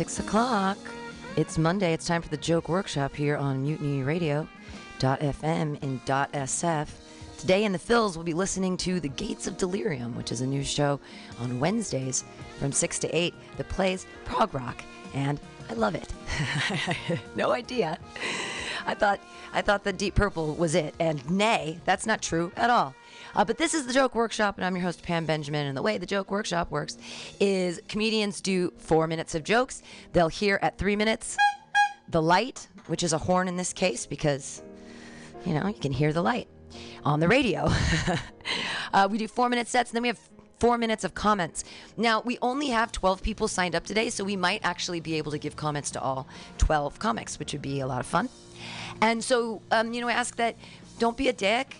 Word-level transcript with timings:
It's 0.00 0.12
six 0.12 0.28
o'clock. 0.28 0.78
It's 1.34 1.58
Monday. 1.58 1.92
It's 1.92 2.06
time 2.06 2.22
for 2.22 2.28
the 2.28 2.36
joke 2.36 2.68
workshop 2.68 3.16
here 3.16 3.36
on 3.36 3.64
Mutiny 3.64 4.04
Radio. 4.04 4.46
.fm 5.00 5.82
and 5.82 6.04
.sf. 6.06 6.88
Today 7.36 7.64
in 7.64 7.72
the 7.72 7.80
Phils, 7.80 8.14
we'll 8.14 8.22
be 8.22 8.32
listening 8.32 8.76
to 8.76 9.00
The 9.00 9.08
Gates 9.08 9.48
of 9.48 9.56
Delirium, 9.56 10.14
which 10.14 10.30
is 10.30 10.40
a 10.40 10.46
new 10.46 10.62
show 10.62 11.00
on 11.40 11.58
Wednesdays 11.58 12.22
from 12.60 12.70
6 12.70 12.98
to 13.00 13.08
8 13.08 13.34
that 13.56 13.68
plays 13.70 14.06
prog 14.24 14.54
rock. 14.54 14.84
And 15.14 15.40
I 15.68 15.72
love 15.72 15.96
it. 15.96 16.14
no 17.34 17.50
idea. 17.50 17.98
I 18.86 18.94
thought 18.94 19.18
I 19.52 19.62
thought 19.62 19.82
the 19.82 19.92
Deep 19.92 20.14
Purple 20.14 20.54
was 20.54 20.76
it, 20.76 20.94
and 21.00 21.28
nay, 21.28 21.80
that's 21.84 22.06
not 22.06 22.22
true 22.22 22.52
at 22.56 22.70
all. 22.70 22.94
Uh, 23.34 23.44
but 23.44 23.58
this 23.58 23.74
is 23.74 23.86
the 23.86 23.92
Joke 23.92 24.14
Workshop, 24.14 24.56
and 24.56 24.64
I'm 24.64 24.74
your 24.74 24.84
host, 24.84 25.02
Pam 25.02 25.26
Benjamin. 25.26 25.66
And 25.66 25.76
the 25.76 25.82
way 25.82 25.98
the 25.98 26.06
Joke 26.06 26.30
Workshop 26.30 26.70
works 26.70 26.96
is 27.40 27.80
comedians 27.88 28.40
do 28.40 28.72
four 28.78 29.06
minutes 29.06 29.34
of 29.34 29.44
jokes. 29.44 29.82
They'll 30.12 30.28
hear 30.28 30.58
at 30.62 30.78
three 30.78 30.96
minutes 30.96 31.36
the 32.08 32.22
light, 32.22 32.68
which 32.86 33.02
is 33.02 33.12
a 33.12 33.18
horn 33.18 33.48
in 33.48 33.56
this 33.56 33.72
case, 33.72 34.06
because, 34.06 34.62
you 35.44 35.54
know, 35.54 35.66
you 35.66 35.74
can 35.74 35.92
hear 35.92 36.12
the 36.12 36.22
light 36.22 36.48
on 37.04 37.20
the 37.20 37.28
radio. 37.28 37.68
uh, 38.92 39.08
we 39.10 39.18
do 39.18 39.28
four 39.28 39.48
minute 39.48 39.68
sets, 39.68 39.90
and 39.90 39.96
then 39.96 40.02
we 40.02 40.08
have 40.08 40.20
four 40.58 40.78
minutes 40.78 41.04
of 41.04 41.14
comments. 41.14 41.64
Now, 41.96 42.20
we 42.22 42.38
only 42.42 42.68
have 42.68 42.90
12 42.92 43.22
people 43.22 43.46
signed 43.46 43.74
up 43.74 43.84
today, 43.84 44.10
so 44.10 44.24
we 44.24 44.36
might 44.36 44.60
actually 44.64 45.00
be 45.00 45.14
able 45.14 45.30
to 45.32 45.38
give 45.38 45.56
comments 45.56 45.90
to 45.92 46.00
all 46.00 46.26
12 46.58 46.98
comics, 46.98 47.38
which 47.38 47.52
would 47.52 47.62
be 47.62 47.80
a 47.80 47.86
lot 47.86 48.00
of 48.00 48.06
fun. 48.06 48.28
And 49.00 49.22
so, 49.22 49.62
um, 49.70 49.92
you 49.92 50.00
know, 50.00 50.08
I 50.08 50.12
ask 50.12 50.36
that 50.36 50.56
don't 50.98 51.16
be 51.16 51.28
a 51.28 51.32
dick. 51.32 51.76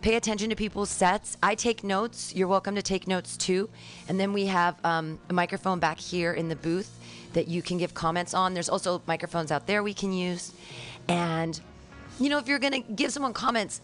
Pay 0.00 0.14
attention 0.14 0.50
to 0.50 0.56
people's 0.56 0.90
sets. 0.90 1.36
I 1.42 1.56
take 1.56 1.82
notes. 1.82 2.32
You're 2.34 2.46
welcome 2.46 2.76
to 2.76 2.82
take 2.82 3.08
notes 3.08 3.36
too. 3.36 3.68
And 4.08 4.18
then 4.18 4.32
we 4.32 4.46
have 4.46 4.76
um, 4.84 5.18
a 5.28 5.32
microphone 5.32 5.80
back 5.80 5.98
here 5.98 6.32
in 6.32 6.48
the 6.48 6.54
booth 6.54 6.98
that 7.32 7.48
you 7.48 7.62
can 7.62 7.78
give 7.78 7.94
comments 7.94 8.32
on. 8.32 8.54
There's 8.54 8.68
also 8.68 9.02
microphones 9.06 9.50
out 9.50 9.66
there 9.66 9.82
we 9.82 9.94
can 9.94 10.12
use. 10.12 10.52
And, 11.08 11.60
you 12.20 12.28
know, 12.28 12.38
if 12.38 12.46
you're 12.46 12.60
going 12.60 12.80
to 12.84 12.92
give 12.92 13.12
someone 13.12 13.32
comments, 13.32 13.80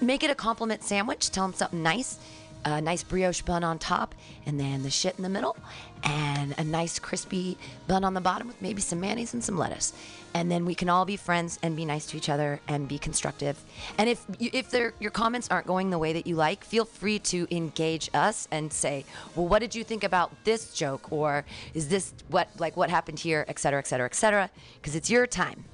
make 0.00 0.22
it 0.22 0.30
a 0.30 0.34
compliment 0.34 0.82
sandwich. 0.82 1.30
Tell 1.30 1.46
them 1.46 1.54
something 1.54 1.82
nice 1.82 2.18
a 2.64 2.80
nice 2.80 3.02
brioche 3.02 3.42
bun 3.42 3.64
on 3.64 3.78
top, 3.78 4.14
and 4.46 4.58
then 4.58 4.82
the 4.82 4.90
shit 4.90 5.16
in 5.16 5.22
the 5.22 5.28
middle, 5.28 5.56
and 6.02 6.54
a 6.58 6.64
nice 6.64 6.98
crispy 6.98 7.56
bun 7.86 8.04
on 8.04 8.14
the 8.14 8.20
bottom 8.20 8.46
with 8.46 8.60
maybe 8.62 8.80
some 8.80 9.00
mayonnaise 9.00 9.34
and 9.34 9.42
some 9.42 9.56
lettuce. 9.56 9.92
And 10.32 10.50
then 10.50 10.64
we 10.64 10.74
can 10.74 10.88
all 10.88 11.04
be 11.04 11.16
friends 11.16 11.58
and 11.62 11.74
be 11.74 11.84
nice 11.84 12.06
to 12.06 12.16
each 12.16 12.28
other 12.28 12.60
and 12.68 12.86
be 12.86 12.98
constructive. 12.98 13.58
And 13.98 14.08
if 14.08 14.24
if 14.38 14.72
your 15.00 15.10
comments 15.10 15.48
aren't 15.50 15.66
going 15.66 15.90
the 15.90 15.98
way 15.98 16.12
that 16.12 16.26
you 16.26 16.36
like, 16.36 16.64
feel 16.64 16.84
free 16.84 17.18
to 17.18 17.46
engage 17.54 18.10
us 18.14 18.46
and 18.50 18.72
say, 18.72 19.04
"Well, 19.34 19.48
what 19.48 19.58
did 19.58 19.74
you 19.74 19.82
think 19.82 20.04
about 20.04 20.32
this 20.44 20.72
joke?" 20.72 21.10
or 21.12 21.44
"Is 21.74 21.88
this 21.88 22.12
what 22.28 22.48
like 22.58 22.76
what 22.76 22.90
happened 22.90 23.18
here?" 23.18 23.44
et 23.48 23.58
cetera, 23.58 23.80
et 23.80 23.86
cetera, 23.86 24.06
et 24.06 24.14
cetera, 24.14 24.50
because 24.76 24.94
it's 24.94 25.10
your 25.10 25.26
time. 25.26 25.64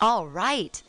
All 0.00 0.26
right 0.26 0.82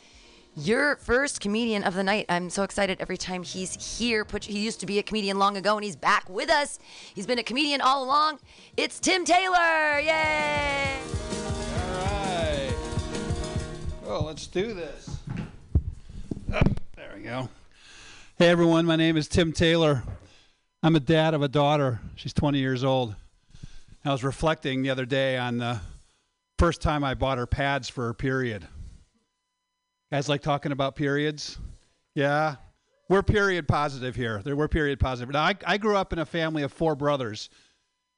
your 0.56 0.96
first 0.96 1.40
comedian 1.40 1.82
of 1.82 1.94
the 1.94 2.02
night. 2.02 2.26
I'm 2.28 2.50
so 2.50 2.62
excited 2.62 2.98
every 3.00 3.16
time 3.16 3.42
he's 3.42 3.98
here. 3.98 4.24
Put, 4.24 4.44
he 4.44 4.58
used 4.58 4.80
to 4.80 4.86
be 4.86 4.98
a 4.98 5.02
comedian 5.02 5.38
long 5.38 5.56
ago, 5.56 5.76
and 5.76 5.84
he's 5.84 5.96
back 5.96 6.28
with 6.28 6.50
us. 6.50 6.78
He's 7.14 7.26
been 7.26 7.38
a 7.38 7.42
comedian 7.42 7.80
all 7.80 8.04
along. 8.04 8.38
It's 8.76 9.00
Tim 9.00 9.24
Taylor. 9.24 9.98
Yay! 10.00 10.98
All 11.76 11.94
right. 11.98 12.74
Well, 14.04 14.22
let's 14.22 14.46
do 14.46 14.74
this. 14.74 15.16
Oh, 16.52 16.60
there 16.96 17.12
we 17.16 17.22
go. 17.22 17.48
Hey, 18.38 18.48
everyone. 18.48 18.84
My 18.84 18.96
name 18.96 19.16
is 19.16 19.28
Tim 19.28 19.52
Taylor. 19.52 20.02
I'm 20.82 20.96
a 20.96 21.00
dad 21.00 21.32
of 21.32 21.42
a 21.42 21.48
daughter. 21.48 22.00
She's 22.16 22.32
20 22.32 22.58
years 22.58 22.84
old. 22.84 23.14
I 24.04 24.10
was 24.10 24.24
reflecting 24.24 24.82
the 24.82 24.90
other 24.90 25.06
day 25.06 25.38
on 25.38 25.58
the 25.58 25.80
first 26.58 26.82
time 26.82 27.04
I 27.04 27.14
bought 27.14 27.38
her 27.38 27.46
pads 27.46 27.88
for 27.88 28.06
her 28.06 28.14
period. 28.14 28.66
Guys 30.12 30.28
like 30.28 30.42
talking 30.42 30.72
about 30.72 30.94
periods? 30.94 31.56
Yeah. 32.14 32.56
We're 33.08 33.22
period 33.22 33.66
positive 33.66 34.14
here. 34.14 34.42
We're 34.44 34.68
period 34.68 35.00
positive. 35.00 35.32
Now, 35.32 35.44
I, 35.44 35.54
I 35.66 35.78
grew 35.78 35.96
up 35.96 36.12
in 36.12 36.18
a 36.18 36.26
family 36.26 36.62
of 36.62 36.70
four 36.70 36.94
brothers 36.94 37.48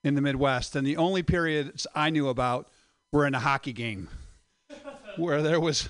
in 0.03 0.17
the 0.17 0.21
Midwest, 0.21 0.75
and 0.75 0.85
the 0.85 0.97
only 0.97 1.23
periods 1.23 1.87
I 1.95 2.11
knew 2.11 2.31
about 2.31 2.69
were 3.13 3.29
in 3.29 3.35
a 3.37 3.39
hockey 3.39 3.73
game 3.73 4.09
where 5.17 5.41
there 5.41 5.61
was, 5.61 5.89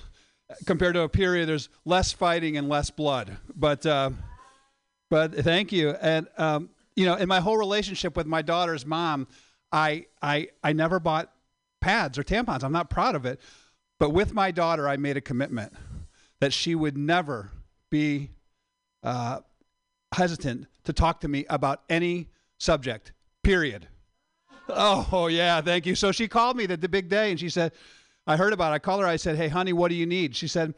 compared 0.67 0.93
to 0.93 1.01
a 1.01 1.09
period, 1.09 1.49
there's 1.49 1.69
less 1.85 2.13
fighting 2.13 2.55
and 2.55 2.69
less 2.69 2.91
blood. 2.91 3.37
But, 3.55 3.83
uh, 3.83 4.11
but 5.09 5.33
thank 5.33 5.71
you. 5.71 5.89
And, 5.89 6.27
um, 6.37 6.69
you 6.95 7.07
know, 7.07 7.15
in 7.15 7.27
my 7.27 7.39
whole 7.39 7.57
relationship 7.57 8.15
with 8.15 8.27
my 8.27 8.43
daughter's 8.43 8.85
mom, 8.85 9.27
I, 9.71 10.05
I, 10.21 10.49
I 10.63 10.73
never 10.73 10.99
bought 10.99 11.31
pads 11.81 12.19
or 12.19 12.23
tampons. 12.23 12.63
I'm 12.63 12.71
not 12.71 12.91
proud 12.91 13.15
of 13.15 13.25
it. 13.25 13.41
But 13.97 14.11
with 14.11 14.35
my 14.35 14.51
daughter, 14.51 14.87
I 14.87 14.97
made 14.97 15.17
a 15.17 15.21
commitment 15.21 15.73
that 16.41 16.53
she 16.53 16.75
would 16.75 16.97
never 16.97 17.51
be 17.89 18.31
uh, 19.03 19.39
hesitant 20.13 20.67
to 20.83 20.93
talk 20.93 21.21
to 21.21 21.27
me 21.27 21.45
about 21.49 21.83
any 21.89 22.27
subject, 22.57 23.11
period. 23.43 23.87
Oh, 24.67 25.27
yeah, 25.27 25.61
thank 25.61 25.85
you. 25.85 25.95
So 25.95 26.11
she 26.11 26.27
called 26.27 26.57
me 26.57 26.65
the, 26.65 26.77
the 26.77 26.89
big 26.89 27.09
day 27.09 27.29
and 27.31 27.39
she 27.39 27.49
said, 27.49 27.71
I 28.27 28.37
heard 28.37 28.53
about 28.53 28.71
it. 28.71 28.75
I 28.75 28.79
called 28.79 29.01
her. 29.01 29.07
I 29.07 29.17
said, 29.17 29.35
Hey, 29.35 29.47
honey, 29.47 29.73
what 29.73 29.89
do 29.89 29.95
you 29.95 30.05
need? 30.05 30.35
She 30.35 30.47
said, 30.47 30.73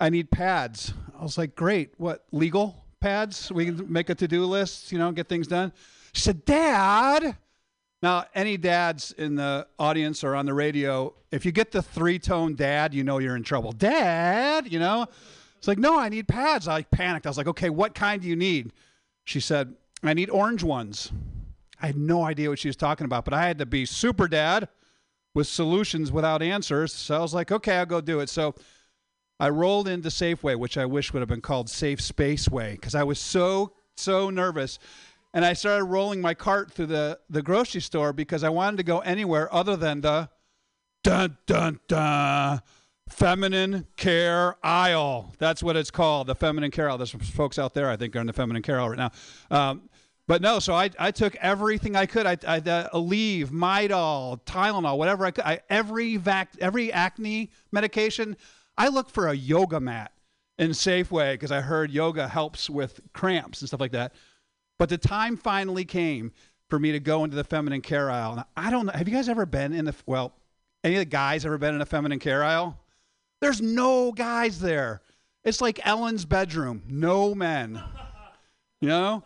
I 0.00 0.08
need 0.08 0.30
pads. 0.30 0.94
I 1.18 1.22
was 1.22 1.36
like, 1.36 1.54
Great. 1.54 1.92
What, 1.98 2.24
legal 2.32 2.84
pads? 3.00 3.52
We 3.52 3.66
can 3.66 3.92
make 3.92 4.08
a 4.08 4.14
to 4.14 4.26
do 4.26 4.44
list, 4.46 4.92
you 4.92 4.98
know, 4.98 5.12
get 5.12 5.28
things 5.28 5.46
done. 5.46 5.72
She 6.12 6.22
said, 6.22 6.44
Dad, 6.44 7.36
now, 8.02 8.24
any 8.34 8.56
dads 8.56 9.12
in 9.12 9.36
the 9.36 9.66
audience 9.78 10.24
or 10.24 10.34
on 10.34 10.44
the 10.44 10.54
radio, 10.54 11.14
if 11.30 11.46
you 11.46 11.52
get 11.52 11.70
the 11.70 11.82
three 11.82 12.18
tone 12.18 12.56
dad, 12.56 12.94
you 12.94 13.04
know 13.04 13.18
you're 13.18 13.36
in 13.36 13.44
trouble. 13.44 13.70
Dad, 13.70 14.70
you 14.70 14.80
know? 14.80 15.06
It's 15.58 15.68
like, 15.68 15.78
no, 15.78 15.96
I 15.96 16.08
need 16.08 16.26
pads. 16.26 16.66
I 16.66 16.82
panicked. 16.82 17.26
I 17.26 17.30
was 17.30 17.38
like, 17.38 17.46
okay, 17.46 17.70
what 17.70 17.94
kind 17.94 18.20
do 18.20 18.26
you 18.26 18.34
need? 18.34 18.72
She 19.22 19.38
said, 19.38 19.74
I 20.02 20.14
need 20.14 20.30
orange 20.30 20.64
ones. 20.64 21.12
I 21.80 21.86
had 21.86 21.96
no 21.96 22.24
idea 22.24 22.48
what 22.48 22.58
she 22.58 22.68
was 22.68 22.76
talking 22.76 23.04
about, 23.04 23.24
but 23.24 23.34
I 23.34 23.46
had 23.46 23.58
to 23.58 23.66
be 23.66 23.86
super 23.86 24.26
dad 24.26 24.68
with 25.34 25.46
solutions 25.46 26.10
without 26.10 26.42
answers. 26.42 26.92
So 26.92 27.16
I 27.16 27.20
was 27.20 27.32
like, 27.32 27.52
okay, 27.52 27.76
I'll 27.76 27.86
go 27.86 28.00
do 28.00 28.18
it. 28.18 28.28
So 28.28 28.56
I 29.38 29.48
rolled 29.48 29.86
into 29.86 30.08
Safeway, 30.08 30.58
which 30.58 30.76
I 30.76 30.86
wish 30.86 31.12
would 31.12 31.20
have 31.20 31.28
been 31.28 31.40
called 31.40 31.70
Safe 31.70 32.00
Space 32.00 32.48
Way, 32.48 32.72
because 32.72 32.96
I 32.96 33.04
was 33.04 33.20
so, 33.20 33.72
so 33.96 34.28
nervous 34.28 34.80
and 35.34 35.44
I 35.44 35.52
started 35.54 35.84
rolling 35.84 36.20
my 36.20 36.34
cart 36.34 36.72
through 36.72 36.86
the, 36.86 37.18
the 37.30 37.42
grocery 37.42 37.80
store 37.80 38.12
because 38.12 38.44
I 38.44 38.48
wanted 38.50 38.76
to 38.78 38.82
go 38.82 39.00
anywhere 39.00 39.52
other 39.52 39.76
than 39.76 40.00
the 40.00 40.28
dun 41.02 41.36
dun 41.46 41.80
dun 41.88 42.60
feminine 43.08 43.86
care 43.96 44.56
aisle. 44.62 45.34
That's 45.38 45.62
what 45.62 45.76
it's 45.76 45.90
called, 45.90 46.26
the 46.26 46.34
feminine 46.34 46.70
care 46.70 46.88
aisle. 46.88 46.98
There's 46.98 47.10
some 47.10 47.20
folks 47.20 47.58
out 47.58 47.74
there 47.74 47.90
I 47.90 47.96
think 47.96 48.14
are 48.16 48.20
in 48.20 48.26
the 48.26 48.32
feminine 48.32 48.62
care 48.62 48.80
aisle 48.80 48.90
right 48.90 48.98
now. 48.98 49.10
Um, 49.50 49.88
but 50.28 50.40
no, 50.40 50.60
so 50.60 50.72
I, 50.74 50.90
I 50.98 51.10
took 51.10 51.34
everything 51.36 51.96
I 51.96 52.06
could. 52.06 52.26
I, 52.26 52.38
I 52.46 52.58
uh, 52.58 52.88
Aleve, 52.90 53.48
Midol, 53.48 54.40
Tylenol, 54.44 54.96
whatever 54.96 55.26
I 55.26 55.30
could. 55.32 55.44
I, 55.44 55.60
every 55.68 56.16
vac, 56.16 56.50
every 56.60 56.92
acne 56.92 57.50
medication. 57.72 58.36
I 58.78 58.88
looked 58.88 59.10
for 59.10 59.28
a 59.28 59.34
yoga 59.34 59.80
mat 59.80 60.12
in 60.58 60.70
Safeway 60.70 61.34
because 61.34 61.50
I 61.50 61.60
heard 61.60 61.90
yoga 61.90 62.28
helps 62.28 62.70
with 62.70 63.00
cramps 63.12 63.60
and 63.60 63.68
stuff 63.68 63.80
like 63.80 63.92
that. 63.92 64.14
But 64.78 64.88
the 64.88 64.98
time 64.98 65.36
finally 65.36 65.84
came 65.84 66.32
for 66.68 66.78
me 66.78 66.92
to 66.92 67.00
go 67.00 67.24
into 67.24 67.36
the 67.36 67.44
feminine 67.44 67.82
care 67.82 68.10
aisle. 68.10 68.36
Now, 68.36 68.46
I 68.56 68.70
don't 68.70 68.86
know. 68.86 68.92
Have 68.92 69.08
you 69.08 69.14
guys 69.14 69.28
ever 69.28 69.46
been 69.46 69.72
in 69.72 69.84
the, 69.84 69.94
well, 70.06 70.32
any 70.82 70.94
of 70.94 71.00
the 71.00 71.04
guys 71.04 71.44
ever 71.44 71.58
been 71.58 71.74
in 71.74 71.80
a 71.80 71.86
feminine 71.86 72.18
care 72.18 72.42
aisle? 72.42 72.78
There's 73.40 73.60
no 73.60 74.12
guys 74.12 74.60
there. 74.60 75.02
It's 75.44 75.60
like 75.60 75.84
Ellen's 75.86 76.24
bedroom, 76.24 76.82
no 76.88 77.34
men. 77.34 77.82
You 78.80 78.88
know? 78.88 79.24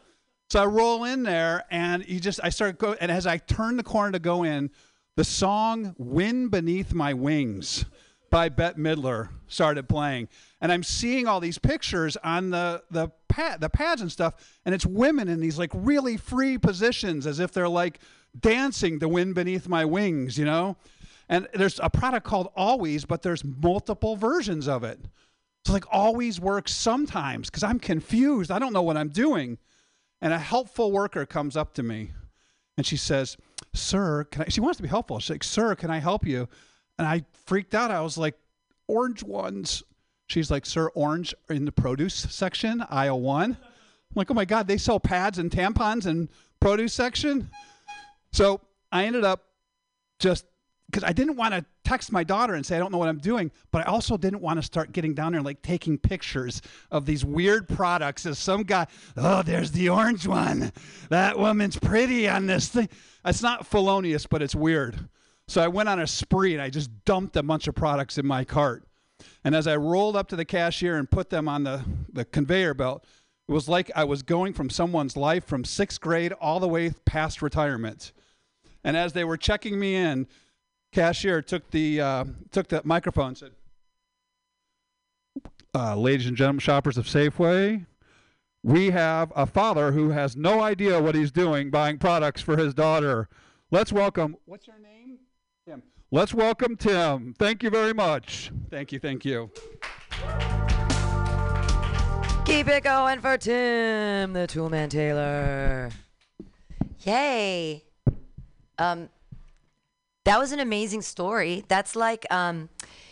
So 0.51 0.63
I 0.63 0.67
roll 0.67 1.05
in 1.05 1.23
there 1.23 1.65
and 1.71 2.07
you 2.09 2.21
just, 2.21 2.41
I 2.43 2.51
start 2.51 2.79
go, 2.79 2.95
and 2.95 3.11
as 3.11 3.27
I 3.27 3.39
turn 3.39 3.77
the 3.77 3.83
corner 3.83 4.13
to 4.13 4.19
go 4.19 4.43
in, 4.43 4.71
the 5.17 5.25
song 5.25 5.95
Wind 5.99 6.51
Beneath 6.51 6.93
My 6.93 7.15
Wings 7.15 7.85
by 8.37 8.51
Bette 8.51 8.79
Midler 8.79 9.31
started 9.49 9.89
playing. 9.89 10.29
And 10.61 10.71
I'm 10.71 10.83
seeing 10.83 11.27
all 11.27 11.41
these 11.41 11.57
pictures 11.57 12.19
on 12.19 12.51
the, 12.51 12.83
the, 12.91 13.09
pad, 13.31 13.63
the 13.63 13.71
pads 13.71 14.03
and 14.03 14.13
stuff, 14.13 14.35
and 14.67 14.75
it's 14.75 14.85
women 14.85 15.27
in 15.27 15.41
these 15.41 15.59
like 15.59 15.71
really 15.73 16.19
free 16.19 16.59
positions 16.59 17.27
as 17.27 17.41
if 17.41 17.51
they're 17.53 17.67
like 17.67 17.99
dancing 18.39 18.99
the 18.99 19.09
wind 19.09 19.35
beneath 19.35 19.71
my 19.71 19.87
wings, 19.87 20.37
you 20.37 20.45
know? 20.45 20.77
And 21.31 21.49
there's 21.55 21.81
a 21.83 21.89
product 21.89 22.27
called 22.27 22.53
Always, 22.55 23.07
but 23.07 23.23
there's 23.23 23.43
multiple 23.43 24.17
versions 24.17 24.69
of 24.69 24.85
it. 24.85 25.01
So 25.65 25.73
like 25.73 25.87
Always 25.91 26.39
works 26.39 26.75
sometimes 26.75 27.49
because 27.49 27.63
I'm 27.63 27.81
confused. 27.81 28.51
I 28.51 28.59
don't 28.59 28.75
know 28.75 28.83
what 28.83 28.99
I'm 28.99 29.09
doing. 29.09 29.57
And 30.21 30.35
a 30.35 30.39
helpful 30.39 30.93
worker 30.93 31.25
comes 31.25 31.57
up 31.57 31.73
to 31.77 31.83
me 31.83 32.13
and 32.77 32.85
she 32.85 32.99
says, 32.99 33.39
Sir, 33.73 34.25
can 34.25 34.43
I? 34.43 34.49
She 34.51 34.61
wants 34.61 34.77
to 34.77 34.83
be 34.83 34.91
helpful. 34.91 35.21
She's 35.21 35.31
like, 35.31 35.43
Sir, 35.45 35.75
can 35.75 35.91
I 35.91 36.01
help 36.01 36.27
you? 36.27 36.51
And 36.99 37.07
I 37.07 37.25
freaked 37.47 37.75
out. 37.75 37.91
I 37.91 38.01
was 38.01 38.17
like, 38.17 38.37
Orange 38.89 39.23
ones. 39.23 39.83
She's 40.29 40.51
like, 40.51 40.67
Sir, 40.67 40.89
orange 40.89 41.35
in 41.49 41.65
the 41.65 41.73
produce 41.73 42.15
section, 42.15 42.85
aisle 42.91 43.21
one. 43.21 43.57
I'm 43.61 44.15
like, 44.15 44.31
oh 44.31 44.35
my 44.35 44.45
God, 44.45 44.67
they 44.67 44.79
sell 44.79 44.99
pads 44.99 45.39
and 45.39 45.51
tampons 45.51 46.07
in 46.07 46.29
produce 46.61 46.95
section? 46.95 47.51
So 48.33 48.61
I 48.91 49.05
ended 49.05 49.25
up 49.25 49.45
just 50.19 50.47
because 50.87 51.05
I 51.05 51.13
didn't 51.13 51.37
want 51.37 51.53
to 51.53 51.65
text 51.85 52.13
my 52.13 52.25
daughter 52.25 52.55
and 52.55 52.65
say 52.65 52.77
I 52.77 52.79
don't 52.79 52.93
know 52.93 52.99
what 52.99 53.09
I'm 53.09 53.19
doing, 53.19 53.51
but 53.71 53.87
I 53.87 53.91
also 53.91 54.17
didn't 54.17 54.41
want 54.41 54.59
to 54.59 54.63
start 54.63 54.93
getting 54.93 55.15
down 55.15 55.33
there 55.33 55.39
and 55.39 55.45
like 55.45 55.63
taking 55.63 55.99
pictures 55.99 56.63
of 56.91 57.07
these 57.07 57.25
weird 57.25 57.69
products 57.69 58.25
as 58.25 58.39
some 58.39 58.63
guy, 58.63 58.87
oh, 59.17 59.43
there's 59.43 59.73
the 59.73 59.89
orange 59.89 60.27
one. 60.27 60.73
That 61.11 61.39
woman's 61.39 61.79
pretty 61.79 62.29
on 62.29 62.47
this 62.47 62.69
thing. 62.69 62.89
It's 63.25 63.43
not 63.43 63.67
felonious, 63.67 64.27
but 64.27 64.43
it's 64.43 64.55
weird. 64.55 65.09
So 65.49 65.63
I 65.63 65.69
went 65.69 65.89
on 65.89 66.01
a 66.01 66.07
spree 66.07 66.55
and 66.55 66.63
I 66.63 66.71
just 66.71 66.91
dumped 67.05 67.37
a 67.37 67.43
bunch 67.43 67.69
of 67.69 67.75
products 67.75 68.19
in 68.19 68.27
my 68.27 68.45
cart. 68.45 68.85
And 69.45 69.55
as 69.55 69.67
I 69.67 69.77
rolled 69.77 70.17
up 70.17 70.29
to 70.29 70.37
the 70.37 70.45
cashier 70.45 70.97
and 70.97 71.11
put 71.11 71.31
them 71.31 71.49
on 71.49 71.65
the, 71.65 71.85
the 72.13 72.25
conveyor 72.25 72.75
belt, 72.75 73.05
it 73.49 73.53
was 73.53 73.69
like 73.69 73.91
I 73.95 74.05
was 74.05 74.23
going 74.23 74.53
from 74.53 74.71
someone's 74.71 75.17
life 75.17 75.45
from 75.45 75.65
sixth 75.65 76.01
grade 76.01 76.33
all 76.33 76.59
the 76.59 76.69
way 76.69 76.91
past 77.05 77.43
retirement. 77.43 78.13
And 78.83 78.97
as 78.97 79.13
they 79.13 79.25
were 79.25 79.37
checking 79.37 79.79
me 79.79 79.95
in, 79.95 80.27
cashier 80.93 81.43
took 81.43 81.71
the 81.71 82.01
uh, 82.01 82.25
took 82.51 82.69
the 82.69 82.83
microphone 82.85 83.29
and 83.29 83.39
said, 83.39 83.51
uh, 85.75 85.97
"Ladies 85.97 86.27
and 86.27 86.37
gentlemen, 86.37 86.61
shoppers 86.61 86.99
of 86.99 87.07
Safeway, 87.07 87.87
we 88.65 88.91
have 88.91 89.33
a 89.37 89.47
father 89.47 89.93
who 89.93 90.11
has 90.11 90.37
no 90.37 90.61
idea 90.61 91.01
what 91.01 91.15
he's 91.15 91.31
doing 91.31 91.71
buying 91.71 91.99
products 91.99 92.43
for 92.43 92.57
his 92.57 92.75
daughter. 92.75 93.29
Let's 93.71 93.93
welcome. 93.93 94.37
What's 94.45 94.67
your 94.67 94.79
name? 94.79 94.96
Tim. 95.67 95.83
Let's 96.13 96.33
welcome 96.33 96.77
Tim. 96.77 97.35
Thank 97.41 97.65
you 97.65 97.71
very 97.71 97.93
much. 97.93 98.53
Thank 98.71 98.93
you. 98.93 99.01
Thank 99.01 99.25
you. 99.25 99.51
Keep 102.45 102.69
it 102.69 102.85
going 102.85 103.21
for 103.21 103.37
Tim, 103.37 104.33
the 104.33 104.47
Toolman 104.47 104.89
Taylor. 104.89 105.91
Yay. 107.01 107.83
Um, 108.79 109.09
that 110.25 110.39
was 110.39 110.53
an 110.53 110.61
amazing 110.61 111.03
story. 111.03 111.65
That's 111.67 111.97
like, 111.97 112.25
um, 112.31 112.69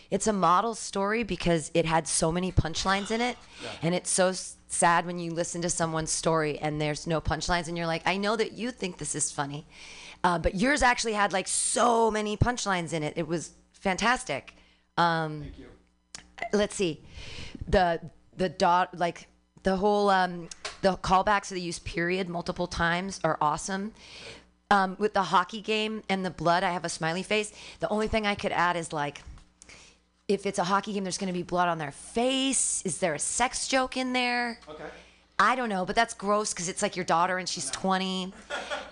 it's 0.09 0.27
a 0.27 0.33
model 0.33 0.75
story 0.75 1.23
because 1.23 1.71
it 1.73 1.85
had 1.85 2.07
so 2.07 2.31
many 2.31 2.53
punchlines 2.53 3.11
in 3.11 3.19
it. 3.19 3.37
And 3.81 3.93
it's 3.93 4.09
so 4.09 4.29
s- 4.29 4.55
sad 4.69 5.05
when 5.05 5.19
you 5.19 5.31
listen 5.31 5.61
to 5.63 5.69
someone's 5.69 6.11
story 6.11 6.57
and 6.59 6.79
there's 6.79 7.05
no 7.05 7.19
punchlines 7.19 7.67
and 7.67 7.77
you're 7.77 7.87
like, 7.87 8.03
I 8.05 8.15
know 8.15 8.37
that 8.37 8.53
you 8.53 8.71
think 8.71 8.97
this 8.97 9.13
is 9.13 9.29
funny. 9.29 9.67
Uh, 10.25 10.39
but 10.39 10.55
yours 10.55 10.81
actually 10.81 11.13
had 11.13 11.31
like 11.31 11.47
so 11.47 12.09
many 12.09 12.35
punchlines 12.35 12.93
in 12.93 13.03
it. 13.03 13.13
It 13.15 13.27
was 13.27 13.51
fantastic. 13.73 14.55
Um, 14.97 15.41
Thank 15.41 15.59
you. 15.59 15.67
let's 16.51 16.75
see 16.75 17.03
the 17.67 17.99
the 18.35 18.49
dot 18.49 18.97
like 18.97 19.27
the 19.63 19.75
whole 19.75 20.09
um 20.09 20.49
the 20.81 20.93
callbacks 20.97 21.49
that 21.49 21.55
they 21.55 21.61
use 21.61 21.79
period 21.79 22.27
multiple 22.27 22.67
times 22.67 23.19
are 23.23 23.37
awesome 23.41 23.93
um 24.71 24.95
with 24.99 25.13
the 25.13 25.23
hockey 25.23 25.61
game 25.61 26.03
and 26.09 26.25
the 26.25 26.29
blood 26.29 26.63
i 26.63 26.71
have 26.71 26.85
a 26.85 26.89
smiley 26.89 27.23
face 27.23 27.51
the 27.79 27.89
only 27.89 28.07
thing 28.07 28.27
i 28.27 28.35
could 28.35 28.51
add 28.51 28.75
is 28.75 28.91
like 28.93 29.21
if 30.27 30.45
it's 30.45 30.59
a 30.59 30.63
hockey 30.65 30.93
game 30.93 31.03
there's 31.03 31.17
going 31.17 31.33
to 31.33 31.39
be 31.41 31.43
blood 31.43 31.67
on 31.69 31.77
their 31.77 31.91
face 31.91 32.81
is 32.85 32.97
there 32.99 33.13
a 33.15 33.19
sex 33.19 33.67
joke 33.67 33.95
in 33.97 34.13
there 34.13 34.59
Okay. 34.69 34.83
I 35.37 35.55
don't 35.55 35.67
know, 35.69 35.83
but 35.85 35.95
that's 35.97 36.13
gross 36.13 36.53
because 36.53 36.69
it's 36.69 36.81
like 36.81 36.95
your 36.95 37.03
daughter 37.03 37.37
and 37.37 37.47
she's 37.47 37.69
20, 37.71 38.33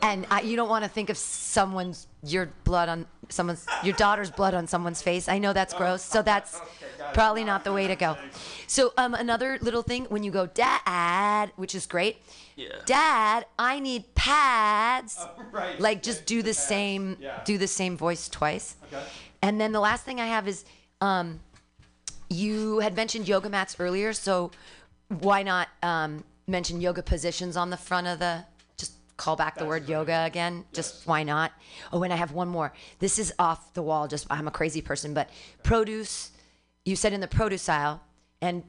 and 0.01 0.25
I, 0.30 0.42
you 0.42 0.57
don't 0.57 0.68
want 0.68 0.84
to 0.84 0.90
think 0.90 1.10
of 1.10 1.18
someone's 1.18 2.07
your 2.22 2.50
blood 2.66 2.90
on 2.90 3.06
someone's 3.30 3.66
your 3.81 3.95
daughter's 3.95 4.30
blood 4.30 4.54
on 4.54 4.68
someone's 4.68 5.01
face. 5.01 5.30
I 5.30 5.38
know 5.38 5.54
that's 5.54 5.74
gross, 5.74 6.01
so 6.04 6.22
that's 6.22 6.60
probably 7.13 7.45
not 7.45 7.63
the 7.63 7.72
way 7.72 7.88
to 7.88 7.95
go. 7.95 8.18
So 8.68 8.92
um, 8.98 9.13
another 9.13 9.57
little 9.62 9.84
thing 9.84 10.04
when 10.10 10.24
you 10.24 10.31
go 10.31 10.45
dad, 10.48 11.51
which 11.56 11.75
is 11.75 11.86
great. 11.86 12.18
Yeah. 12.57 12.68
Dad, 12.86 13.46
I 13.57 13.80
need 13.80 14.13
pads. 14.13 15.25
right. 15.51 15.80
Like 15.80 16.04
just 16.04 16.25
do 16.25 16.42
the 16.44 16.54
same 16.54 17.16
Yeah. 17.22 17.39
do 17.46 17.57
the 17.57 17.68
same 17.68 17.96
voice 17.96 18.28
twice. 18.28 18.75
Okay. 18.92 19.01
And 19.42 19.62
then 19.62 19.72
the 19.72 19.80
last 19.80 20.04
thing 20.04 20.19
I 20.19 20.28
have 20.28 20.48
is 20.50 20.66
um, 21.00 21.39
you 22.30 22.80
had 22.80 22.96
mentioned 22.98 23.30
yoga 23.30 23.50
mats 23.50 23.78
earlier, 23.80 24.12
so 24.12 24.51
why 25.07 25.44
not 25.44 25.68
um, 25.81 26.24
mention 26.48 26.81
yoga 26.81 27.01
positions 27.04 27.56
on 27.57 27.69
the 27.69 27.78
front 27.78 28.07
of 28.07 28.19
the? 28.19 28.44
Just 28.78 28.94
call 29.18 29.36
back 29.36 29.56
the 29.57 29.66
word 29.66 29.88
yoga 29.88 30.24
again. 30.25 30.66
Just 30.74 31.07
why 31.07 31.24
not? 31.24 31.51
Oh, 31.92 32.04
and 32.04 32.12
I 32.13 32.16
have 32.16 32.31
one 32.31 32.48
more. 32.48 32.74
This 33.00 33.19
is 33.19 33.34
off 33.40 33.74
the 33.74 33.81
wall. 33.81 34.07
Just 34.07 34.28
I'm 34.30 34.48
a 34.48 34.51
crazy 34.51 34.81
person, 34.81 35.13
but 35.13 35.30
produce. 35.63 36.31
You 36.86 36.95
said 36.95 37.13
in 37.13 37.22
the 37.22 37.28
produce 37.28 37.69
aisle, 37.69 38.01
and 38.42 38.63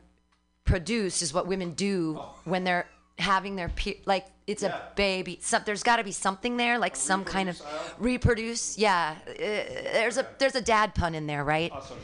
produce 0.64 1.20
is 1.22 1.34
what 1.34 1.46
women 1.46 1.72
do 1.72 2.20
when 2.44 2.64
they're 2.64 2.86
having 3.18 3.56
their 3.56 3.68
pe- 3.70 3.98
like 4.06 4.26
it's 4.46 4.62
Yeah. 4.62 4.76
a 4.76 4.94
baby. 4.94 5.38
Some, 5.40 5.62
there's 5.64 5.82
got 5.82 5.96
to 5.96 6.04
be 6.04 6.12
something 6.12 6.56
there, 6.56 6.78
like 6.78 6.96
some 6.96 7.24
kind 7.24 7.48
of 7.48 7.60
reproduce. 7.98 8.76
Yeah, 8.78 9.14
uh, 9.28 9.32
there's 9.36 10.18
a 10.18 10.26
there's 10.38 10.54
a 10.54 10.60
dad 10.60 10.94
pun 10.94 11.14
in 11.14 11.26
there, 11.26 11.42
right? 11.44 11.72
Awesome. 11.72 11.98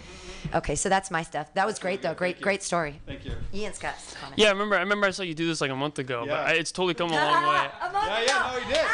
Okay, 0.54 0.74
so 0.74 0.88
that's 0.88 1.10
my 1.10 1.22
stuff. 1.22 1.52
That 1.54 1.66
was 1.66 1.78
great 1.78 2.02
though. 2.02 2.14
Great 2.14 2.36
Thank 2.36 2.40
you. 2.40 2.44
great 2.44 2.62
story. 2.62 3.00
Thank 3.06 3.24
you. 3.24 3.32
Ian's 3.54 3.78
got 3.78 3.94
a 3.94 4.16
comment. 4.16 4.38
Yeah, 4.38 4.48
I 4.48 4.50
remember. 4.52 4.76
I 4.76 4.80
remember 4.80 5.06
I 5.06 5.10
saw 5.10 5.22
you 5.22 5.34
do 5.34 5.46
this 5.46 5.60
like 5.60 5.70
a 5.70 5.76
month 5.76 5.98
ago, 5.98 6.24
Yeah. 6.26 6.32
but 6.32 6.40
I, 6.46 6.52
it's 6.52 6.72
totally 6.72 6.94
come 6.94 7.10
a 7.10 7.14
long 7.14 7.42
way. 7.46 7.68
A 7.80 7.92
month 7.92 8.06
Yeah, 8.06 8.16
ago. 8.18 8.24
yeah, 8.26 8.50
no, 8.52 8.58
you 8.68 8.74
did. 8.74 8.86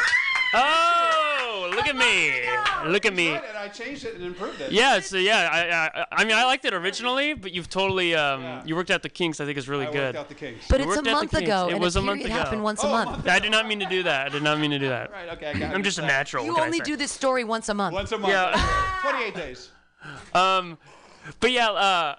Oh, 0.53 1.69
look 1.75 1.87
at 1.87 1.95
me! 1.95 2.89
Look 2.89 3.05
at 3.05 3.13
me! 3.13 3.27
Good, 3.33 3.41
and 3.49 3.57
I 3.57 3.67
changed 3.67 4.05
it 4.05 4.15
and 4.15 4.23
improved 4.23 4.61
it. 4.61 4.71
Yeah, 4.71 4.99
so 5.01 5.17
yeah, 5.17 5.49
I, 5.51 5.99
I, 6.01 6.05
I 6.21 6.23
mean, 6.23 6.35
I 6.37 6.45
liked 6.45 6.63
it 6.63 6.73
originally, 6.73 7.33
but 7.33 7.51
you've 7.51 7.69
totally, 7.69 8.15
um, 8.15 8.41
Yeah. 8.41 8.63
you 8.65 8.75
worked 8.75 8.89
out 8.89 9.03
the 9.03 9.09
kinks. 9.09 9.41
I 9.41 9.45
think 9.45 9.57
is 9.57 9.67
really 9.67 9.87
I 9.87 9.91
good. 9.91 10.15
worked 10.15 10.17
out 10.17 10.29
the 10.29 10.35
kinks. 10.35 10.65
But 10.69 10.79
You 10.79 10.85
it's 10.85 10.95
a 10.95 10.99
worked 10.99 10.99
out 10.99 11.03
the 11.03 11.11
month 11.11 11.31
kinks. 11.31 11.43
ago, 11.43 11.67
It 11.67 11.73
and 11.73 11.81
was 11.81 11.95
a 11.95 11.99
a 11.99 12.01
month 12.01 12.19
period 12.19 12.33
ago. 12.33 12.43
happened 12.43 12.63
once 12.63 12.79
Oh, 12.83 12.87
a 12.87 12.91
a 12.91 12.93
month. 12.93 13.11
month 13.11 13.27
I 13.27 13.39
did 13.39 13.51
not 13.51 13.67
mean 13.67 13.79
to 13.81 13.85
do 13.87 14.03
that. 14.03 14.27
I 14.27 14.29
did 14.29 14.41
not 14.43 14.57
mean 14.59 14.71
to 14.71 14.79
do 14.79 14.87
that. 14.87 15.11
Right. 15.11 15.29
Okay. 15.33 15.49
I 15.49 15.53
got 15.59 15.75
I'm 15.75 15.83
just 15.83 15.99
a 15.99 16.01
natural. 16.03 16.45
You 16.45 16.51
what 16.51 16.57
can 16.57 16.63
I 16.63 16.67
only 16.67 16.77
say? 16.79 16.83
do 16.85 16.95
this 16.95 17.11
story 17.11 17.43
once 17.43 17.67
a 17.69 17.73
month. 17.73 17.93
Once 17.93 18.11
a 18.13 18.17
month. 18.17 18.31
Yeah. 18.33 18.99
28 19.01 19.35
days. 19.35 19.69
Um, 20.33 20.77
but 21.39 21.51
yeah, 21.51 21.69
uh, 21.71 22.15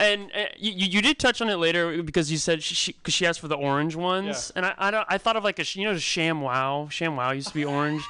and 0.00 0.30
uh, 0.34 0.46
you, 0.56 0.72
you 0.72 1.02
did 1.02 1.18
touch 1.18 1.40
on 1.40 1.48
it 1.48 1.56
later 1.56 2.02
because 2.02 2.30
you 2.32 2.36
said 2.38 2.62
she 2.62 2.92
because 2.92 3.14
she 3.14 3.24
asked 3.24 3.38
for 3.40 3.48
the 3.48 3.56
orange 3.56 3.94
ones, 3.94 4.50
Yeah. 4.54 4.58
and 4.58 4.66
I 4.66 4.74
I, 4.78 4.90
don't, 4.90 5.06
I 5.08 5.18
thought 5.18 5.36
of 5.36 5.44
like 5.44 5.58
a 5.58 5.64
you 5.78 5.84
know 5.84 5.94
ShamWow 5.94 6.90
sham 6.90 7.14
wow 7.16 7.30
used 7.32 7.48
to 7.48 7.54
be 7.54 7.64
orange. 7.64 8.02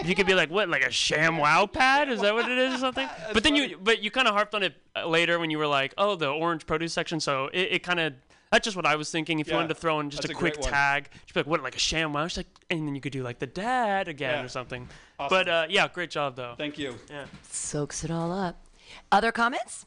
if 0.00 0.06
you 0.08 0.14
could 0.14 0.26
be 0.26 0.34
like 0.34 0.50
what 0.50 0.68
like 0.68 0.82
a 0.84 0.88
ShamWow 0.90 1.72
pad 1.72 2.10
is 2.10 2.20
that 2.20 2.34
what 2.34 2.50
it 2.50 2.58
is 2.58 2.74
or 2.74 2.78
something? 2.78 3.08
but 3.32 3.42
then 3.44 3.56
you 3.56 3.78
but 3.78 4.02
you 4.02 4.10
kind 4.10 4.28
of 4.28 4.34
harped 4.34 4.54
on 4.54 4.62
it 4.62 4.74
uh, 4.96 5.06
later 5.08 5.38
when 5.38 5.48
you 5.50 5.58
were 5.58 5.66
like 5.66 5.94
oh 5.96 6.16
the 6.16 6.28
orange 6.28 6.66
produce 6.66 6.92
section, 6.92 7.18
so 7.20 7.46
it, 7.52 7.68
it 7.72 7.82
kind 7.82 8.00
of. 8.00 8.12
That's 8.50 8.64
just 8.64 8.76
what 8.78 8.86
I 8.86 8.96
was 8.96 9.10
thinking. 9.10 9.40
If 9.40 9.48
you 9.48 9.54
wanted 9.54 9.68
to 9.68 9.74
throw 9.74 10.00
in 10.00 10.08
just 10.08 10.22
that's 10.22 10.32
a 10.32 10.34
a 10.34 10.38
quick 10.38 10.54
great 10.54 10.64
tag, 10.64 11.10
she'd 11.26 11.34
be 11.34 11.40
like, 11.40 11.46
"What, 11.46 11.62
like 11.62 11.74
a 11.74 11.78
ShamWow?" 11.78 12.30
She's 12.30 12.38
like, 12.38 12.46
and 12.70 12.88
then 12.88 12.94
you 12.94 13.00
could 13.02 13.12
do 13.12 13.22
like 13.22 13.38
the 13.38 13.46
dad 13.46 14.08
again 14.08 14.38
Yeah. 14.38 14.42
or 14.42 14.48
something. 14.48 14.88
Awesome. 15.18 15.28
But 15.36 15.48
uh, 15.50 15.66
yeah, 15.68 15.86
great 15.88 16.08
job 16.10 16.34
though. 16.34 16.54
Thank 16.56 16.78
you. 16.78 16.94
Yeah. 17.10 17.26
Soaks 17.50 18.04
it 18.04 18.10
all 18.10 18.32
up. 18.32 18.64
Other 19.12 19.32
comments? 19.32 19.84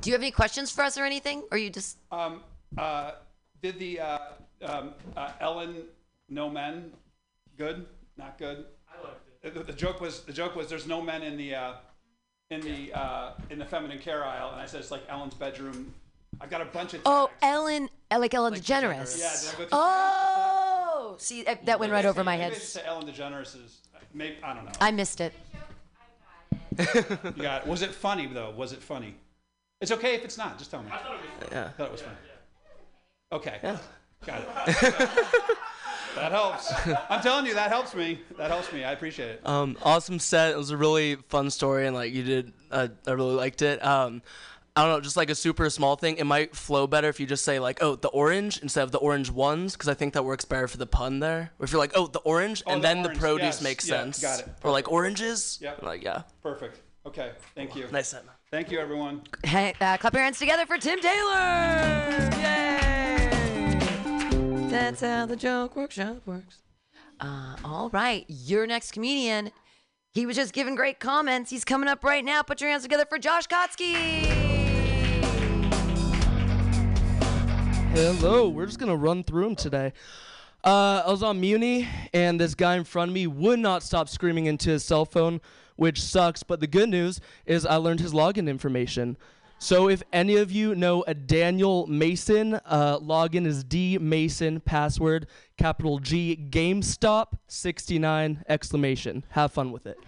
Do 0.00 0.08
you 0.10 0.14
have 0.14 0.22
any 0.22 0.30
questions 0.30 0.70
for 0.70 0.82
us 0.82 0.96
or 0.96 1.04
anything? 1.04 1.42
Or 1.50 1.58
you 1.58 1.70
just 1.70 1.98
Um, 2.10 2.42
uh, 2.78 3.12
did 3.62 3.78
the 3.78 4.00
uh, 4.00 4.18
um, 4.62 4.94
uh, 5.16 5.32
Ellen 5.40 5.82
No 6.28 6.48
Men 6.48 6.92
good? 7.58 7.86
Not 8.16 8.38
good. 8.38 8.64
I 8.88 9.02
liked 9.04 9.28
it. 9.42 9.54
The, 9.54 9.62
the 9.64 9.72
joke 9.72 10.00
was 10.00 10.22
the 10.22 10.32
joke 10.32 10.54
was 10.56 10.68
there's 10.68 10.86
no 10.86 11.00
men 11.02 11.22
in 11.22 11.36
the 11.36 11.54
uh, 11.54 11.72
in 12.50 12.60
the 12.60 12.92
uh, 12.98 13.32
in 13.50 13.58
the 13.58 13.64
feminine 13.66 13.98
care 13.98 14.24
aisle, 14.24 14.50
and 14.52 14.60
I 14.60 14.66
said 14.66 14.80
it's 14.80 14.90
like 14.90 15.02
Ellen's 15.08 15.34
bedroom. 15.34 15.92
I've 16.40 16.50
got 16.50 16.60
a 16.62 16.66
bunch 16.66 16.94
of. 16.94 17.02
Oh, 17.04 17.26
tags. 17.26 17.38
Ellen, 17.42 17.88
uh, 18.10 18.18
like 18.18 18.32
Ellen 18.32 18.52
Like 18.54 18.62
DeGeneres. 18.62 19.16
DeGeneres. 19.16 19.18
Yeah, 19.18 19.50
did 19.50 19.54
I 19.54 19.58
go 19.58 19.64
too 19.64 19.68
Oh, 19.72 21.14
see, 21.18 21.42
that, 21.42 21.66
that 21.66 21.78
went 21.80 21.92
right 21.92 22.04
over 22.06 22.24
my 22.24 22.32
Maybe 22.36 22.42
I 22.42 22.48
head. 22.48 22.54
should 22.54 22.62
say 22.68 22.82
Ellen 22.86 23.06
DeGeneres 23.06 23.62
is. 23.62 23.78
Maybe 24.14 24.36
I 24.42 24.54
don't 24.54 24.64
know. 24.64 24.72
I 24.80 24.90
missed 24.90 25.20
it. 25.20 25.32
You 26.78 27.42
got 27.42 27.62
it. 27.62 27.66
Was 27.66 27.82
it 27.82 27.90
funny 27.94 28.26
though? 28.26 28.50
Was 28.50 28.72
it 28.72 28.82
funny? 28.82 29.14
It's 29.80 29.90
okay 29.92 30.14
if 30.14 30.24
it's 30.24 30.36
not. 30.36 30.58
Just 30.58 30.70
tell 30.70 30.82
me. 30.82 30.90
Yeah. 31.50 31.66
I 31.66 31.68
thought 31.70 31.86
it 31.86 31.92
was 31.92 32.02
funny. 32.02 32.16
Okay. 33.32 33.58
Got 34.26 34.40
it. 34.40 34.46
that 36.14 36.32
helps. 36.32 36.72
I'm 37.08 37.22
telling 37.22 37.46
you, 37.46 37.54
that 37.54 37.70
helps 37.70 37.94
me. 37.94 38.20
That 38.36 38.50
helps 38.50 38.72
me. 38.72 38.84
I 38.84 38.92
appreciate 38.92 39.30
it. 39.30 39.40
Um, 39.44 39.78
awesome 39.82 40.18
set. 40.18 40.52
It 40.52 40.58
was 40.58 40.70
a 40.70 40.76
really 40.76 41.14
fun 41.28 41.50
story, 41.50 41.86
and 41.86 41.94
like 41.96 42.12
you 42.12 42.22
did, 42.22 42.52
uh, 42.70 42.88
I 43.06 43.12
really 43.12 43.34
liked 43.34 43.62
it. 43.62 43.82
Um, 43.84 44.20
I 44.76 44.82
don't 44.84 44.92
know, 44.92 45.00
just 45.00 45.16
like 45.16 45.30
a 45.30 45.34
super 45.34 45.68
small 45.70 45.96
thing. 45.96 46.18
It 46.18 46.24
might 46.24 46.54
flow 46.54 46.86
better 46.86 47.08
if 47.08 47.18
you 47.18 47.26
just 47.26 47.44
say 47.44 47.58
like, 47.58 47.82
"Oh, 47.82 47.96
the 47.96 48.08
orange" 48.08 48.58
instead 48.58 48.82
of 48.82 48.92
the 48.92 48.98
orange 48.98 49.30
ones, 49.30 49.72
because 49.72 49.88
I 49.88 49.94
think 49.94 50.12
that 50.14 50.24
works 50.24 50.44
better 50.44 50.68
for 50.68 50.76
the 50.76 50.86
pun 50.86 51.20
there. 51.20 51.50
Or 51.58 51.64
if 51.64 51.72
you're 51.72 51.80
like, 51.80 51.92
"Oh, 51.94 52.06
the 52.06 52.20
orange," 52.20 52.62
Oh, 52.66 52.72
and 52.72 52.82
the 52.82 52.88
then 52.88 52.98
orange, 52.98 53.14
the 53.14 53.20
produce 53.20 53.42
yes, 53.44 53.62
makes 53.62 53.88
yeah, 53.88 53.96
sense. 54.02 54.20
got 54.20 54.40
it. 54.40 54.48
Or 54.62 54.70
like 54.70 54.90
oranges. 54.92 55.58
Yep. 55.62 55.82
Like 55.82 56.02
yeah, 56.02 56.22
Perfect. 56.42 56.80
Okay. 57.06 57.32
Thank 57.54 57.74
you. 57.74 57.86
nice 57.90 58.08
set. 58.08 58.24
Man. 58.52 58.62
Thank 58.62 58.72
you, 58.72 58.78
everyone. 58.78 59.22
Hey, 59.44 59.74
uh, 59.80 59.96
clap 59.96 60.14
your 60.14 60.22
hands 60.22 60.38
together 60.38 60.66
for 60.66 60.78
Tim 60.78 61.00
Taylor! 61.00 62.30
Yay! 62.38 63.78
That's 64.68 65.00
how 65.00 65.26
the 65.26 65.36
joke 65.36 65.76
workshop 65.76 66.18
works. 66.26 66.58
Uh, 67.20 67.56
all 67.64 67.90
right, 67.90 68.24
your 68.28 68.66
next 68.66 68.92
comedian. 68.92 69.50
He 70.12 70.26
was 70.26 70.36
just 70.36 70.52
giving 70.52 70.74
great 70.74 70.98
comments. 70.98 71.50
He's 71.50 71.64
coming 71.64 71.88
up 71.88 72.02
right 72.02 72.24
now. 72.24 72.42
Put 72.42 72.60
your 72.60 72.70
hands 72.70 72.82
together 72.82 73.04
for 73.08 73.18
Josh 73.18 73.46
Kotsky. 73.46 74.24
Hello, 77.92 78.48
we're 78.48 78.66
just 78.66 78.78
gonna 78.78 78.96
run 78.96 79.22
through 79.22 79.44
them 79.44 79.56
today. 79.56 79.92
Uh, 80.62 81.02
I 81.06 81.10
was 81.10 81.22
on 81.22 81.40
Muni, 81.40 81.88
and 82.12 82.40
this 82.40 82.54
guy 82.54 82.76
in 82.76 82.84
front 82.84 83.08
of 83.10 83.14
me 83.14 83.26
would 83.26 83.58
not 83.58 83.82
stop 83.82 84.08
screaming 84.08 84.46
into 84.46 84.70
his 84.70 84.84
cell 84.84 85.04
phone, 85.04 85.40
which 85.80 86.02
sucks. 86.02 86.42
But 86.42 86.60
the 86.60 86.66
good 86.66 86.90
news 86.90 87.22
is 87.46 87.64
I 87.64 87.76
learned 87.76 88.00
his 88.00 88.12
login 88.12 88.50
information. 88.50 89.16
So 89.58 89.88
if 89.88 90.02
any 90.12 90.36
of 90.36 90.52
you 90.52 90.74
know 90.74 91.04
a 91.06 91.14
Daniel 91.14 91.86
Mason, 91.86 92.60
uh, 92.66 92.98
login 92.98 93.46
is 93.46 93.64
D 93.64 93.96
Mason, 93.96 94.60
password 94.60 95.26
capital 95.56 95.98
G 95.98 96.36
GameStop 96.50 97.38
69 97.48 98.44
exclamation. 98.46 99.24
Have 99.30 99.52
fun 99.52 99.72
with 99.72 99.86
it. 99.86 99.98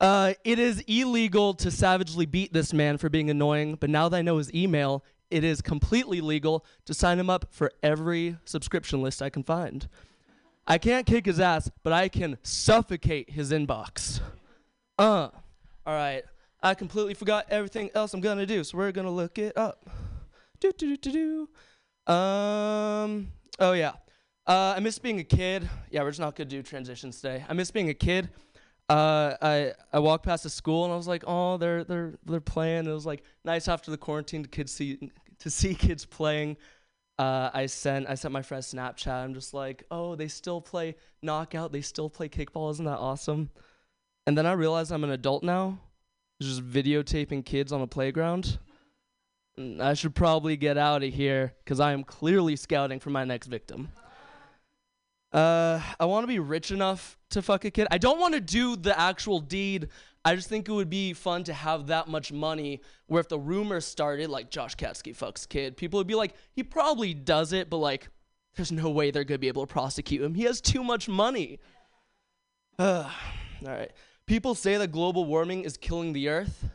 Uh, 0.00 0.34
it 0.42 0.58
is 0.58 0.82
illegal 0.88 1.54
to 1.54 1.70
savagely 1.70 2.26
beat 2.26 2.52
this 2.52 2.72
man 2.72 2.98
for 2.98 3.08
being 3.08 3.30
annoying, 3.30 3.76
but 3.76 3.88
now 3.88 4.08
that 4.08 4.16
I 4.16 4.22
know 4.22 4.38
his 4.38 4.52
email, 4.52 5.04
it 5.30 5.44
is 5.44 5.62
completely 5.62 6.20
legal 6.20 6.66
to 6.86 6.92
sign 6.92 7.20
him 7.20 7.30
up 7.30 7.46
for 7.50 7.70
every 7.84 8.36
subscription 8.44 9.00
list 9.00 9.22
I 9.22 9.30
can 9.30 9.44
find. 9.44 9.88
I 10.66 10.78
can't 10.78 11.06
kick 11.06 11.26
his 11.26 11.38
ass, 11.38 11.70
but 11.84 11.92
I 11.92 12.08
can 12.08 12.36
suffocate 12.42 13.30
his 13.30 13.52
inbox. 13.52 14.20
Uh, 14.98 15.28
all 15.86 15.94
right. 15.94 16.22
I 16.62 16.74
completely 16.74 17.14
forgot 17.14 17.46
everything 17.50 17.90
else 17.94 18.14
I'm 18.14 18.20
gonna 18.20 18.46
do, 18.46 18.62
so 18.62 18.78
we're 18.78 18.92
gonna 18.92 19.10
look 19.10 19.38
it 19.38 19.56
up. 19.56 19.88
Do 20.60 20.70
do 20.78 20.96
do 20.96 21.10
do 21.10 21.48
do. 22.06 22.12
Um. 22.12 23.32
Oh 23.58 23.72
yeah. 23.72 23.92
Uh, 24.46 24.74
I 24.76 24.80
miss 24.80 24.98
being 24.98 25.18
a 25.18 25.24
kid. 25.24 25.68
Yeah, 25.90 26.02
we're 26.02 26.10
just 26.10 26.20
not 26.20 26.36
gonna 26.36 26.50
do 26.50 26.62
transitions 26.62 27.20
today. 27.20 27.44
I 27.48 27.52
miss 27.52 27.70
being 27.70 27.88
a 27.88 27.94
kid. 27.94 28.30
Uh, 28.88 29.34
I 29.42 29.72
I 29.92 29.98
walked 29.98 30.24
past 30.24 30.44
the 30.44 30.50
school 30.50 30.84
and 30.84 30.92
I 30.92 30.96
was 30.96 31.08
like, 31.08 31.24
oh, 31.26 31.56
they're 31.56 31.82
they're 31.82 32.14
they're 32.26 32.40
playing. 32.40 32.86
It 32.86 32.92
was 32.92 33.06
like 33.06 33.24
nice 33.44 33.66
after 33.66 33.90
the 33.90 33.98
quarantine 33.98 34.42
to 34.44 34.48
kids 34.48 34.72
see 34.72 35.10
to 35.40 35.50
see 35.50 35.74
kids 35.86 36.04
playing. 36.04 36.56
Uh, 37.18 37.50
I 37.52 37.66
sent 37.66 38.08
I 38.08 38.14
sent 38.14 38.32
my 38.32 38.42
friend 38.42 38.62
Snapchat. 38.62 39.24
I'm 39.24 39.34
just 39.34 39.54
like, 39.54 39.84
oh, 39.90 40.14
they 40.14 40.28
still 40.28 40.60
play 40.60 40.96
knockout. 41.22 41.72
They 41.72 41.80
still 41.80 42.10
play 42.10 42.28
kickball. 42.28 42.70
Isn't 42.72 42.84
that 42.84 42.98
awesome? 42.98 43.50
And 44.26 44.38
then 44.38 44.46
I 44.46 44.52
realized 44.52 44.92
I'm 44.92 45.04
an 45.04 45.10
adult 45.10 45.42
now, 45.42 45.78
just 46.40 46.62
videotaping 46.62 47.44
kids 47.44 47.72
on 47.72 47.80
a 47.80 47.86
playground. 47.86 48.58
Mm, 49.58 49.80
I 49.80 49.94
should 49.94 50.14
probably 50.14 50.56
get 50.56 50.78
out 50.78 51.02
of 51.02 51.12
here 51.12 51.54
because 51.64 51.80
I 51.80 51.92
am 51.92 52.04
clearly 52.04 52.56
scouting 52.56 53.00
for 53.00 53.10
my 53.10 53.24
next 53.24 53.48
victim. 53.48 53.88
Uh, 55.32 55.80
I 55.98 56.04
want 56.04 56.24
to 56.24 56.28
be 56.28 56.38
rich 56.38 56.70
enough 56.70 57.18
to 57.30 57.40
fuck 57.40 57.64
a 57.64 57.70
kid. 57.70 57.88
I 57.90 57.98
don't 57.98 58.20
want 58.20 58.34
to 58.34 58.40
do 58.40 58.76
the 58.76 58.98
actual 58.98 59.40
deed. 59.40 59.88
I 60.24 60.36
just 60.36 60.48
think 60.48 60.68
it 60.68 60.72
would 60.72 60.90
be 60.90 61.14
fun 61.14 61.44
to 61.44 61.54
have 61.54 61.86
that 61.88 62.06
much 62.06 62.30
money 62.30 62.80
where 63.06 63.20
if 63.20 63.28
the 63.28 63.38
rumor 63.38 63.80
started, 63.80 64.28
like 64.28 64.50
Josh 64.50 64.76
Katsky 64.76 65.16
fucks 65.16 65.48
kid, 65.48 65.76
people 65.76 65.98
would 65.98 66.06
be 66.06 66.14
like, 66.14 66.34
he 66.52 66.62
probably 66.62 67.14
does 67.14 67.52
it, 67.52 67.70
but 67.70 67.78
like, 67.78 68.08
there's 68.56 68.70
no 68.70 68.90
way 68.90 69.10
they're 69.10 69.24
going 69.24 69.36
to 69.36 69.40
be 69.40 69.48
able 69.48 69.66
to 69.66 69.72
prosecute 69.72 70.20
him. 70.20 70.34
He 70.34 70.42
has 70.42 70.60
too 70.60 70.84
much 70.84 71.08
money. 71.08 71.58
Uh, 72.78 73.10
all 73.66 73.72
right. 73.72 73.90
People 74.26 74.54
say 74.54 74.76
that 74.76 74.92
global 74.92 75.24
warming 75.24 75.64
is 75.64 75.76
killing 75.76 76.12
the 76.12 76.28
earth. 76.28 76.68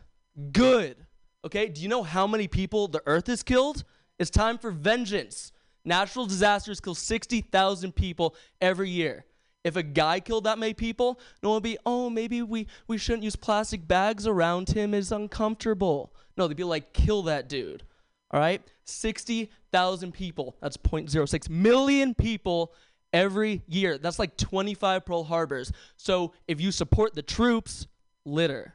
Good. 0.52 0.98
Okay, 1.46 1.68
do 1.68 1.82
you 1.82 1.88
know 1.88 2.04
how 2.04 2.28
many 2.28 2.48
people 2.48 2.88
the 2.88 3.02
earth 3.06 3.28
has 3.28 3.44
killed? 3.44 3.84
It's 4.20 4.30
time 4.30 4.58
for 4.58 4.72
vengeance. 4.72 5.52
Natural 5.86 6.26
disasters 6.26 6.80
kill 6.80 6.96
60,000 6.96 7.96
people 7.96 8.36
every 8.60 8.90
year. 8.90 9.26
If 9.64 9.76
a 9.76 9.84
guy 9.84 10.20
killed 10.20 10.44
that 10.46 10.60
many 10.60 10.74
people, 10.74 11.20
no 11.42 11.50
one 11.50 11.56
would 11.58 11.64
be, 11.64 11.78
oh, 11.86 12.10
maybe 12.10 12.42
we, 12.42 12.68
we 12.88 12.98
shouldn't 12.98 13.24
use 13.24 13.36
plastic 13.36 13.88
bags 13.88 14.28
around 14.28 14.70
him. 14.70 14.94
It's 14.94 15.12
uncomfortable. 15.12 16.14
No, 16.36 16.48
they'd 16.48 16.58
be 16.58 16.64
like, 16.64 16.94
kill 16.94 17.24
that 17.24 17.50
dude. 17.50 17.84
All 18.32 18.40
right? 18.40 18.62
60,000 18.84 20.14
people. 20.14 20.56
That's 20.62 20.78
0.06 20.78 21.50
million 21.50 22.14
people 22.14 22.74
every 23.14 23.62
year. 23.68 23.98
That's 23.98 24.20
like 24.20 24.38
25 24.38 25.06
Pearl 25.06 25.24
Harbors. 25.24 25.72
So 25.96 26.34
if 26.48 26.62
you 26.62 26.72
support 26.72 27.14
the 27.14 27.22
troops, 27.22 27.88
litter. 28.26 28.74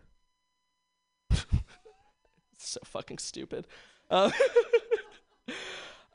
so 2.59 2.81
fucking 2.85 3.19
stupid. 3.19 3.67
Uh, 4.11 4.31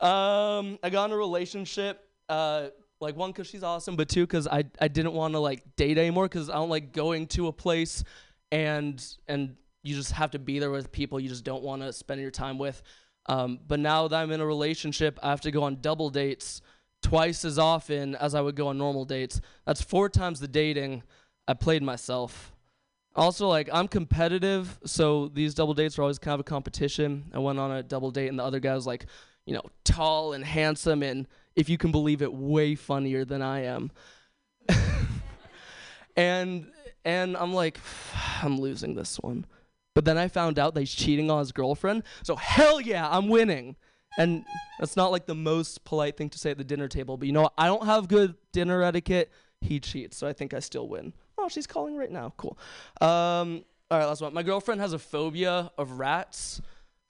um, 0.00 0.78
I 0.82 0.90
got 0.90 1.06
in 1.06 1.12
a 1.12 1.16
relationship. 1.16 2.04
Uh, 2.28 2.68
like 3.00 3.16
one, 3.16 3.32
cause 3.32 3.46
she's 3.46 3.62
awesome, 3.62 3.94
but 3.94 4.08
two, 4.08 4.26
cause 4.26 4.48
I 4.48 4.64
I 4.80 4.88
didn't 4.88 5.12
want 5.12 5.34
to 5.34 5.38
like 5.38 5.76
date 5.76 5.98
anymore, 5.98 6.28
cause 6.28 6.50
I 6.50 6.54
don't 6.54 6.68
like 6.68 6.92
going 6.92 7.28
to 7.28 7.46
a 7.46 7.52
place 7.52 8.02
and 8.50 9.04
and 9.28 9.54
you 9.82 9.94
just 9.94 10.12
have 10.12 10.32
to 10.32 10.38
be 10.38 10.58
there 10.58 10.70
with 10.70 10.90
people 10.90 11.20
you 11.20 11.28
just 11.28 11.44
don't 11.44 11.62
want 11.62 11.82
to 11.82 11.92
spend 11.92 12.20
your 12.20 12.30
time 12.30 12.58
with. 12.58 12.82
Um, 13.26 13.60
but 13.66 13.78
now 13.78 14.08
that 14.08 14.16
I'm 14.16 14.32
in 14.32 14.40
a 14.40 14.46
relationship, 14.46 15.18
I 15.22 15.30
have 15.30 15.42
to 15.42 15.50
go 15.50 15.62
on 15.62 15.80
double 15.80 16.10
dates 16.10 16.62
twice 17.02 17.44
as 17.44 17.58
often 17.58 18.14
as 18.14 18.34
I 18.34 18.40
would 18.40 18.56
go 18.56 18.68
on 18.68 18.78
normal 18.78 19.04
dates. 19.04 19.40
That's 19.66 19.82
four 19.82 20.08
times 20.08 20.40
the 20.40 20.48
dating 20.48 21.02
I 21.46 21.54
played 21.54 21.82
myself. 21.82 22.52
Also, 23.16 23.48
like 23.48 23.68
I'm 23.72 23.88
competitive, 23.88 24.78
so 24.84 25.28
these 25.28 25.54
double 25.54 25.74
dates 25.74 25.98
are 25.98 26.02
always 26.02 26.18
kind 26.18 26.34
of 26.34 26.40
a 26.40 26.44
competition. 26.44 27.30
I 27.34 27.38
went 27.38 27.58
on 27.58 27.72
a 27.72 27.82
double 27.82 28.10
date, 28.10 28.28
and 28.28 28.38
the 28.38 28.44
other 28.44 28.60
guy 28.60 28.74
was 28.74 28.86
like, 28.86 29.06
you 29.44 29.54
know, 29.54 29.62
tall 29.82 30.34
and 30.34 30.44
handsome, 30.44 31.02
and 31.02 31.26
if 31.56 31.68
you 31.68 31.78
can 31.78 31.90
believe 31.90 32.22
it, 32.22 32.32
way 32.32 32.74
funnier 32.74 33.24
than 33.24 33.42
I 33.42 33.64
am. 33.64 33.90
and 36.16 36.70
and 37.04 37.36
I'm 37.36 37.52
like, 37.52 37.80
I'm 38.42 38.60
losing 38.60 38.94
this 38.94 39.16
one. 39.16 39.46
But 39.94 40.04
then 40.04 40.18
I 40.18 40.28
found 40.28 40.60
out 40.60 40.74
that 40.74 40.80
he's 40.80 40.94
cheating 40.94 41.30
on 41.30 41.40
his 41.40 41.50
girlfriend. 41.50 42.04
So 42.22 42.36
hell 42.36 42.80
yeah, 42.80 43.08
I'm 43.10 43.28
winning. 43.28 43.74
And 44.18 44.44
that's 44.80 44.96
not 44.96 45.12
like 45.12 45.26
the 45.26 45.34
most 45.34 45.84
polite 45.84 46.16
thing 46.16 46.28
to 46.30 46.38
say 46.38 46.50
at 46.50 46.58
the 46.58 46.64
dinner 46.64 46.88
table, 46.88 47.16
but 47.16 47.26
you 47.26 47.32
know 47.32 47.42
what? 47.42 47.54
I 47.56 47.66
don't 47.66 47.86
have 47.86 48.08
good 48.08 48.34
dinner 48.52 48.82
etiquette. 48.82 49.30
He 49.60 49.80
cheats, 49.80 50.16
so 50.16 50.26
I 50.26 50.32
think 50.32 50.52
I 50.52 50.58
still 50.58 50.88
win. 50.88 51.12
Oh, 51.38 51.48
she's 51.48 51.66
calling 51.66 51.96
right 51.96 52.10
now. 52.10 52.34
Cool. 52.36 52.58
Um, 53.00 53.64
all 53.90 53.98
right, 53.98 54.04
last 54.04 54.20
one. 54.20 54.34
My 54.34 54.42
girlfriend 54.42 54.80
has 54.80 54.92
a 54.92 54.98
phobia 54.98 55.70
of 55.78 55.92
rats. 55.92 56.60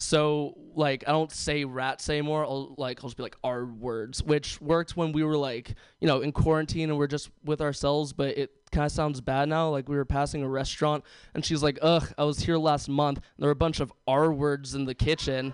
So 0.01 0.57
like 0.77 1.03
I 1.09 1.11
don't 1.11 1.33
say 1.33 1.65
rats 1.65 2.09
anymore. 2.09 2.45
I'll 2.45 2.75
like 2.79 2.99
I'll 3.03 3.09
just 3.09 3.17
be 3.17 3.25
like 3.25 3.37
R 3.43 3.65
words, 3.65 4.23
which 4.23 4.61
worked 4.61 4.97
when 4.97 5.11
we 5.11 5.25
were 5.25 5.37
like 5.37 5.75
you 6.01 6.07
know 6.07 6.21
in 6.21 6.31
quarantine 6.31 6.91
and 6.91 6.99
we're 6.99 7.09
just 7.09 7.31
with 7.45 7.61
ourselves. 7.61 8.13
But 8.13 8.39
it 8.39 8.53
kind 8.71 8.87
of 8.87 8.93
sounds 8.93 9.21
bad 9.21 9.49
now. 9.49 9.71
Like 9.71 9.89
we 9.89 9.97
were 9.97 10.05
passing 10.05 10.45
a 10.45 10.49
restaurant 10.49 11.03
and 11.35 11.45
she's 11.45 11.65
like, 11.65 11.81
"Ugh, 11.83 12.07
I 12.17 12.23
was 12.25 12.39
here 12.39 12.59
last 12.59 12.89
month. 12.89 13.21
there 13.39 13.49
were 13.49 13.53
a 13.53 13.57
bunch 13.57 13.81
of 13.81 13.93
R 14.07 14.31
words 14.31 14.75
in 14.75 14.85
the 14.85 14.95
kitchen." 14.95 15.53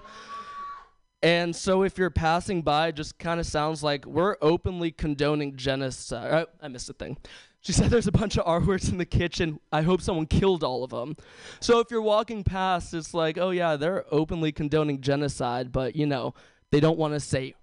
And 1.25 1.57
so 1.57 1.83
if 1.85 1.97
you're 1.97 2.11
passing 2.11 2.61
by, 2.61 2.89
it 2.89 2.97
just 2.97 3.19
kind 3.19 3.41
of 3.41 3.47
sounds 3.47 3.83
like 3.83 4.05
we're 4.05 4.37
openly 4.43 4.91
condoning 4.93 5.57
genocide. 5.57 6.31
Oh, 6.35 6.47
I 6.61 6.69
missed 6.69 6.91
a 6.91 6.93
thing. 6.93 7.17
She 7.63 7.73
said 7.73 7.89
there's 7.89 8.07
a 8.07 8.13
bunch 8.13 8.37
of 8.37 8.43
R 8.45 8.61
words 8.61 8.91
in 8.91 8.99
the 8.99 9.07
kitchen. 9.07 9.59
I 9.73 9.81
hope 9.81 10.03
someone 10.03 10.27
killed 10.27 10.63
all 10.63 10.85
of 10.85 10.91
them. 10.91 11.17
So 11.61 11.79
if 11.79 11.91
you're 11.91 12.03
walking 12.03 12.45
past, 12.45 12.93
it's 12.93 13.15
like, 13.15 13.39
oh 13.39 13.49
yeah, 13.51 13.77
they're 13.77 14.05
openly 14.11 14.53
condoning 14.53 15.01
genocide, 15.01 15.73
but 15.73 15.97
you 15.97 16.05
know, 16.05 16.35
they 16.71 16.79
don't 16.79 16.99
want 16.99 17.15
to 17.15 17.21
say 17.21 17.55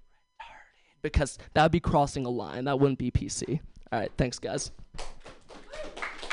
retarded 0.42 1.04
because 1.04 1.38
that 1.54 1.62
would 1.62 1.72
be 1.72 1.80
crossing 1.80 2.26
a 2.26 2.30
line. 2.30 2.66
That 2.66 2.80
wouldn't 2.80 2.98
be 2.98 3.12
PC. 3.12 3.60
All 3.92 4.00
right, 4.00 4.12
thanks 4.18 4.40
guys. 4.40 4.72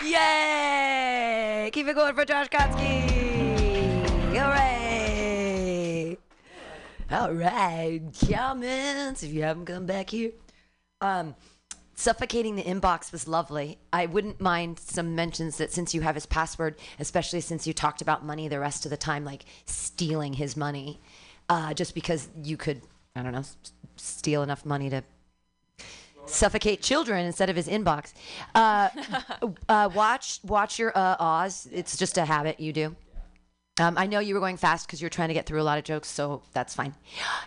Yay! 0.03 1.69
Keep 1.75 1.89
it 1.89 1.95
going 1.95 2.15
for 2.15 2.25
Josh 2.25 2.49
Kotsky! 2.49 4.09
Hooray! 4.35 4.88
All 7.11 7.33
right, 7.33 8.03
comments. 8.29 9.23
If 9.23 9.33
you 9.33 9.43
haven't 9.43 9.65
come 9.65 9.87
back 9.87 10.11
here, 10.11 10.33
um, 11.01 11.35
suffocating 11.95 12.55
the 12.55 12.63
inbox 12.63 13.13
was 13.13 13.27
lovely. 13.27 13.79
I 13.95 14.05
wouldn't 14.05 14.43
mind 14.43 14.79
some 14.79 15.15
mentions 15.15 15.57
that 15.57 15.73
since 15.73 15.95
you 15.95 16.03
have 16.03 16.15
his 16.17 16.27
password, 16.27 16.77
especially 16.99 17.41
since 17.41 17.67
you 17.67 17.73
talked 17.73 18.03
about 18.03 18.27
money 18.27 18.47
the 18.47 18.61
rest 18.61 18.85
of 18.85 18.91
the 18.91 18.99
time, 18.99 19.25
like 19.25 19.47
stealing 19.65 20.35
his 20.35 20.55
money, 20.55 21.01
uh, 21.49 21.73
just 21.73 21.95
because 21.95 22.29
you 22.45 22.59
could, 22.59 22.83
I 23.17 23.23
don't 23.23 23.33
know, 23.33 23.39
s- 23.39 23.57
steal 23.97 24.43
enough 24.43 24.67
money 24.67 24.91
to 24.91 25.03
suffocate 26.27 26.83
children 26.83 27.25
instead 27.25 27.49
of 27.49 27.57
his 27.57 27.69
inbox. 27.69 28.13
Uh, 28.55 28.91
uh, 29.71 29.89
watch 29.95 30.41
watch 30.45 30.79
your 30.79 30.93
uh, 30.95 31.17
Oz. 31.19 31.67
It's 31.73 31.97
just 31.97 32.19
a 32.19 32.27
habit 32.27 32.61
you 32.61 32.75
do. 32.75 32.97
Um, 33.79 33.97
I 33.97 34.07
know 34.07 34.19
you 34.19 34.35
were 34.35 34.41
going 34.41 34.57
fast 34.57 34.87
because 34.87 35.01
you're 35.01 35.11
trying 35.11 35.29
to 35.29 35.35
get 35.35 35.47
through 35.47 35.61
a 35.61 35.63
lot 35.63 35.79
of 35.79 35.85
jokes, 35.85 36.09
so 36.09 36.43
that's 36.53 36.75
fine. 36.75 36.95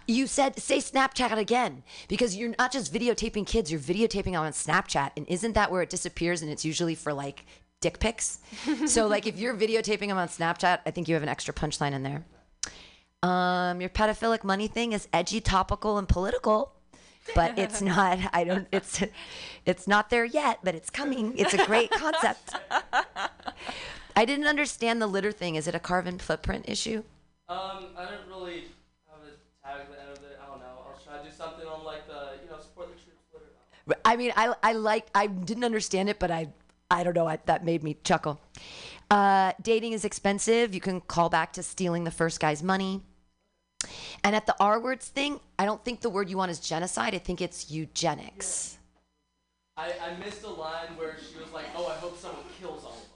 You 0.07 0.27
said 0.27 0.57
say 0.59 0.77
Snapchat 0.77 1.37
again 1.37 1.83
because 2.07 2.35
you're 2.35 2.53
not 2.57 2.71
just 2.71 2.93
videotaping 2.93 3.45
kids, 3.45 3.71
you're 3.71 3.81
videotaping 3.81 4.31
them 4.31 4.35
on 4.35 4.51
Snapchat, 4.51 5.11
and 5.17 5.27
isn't 5.27 5.53
that 5.53 5.71
where 5.71 5.81
it 5.81 5.89
disappears? 5.89 6.41
And 6.41 6.49
it's 6.49 6.63
usually 6.63 6.95
for 6.95 7.13
like 7.13 7.45
dick 7.81 7.99
pics. 7.99 8.39
so 8.85 9.07
like 9.07 9.27
if 9.27 9.37
you're 9.37 9.55
videotaping 9.55 10.07
them 10.07 10.17
on 10.17 10.27
Snapchat, 10.27 10.79
I 10.85 10.91
think 10.91 11.07
you 11.07 11.15
have 11.15 11.23
an 11.23 11.29
extra 11.29 11.53
punchline 11.53 11.93
in 11.93 12.03
there. 12.03 12.23
Um, 13.23 13.81
your 13.81 13.89
pedophilic 13.89 14.43
money 14.43 14.67
thing 14.67 14.93
is 14.93 15.07
edgy, 15.13 15.41
topical, 15.41 15.97
and 15.97 16.07
political, 16.07 16.73
but 17.35 17.57
it's 17.59 17.81
not. 17.81 18.19
I 18.33 18.43
don't. 18.43 18.67
It's 18.71 19.03
it's 19.65 19.87
not 19.87 20.09
there 20.09 20.25
yet, 20.25 20.59
but 20.63 20.75
it's 20.75 20.89
coming. 20.89 21.37
It's 21.37 21.53
a 21.53 21.65
great 21.65 21.91
concept. 21.91 22.55
I 24.15 24.25
didn't 24.25 24.47
understand 24.47 25.01
the 25.01 25.07
litter 25.07 25.31
thing. 25.31 25.55
Is 25.55 25.67
it 25.67 25.75
a 25.75 25.79
carbon 25.79 26.19
footprint 26.19 26.65
issue? 26.67 27.03
Um, 27.49 27.87
I 27.97 28.05
didn't 28.05 28.27
really 28.29 28.65
have 29.09 29.21
a 29.21 29.67
tag 29.67 29.81
at 29.81 29.91
the 29.91 30.01
end 30.01 30.17
of 30.17 30.23
it. 30.23 30.39
I 30.41 30.47
don't 30.47 30.59
know. 30.59 30.65
I'll 30.87 30.99
try 31.03 31.17
to 31.17 31.29
do 31.29 31.35
something 31.35 31.67
on 31.67 31.83
like 31.83 32.07
the 32.07 32.37
you 32.43 32.49
know 32.49 32.59
support 32.59 32.89
the 32.89 33.01
troops. 33.01 33.23
Litter. 33.33 33.99
I 34.05 34.15
mean, 34.15 34.31
I 34.35 34.53
I 34.63 34.73
like 34.73 35.07
I 35.13 35.27
didn't 35.27 35.63
understand 35.63 36.09
it, 36.09 36.19
but 36.19 36.31
I 36.31 36.49
I 36.89 37.03
don't 37.03 37.15
know. 37.15 37.27
I, 37.27 37.39
that 37.45 37.65
made 37.65 37.83
me 37.83 37.97
chuckle. 38.03 38.39
Uh, 39.09 39.51
dating 39.61 39.91
is 39.93 40.05
expensive. 40.05 40.73
You 40.73 40.81
can 40.81 41.01
call 41.01 41.29
back 41.29 41.53
to 41.53 41.63
stealing 41.63 42.05
the 42.05 42.11
first 42.11 42.39
guy's 42.39 42.63
money. 42.63 43.01
And 44.23 44.35
at 44.35 44.45
the 44.45 44.55
R 44.59 44.79
words 44.79 45.07
thing, 45.07 45.39
I 45.57 45.65
don't 45.65 45.83
think 45.83 46.01
the 46.01 46.09
word 46.09 46.29
you 46.29 46.37
want 46.37 46.51
is 46.51 46.59
genocide. 46.59 47.15
I 47.15 47.17
think 47.17 47.41
it's 47.41 47.71
eugenics. 47.71 48.77
I, 49.75 49.91
I 50.01 50.23
missed 50.23 50.43
a 50.43 50.49
line 50.49 50.95
where 50.95 51.17
she 51.17 51.39
was 51.39 51.51
like, 51.51 51.65
"Oh, 51.75 51.87
I 51.87 51.95
hope 51.95 52.17
someone 52.17 52.43
kills 52.59 52.83
all 52.85 52.91
of 52.91 53.01
them." 53.01 53.10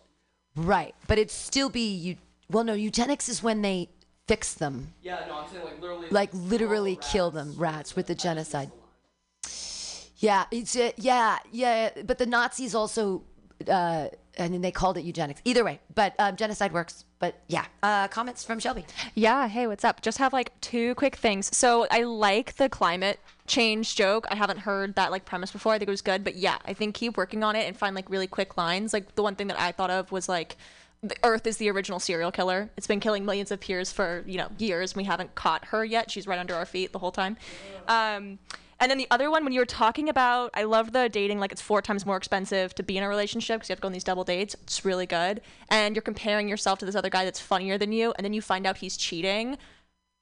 Right, 0.55 0.95
but 1.07 1.17
it'd 1.17 1.31
still 1.31 1.69
be 1.69 1.93
you. 1.93 2.15
Well, 2.49 2.63
no, 2.63 2.73
eugenics 2.73 3.27
is 3.29 3.41
when 3.43 3.61
they 3.61 3.89
fix 4.27 4.53
them, 4.53 4.93
Yeah, 5.01 5.25
no, 5.27 5.39
I'm 5.39 5.49
saying 5.51 5.63
like 5.65 5.81
literally. 5.81 6.07
like 6.09 6.29
literally 6.33 6.95
kill 7.01 7.29
them, 7.31 7.53
rats 7.57 7.95
with 7.95 8.07
the 8.07 8.15
genocide. 8.15 8.71
Yeah, 10.17 10.45
it's 10.51 10.75
uh, 10.75 10.91
yeah, 10.97 11.37
yeah. 11.51 11.89
But 12.05 12.17
the 12.17 12.25
Nazis 12.25 12.73
also, 12.73 13.23
uh, 13.69 14.07
I 14.37 14.49
mean, 14.49 14.61
they 14.61 14.71
called 14.71 14.97
it 14.97 15.03
eugenics. 15.05 15.41
Either 15.45 15.63
way, 15.63 15.79
but 15.93 16.13
um, 16.19 16.35
genocide 16.35 16.71
works. 16.73 17.05
But 17.19 17.39
yeah, 17.47 17.65
uh, 17.81 18.07
comments 18.09 18.43
from 18.43 18.59
Shelby. 18.59 18.85
Yeah, 19.13 19.47
hey, 19.47 19.67
what's 19.67 19.83
up? 19.83 20.01
Just 20.01 20.17
have 20.17 20.33
like 20.33 20.59
two 20.61 20.95
quick 20.95 21.15
things. 21.15 21.55
So 21.55 21.87
I 21.89 22.03
like 22.03 22.55
the 22.55 22.69
climate 22.69 23.19
change 23.47 23.95
joke. 23.95 24.25
I 24.29 24.35
haven't 24.35 24.59
heard 24.59 24.95
that 24.95 25.11
like 25.11 25.25
premise 25.25 25.51
before. 25.51 25.73
I 25.73 25.79
think 25.79 25.87
it 25.87 25.91
was 25.91 26.01
good, 26.01 26.23
but 26.23 26.35
yeah, 26.35 26.57
I 26.65 26.73
think 26.73 26.95
keep 26.95 27.17
working 27.17 27.43
on 27.43 27.55
it 27.55 27.67
and 27.67 27.77
find 27.77 27.95
like 27.95 28.09
really 28.09 28.27
quick 28.27 28.57
lines. 28.57 28.93
Like 28.93 29.15
the 29.15 29.23
one 29.23 29.35
thing 29.35 29.47
that 29.47 29.59
I 29.59 29.71
thought 29.71 29.89
of 29.91 30.11
was 30.11 30.27
like 30.27 30.57
the 31.01 31.15
Earth 31.23 31.45
is 31.47 31.57
the 31.57 31.69
original 31.69 31.99
serial 31.99 32.31
killer. 32.31 32.69
It's 32.77 32.87
been 32.87 32.99
killing 32.99 33.25
millions 33.25 33.51
of 33.51 33.59
peers 33.59 33.91
for, 33.91 34.23
you 34.25 34.37
know, 34.37 34.49
years. 34.57 34.91
and 34.91 34.97
We 34.97 35.03
haven't 35.03 35.35
caught 35.35 35.65
her 35.65 35.85
yet. 35.85 36.11
She's 36.11 36.27
right 36.27 36.39
under 36.39 36.55
our 36.55 36.65
feet 36.65 36.91
the 36.91 36.99
whole 36.99 37.11
time. 37.11 37.37
Um 37.87 38.39
and 38.79 38.91
then 38.91 38.97
the 38.97 39.07
other 39.09 39.31
one, 39.31 39.43
when 39.43 39.53
you 39.53 39.59
were 39.59 39.65
talking 39.65 40.09
about, 40.09 40.51
I 40.53 40.63
love 40.63 40.91
the 40.91 41.07
dating, 41.07 41.39
like 41.39 41.51
it's 41.51 41.61
four 41.61 41.81
times 41.81 42.05
more 42.05 42.17
expensive 42.17 42.75
to 42.75 42.83
be 42.83 42.97
in 42.97 43.03
a 43.03 43.07
relationship 43.07 43.57
because 43.57 43.69
you 43.69 43.73
have 43.73 43.79
to 43.79 43.83
go 43.83 43.87
on 43.87 43.93
these 43.93 44.03
double 44.03 44.25
dates. 44.25 44.53
It's 44.63 44.83
really 44.83 45.05
good. 45.05 45.41
And 45.69 45.95
you're 45.95 46.01
comparing 46.01 46.49
yourself 46.49 46.79
to 46.79 46.85
this 46.85 46.95
other 46.95 47.09
guy 47.09 47.23
that's 47.23 47.39
funnier 47.39 47.77
than 47.77 47.93
you, 47.93 48.13
and 48.17 48.25
then 48.25 48.33
you 48.33 48.41
find 48.41 48.67
out 48.67 48.77
he's 48.77 48.97
cheating. 48.97 49.57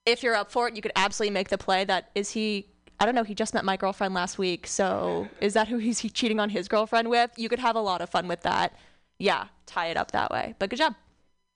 If 0.06 0.22
you're 0.22 0.36
up 0.36 0.52
for 0.52 0.68
it, 0.68 0.76
you 0.76 0.82
could 0.82 0.92
absolutely 0.96 1.34
make 1.34 1.50
the 1.50 1.58
play 1.58 1.84
that 1.86 2.12
is 2.14 2.32
he, 2.32 2.68
I 3.00 3.06
don't 3.06 3.16
know, 3.16 3.24
he 3.24 3.34
just 3.34 3.56
met 3.56 3.66
my 3.66 3.76
girlfriend 3.76 4.14
last 4.14 4.38
week. 4.38 4.68
So 4.68 5.28
is 5.42 5.54
that 5.54 5.68
who 5.68 5.78
he's 5.78 6.00
he 6.00 6.10
cheating 6.10 6.40
on 6.40 6.50
his 6.50 6.68
girlfriend 6.68 7.10
with? 7.10 7.32
You 7.38 7.50
could 7.50 7.60
have 7.60 7.76
a 7.76 7.82
lot 7.82 8.02
of 8.02 8.10
fun 8.10 8.28
with 8.28 8.42
that. 8.44 8.76
Yeah, 9.18 9.48
tie 9.66 9.88
it 9.88 9.98
up 9.98 10.12
that 10.12 10.30
way. 10.30 10.54
But 10.60 10.70
good 10.70 10.78
job. 10.78 10.94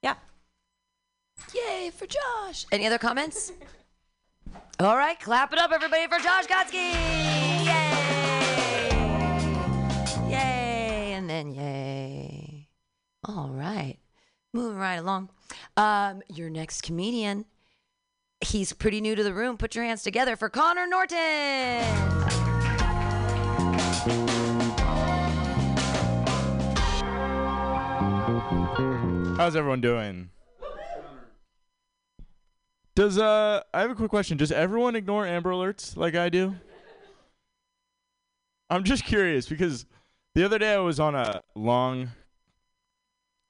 Yeah. 0.02 0.16
Yay 1.54 1.92
for 1.92 2.08
Josh. 2.08 2.66
Any 2.72 2.88
other 2.88 2.98
comments? 2.98 3.52
All 4.80 4.96
right, 4.96 5.20
clap 5.20 5.52
it 5.54 5.60
up, 5.60 5.72
everybody, 5.72 6.08
for 6.08 6.20
Josh 6.20 6.46
Gotsky. 6.46 6.94
Yay! 7.66 8.08
Yay, 10.30 11.14
and 11.14 11.30
then 11.30 11.54
yay. 11.54 12.68
All 13.24 13.50
right, 13.50 13.98
moving 14.54 14.78
right 14.78 14.96
along. 14.96 15.30
Um, 15.76 16.22
your 16.30 16.50
next 16.50 16.84
comedian. 16.84 17.46
He's 18.42 18.72
pretty 18.72 19.02
new 19.02 19.16
to 19.16 19.24
the 19.24 19.34
room. 19.34 19.58
Put 19.58 19.74
your 19.74 19.84
hands 19.84 20.04
together 20.04 20.36
for 20.36 20.48
Connor 20.48 20.86
Norton. 20.86 21.18
How's 29.38 29.56
everyone 29.56 29.82
doing? 29.82 30.30
Does 32.98 33.20
uh 33.20 33.62
I 33.76 33.82
have 33.82 33.92
a 33.92 33.96
quick 33.96 34.10
question. 34.10 34.38
Does 34.38 34.52
everyone 34.52 34.96
ignore 34.96 35.24
Amber 35.24 35.52
Alerts 35.52 35.96
like 35.96 36.16
I 36.16 36.30
do? 36.30 36.56
I'm 38.72 38.84
just 38.84 39.04
curious 39.04 39.48
because 39.48 39.86
the 40.34 40.44
other 40.44 40.58
day 40.58 40.74
I 40.74 40.80
was 40.80 41.00
on 41.00 41.14
a 41.14 41.44
long 41.54 42.10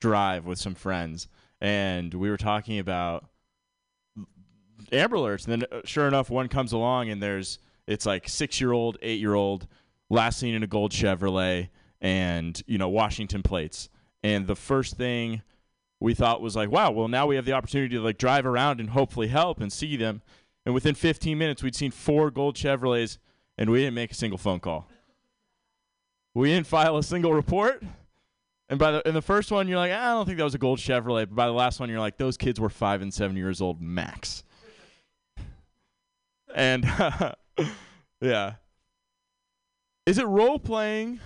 drive 0.01 0.45
with 0.45 0.59
some 0.59 0.75
friends 0.75 1.29
and 1.61 2.13
we 2.13 2.29
were 2.29 2.35
talking 2.35 2.77
about 2.77 3.23
Amber 4.91 5.15
Alerts 5.15 5.47
and 5.47 5.61
then 5.61 5.69
uh, 5.71 5.79
sure 5.85 6.09
enough 6.09 6.29
one 6.29 6.49
comes 6.49 6.73
along 6.73 7.09
and 7.09 7.23
there's 7.23 7.57
it's 7.87 8.05
like 8.05 8.25
6-year-old, 8.25 8.99
8-year-old 8.99 9.65
last 10.09 10.39
seen 10.39 10.55
in 10.55 10.63
a 10.63 10.67
gold 10.67 10.91
Chevrolet 10.91 11.69
and 12.01 12.61
you 12.67 12.77
know 12.77 12.89
Washington 12.89 13.43
plates. 13.43 13.87
And 14.23 14.45
the 14.45 14.57
first 14.57 14.97
thing 14.97 15.41
we 15.99 16.13
thought 16.13 16.41
was 16.41 16.55
like, 16.55 16.69
wow, 16.69 16.91
well 16.91 17.07
now 17.07 17.25
we 17.25 17.35
have 17.35 17.45
the 17.45 17.53
opportunity 17.53 17.95
to 17.95 18.01
like 18.01 18.17
drive 18.17 18.45
around 18.45 18.79
and 18.79 18.91
hopefully 18.91 19.27
help 19.27 19.59
and 19.59 19.71
see 19.71 19.95
them. 19.97 20.21
And 20.65 20.73
within 20.73 20.95
15 20.95 21.37
minutes, 21.37 21.63
we'd 21.63 21.75
seen 21.75 21.91
four 21.91 22.29
gold 22.29 22.55
Chevrolets, 22.55 23.17
and 23.57 23.69
we 23.69 23.79
didn't 23.79 23.93
make 23.93 24.11
a 24.11 24.15
single 24.15 24.37
phone 24.37 24.59
call. 24.59 24.87
We 26.33 26.49
didn't 26.49 26.67
file 26.67 26.97
a 26.97 27.03
single 27.03 27.33
report. 27.33 27.83
And 28.69 28.77
by 28.77 28.91
the 28.91 29.07
in 29.07 29.13
the 29.13 29.21
first 29.21 29.49
one, 29.49 29.67
you're 29.67 29.77
like, 29.77 29.93
"Ah, 29.93 30.11
I 30.11 30.13
don't 30.13 30.25
think 30.25 30.37
that 30.37 30.43
was 30.43 30.55
a 30.55 30.59
gold 30.59 30.79
Chevrolet. 30.79 31.21
But 31.21 31.35
by 31.35 31.45
the 31.47 31.53
last 31.53 31.79
one, 31.79 31.89
you're 31.89 32.01
like, 32.01 32.17
those 32.17 32.35
kids 32.35 32.59
were 32.59 32.69
five 32.69 33.01
and 33.01 33.13
seven 33.13 33.37
years 33.37 33.61
old 33.61 33.81
max. 33.81 34.43
And 36.55 36.85
yeah, 38.21 38.53
is 40.07 40.17
it 40.17 40.25
role 40.25 40.57
playing? 40.57 41.19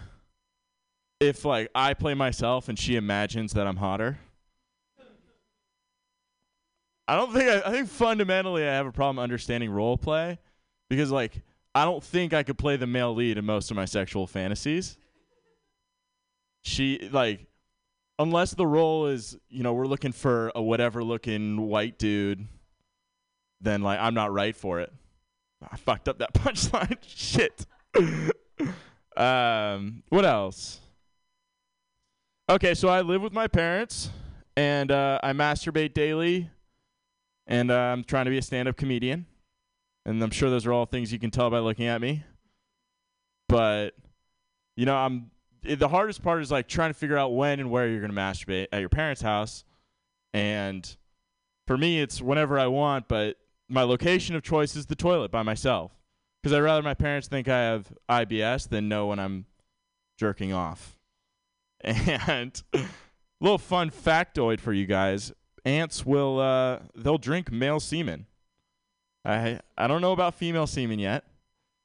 If 1.20 1.46
like 1.46 1.70
I 1.76 1.94
play 1.94 2.16
myself 2.16 2.68
and 2.68 2.78
she 2.78 2.96
imagines 2.96 3.54
that 3.54 3.68
I'm 3.68 3.78
hotter. 3.78 4.18
I 7.08 7.16
don't 7.16 7.34
think 7.34 7.50
I, 7.50 7.70
I 7.70 7.72
think 7.72 7.90
fundamentally 7.90 8.64
I 8.64 8.74
have 8.74 8.86
a 8.86 8.92
problem 8.92 9.20
understanding 9.20 9.70
role 9.70 9.98
play 9.98 10.40
because 10.90 11.12
like 11.12 11.42
I 11.74 11.86
don't 11.86 12.04
think 12.04 12.34
I 12.34 12.44
could 12.44 12.58
play 12.58 12.78
the 12.78 12.88
male 12.88 13.14
lead 13.14 13.38
in 13.38 13.46
most 13.46 13.72
of 13.72 13.78
my 13.78 13.86
sexual 13.86 14.28
fantasies. 14.28 14.98
She 16.62 17.10
like 17.12 17.48
unless 18.20 18.54
the 18.54 18.68
role 18.68 19.08
is, 19.08 19.38
you 19.50 19.64
know, 19.64 19.74
we're 19.74 19.88
looking 19.88 20.12
for 20.12 20.52
a 20.54 20.62
whatever 20.62 21.04
looking 21.04 21.68
white 21.68 21.98
dude, 21.98 22.48
then 23.60 23.82
like 23.82 24.00
I'm 24.00 24.14
not 24.14 24.32
right 24.32 24.56
for 24.56 24.80
it. 24.80 24.94
I 25.70 25.78
fucked 25.78 26.08
up 26.08 26.20
that 26.20 26.34
punchline. 26.36 26.98
Shit. 27.06 27.66
um, 29.18 30.04
what 30.10 30.26
else? 30.26 30.80
Okay, 32.50 32.74
so 32.74 32.90
I 32.90 33.02
live 33.02 33.22
with 33.22 33.34
my 33.34 33.48
parents, 33.48 34.10
and 34.58 34.92
uh, 34.92 35.20
I 35.24 35.32
masturbate 35.32 35.94
daily, 35.94 36.50
and 37.48 37.72
uh, 37.72 37.76
I'm 37.76 38.04
trying 38.04 38.26
to 38.26 38.32
be 38.32 38.38
a 38.38 38.42
stand-up 38.42 38.78
comedian, 38.78 39.26
and 40.06 40.22
I'm 40.24 40.32
sure 40.32 40.50
those 40.50 40.66
are 40.66 40.74
all 40.74 40.86
things 40.86 41.12
you 41.12 41.20
can 41.20 41.32
tell 41.32 41.50
by 41.50 41.60
looking 41.60 41.86
at 41.88 42.02
me. 42.02 42.24
But 43.48 43.96
you 44.76 44.86
know, 44.86 44.96
I'm 44.96 45.32
it, 45.64 45.80
the 45.80 45.90
hardest 45.90 46.24
part 46.24 46.42
is 46.42 46.52
like 46.52 46.68
trying 46.68 46.90
to 46.90 46.94
figure 46.94 47.18
out 47.18 47.36
when 47.36 47.60
and 47.60 47.70
where 47.70 47.88
you're 47.88 48.00
going 48.00 48.12
to 48.12 48.18
masturbate 48.18 48.68
at 48.72 48.80
your 48.80 48.90
parents' 48.90 49.22
house, 49.22 49.64
and 50.34 50.96
for 51.68 51.78
me, 51.78 52.02
it's 52.02 52.22
whenever 52.22 52.58
I 52.58 52.68
want. 52.68 53.08
But 53.08 53.38
my 53.70 53.84
location 53.84 54.36
of 54.36 54.44
choice 54.44 54.76
is 54.76 54.86
the 54.88 54.96
toilet 54.96 55.32
by 55.32 55.44
myself, 55.44 55.92
because 56.42 56.56
I'd 56.56 56.62
rather 56.62 56.82
my 56.82 56.94
parents 56.94 57.28
think 57.28 57.48
I 57.48 57.60
have 57.60 57.94
IBS 58.10 58.70
than 58.70 58.90
know 58.90 59.08
when 59.08 59.20
I'm 59.20 59.46
jerking 60.18 60.54
off. 60.54 60.98
And 61.84 62.62
a 62.74 62.84
little 63.42 63.58
fun 63.58 63.90
factoid 63.90 64.60
for 64.60 64.72
you 64.72 64.86
guys: 64.86 65.34
ants 65.66 66.06
will 66.06 66.40
uh, 66.40 66.80
they'll 66.96 67.18
drink 67.18 67.52
male 67.52 67.80
semen. 67.80 68.26
I 69.24 69.60
I 69.78 69.88
don't 69.88 70.02
know 70.02 70.12
about 70.12 70.36
female 70.36 70.68
semen 70.68 71.00
yet. 71.00 71.24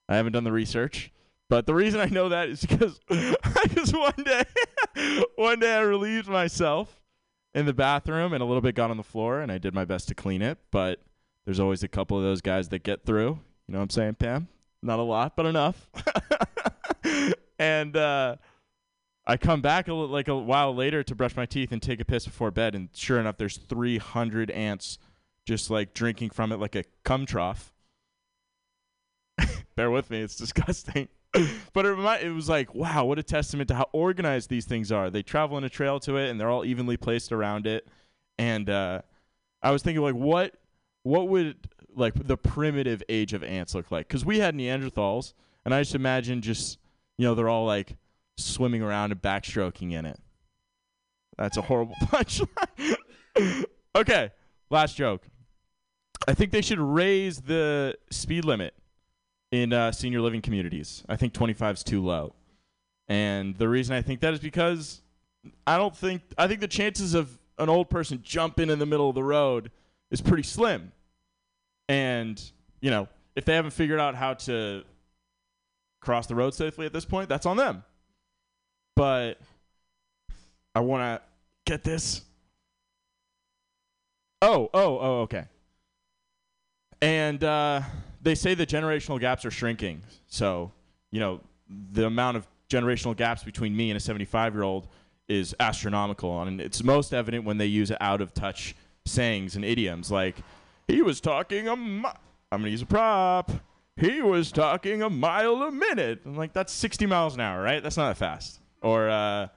I 0.08 0.16
haven't 0.16 0.32
done 0.32 0.44
the 0.44 0.52
research, 0.52 1.12
but 1.48 1.66
the 1.66 1.74
reason 1.74 2.00
I 2.00 2.06
know 2.06 2.28
that 2.28 2.48
is 2.48 2.60
because 2.60 3.00
I 3.10 3.66
just 3.68 3.96
one 3.96 4.24
day 4.24 4.44
one 5.36 5.60
day 5.60 5.74
I 5.74 5.80
relieved 5.80 6.28
myself 6.28 7.00
in 7.54 7.66
the 7.66 7.74
bathroom 7.74 8.32
and 8.32 8.42
a 8.42 8.46
little 8.46 8.60
bit 8.60 8.74
got 8.74 8.90
on 8.90 8.96
the 8.96 9.02
floor 9.02 9.40
and 9.40 9.50
I 9.50 9.58
did 9.58 9.74
my 9.74 9.84
best 9.84 10.08
to 10.08 10.14
clean 10.14 10.42
it, 10.42 10.58
but 10.70 11.00
there's 11.44 11.60
always 11.60 11.82
a 11.82 11.88
couple 11.88 12.16
of 12.16 12.22
those 12.22 12.40
guys 12.40 12.68
that 12.68 12.82
get 12.82 13.04
through. 13.04 13.38
You 13.66 13.72
know 13.72 13.78
what 13.78 13.84
I'm 13.84 13.90
saying, 13.90 14.14
Pam? 14.14 14.48
Not 14.82 14.98
a 14.98 15.02
lot, 15.02 15.36
but 15.36 15.46
enough. 15.46 15.88
and 17.58 17.96
uh 17.96 18.36
I 19.26 19.36
come 19.36 19.60
back 19.60 19.88
a, 19.88 19.94
like 19.94 20.28
a 20.28 20.36
while 20.36 20.74
later 20.74 21.02
to 21.02 21.14
brush 21.14 21.36
my 21.36 21.46
teeth 21.46 21.72
and 21.72 21.82
take 21.82 22.00
a 22.00 22.04
piss 22.04 22.26
before 22.26 22.50
bed, 22.50 22.74
and 22.74 22.88
sure 22.92 23.18
enough, 23.18 23.36
there's 23.36 23.56
300 23.56 24.50
ants 24.52 24.98
just 25.44 25.70
like 25.70 25.94
drinking 25.94 26.30
from 26.30 26.52
it 26.52 26.58
like 26.58 26.76
a 26.76 26.84
cum 27.04 27.26
trough. 27.26 27.72
Bear 29.76 29.90
with 29.90 30.10
me, 30.10 30.20
it's 30.20 30.36
disgusting. 30.36 31.08
but 31.72 31.84
it, 31.84 31.98
it 32.22 32.30
was 32.30 32.48
like, 32.48 32.74
wow, 32.74 33.04
what 33.04 33.18
a 33.18 33.22
testament 33.22 33.68
to 33.68 33.74
how 33.74 33.88
organized 33.92 34.48
these 34.48 34.64
things 34.64 34.92
are. 34.92 35.10
They 35.10 35.22
travel 35.22 35.58
in 35.58 35.64
a 35.64 35.68
trail 35.68 35.98
to 36.00 36.16
it, 36.16 36.30
and 36.30 36.40
they're 36.40 36.50
all 36.50 36.64
evenly 36.64 36.96
placed 36.96 37.32
around 37.32 37.66
it. 37.66 37.86
And 38.38 38.70
uh, 38.70 39.02
I 39.62 39.72
was 39.72 39.82
thinking, 39.82 40.02
like, 40.02 40.14
what, 40.14 40.54
what 41.02 41.28
would 41.28 41.56
like 41.94 42.14
the 42.14 42.36
primitive 42.36 43.02
age 43.08 43.32
of 43.32 43.42
ants 43.42 43.74
look 43.74 43.90
like? 43.90 44.06
Because 44.06 44.24
we 44.24 44.38
had 44.38 44.54
Neanderthals, 44.54 45.34
and 45.64 45.74
I 45.74 45.80
just 45.80 45.94
imagine 45.94 46.42
just, 46.42 46.78
you 47.18 47.24
know, 47.24 47.34
they're 47.34 47.48
all 47.48 47.66
like 47.66 47.96
swimming 48.36 48.82
around 48.82 49.12
and 49.12 49.20
backstroking 49.20 49.92
in 49.92 50.06
it. 50.06 50.18
That's 51.38 51.56
a 51.56 51.62
horrible 51.62 51.94
punchline. 52.02 52.96
okay, 53.94 54.30
last 54.70 54.96
joke. 54.96 55.26
I 56.26 56.34
think 56.34 56.50
they 56.50 56.62
should 56.62 56.80
raise 56.80 57.42
the 57.42 57.96
speed 58.10 58.44
limit 58.44 58.74
in 59.52 59.72
uh, 59.72 59.92
senior 59.92 60.20
living 60.20 60.42
communities. 60.42 61.04
I 61.08 61.16
think 61.16 61.32
25 61.32 61.76
is 61.76 61.84
too 61.84 62.02
low. 62.02 62.34
And 63.08 63.56
the 63.56 63.68
reason 63.68 63.94
I 63.94 64.02
think 64.02 64.20
that 64.20 64.34
is 64.34 64.40
because 64.40 65.02
I 65.66 65.76
don't 65.76 65.96
think 65.96 66.22
I 66.36 66.48
think 66.48 66.60
the 66.60 66.68
chances 66.68 67.14
of 67.14 67.38
an 67.58 67.68
old 67.68 67.88
person 67.88 68.20
jumping 68.22 68.70
in 68.70 68.78
the 68.78 68.86
middle 68.86 69.08
of 69.08 69.14
the 69.14 69.22
road 69.22 69.70
is 70.10 70.20
pretty 70.20 70.42
slim. 70.42 70.92
And, 71.88 72.42
you 72.80 72.90
know, 72.90 73.08
if 73.36 73.44
they 73.44 73.54
haven't 73.54 73.70
figured 73.70 74.00
out 74.00 74.14
how 74.14 74.34
to 74.34 74.82
cross 76.00 76.26
the 76.26 76.34
road 76.34 76.54
safely 76.54 76.86
at 76.86 76.92
this 76.92 77.04
point, 77.04 77.28
that's 77.28 77.46
on 77.46 77.56
them. 77.56 77.84
But 78.96 79.38
I 80.74 80.80
want 80.80 81.02
to 81.02 81.22
get 81.64 81.84
this. 81.84 82.22
Oh, 84.42 84.68
oh, 84.74 84.98
oh, 84.98 85.20
okay. 85.20 85.44
And 87.00 87.44
uh, 87.44 87.82
they 88.22 88.34
say 88.34 88.54
the 88.54 88.66
generational 88.66 89.20
gaps 89.20 89.44
are 89.44 89.50
shrinking. 89.50 90.02
So, 90.26 90.72
you 91.10 91.20
know, 91.20 91.40
the 91.92 92.06
amount 92.06 92.38
of 92.38 92.46
generational 92.68 93.16
gaps 93.16 93.44
between 93.44 93.76
me 93.76 93.90
and 93.90 93.96
a 93.96 94.00
75 94.00 94.54
year 94.54 94.64
old 94.64 94.88
is 95.28 95.54
astronomical. 95.60 96.42
And 96.42 96.60
it's 96.60 96.82
most 96.82 97.14
evident 97.14 97.44
when 97.44 97.58
they 97.58 97.66
use 97.66 97.92
out 98.00 98.20
of 98.20 98.34
touch 98.34 98.74
sayings 99.04 99.56
and 99.56 99.64
idioms 99.64 100.10
like, 100.10 100.36
he 100.88 101.02
was 101.02 101.20
talking 101.20 101.68
a 101.68 101.76
mi- 101.76 102.08
I'm 102.52 102.60
going 102.60 102.64
to 102.64 102.70
use 102.70 102.82
a 102.82 102.86
prop. 102.86 103.50
He 103.96 104.22
was 104.22 104.52
talking 104.52 105.02
a 105.02 105.10
mile 105.10 105.62
a 105.62 105.72
minute. 105.72 106.20
I'm 106.24 106.36
like, 106.36 106.52
that's 106.52 106.72
60 106.72 107.06
miles 107.06 107.34
an 107.34 107.40
hour, 107.40 107.62
right? 107.62 107.82
That's 107.82 107.96
not 107.96 108.08
that 108.08 108.18
fast. 108.18 108.60
Or, 108.82 109.08
uh, 109.08 109.48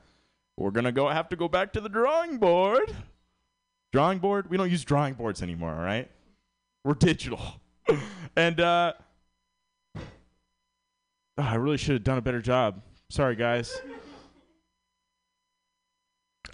we're 0.60 0.72
to 0.72 0.92
go 0.92 1.08
have 1.08 1.30
to 1.30 1.38
go 1.38 1.48
back 1.48 1.72
to 1.74 1.82
the 1.82 1.90
drawing 1.90 2.38
board. 2.38 2.94
Drawing 3.94 4.20
board? 4.20 4.50
We 4.50 4.58
don't 4.58 4.70
use 4.70 4.84
drawing 4.84 5.14
boards 5.14 5.42
anymore, 5.42 5.74
all 5.74 5.84
right? 5.84 6.10
We're 6.84 6.94
digital. 6.94 7.42
and 8.36 8.60
uh, 8.60 8.94
oh, 9.96 10.02
I 11.38 11.56
really 11.56 11.78
should 11.78 11.94
have 11.94 12.04
done 12.04 12.18
a 12.18 12.22
better 12.22 12.42
job. 12.42 12.82
Sorry, 13.10 13.36
guys. 13.36 13.82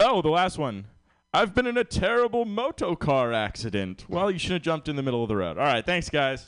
Oh, 0.00 0.22
the 0.22 0.28
last 0.28 0.56
one. 0.56 0.86
I've 1.34 1.54
been 1.54 1.66
in 1.66 1.76
a 1.76 1.84
terrible 1.84 2.44
moto 2.44 2.94
car 2.94 3.32
accident. 3.32 4.06
Well, 4.08 4.30
you 4.30 4.38
shouldn't 4.38 4.60
have 4.60 4.62
jumped 4.62 4.88
in 4.88 4.96
the 4.96 5.02
middle 5.02 5.22
of 5.22 5.28
the 5.28 5.36
road. 5.36 5.58
All 5.58 5.64
right, 5.64 5.84
thanks, 5.84 6.08
guys. 6.08 6.46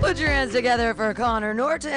Put 0.00 0.18
your 0.18 0.30
hands 0.30 0.52
together 0.52 0.94
for 0.94 1.12
Connor 1.12 1.52
Norton. 1.54 1.92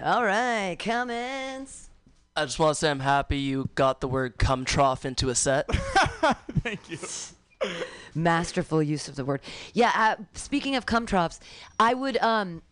All 0.00 0.24
right, 0.24 0.76
comments. 0.78 1.90
I 2.34 2.46
just 2.46 2.58
want 2.58 2.70
to 2.70 2.74
say 2.78 2.90
I'm 2.90 3.00
happy 3.00 3.38
you 3.38 3.68
got 3.74 4.00
the 4.00 4.08
word 4.08 4.38
cum 4.38 4.64
trough 4.64 5.04
into 5.04 5.28
a 5.28 5.34
set. 5.34 5.66
Thank 6.62 6.90
you. 6.90 6.98
Masterful 8.14 8.82
use 8.82 9.08
of 9.08 9.16
the 9.16 9.24
word. 9.26 9.42
Yeah. 9.74 9.92
Uh, 9.94 10.16
speaking 10.32 10.74
of 10.74 10.86
cum 10.86 11.04
troughs, 11.04 11.38
I 11.78 11.92
would 11.92 12.16
um, 12.18 12.62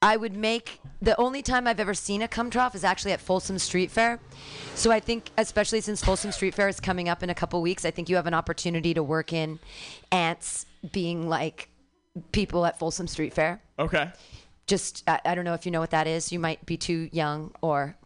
I 0.00 0.16
would 0.16 0.34
make 0.36 0.80
the 1.02 1.20
only 1.20 1.42
time 1.42 1.66
I've 1.66 1.80
ever 1.80 1.94
seen 1.94 2.22
a 2.22 2.28
cum 2.28 2.48
trough 2.48 2.74
is 2.74 2.82
actually 2.82 3.12
at 3.12 3.20
Folsom 3.20 3.58
Street 3.58 3.90
Fair. 3.90 4.20
So 4.74 4.90
I 4.90 5.00
think, 5.00 5.30
especially 5.36 5.80
since 5.82 6.02
Folsom 6.02 6.32
Street 6.32 6.54
Fair 6.54 6.68
is 6.68 6.80
coming 6.80 7.08
up 7.08 7.22
in 7.22 7.28
a 7.28 7.34
couple 7.34 7.60
weeks, 7.60 7.84
I 7.84 7.90
think 7.90 8.08
you 8.08 8.16
have 8.16 8.26
an 8.26 8.34
opportunity 8.34 8.94
to 8.94 9.02
work 9.02 9.32
in 9.32 9.58
ants 10.10 10.64
being 10.92 11.28
like 11.28 11.68
people 12.32 12.66
at 12.66 12.78
Folsom 12.78 13.06
Street 13.06 13.32
Fair. 13.34 13.60
Okay. 13.78 14.10
just 14.66 15.02
I, 15.08 15.20
I 15.24 15.34
don't 15.34 15.44
know 15.44 15.54
if 15.54 15.64
you 15.66 15.72
know 15.72 15.80
what 15.80 15.90
that 15.90 16.06
is. 16.06 16.32
You 16.32 16.38
might 16.38 16.64
be 16.66 16.76
too 16.76 17.08
young 17.12 17.52
or 17.60 17.96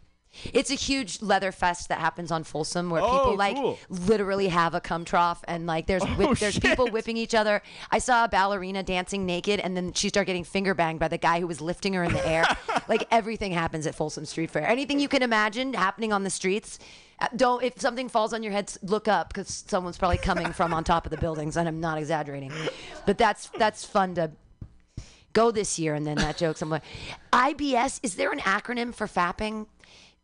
it's 0.53 0.71
a 0.71 0.75
huge 0.75 1.21
leather 1.21 1.51
fest 1.51 1.89
that 1.89 1.99
happens 1.99 2.31
on 2.31 2.45
Folsom 2.45 2.89
where 2.89 3.01
Oh, 3.01 3.17
people 3.19 3.35
like 3.35 3.55
cool. 3.55 3.77
literally 3.89 4.47
have 4.47 4.73
a 4.73 4.79
cum 4.79 5.03
trough 5.03 5.43
and 5.45 5.65
like 5.67 5.87
there's 5.87 6.03
whip, 6.03 6.29
Oh, 6.29 6.33
there's 6.35 6.57
people 6.57 6.87
whipping 6.87 7.17
each 7.17 7.35
other. 7.35 7.61
I 7.91 7.99
saw 7.99 8.23
a 8.23 8.29
ballerina 8.29 8.81
dancing 8.81 9.25
naked 9.25 9.59
and 9.59 9.75
then 9.75 9.91
she 9.91 10.07
started 10.07 10.27
getting 10.27 10.45
finger 10.45 10.73
banged 10.73 10.99
by 11.01 11.09
the 11.09 11.17
guy 11.17 11.41
who 11.41 11.47
was 11.47 11.59
lifting 11.59 11.93
her 11.93 12.03
in 12.05 12.13
the 12.13 12.25
air. 12.25 12.45
like 12.87 13.05
everything 13.11 13.51
happens 13.51 13.85
at 13.85 13.93
Folsom 13.93 14.25
Street 14.25 14.51
Fair. 14.51 14.65
Anything 14.65 15.01
you 15.01 15.09
can 15.09 15.21
imagine 15.21 15.73
happening 15.73 16.13
on 16.13 16.23
the 16.23 16.29
streets. 16.29 16.79
Uh, 17.21 17.27
Don't 17.35 17.63
if 17.63 17.79
something 17.79 18.09
falls 18.09 18.33
on 18.33 18.43
your 18.43 18.51
head, 18.51 18.73
look 18.83 19.07
up 19.07 19.29
because 19.33 19.63
someone's 19.67 19.97
probably 19.97 20.17
coming 20.17 20.51
from 20.51 20.73
on 20.73 20.83
top 20.83 21.05
of 21.05 21.11
the 21.11 21.17
buildings, 21.17 21.55
and 21.55 21.67
I'm 21.67 21.79
not 21.79 21.97
exaggerating. 21.97 22.51
But 23.05 23.17
that's 23.17 23.49
that's 23.57 23.85
fun 23.85 24.15
to 24.15 24.31
go 25.33 25.51
this 25.51 25.79
year 25.79 25.93
and 25.95 26.05
then 26.05 26.17
that 26.17 26.37
joke 26.37 26.57
somewhere. 26.57 26.81
IBS, 27.31 27.99
is 28.03 28.15
there 28.15 28.31
an 28.31 28.39
acronym 28.39 28.93
for 28.93 29.07
fapping? 29.07 29.67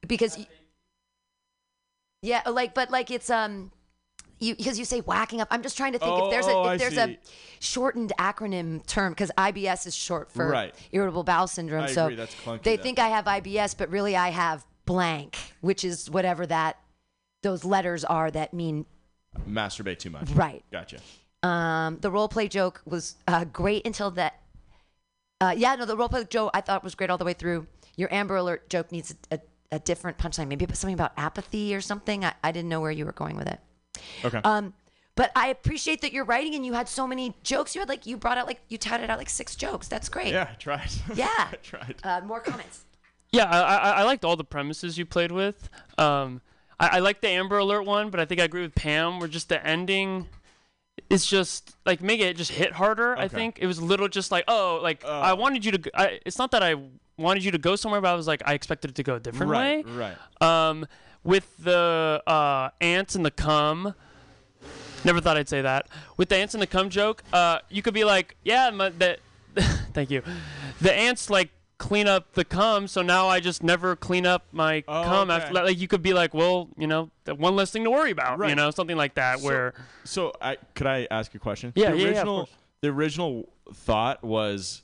Because 0.06 0.38
yeah, 2.22 2.42
like 2.48 2.74
but 2.74 2.90
like 2.92 3.12
it's 3.12 3.30
um 3.30 3.72
you 4.40 4.56
because 4.56 4.78
you 4.80 4.86
say 4.86 5.00
whacking 5.02 5.42
up. 5.42 5.48
I'm 5.52 5.62
just 5.62 5.78
trying 5.78 5.94
to 5.94 6.00
think 6.00 6.18
if 6.18 6.30
there's 6.30 6.48
Oh, 6.48 6.64
a 6.64 6.74
if 6.74 6.80
there's 6.80 6.96
see. 6.96 7.00
a 7.02 7.18
shortened 7.60 8.14
acronym 8.20 8.86
term 8.86 9.14
because 9.14 9.32
IBS 9.38 9.88
is 9.88 9.96
short 9.96 10.32
for 10.32 10.48
Right. 10.50 10.74
irritable 10.92 11.24
bowel 11.24 11.48
syndrome. 11.48 11.84
I 11.84 11.88
so 11.88 12.08
agree, 12.08 12.26
clunky, 12.26 12.64
they 12.64 12.78
think 12.78 13.00
I 13.00 13.10
have 13.10 13.26
IBS, 13.26 13.78
but 13.78 13.90
really 13.90 14.16
I 14.16 14.30
have 14.30 14.66
blank, 14.86 15.38
which 15.62 15.84
is 15.84 16.10
whatever 16.10 16.46
that 16.48 16.78
those 17.44 17.64
letters 17.66 18.04
are 18.04 18.32
that 18.32 18.54
mean 18.54 18.86
Masturbate 19.48 20.00
too 20.00 20.10
much. 20.10 20.30
right. 20.32 20.64
Gotcha. 20.72 20.98
Um, 21.44 22.00
the 22.02 22.10
role 22.10 22.28
play 22.28 22.48
joke 22.48 22.82
was 22.86 23.16
uh, 23.28 23.46
great 23.46 23.86
until 23.86 24.12
that. 24.12 24.40
Uh, 25.40 25.54
yeah, 25.56 25.76
no, 25.76 25.86
the 25.86 25.96
role 25.96 26.10
play 26.10 26.24
joke 26.26 26.50
I 26.54 26.62
thought 26.62 26.84
was 26.84 26.96
great 26.96 27.10
all 27.10 27.18
the 27.18 27.26
way 27.26 27.34
through. 27.34 27.68
Your 27.96 28.12
Amber 28.12 28.36
Alert 28.38 28.70
joke 28.70 28.92
needs 28.92 29.14
a, 29.32 29.36
a, 29.36 29.40
a 29.74 29.80
different 29.80 30.18
punchline, 30.18 30.48
maybe 30.48 30.66
something 30.74 30.94
about 30.96 31.12
apathy 31.16 31.76
or 31.76 31.82
something. 31.82 32.26
I, 32.26 32.34
I 32.44 32.52
didn't 32.52 32.70
know 32.70 32.82
where 32.82 32.92
you 32.92 33.06
were 33.06 33.12
going 33.12 33.36
with 33.38 33.48
it. 33.48 33.60
Okay. 34.26 34.42
Um, 34.44 34.74
but 35.16 35.32
I 35.36 35.48
appreciate 35.48 36.02
that 36.02 36.14
you're 36.14 36.26
writing 36.26 36.54
and 36.56 36.66
you 36.66 36.74
had 36.74 36.88
so 36.88 37.08
many 37.08 37.36
jokes. 37.44 37.74
You 37.76 37.82
had 37.82 37.90
like 37.90 38.06
you 38.06 38.18
brought 38.18 38.38
out 38.38 38.46
like 38.48 38.62
you 38.70 38.78
touted 38.78 39.10
out 39.10 39.18
like 39.18 39.30
six 39.30 39.56
jokes. 39.56 39.88
That's 39.88 40.10
great. 40.10 40.32
yeah, 40.34 40.48
I 40.52 40.56
tried. 40.56 40.90
Yeah. 41.16 41.28
I 41.52 41.56
tried. 41.62 41.96
Uh, 42.04 42.22
more 42.22 42.40
comments. 42.40 42.84
Yeah, 43.32 43.46
I, 43.46 43.60
I, 43.60 43.90
I 43.90 44.04
liked 44.04 44.24
all 44.24 44.36
the 44.36 44.44
premises 44.44 44.98
you 44.98 45.06
played 45.06 45.32
with. 45.32 45.70
Um, 45.98 46.42
I, 46.80 46.88
I 46.98 47.00
like 47.00 47.22
the 47.22 47.30
Amber 47.30 47.58
Alert 47.58 47.84
one, 47.84 48.10
but 48.10 48.20
I 48.20 48.26
think 48.26 48.42
I 48.42 48.44
agree 48.46 48.62
with 48.62 48.76
Pam. 48.76 49.20
Where 49.20 49.28
just 49.28 49.50
the 49.50 49.66
ending 49.66 50.28
it's 51.10 51.28
just 51.28 51.76
like 51.86 52.02
make 52.02 52.20
it 52.20 52.36
just 52.36 52.52
hit 52.52 52.74
harder. 52.74 53.18
I 53.18 53.28
think 53.28 53.60
it 53.62 53.68
was 53.68 53.78
a 53.78 53.86
little 53.86 54.08
just 54.08 54.32
like 54.32 54.46
oh, 54.48 54.80
like 54.82 55.06
I 55.06 55.32
Oh. 55.32 55.36
wanted 55.36 55.64
you 55.66 55.72
to. 55.74 56.00
I, 56.00 56.20
it's 56.26 56.38
not 56.38 56.52
that 56.52 56.64
I 56.64 56.76
wanted 57.18 57.44
you 57.44 57.52
to 57.52 57.58
go 57.58 57.76
somewhere, 57.76 58.02
but 58.02 58.10
I 58.10 58.16
was 58.16 58.28
like 58.28 58.42
I 58.46 58.54
expected 58.54 58.92
it 58.92 58.96
to 58.96 59.04
go 59.04 59.16
a 59.16 59.20
different 59.20 59.52
right. 59.52 59.86
way. 59.86 60.16
Right. 60.42 60.70
Um, 60.70 60.86
with 61.24 61.56
the 61.58 62.22
uh, 62.26 62.70
ants 62.82 63.16
and 63.16 63.26
the 63.26 63.32
cum. 63.32 63.94
Never 65.04 65.22
thought 65.22 65.38
I'd 65.38 65.48
say 65.48 65.62
that. 65.62 65.88
With 66.18 66.30
the 66.30 66.38
ants 66.38 66.54
and 66.54 66.62
the 66.62 66.68
cum 66.68 66.90
joke, 66.90 67.24
uh, 67.32 67.60
you 67.70 67.82
could 67.82 67.94
be 67.94 68.04
like, 68.04 68.36
yeah, 68.44 68.70
my, 68.72 68.90
the, 68.90 69.18
thank 69.94 70.10
you. 70.10 70.24
The 70.82 70.92
ants 70.92 71.30
like 71.30 71.50
clean 71.78 72.08
up 72.08 72.34
the 72.34 72.44
cum, 72.44 72.88
so 72.88 73.02
now 73.02 73.28
I 73.28 73.40
just 73.40 73.62
never 73.64 73.96
clean 73.96 74.26
up 74.26 74.46
my 74.52 74.84
Oh, 74.88 75.04
cum. 75.04 75.30
okay. 75.30 75.44
After, 75.44 75.54
like 75.54 75.80
you 75.80 75.88
could 75.88 76.02
be 76.02 76.14
like, 76.14 76.34
well, 76.34 76.70
you 76.78 76.88
know, 76.88 77.10
one 77.26 77.56
less 77.56 77.72
thing 77.72 77.84
to 77.84 77.92
worry 77.92 78.12
about. 78.12 78.40
You 78.50 78.56
know, 78.56 78.72
something 78.72 78.98
like 78.98 79.16
that. 79.16 79.40
So- 79.40 79.46
where 79.46 79.74
So, 80.04 80.34
I 80.42 80.58
could 80.76 80.88
I 80.88 81.08
ask 81.12 81.34
a 81.36 81.40
question? 81.40 81.74
Yeah, 81.76 81.92
the 81.92 81.98
yeah, 81.98 82.04
yeah, 82.04 82.10
original. 82.10 82.50
The 82.82 82.88
original 82.90 83.50
thought 83.74 84.24
was, 84.24 84.84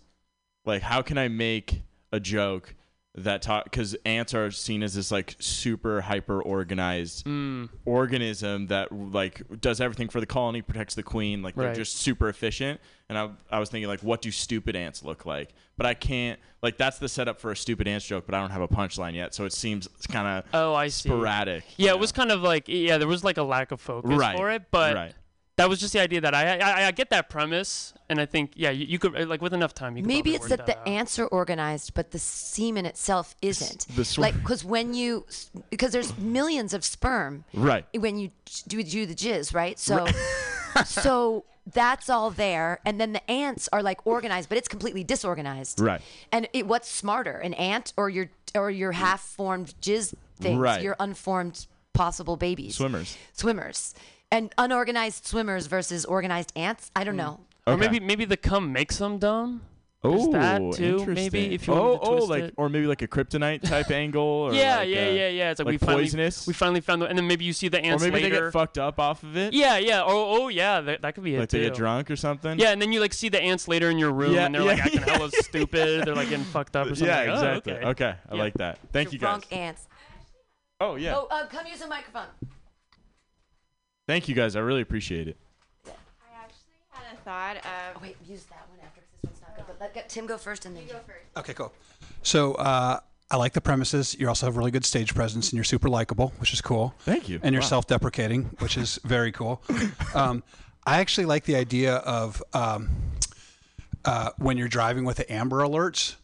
like, 0.65 0.82
how 0.82 1.01
can 1.01 1.17
I 1.17 1.27
make 1.27 1.82
a 2.12 2.19
joke 2.19 2.75
that 3.15 3.41
talk? 3.41 3.65
Because 3.65 3.95
ants 4.06 4.34
are 4.34 4.49
seen 4.52 4.82
as 4.84 4.95
this 4.95 5.12
like 5.12 5.36
super 5.39 6.02
hyper 6.02 6.41
organized 6.41 7.26
mm, 7.26 7.69
organism 7.86 8.67
that 8.67 8.91
like 8.91 9.41
does 9.62 9.80
everything 9.80 10.10
for 10.10 10.19
the 10.19 10.26
colony, 10.26 10.62
protects 10.62 10.95
the 10.95 11.04
queen. 11.04 11.41
Like 11.41 11.56
they're 11.56 11.67
Right. 11.67 11.76
just 11.76 11.97
super 11.97 12.30
efficient. 12.30 12.80
And 13.10 13.17
I, 13.17 13.30
I 13.52 13.60
was 13.60 13.69
thinking 13.69 13.88
like, 13.88 13.99
what 14.02 14.21
do 14.21 14.32
stupid 14.32 14.76
ants 14.76 15.04
look 15.04 15.26
like? 15.26 15.54
But 15.78 15.86
I 15.86 15.93
can't 15.93 16.39
like 16.62 16.78
that's 16.78 16.97
the 16.99 17.10
setup 17.10 17.39
for 17.39 17.52
a 17.52 17.56
stupid 17.56 17.88
ants 17.88 18.06
joke. 18.06 18.26
But 18.26 18.36
I 18.36 18.41
don't 18.41 18.52
have 18.52 18.62
a 18.62 18.67
punchline 18.67 19.13
yet, 19.13 19.34
so 19.34 19.45
it 19.45 19.54
seems 19.54 19.88
kind 20.10 20.28
of 20.28 20.45
oh, 20.54 20.73
I 20.73 20.88
see. 20.88 21.10
sporadic. 21.10 21.65
Yeah, 21.78 21.91
know? 21.91 21.97
it 21.97 21.99
was 21.99 22.12
kind 22.12 22.32
of 22.32 22.41
like 22.41 22.67
yeah, 22.67 22.97
there 22.97 23.08
was 23.08 23.23
like 23.23 23.38
a 23.38 23.43
lack 23.43 23.71
of 23.71 23.80
focus 23.82 24.17
right 24.17 24.36
for 24.36 24.49
it, 24.52 24.63
but 24.71 24.95
right. 24.95 25.13
That 25.55 25.69
was 25.69 25.79
just 25.79 25.93
the 25.93 25.99
idea 25.99 26.19
that 26.21 26.33
I 26.33 26.57
I, 26.57 26.87
I 26.87 26.91
get 26.91 27.09
that 27.11 27.29
premise, 27.29 27.93
and 28.09 28.19
I 28.19 28.25
think 28.25 28.53
yeah, 28.55 28.71
you, 28.71 28.85
you 28.85 28.99
could 28.99 29.27
like 29.27 29.41
with 29.41 29.53
enough 29.53 29.73
time, 29.73 29.95
you 29.97 30.03
could 30.03 30.07
Maybe 30.07 30.33
it's 30.33 30.49
work 30.49 30.57
that 30.57 30.65
the 30.65 30.77
out. 30.79 30.87
ants 30.87 31.19
are 31.19 31.27
organized, 31.27 31.93
but 31.93 32.11
the 32.11 32.19
semen 32.19 32.85
itself 32.85 33.35
isn't. 33.41 33.87
the 33.95 34.03
sw- 34.05 34.17
like 34.17 34.35
because 34.35 34.65
when 34.65 34.93
you 34.93 35.25
because 35.69 35.91
there's 35.91 36.17
millions 36.17 36.73
of 36.73 36.83
sperm 36.83 37.43
right. 37.53 37.85
when 37.95 38.17
you 38.17 38.31
do, 38.67 38.81
do 38.83 39.05
the 39.05 39.15
jizz, 39.15 39.53
right? 39.53 39.77
So, 39.77 40.07
so 40.85 41.45
that's 41.71 42.09
all 42.09 42.29
there, 42.31 42.79
and 42.85 42.99
then 42.99 43.13
the 43.13 43.31
ants 43.31 43.69
are 43.71 43.83
like 43.83 44.05
organized, 44.05 44.49
but 44.49 44.57
it's 44.57 44.67
completely 44.67 45.03
disorganized. 45.03 45.79
Right. 45.79 46.01
And 46.31 46.47
it, 46.53 46.67
what's 46.67 46.89
smarter, 46.89 47.37
an 47.37 47.53
ant 47.53 47.93
or 47.95 48.09
your 48.09 48.29
or 48.55 48.69
your 48.69 48.91
half-formed 48.91 49.73
jizz 49.81 50.13
things, 50.39 50.59
Right. 50.59 50.81
your 50.81 50.95
unformed 50.99 51.67
possible 51.93 52.37
babies, 52.37 52.75
Swimmers. 52.75 53.17
swimmers, 53.33 53.93
and 54.34 54.54
unorganized 54.58 55.26
swimmers 55.26 55.67
versus 55.67 56.04
organized 56.06 56.52
ants? 56.56 56.91
I 56.96 57.04
don't 57.06 57.15
know. 57.15 57.39
Or 57.65 57.74
Okay. 57.74 57.80
maybe 57.88 58.00
maybe 58.02 58.26
the 58.26 58.38
cum 58.38 58.74
makes 58.74 58.98
them 58.98 59.17
dumb. 59.19 59.62
There's 60.02 60.24
Oh, 60.28 60.32
that 60.34 60.60
too, 60.74 60.98
maybe, 60.98 61.12
interesting. 61.13 61.52
if 61.54 61.65
you 61.67 61.74
oh, 61.74 61.78
wanted 61.82 62.02
to 62.04 62.06
oh, 62.10 62.15
twist 62.17 62.30
like 62.30 62.43
it. 62.43 62.54
or 62.58 62.67
maybe 62.67 62.88
like 62.88 63.02
a 63.02 63.08
kryptonite 63.08 63.62
type 63.62 63.89
angle. 64.04 64.22
Or 64.22 64.54
yeah, 64.54 64.80
like, 64.80 64.89
yeah, 64.89 64.98
uh, 65.06 65.10
yeah, 65.12 65.28
yeah. 65.30 65.52
It's 65.52 65.60
like, 65.62 65.65
like 65.67 65.72
we 65.72 65.78
finally 65.78 66.32
we 66.46 66.54
finally 66.54 66.82
found 66.82 67.02
the, 67.02 67.06
and 67.06 67.17
then 67.17 67.26
maybe 67.26 67.46
you 67.46 67.54
see 67.54 67.69
the 67.69 67.80
ants. 67.80 68.04
Later. 68.04 68.12
Or 68.12 68.17
ants 68.17 68.22
maybe 68.22 68.30
they 68.30 68.36
later. 68.36 68.48
get 68.48 68.52
fucked 68.54 68.78
up 68.78 69.00
off 69.00 69.24
of 69.24 69.38
it. 69.38 69.54
yeah, 69.54 69.78
yeah. 69.78 70.02
Oh, 70.04 70.41
oh, 70.43 70.48
yeah. 70.50 70.82
That, 70.82 71.04
that 71.04 71.15
could 71.15 71.24
be 71.24 71.38
like 71.38 71.43
it 71.46 71.50
they 71.52 71.60
too. 71.60 71.63
get 71.69 71.76
drunk 71.76 72.12
or 72.12 72.17
something. 72.17 72.60
Yeah, 72.60 72.72
and 72.72 72.82
then 72.82 72.91
you 72.91 73.00
like 73.00 73.13
see 73.13 73.30
the 73.30 73.41
ants 73.41 73.69
later 73.69 73.89
in 73.89 73.98
your 73.98 74.12
room, 74.12 74.34
Yeah, 74.34 74.48
and 74.48 74.54
they're 74.56 74.62
like 74.62 74.80
yeah, 74.80 74.84
acting 74.88 75.04
yeah. 75.08 75.13
hella 75.13 75.30
stupid. 75.41 76.06
They're 76.06 76.15
like 76.15 76.28
getting 76.28 76.43
fucked 76.43 76.76
up 76.76 76.88
or 76.88 76.96
something. 76.96 77.08
Yeah, 77.08 77.19
Like, 77.19 77.28
oh, 77.30 77.34
exactly. 77.36 77.74
okay. 77.76 77.86
okay. 77.88 78.15
I 78.30 78.36
Yeah. 78.36 78.41
like 78.41 78.54
that. 78.56 78.80
Thank 78.91 79.13
you 79.13 79.19
guys. 79.19 79.30
Drunk 79.41 79.48
ants. 79.54 79.88
Oh 80.82 80.96
yeah. 80.96 81.15
Oh, 81.15 81.28
uh, 81.32 81.48
come 81.48 81.65
use 81.65 81.80
a 81.80 81.88
microphone. 81.88 82.28
Thank 84.07 84.27
you 84.27 84.35
guys. 84.35 84.55
I 84.55 84.59
really 84.59 84.81
appreciate 84.81 85.27
it. 85.27 85.37
I 85.85 85.91
actually 86.41 86.73
had 86.89 87.13
a 87.13 87.17
thought 87.23 87.57
Oh, 87.63 87.95
of. 87.95 88.01
wait, 88.01 88.17
use 88.27 88.43
that 88.45 88.67
one 88.69 88.79
after 88.85 89.01
because 89.01 89.31
this 89.33 89.41
one's 89.41 89.41
not 89.41 89.55
good. 89.55 89.65
But 89.67 89.77
let 89.79 89.93
get 89.93 90.09
Tim 90.09 90.25
go 90.25 90.37
first 90.37 90.65
and 90.65 90.75
then. 90.75 90.83
You 90.83 90.89
go 90.93 90.99
first. 90.99 91.25
Okay, 91.37 91.53
cool. 91.53 91.71
So 92.21 92.53
uh, 92.55 92.99
I 93.31 93.37
like 93.37 93.53
the 93.53 93.61
premises. 93.61 94.15
You 94.19 94.27
also 94.27 94.45
have 94.45 94.57
really 94.57 94.71
good 94.71 94.85
stage 94.85 95.15
presence, 95.15 95.49
and 95.49 95.53
you're 95.57 95.63
super 95.63 95.89
likable, 95.89 96.33
which 96.39 96.53
is 96.53 96.59
cool. 96.61 96.93
Thank 96.99 97.29
you. 97.29 97.39
And 97.43 97.53
you're 97.53 97.61
Wow. 97.61 97.67
self-deprecating, 97.69 98.43
which 98.59 98.77
is 98.77 98.99
very 99.05 99.31
cool. 99.31 99.61
Um, 100.13 100.43
I 100.85 100.99
actually 100.99 101.25
like 101.25 101.45
the 101.45 101.55
idea 101.55 101.95
of 101.97 102.43
um, 102.53 102.89
uh, 104.03 104.31
when 104.37 104.57
you're 104.57 104.67
driving 104.67 105.05
with 105.05 105.15
the 105.17 105.31
Amber 105.31 105.59
Alerts, 105.61 106.15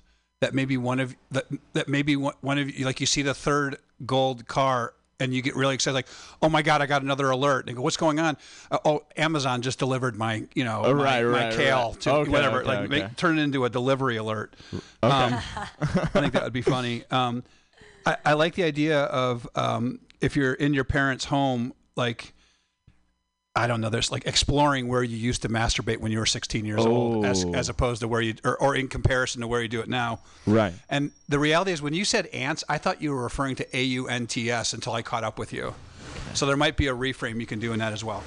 that 0.41 0.53
maybe 0.53 0.75
one 0.77 0.99
of 0.99 1.15
that 1.31 1.45
that 1.73 1.87
maybe 1.89 2.15
one, 2.17 2.33
one 2.41 2.57
of 2.57 2.69
you 2.77 2.85
like 2.85 2.99
you 2.99 3.05
see 3.05 3.21
the 3.21 3.33
third 3.33 3.77
gold 4.05 4.47
car. 4.47 4.93
And 5.21 5.33
you 5.33 5.41
get 5.41 5.55
really 5.55 5.75
excited, 5.75 5.93
like, 5.95 6.07
"Oh 6.41 6.47
my 6.47 6.61
God, 6.61 6.81
I 6.81 6.85
got 6.85 7.01
another 7.01 7.29
alert!" 7.29 7.67
And 7.67 7.75
go, 7.75 7.81
"What's 7.83 7.97
going 7.97 8.19
on?" 8.19 8.37
Uh, 8.71 8.77
oh, 8.85 9.03
Amazon 9.17 9.61
just 9.61 9.77
delivered 9.77 10.15
my, 10.15 10.45
you 10.55 10.63
know, 10.63 10.81
Oh, 10.85 10.93
my, 10.95 11.21
right, 11.21 11.25
my 11.25 11.45
right, 11.47 11.53
kale 11.53 11.89
right. 11.91 11.99
to 12.01 12.11
Okay, 12.13 12.31
whatever. 12.31 12.59
okay, 12.59 12.67
like, 12.67 12.79
okay. 12.79 12.87
Make, 12.87 13.15
turn 13.17 13.37
it 13.37 13.41
into 13.43 13.65
a 13.65 13.69
delivery 13.69 14.15
alert. 14.15 14.55
Okay. 14.73 14.81
Um, 15.01 15.33
I 15.81 16.05
think 16.21 16.33
that 16.33 16.43
would 16.43 16.53
be 16.53 16.61
funny. 16.61 17.03
Um, 17.11 17.43
I, 18.05 18.15
I 18.27 18.33
like 18.33 18.55
the 18.55 18.63
idea 18.63 19.01
of 19.03 19.45
um, 19.55 19.99
if 20.21 20.37
you're 20.37 20.53
in 20.53 20.73
your 20.73 20.85
parents' 20.85 21.25
home, 21.25 21.73
like 21.97 22.33
I 23.55 23.67
don't 23.67 23.81
know, 23.81 23.89
there's 23.89 24.11
like 24.11 24.25
exploring 24.27 24.87
where 24.87 25.01
you 25.03 25.17
used 25.17 25.41
to 25.41 25.49
masturbate 25.49 25.97
when 25.97 26.11
you 26.11 26.19
were 26.19 26.25
16 26.25 26.65
years 26.65 26.85
old, 26.85 27.25
as 27.25 27.43
Oh. 27.43 27.53
as 27.53 27.67
opposed 27.67 28.01
to 28.01 28.07
where 28.07 28.21
you 28.21 28.35
or, 28.43 28.55
or 28.61 28.75
in 28.75 28.87
comparison 28.87 29.41
to 29.41 29.47
where 29.47 29.61
you 29.61 29.67
do 29.67 29.81
it 29.81 29.89
now. 29.89 30.19
right. 30.45 30.73
And 30.89 31.11
the 31.27 31.39
reality 31.39 31.71
is, 31.71 31.81
when 31.81 31.93
you 31.93 32.05
said 32.05 32.27
ants, 32.27 32.63
I 32.69 32.77
thought 32.77 33.01
you 33.01 33.11
were 33.11 33.23
referring 33.23 33.55
to 33.57 33.77
A 33.77 33.83
U 33.83 34.07
N 34.07 34.27
T 34.27 34.51
S 34.51 34.73
until 34.73 34.93
I 34.93 35.01
caught 35.01 35.23
up 35.23 35.39
with 35.39 35.51
you. 35.51 35.73
So 36.35 36.45
there 36.45 36.57
might 36.57 36.77
be 36.77 36.87
a 36.87 36.93
reframe 36.93 37.39
you 37.39 37.47
can 37.47 37.59
do 37.59 37.73
in 37.73 37.79
that 37.79 37.91
as 37.91 38.03
well. 38.03 38.23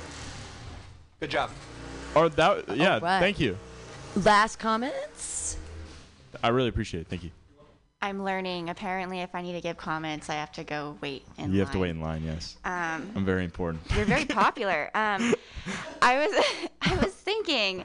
Good 1.21 1.31
job. 1.31 1.51
Or 2.17 2.29
that. 2.29 2.77
Yeah. 2.77 2.97
Oh, 2.97 3.01
right. 3.01 3.21
Thank 3.21 3.39
you. 3.39 3.57
Last 4.17 4.59
comments. 4.59 5.57
I 6.43 6.49
really 6.49 6.69
appreciate 6.69 7.03
it. 7.03 7.07
Thank 7.09 7.23
you. 7.23 7.31
I'm 8.03 8.25
learning. 8.25 8.69
Apparently, 8.69 9.21
if 9.21 9.33
I 9.35 9.43
need 9.43 9.53
to 9.53 9.61
give 9.61 9.77
comments, 9.77 10.29
I 10.29 10.35
have 10.35 10.51
to 10.53 10.65
go 10.65 10.99
wait 11.01 11.25
in 11.39 11.53
you 11.53 11.61
have 11.61 11.71
to 11.71 11.79
wait 11.79 11.91
in 11.91 12.01
line. 12.01 12.25
Yes. 12.25 12.57
Um, 12.65 13.11
I'm 13.15 13.25
very 13.25 13.45
important. 13.45 13.83
you're 13.95 14.05
very 14.05 14.25
popular. 14.43 14.91
Um, 14.95 15.35
I 16.03 16.27
was 16.27 16.45
I 16.83 16.97
was 16.97 17.13
thinking 17.13 17.85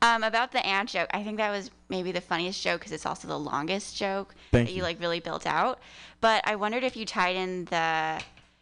um, 0.00 0.24
about 0.24 0.52
the 0.52 0.64
ant 0.64 0.88
joke. 0.88 1.08
I 1.12 1.22
think 1.22 1.36
that 1.36 1.50
was 1.50 1.70
maybe 1.90 2.12
the 2.12 2.20
funniest 2.20 2.62
joke 2.62 2.80
because 2.80 2.92
it's 2.92 3.04
also 3.04 3.28
the 3.28 3.38
longest 3.38 3.96
joke 3.96 4.34
Thank 4.52 4.68
that 4.68 4.72
you. 4.72 4.78
you 4.78 4.82
like 4.82 5.00
really 5.00 5.20
built 5.20 5.46
out. 5.46 5.80
But 6.22 6.42
I 6.48 6.56
wondered 6.56 6.82
if 6.82 6.96
you 6.96 7.04
tied 7.04 7.36
in 7.36 7.66
the. 7.66 8.20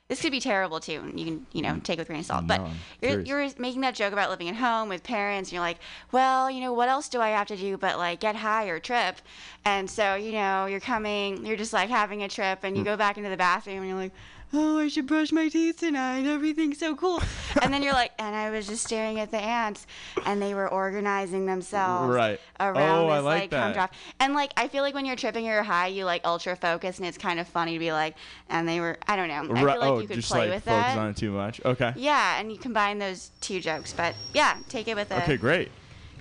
This 0.09 0.21
could 0.23 0.31
be 0.31 0.39
terrible 0.39 0.79
too. 0.79 1.01
and 1.03 1.19
You 1.19 1.27
can 1.27 1.47
you 1.53 1.63
know 1.63 1.81
take 1.83 1.99
it 1.99 2.03
with 2.03 2.09
a 2.09 2.11
grain 2.11 2.21
of 2.21 2.27
salt. 2.27 2.45
No, 2.45 2.59
but 2.59 2.71
you're, 3.03 3.21
you're 3.23 3.51
making 3.59 3.81
that 3.81 3.97
joke 3.97 4.13
about 4.13 4.31
living 4.31 4.49
at 4.49 4.55
home 4.55 4.89
with 4.89 5.03
parents. 5.03 5.51
And 5.51 5.55
you're 5.55 5.63
like, 5.63 5.79
well, 6.13 6.49
you 6.49 6.61
know, 6.61 6.73
what 6.73 6.89
else 6.89 7.09
do 7.09 7.21
I 7.21 7.31
have 7.31 7.49
to 7.49 7.57
do 7.57 7.77
but 7.77 7.99
like 7.99 8.21
get 8.21 8.37
high 8.37 8.67
or 8.69 8.79
trip? 8.79 9.17
And 9.65 9.91
so 9.91 10.15
you 10.15 10.31
know, 10.33 10.67
you're 10.67 10.79
coming. 10.81 11.45
You're 11.45 11.57
just 11.57 11.73
like 11.73 11.89
having 11.91 12.23
a 12.23 12.29
trip, 12.29 12.61
and 12.63 12.77
you 12.77 12.83
Mm. 12.83 12.87
go 12.87 12.97
back 12.97 13.17
into 13.17 13.31
the 13.31 13.37
bathroom, 13.37 13.79
and 13.79 13.89
you're 13.89 13.99
like, 13.99 14.13
oh, 14.53 14.79
I 14.79 14.89
should 14.89 15.07
brush 15.07 15.33
my 15.33 15.49
teeth 15.49 15.81
tonight. 15.81 16.27
Everything's 16.27 16.79
so 16.79 16.95
cool. 16.97 17.21
and 17.63 17.73
then 17.73 17.83
you're 17.83 17.93
like, 17.93 18.13
and 18.19 18.35
I 18.35 18.51
was 18.51 18.67
just 18.67 18.85
staring 18.85 19.21
at 19.21 19.31
the 19.31 19.39
ants, 19.39 19.87
and 20.25 20.41
they 20.41 20.55
were 20.55 20.69
organizing 20.69 21.47
themselves 21.47 22.15
Right. 22.15 22.41
around 22.61 22.77
Oh, 22.77 23.09
I 23.09 23.17
this 23.17 23.25
like 23.25 23.41
like 23.43 23.51
cum 23.51 23.61
that. 23.61 23.75
drop. 23.75 23.95
And 24.21 24.35
like, 24.35 24.53
I 24.57 24.69
feel 24.69 24.83
like 24.83 24.95
when 24.95 25.05
you're 25.05 25.17
tripping 25.17 25.47
or 25.49 25.53
you're 25.53 25.63
high, 25.63 25.89
you 25.89 26.05
like 26.05 26.23
ultra 26.25 26.57
focus, 26.57 26.99
and 26.99 27.07
it's 27.07 27.19
kind 27.19 27.39
of 27.41 27.47
funny 27.49 27.73
to 27.75 27.79
be 27.79 27.93
like, 27.93 28.15
and 28.49 28.69
they 28.69 28.81
were, 28.81 28.99
I 29.07 29.17
don't 29.17 29.29
know. 29.29 29.35
I 29.55 29.63
Right- 29.63 29.73
feel 29.75 29.81
like 29.81 29.91
oh, 29.91 29.99
you 30.01 30.07
could 30.09 30.17
just 30.17 30.31
play 30.31 30.41
like 30.47 30.51
with 30.57 30.65
focus 30.65 30.83
that. 30.95 30.99
on 30.99 31.09
it 31.11 31.17
too 31.17 31.33
much. 31.33 31.61
Okay. 31.65 31.93
Yeah, 31.97 32.39
and 32.41 32.51
you 32.51 32.59
combine 32.59 32.99
those 32.99 33.31
two 33.41 33.61
jokes, 33.61 33.93
but 33.93 34.15
yeah, 34.33 34.57
take 34.69 34.89
it 34.89 34.95
with 34.97 35.11
a 35.11 35.23
Okay. 35.23 35.37
Great. 35.37 35.71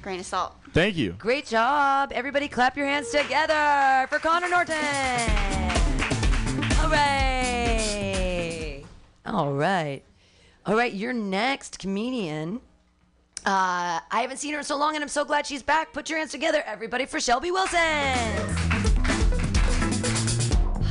grain 0.01 0.19
of 0.19 0.25
salt. 0.25 0.53
Thank 0.73 0.97
you. 0.97 1.13
Great 1.17 1.45
job. 1.45 2.11
Everybody 2.13 2.47
clap 2.47 2.75
your 2.77 2.85
hands 2.85 3.09
together 3.09 4.07
for 4.09 4.19
Connor 4.19 4.49
Norton. 4.49 4.75
Hooray. 6.77 8.14
All 9.25 9.53
right. 9.53 10.03
All 10.67 10.75
right, 10.75 10.93
your 10.93 11.11
next 11.11 11.79
comedian. 11.79 12.61
Uh, 13.43 13.99
I 14.11 14.21
haven't 14.21 14.38
seen 14.38 14.53
her 14.53 14.59
in 14.59 14.63
so 14.63 14.77
long, 14.77 14.93
and 14.93 15.01
I'm 15.01 15.09
so 15.09 15.25
glad 15.25 15.47
she's 15.47 15.63
back. 15.63 15.93
Put 15.93 16.11
your 16.11 16.19
hands 16.19 16.29
together, 16.29 16.63
everybody, 16.65 17.07
for 17.07 17.19
Shelby 17.19 17.49
Wilson. 17.49 17.79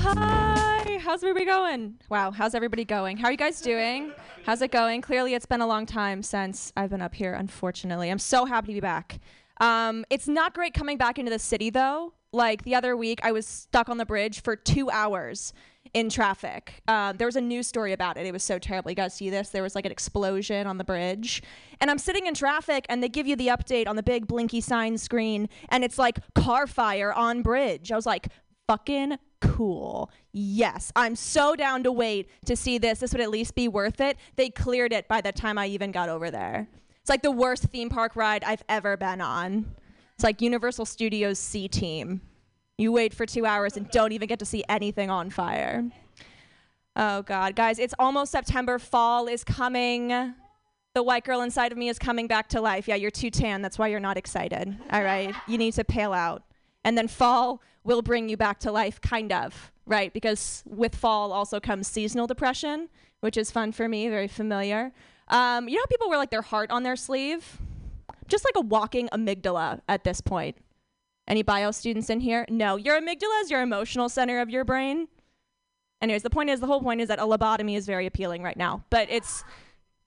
Hi, 0.02 0.98
how's 1.00 1.22
everybody 1.22 1.46
going? 1.46 1.94
Wow, 2.08 2.32
how's 2.32 2.56
everybody 2.56 2.84
going? 2.84 3.18
How 3.18 3.28
are 3.28 3.30
you 3.30 3.36
guys 3.36 3.60
doing? 3.60 4.10
How's 4.44 4.62
it 4.62 4.72
going? 4.72 5.00
Clearly, 5.00 5.34
it's 5.34 5.46
been 5.46 5.60
a 5.60 5.66
long 5.66 5.86
time 5.86 6.20
since 6.24 6.72
I've 6.76 6.90
been 6.90 7.02
up 7.02 7.14
here, 7.14 7.34
unfortunately. 7.34 8.10
I'm 8.10 8.18
so 8.18 8.46
happy 8.46 8.68
to 8.68 8.74
be 8.74 8.80
back. 8.80 9.20
Um, 9.60 10.04
it's 10.10 10.26
not 10.26 10.54
great 10.54 10.74
coming 10.74 10.98
back 10.98 11.20
into 11.20 11.30
the 11.30 11.38
city, 11.38 11.70
though. 11.70 12.14
Like 12.32 12.64
the 12.64 12.74
other 12.74 12.96
week, 12.96 13.20
I 13.22 13.30
was 13.30 13.46
stuck 13.46 13.88
on 13.88 13.98
the 13.98 14.06
bridge 14.06 14.42
for 14.42 14.56
two 14.56 14.90
hours 14.90 15.52
in 15.94 16.10
traffic. 16.10 16.82
Uh, 16.86 17.12
there 17.12 17.26
was 17.26 17.36
a 17.36 17.40
news 17.40 17.66
story 17.66 17.92
about 17.92 18.16
it. 18.16 18.26
It 18.26 18.32
was 18.32 18.42
so 18.42 18.58
terrible. 18.58 18.90
You 18.90 18.96
guys 18.96 19.14
see 19.14 19.30
this? 19.30 19.48
There 19.50 19.62
was 19.62 19.74
like 19.74 19.86
an 19.86 19.92
explosion 19.92 20.66
on 20.66 20.76
the 20.76 20.84
bridge. 20.84 21.42
And 21.80 21.90
I'm 21.90 21.98
sitting 21.98 22.26
in 22.26 22.34
traffic, 22.34 22.84
and 22.88 23.02
they 23.02 23.08
give 23.08 23.26
you 23.26 23.36
the 23.36 23.46
update 23.46 23.86
on 23.86 23.96
the 23.96 24.02
big 24.02 24.26
blinky 24.26 24.60
sign 24.60 24.98
screen, 24.98 25.48
and 25.68 25.84
it's 25.84 25.98
like 25.98 26.18
car 26.34 26.66
fire 26.66 27.12
on 27.12 27.42
bridge. 27.42 27.92
I 27.92 27.96
was 27.96 28.06
like, 28.06 28.28
fucking 28.66 29.18
cool. 29.40 30.10
Yes, 30.32 30.92
I'm 30.96 31.16
so 31.16 31.54
down 31.54 31.82
to 31.84 31.92
wait 31.92 32.28
to 32.46 32.56
see 32.56 32.78
this. 32.78 32.98
This 32.98 33.12
would 33.12 33.20
at 33.20 33.30
least 33.30 33.54
be 33.54 33.68
worth 33.68 34.00
it. 34.00 34.16
They 34.36 34.50
cleared 34.50 34.92
it 34.92 35.06
by 35.06 35.20
the 35.20 35.32
time 35.32 35.58
I 35.58 35.66
even 35.66 35.92
got 35.92 36.08
over 36.08 36.30
there. 36.30 36.66
It's 37.00 37.10
like 37.10 37.22
the 37.22 37.30
worst 37.30 37.64
theme 37.64 37.90
park 37.90 38.16
ride 38.16 38.42
I've 38.42 38.64
ever 38.68 38.96
been 38.96 39.20
on. 39.20 39.74
It's 40.14 40.24
like 40.24 40.40
Universal 40.40 40.86
Studios 40.86 41.38
C 41.38 41.68
Team. 41.68 42.22
You 42.76 42.90
wait 42.90 43.14
for 43.14 43.24
two 43.24 43.46
hours 43.46 43.76
and 43.76 43.88
don't 43.90 44.12
even 44.12 44.26
get 44.26 44.40
to 44.40 44.44
see 44.44 44.64
anything 44.68 45.08
on 45.08 45.30
fire. 45.30 45.84
Oh, 46.96 47.22
God. 47.22 47.54
Guys, 47.54 47.78
it's 47.78 47.94
almost 47.98 48.32
September. 48.32 48.78
Fall 48.78 49.28
is 49.28 49.44
coming. 49.44 50.08
The 50.94 51.02
white 51.02 51.24
girl 51.24 51.40
inside 51.40 51.72
of 51.72 51.78
me 51.78 51.88
is 51.88 51.98
coming 51.98 52.26
back 52.26 52.48
to 52.48 52.60
life. 52.60 52.88
Yeah, 52.88 52.96
you're 52.96 53.10
too 53.10 53.30
tan. 53.30 53.62
That's 53.62 53.78
why 53.78 53.88
you're 53.88 54.00
not 54.00 54.16
excited. 54.16 54.76
All 54.92 55.02
right. 55.02 55.34
You 55.46 55.58
need 55.58 55.74
to 55.74 55.84
pale 55.84 56.12
out. 56.12 56.42
And 56.84 56.98
then 56.98 57.08
fall 57.08 57.62
will 57.84 58.02
bring 58.02 58.28
you 58.28 58.36
back 58.36 58.58
to 58.60 58.72
life, 58.72 59.00
kind 59.00 59.32
of, 59.32 59.72
right? 59.86 60.12
Because 60.12 60.62
with 60.66 60.94
fall 60.94 61.32
also 61.32 61.60
comes 61.60 61.86
seasonal 61.86 62.26
depression, 62.26 62.88
which 63.20 63.36
is 63.36 63.50
fun 63.50 63.72
for 63.72 63.88
me, 63.88 64.08
very 64.08 64.28
familiar. 64.28 64.92
Um, 65.28 65.68
you 65.68 65.76
know 65.76 65.82
how 65.82 65.86
people 65.86 66.08
wear 66.08 66.18
like 66.18 66.30
their 66.30 66.42
heart 66.42 66.70
on 66.70 66.82
their 66.82 66.96
sleeve? 66.96 67.58
Just 68.26 68.44
like 68.44 68.56
a 68.56 68.66
walking 68.66 69.08
amygdala 69.08 69.80
at 69.88 70.04
this 70.04 70.20
point. 70.20 70.56
Any 71.26 71.42
bio 71.42 71.70
students 71.70 72.10
in 72.10 72.20
here? 72.20 72.44
No. 72.48 72.76
Your 72.76 73.00
amygdala 73.00 73.42
is 73.42 73.50
your 73.50 73.62
emotional 73.62 74.08
center 74.08 74.40
of 74.40 74.50
your 74.50 74.64
brain. 74.64 75.08
Anyways, 76.02 76.22
the 76.22 76.30
point 76.30 76.50
is, 76.50 76.60
the 76.60 76.66
whole 76.66 76.82
point 76.82 77.00
is 77.00 77.08
that 77.08 77.18
a 77.18 77.22
lobotomy 77.22 77.76
is 77.76 77.86
very 77.86 78.06
appealing 78.06 78.42
right 78.42 78.56
now, 78.56 78.84
but 78.90 79.08
it's 79.10 79.42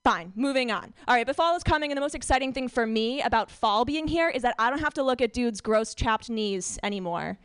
fine. 0.04 0.32
Moving 0.36 0.70
on. 0.70 0.94
All 1.08 1.14
right, 1.14 1.26
but 1.26 1.34
fall 1.34 1.56
is 1.56 1.64
coming, 1.64 1.90
and 1.90 1.96
the 1.96 2.00
most 2.00 2.14
exciting 2.14 2.52
thing 2.52 2.68
for 2.68 2.86
me 2.86 3.20
about 3.20 3.50
fall 3.50 3.84
being 3.84 4.06
here 4.06 4.28
is 4.28 4.42
that 4.42 4.54
I 4.58 4.70
don't 4.70 4.78
have 4.78 4.94
to 4.94 5.02
look 5.02 5.20
at 5.20 5.32
dudes' 5.32 5.60
gross 5.60 5.94
chapped 5.94 6.30
knees 6.30 6.78
anymore. 6.84 7.38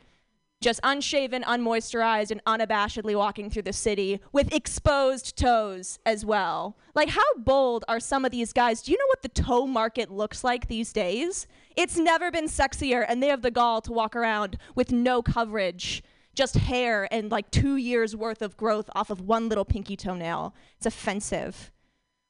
Just 0.62 0.80
unshaven, 0.84 1.44
unmoisturized, 1.44 2.32
and 2.32 2.44
unabashedly 2.46 3.18
walking 3.18 3.50
through 3.50 3.64
the 3.64 3.74
city 3.74 4.22
with 4.32 4.54
exposed 4.54 5.36
toes 5.36 6.00
as 6.06 6.24
well. 6.24 6.78
Like, 6.96 7.10
how 7.10 7.34
bold 7.38 7.84
are 7.90 8.00
some 8.00 8.24
of 8.24 8.32
these 8.32 8.54
guys? 8.54 8.82
Do 8.82 8.92
you 8.92 8.98
know 8.98 9.08
what 9.08 9.24
the 9.24 9.30
toe 9.30 9.66
market 9.66 10.10
looks 10.10 10.44
like 10.44 10.68
these 10.68 10.94
days? 10.94 11.48
It's 11.76 11.98
never 11.98 12.32
been 12.32 12.46
sexier, 12.46 13.06
and 13.08 13.22
they 13.22 13.28
have 13.28 13.42
the 13.42 13.52
gall 13.52 13.82
to 13.82 13.92
walk 13.92 14.16
around 14.16 14.58
with 14.76 14.92
no 14.92 15.22
coverage, 15.22 16.04
just 16.36 16.56
hair 16.56 17.08
and 17.12 17.32
like 17.32 17.52
two 17.52 17.76
years 17.78 18.16
worth 18.16 18.42
of 18.42 18.58
growth 18.58 18.90
off 18.96 19.10
of 19.10 19.22
one 19.22 19.50
little 19.50 19.66
pinky 19.66 19.96
toenail. 19.96 20.56
It's 20.78 20.86
offensive. 20.86 21.72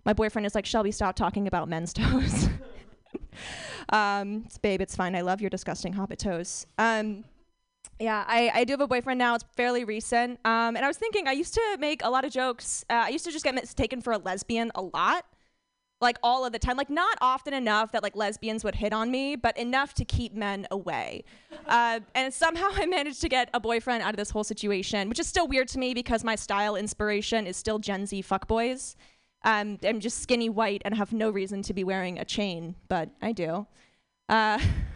My 0.06 0.14
boyfriend 0.14 0.46
is 0.46 0.56
like, 0.56 0.66
Shelby, 0.66 0.92
stop 0.92 1.16
talking 1.16 1.48
about 1.48 1.70
men's 1.70 1.94
toes. 1.94 2.50
um, 3.90 4.44
it's, 4.46 4.58
babe, 4.58 4.82
it's 4.82 4.96
fine. 4.96 5.16
I 5.16 5.22
love 5.22 5.42
your 5.42 5.50
disgusting 5.50 5.94
hobbit 5.94 6.20
toes. 6.20 6.66
Um, 6.78 7.24
yeah, 8.00 8.26
I, 8.28 8.52
I 8.54 8.64
do 8.64 8.74
have 8.74 8.82
a 8.82 8.88
boyfriend 8.88 9.18
now. 9.18 9.36
It's 9.36 9.46
fairly 9.56 9.84
recent. 9.86 10.40
Um, 10.46 10.76
and 10.76 10.80
I 10.80 10.88
was 10.88 10.98
thinking, 10.98 11.28
I 11.28 11.32
used 11.32 11.54
to 11.54 11.78
make 11.80 12.04
a 12.04 12.10
lot 12.10 12.26
of 12.26 12.32
jokes. 12.32 12.84
Uh, 12.90 13.04
I 13.06 13.10
used 13.10 13.26
to 13.26 13.32
just 13.32 13.46
get 13.46 13.56
mistaken 13.56 14.02
for 14.02 14.14
a 14.14 14.18
lesbian 14.18 14.72
a 14.76 14.82
lot. 14.82 15.26
Like 16.04 16.20
all 16.22 16.46
of 16.46 16.52
the 16.52 16.60
time. 16.60 16.78
Like 16.78 16.90
not 16.90 17.18
often 17.22 17.54
enough 17.54 17.92
that 17.94 18.04
like 18.04 18.16
lesbians 18.16 18.64
would 18.64 18.76
hit 18.76 18.94
on 18.94 19.10
me, 19.10 19.36
but 19.36 19.58
enough 19.58 19.96
to 19.96 20.06
keep 20.06 20.36
men 20.36 20.68
away. 20.70 21.24
Uh, 21.68 22.02
and 22.14 22.32
somehow 22.32 22.70
I 22.74 22.86
managed 22.86 23.22
to 23.22 23.30
get 23.30 23.50
a 23.54 23.60
boyfriend 23.60 24.04
out 24.04 24.12
of 24.12 24.18
this 24.18 24.30
whole 24.30 24.44
situation, 24.44 25.10
which 25.10 25.20
is 25.20 25.28
still 25.28 25.48
weird 25.48 25.68
to 25.70 25.80
me 25.80 25.96
because 25.96 26.24
my 26.24 26.36
style 26.36 26.76
inspiration 26.76 27.48
is 27.48 27.58
still 27.58 27.80
Gen 27.80 28.06
Z 28.06 28.22
fuckboys. 28.22 28.96
Um, 29.46 29.78
I'm 29.84 30.00
just 30.00 30.22
skinny 30.22 30.50
white 30.50 30.82
and 30.86 30.96
have 30.96 31.12
no 31.12 31.30
reason 31.30 31.64
to 31.64 31.74
be 31.74 31.84
wearing 31.84 32.20
a 32.20 32.26
chain, 32.26 32.76
but 32.88 33.10
I 33.22 33.32
do. 33.32 33.66
Uh, 34.30 34.60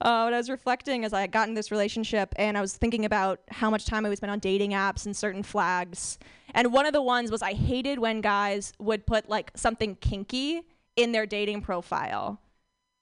uh, 0.00 0.22
when 0.22 0.34
I 0.34 0.36
was 0.36 0.48
reflecting 0.48 1.04
as 1.04 1.12
I 1.12 1.26
got 1.26 1.48
in 1.48 1.54
this 1.54 1.70
relationship 1.70 2.34
and 2.36 2.56
I 2.56 2.60
was 2.60 2.76
thinking 2.76 3.04
about 3.04 3.40
how 3.50 3.70
much 3.70 3.86
time 3.86 4.06
I 4.06 4.08
would 4.08 4.18
spend 4.18 4.30
on 4.30 4.38
dating 4.38 4.72
apps 4.72 5.06
and 5.06 5.16
certain 5.16 5.42
flags. 5.42 6.18
And 6.54 6.72
one 6.72 6.86
of 6.86 6.92
the 6.92 7.02
ones 7.02 7.30
was 7.30 7.42
I 7.42 7.52
hated 7.52 7.98
when 7.98 8.20
guys 8.20 8.72
would 8.78 9.06
put 9.06 9.28
like 9.28 9.52
something 9.54 9.96
kinky 9.96 10.62
in 10.96 11.12
their 11.12 11.26
dating 11.26 11.62
profile. 11.62 12.40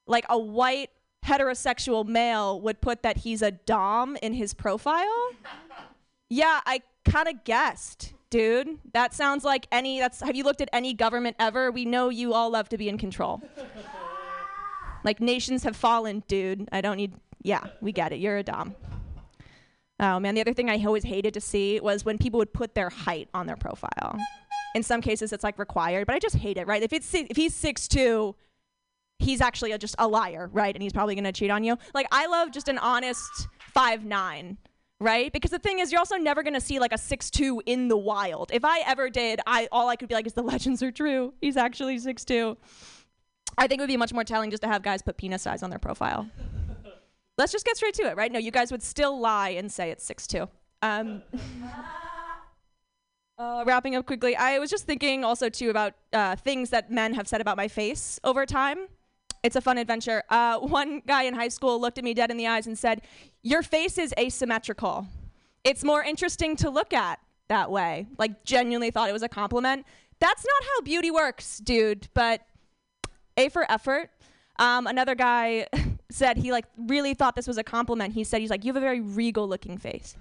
Like 0.07 0.25
a 0.29 0.39
white 0.39 0.91
heterosexual 1.25 2.07
male 2.07 2.61
would 2.61 2.81
put 2.81 3.03
that 3.03 3.19
he's 3.19 3.43
a 3.43 3.51
Dom 3.51 4.17
in 4.23 4.33
his 4.33 4.55
profile. 4.55 5.31
yeah, 6.31 6.61
I 6.67 6.83
kind 7.05 7.29
of 7.29 7.45
guessed, 7.45 8.15
dude. 8.31 8.79
That 8.93 9.15
sounds 9.15 9.45
like 9.45 9.67
any 9.73 10.01
that's 10.01 10.21
have 10.21 10.37
you 10.37 10.45
looked 10.45 10.61
at 10.61 10.69
any 10.73 10.95
government 10.95 11.37
ever? 11.39 11.71
We 11.71 11.85
know 11.85 12.09
you 12.09 12.35
all 12.35 12.51
love 12.51 12.69
to 12.71 12.79
be 12.79 12.89
in 12.89 12.99
control. 12.99 13.43
Like 15.05 15.21
nations 15.21 15.63
have 15.65 15.77
fallen, 15.77 16.23
dude. 16.29 16.69
I 16.73 16.81
don't 16.81 16.97
need. 16.97 17.15
Yeah, 17.43 17.65
we 17.81 17.93
get 17.93 18.13
it. 18.13 18.19
You're 18.19 18.39
a 18.39 18.43
dom. 18.43 18.75
Oh 20.01 20.21
man, 20.21 20.35
the 20.35 20.41
other 20.41 20.55
thing 20.55 20.71
I 20.71 20.83
always 20.85 21.05
hated 21.05 21.35
to 21.35 21.41
see 21.41 21.81
was 21.81 22.05
when 22.05 22.19
people 22.19 22.39
would 22.39 22.53
put 22.53 22.75
their 22.75 22.89
height 22.89 23.29
on 23.35 23.47
their 23.47 23.57
profile. 23.57 24.17
In 24.75 24.83
some 24.83 25.01
cases, 25.01 25.33
it's 25.33 25.43
like 25.43 25.59
required, 25.59 26.07
but 26.07 26.15
I 26.15 26.19
just 26.19 26.37
hate 26.37 26.57
it. 26.57 26.67
Right? 26.67 26.83
If 26.83 26.93
it's 26.93 27.13
if 27.15 27.37
he's 27.37 27.55
six 27.55 27.89
two, 27.89 28.37
he's 29.19 29.41
actually 29.41 29.73
a, 29.73 29.79
just 29.79 29.97
a 29.99 30.07
liar, 30.07 30.51
right? 30.53 30.75
And 30.75 30.83
he's 30.83 30.93
probably 30.93 31.15
gonna 31.15 31.33
cheat 31.33 31.51
on 31.51 31.65
you. 31.65 31.77
Like 31.95 32.07
I 32.13 32.27
love 32.27 32.53
just 32.53 32.69
an 32.69 32.79
honest 32.79 33.49
five 33.75 34.05
nine. 34.05 34.59
Right? 35.01 35.33
Because 35.33 35.53
the 35.53 35.61
thing 35.61 35.79
is, 35.79 35.93
you're 35.93 36.01
also 36.01 36.17
never 36.17 36.43
gonna 36.43 36.61
see 36.61 36.81
like 36.81 36.93
a 36.93 36.99
six 36.99 37.31
two 37.31 37.63
in 37.67 37.87
the 37.87 37.97
wild. 37.97 38.51
If 38.53 38.65
I 38.65 38.81
ever 38.81 39.11
did, 39.11 39.41
I 39.47 39.69
all 39.71 39.89
I 39.89 39.97
could 39.97 40.09
be 40.09 40.15
like 40.15 40.27
is 40.27 40.33
the 40.33 40.43
legends 40.55 40.83
are 40.83 40.91
true. 40.91 41.35
He's 41.41 41.57
actually 41.57 41.99
six 41.99 42.25
two. 42.25 42.57
I 43.59 43.67
think 43.67 43.81
it 43.81 43.83
would 43.83 43.89
be 43.89 43.97
much 43.97 44.13
more 44.13 44.25
telling 44.25 44.51
just 44.51 44.63
to 44.63 44.69
have 44.69 44.83
guys 44.83 45.03
put 45.03 45.17
penis 45.17 45.43
size 45.43 45.65
on 45.65 45.71
their 45.71 45.81
profile. 45.81 46.29
Let's 47.39 47.53
just 47.53 47.67
get 47.67 47.77
straight 47.77 47.95
to 47.95 48.05
it, 48.05 48.17
right? 48.17 48.31
No, 48.31 48.39
you 48.39 48.51
guys 48.51 48.71
would 48.71 48.83
still 48.83 49.19
lie 49.19 49.51
and 49.51 49.71
say 49.71 49.91
it's 49.91 50.05
six 50.05 50.27
two. 50.27 50.49
Um, 50.81 51.23
uh, 53.39 53.65
wrapping 53.67 53.97
up 53.97 54.07
quickly, 54.07 54.37
I 54.37 54.59
was 54.61 54.71
just 54.71 54.87
thinking 54.87 55.25
also 55.25 55.49
too 55.49 55.71
about 55.71 55.95
uh, 56.13 56.37
things 56.37 56.71
that 56.71 56.91
men 56.91 57.15
have 57.15 57.27
said 57.27 57.41
about 57.41 57.57
my 57.57 57.69
face 57.69 58.21
over 58.23 58.47
time. 58.47 58.87
It's 59.43 59.57
a 59.57 59.61
fun 59.61 59.79
adventure. 59.79 60.23
Uh, 60.31 60.59
one 60.59 61.03
guy 61.07 61.25
in 61.25 61.35
high 61.35 61.49
school 61.49 61.81
looked 61.81 61.99
at 61.99 62.05
me 62.05 62.15
dead 62.15 62.31
in 62.31 62.37
the 62.37 62.47
eyes 62.47 62.67
and 62.67 62.79
said, 62.79 63.03
"Your 63.43 63.63
face 63.63 63.99
is 63.99 64.15
asymmetrical. 64.19 65.07
It's 65.65 65.83
more 65.85 66.03
interesting 66.03 66.57
to 66.57 66.71
look 66.71 66.93
at 66.93 67.21
that 67.49 67.71
way." 67.71 68.07
Like 68.19 68.45
genuinely 68.45 68.91
thought 68.91 69.09
it 69.09 69.13
was 69.13 69.23
a 69.23 69.29
compliment. 69.29 69.85
That's 70.21 70.45
not 70.45 70.69
how 70.69 70.81
beauty 70.83 71.11
works, 71.11 71.59
dude. 71.59 72.09
But 72.15 72.43
a 73.39 73.49
for 73.49 73.71
effort. 73.71 74.11
Um, 74.59 74.87
another 74.87 75.15
guy 75.15 75.67
said 76.11 76.37
he 76.37 76.53
like 76.53 76.67
really 76.77 77.15
thought 77.15 77.37
this 77.37 77.47
was 77.47 77.57
a 77.57 77.65
compliment. 77.65 78.13
He 78.13 78.25
said 78.25 78.41
he's 78.41 78.51
like 78.51 78.65
you 78.65 78.71
have 78.71 78.77
a 78.77 78.85
very 78.85 79.01
regal 79.01 79.49
looking 79.49 79.79
face. 79.79 80.17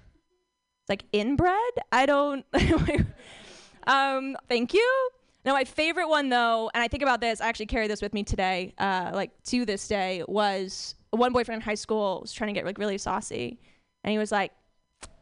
It's 0.84 0.90
like 0.90 1.04
inbred. 1.12 1.74
I 1.92 2.06
don't. 2.06 2.46
um, 3.88 4.38
thank 4.48 4.74
you. 4.74 5.10
Now 5.44 5.54
my 5.54 5.66
favorite 5.66 6.08
one 6.08 6.30
though, 6.30 6.70
and 6.74 6.84
I 6.84 6.88
think 6.88 7.04
about 7.04 7.20
this. 7.20 7.42
I 7.42 7.48
actually 7.48 7.66
carry 7.66 7.88
this 7.88 8.02
with 8.02 8.14
me 8.14 8.24
today, 8.24 8.74
uh, 8.78 9.12
like 9.14 9.32
to 9.46 9.66
this 9.66 9.88
day, 9.88 10.24
was 10.28 10.96
one 11.12 11.34
boyfriend 11.34 11.62
in 11.62 11.66
high 11.66 11.76
school 11.76 12.20
was 12.22 12.34
trying 12.34 12.50
to 12.50 12.54
get 12.54 12.66
like 12.66 12.78
really 12.78 12.98
saucy, 12.98 13.60
and 14.04 14.12
he 14.12 14.18
was 14.18 14.32
like, 14.32 14.52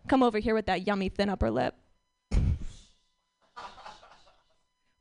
"Come 0.07 0.23
over 0.23 0.39
here 0.39 0.55
with 0.55 0.65
that 0.65 0.85
yummy 0.85 1.09
thin 1.09 1.29
upper 1.29 1.49
lip." 1.51 1.75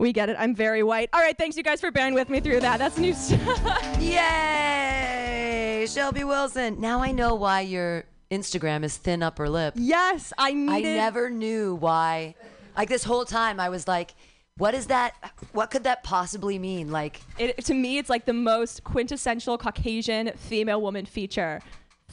We 0.00 0.12
get 0.12 0.28
it. 0.28 0.36
I'm 0.38 0.54
very 0.56 0.82
white. 0.82 1.08
All 1.12 1.20
right, 1.20 1.36
thanks 1.38 1.56
you 1.56 1.62
guys 1.62 1.80
for 1.80 1.90
bearing 1.92 2.14
with 2.14 2.28
me 2.28 2.40
through 2.40 2.60
that. 2.60 2.78
That's 2.78 2.98
new 2.98 3.14
stuff. 3.14 4.00
Yay! 4.00 5.86
Shelby 5.88 6.24
Wilson. 6.24 6.80
Now 6.80 7.00
I 7.00 7.12
know 7.12 7.34
why 7.36 7.60
your 7.60 8.04
Instagram 8.30 8.82
is 8.82 8.96
thin 8.96 9.22
upper 9.22 9.48
lip. 9.48 9.74
yes, 9.76 10.32
I 10.36 10.52
needed... 10.52 10.90
I 10.90 10.96
never 10.96 11.30
knew 11.30 11.76
why. 11.76 12.34
Like 12.76 12.88
this 12.88 13.04
whole 13.04 13.24
time, 13.24 13.60
I 13.60 13.68
was 13.68 13.86
like, 13.86 14.14
what 14.56 14.74
is 14.74 14.86
that? 14.86 15.14
What 15.52 15.70
could 15.70 15.84
that 15.84 16.02
possibly 16.02 16.58
mean? 16.58 16.90
Like, 16.90 17.20
It, 17.38 17.64
to 17.66 17.74
me, 17.74 17.98
it's 17.98 18.10
like 18.10 18.24
the 18.24 18.32
most 18.32 18.82
quintessential 18.82 19.58
Caucasian 19.58 20.32
female 20.36 20.80
woman 20.82 21.06
feature. 21.06 21.60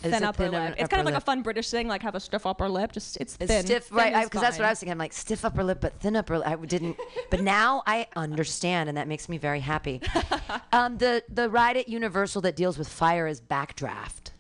Thin 0.02 0.14
it 0.14 0.24
upper 0.24 0.44
thin 0.44 0.52
lip. 0.52 0.72
upper 0.72 0.82
It's 0.82 0.90
kind 0.90 1.00
of 1.00 1.06
like 1.06 1.16
a 1.16 1.22
fun 1.22 1.42
British 1.42 1.70
thing, 1.70 1.88
like 1.88 2.02
have 2.02 2.16
a 2.16 2.20
stiff 2.20 2.46
upper 2.46 2.68
lip. 2.68 2.92
Just 2.92 3.18
it's 3.18 3.38
it's 3.40 3.52
thin. 3.52 3.66
stiff, 3.66 3.86
Thin 3.86 3.98
right? 3.98 4.24
Because 4.24 4.42
that's 4.42 4.58
what 4.58 4.66
I 4.66 4.72
was 4.72 4.80
thinking. 4.80 4.92
I'm 4.94 4.98
like, 4.98 5.14
stiff 5.14 5.46
upper 5.46 5.64
lip, 5.64 5.80
but 5.82 6.00
thin 6.00 6.16
upper 6.16 6.38
lip. 6.38 6.48
I 6.48 6.56
didn't, 6.56 6.98
but 7.30 7.42
now 7.42 7.84
I 7.86 8.08
understand, 8.16 8.90
and 8.90 8.98
that 8.98 9.08
makes 9.08 9.30
me 9.30 9.38
very 9.38 9.60
happy. 9.60 10.02
um, 10.74 10.98
the 10.98 11.24
the 11.30 11.50
ride 11.50 11.78
at 11.78 11.88
Universal 11.88 12.42
that 12.42 12.56
deals 12.56 12.78
with 12.78 12.88
fire 12.88 13.28
is 13.28 13.40
Backdraft. 13.40 14.32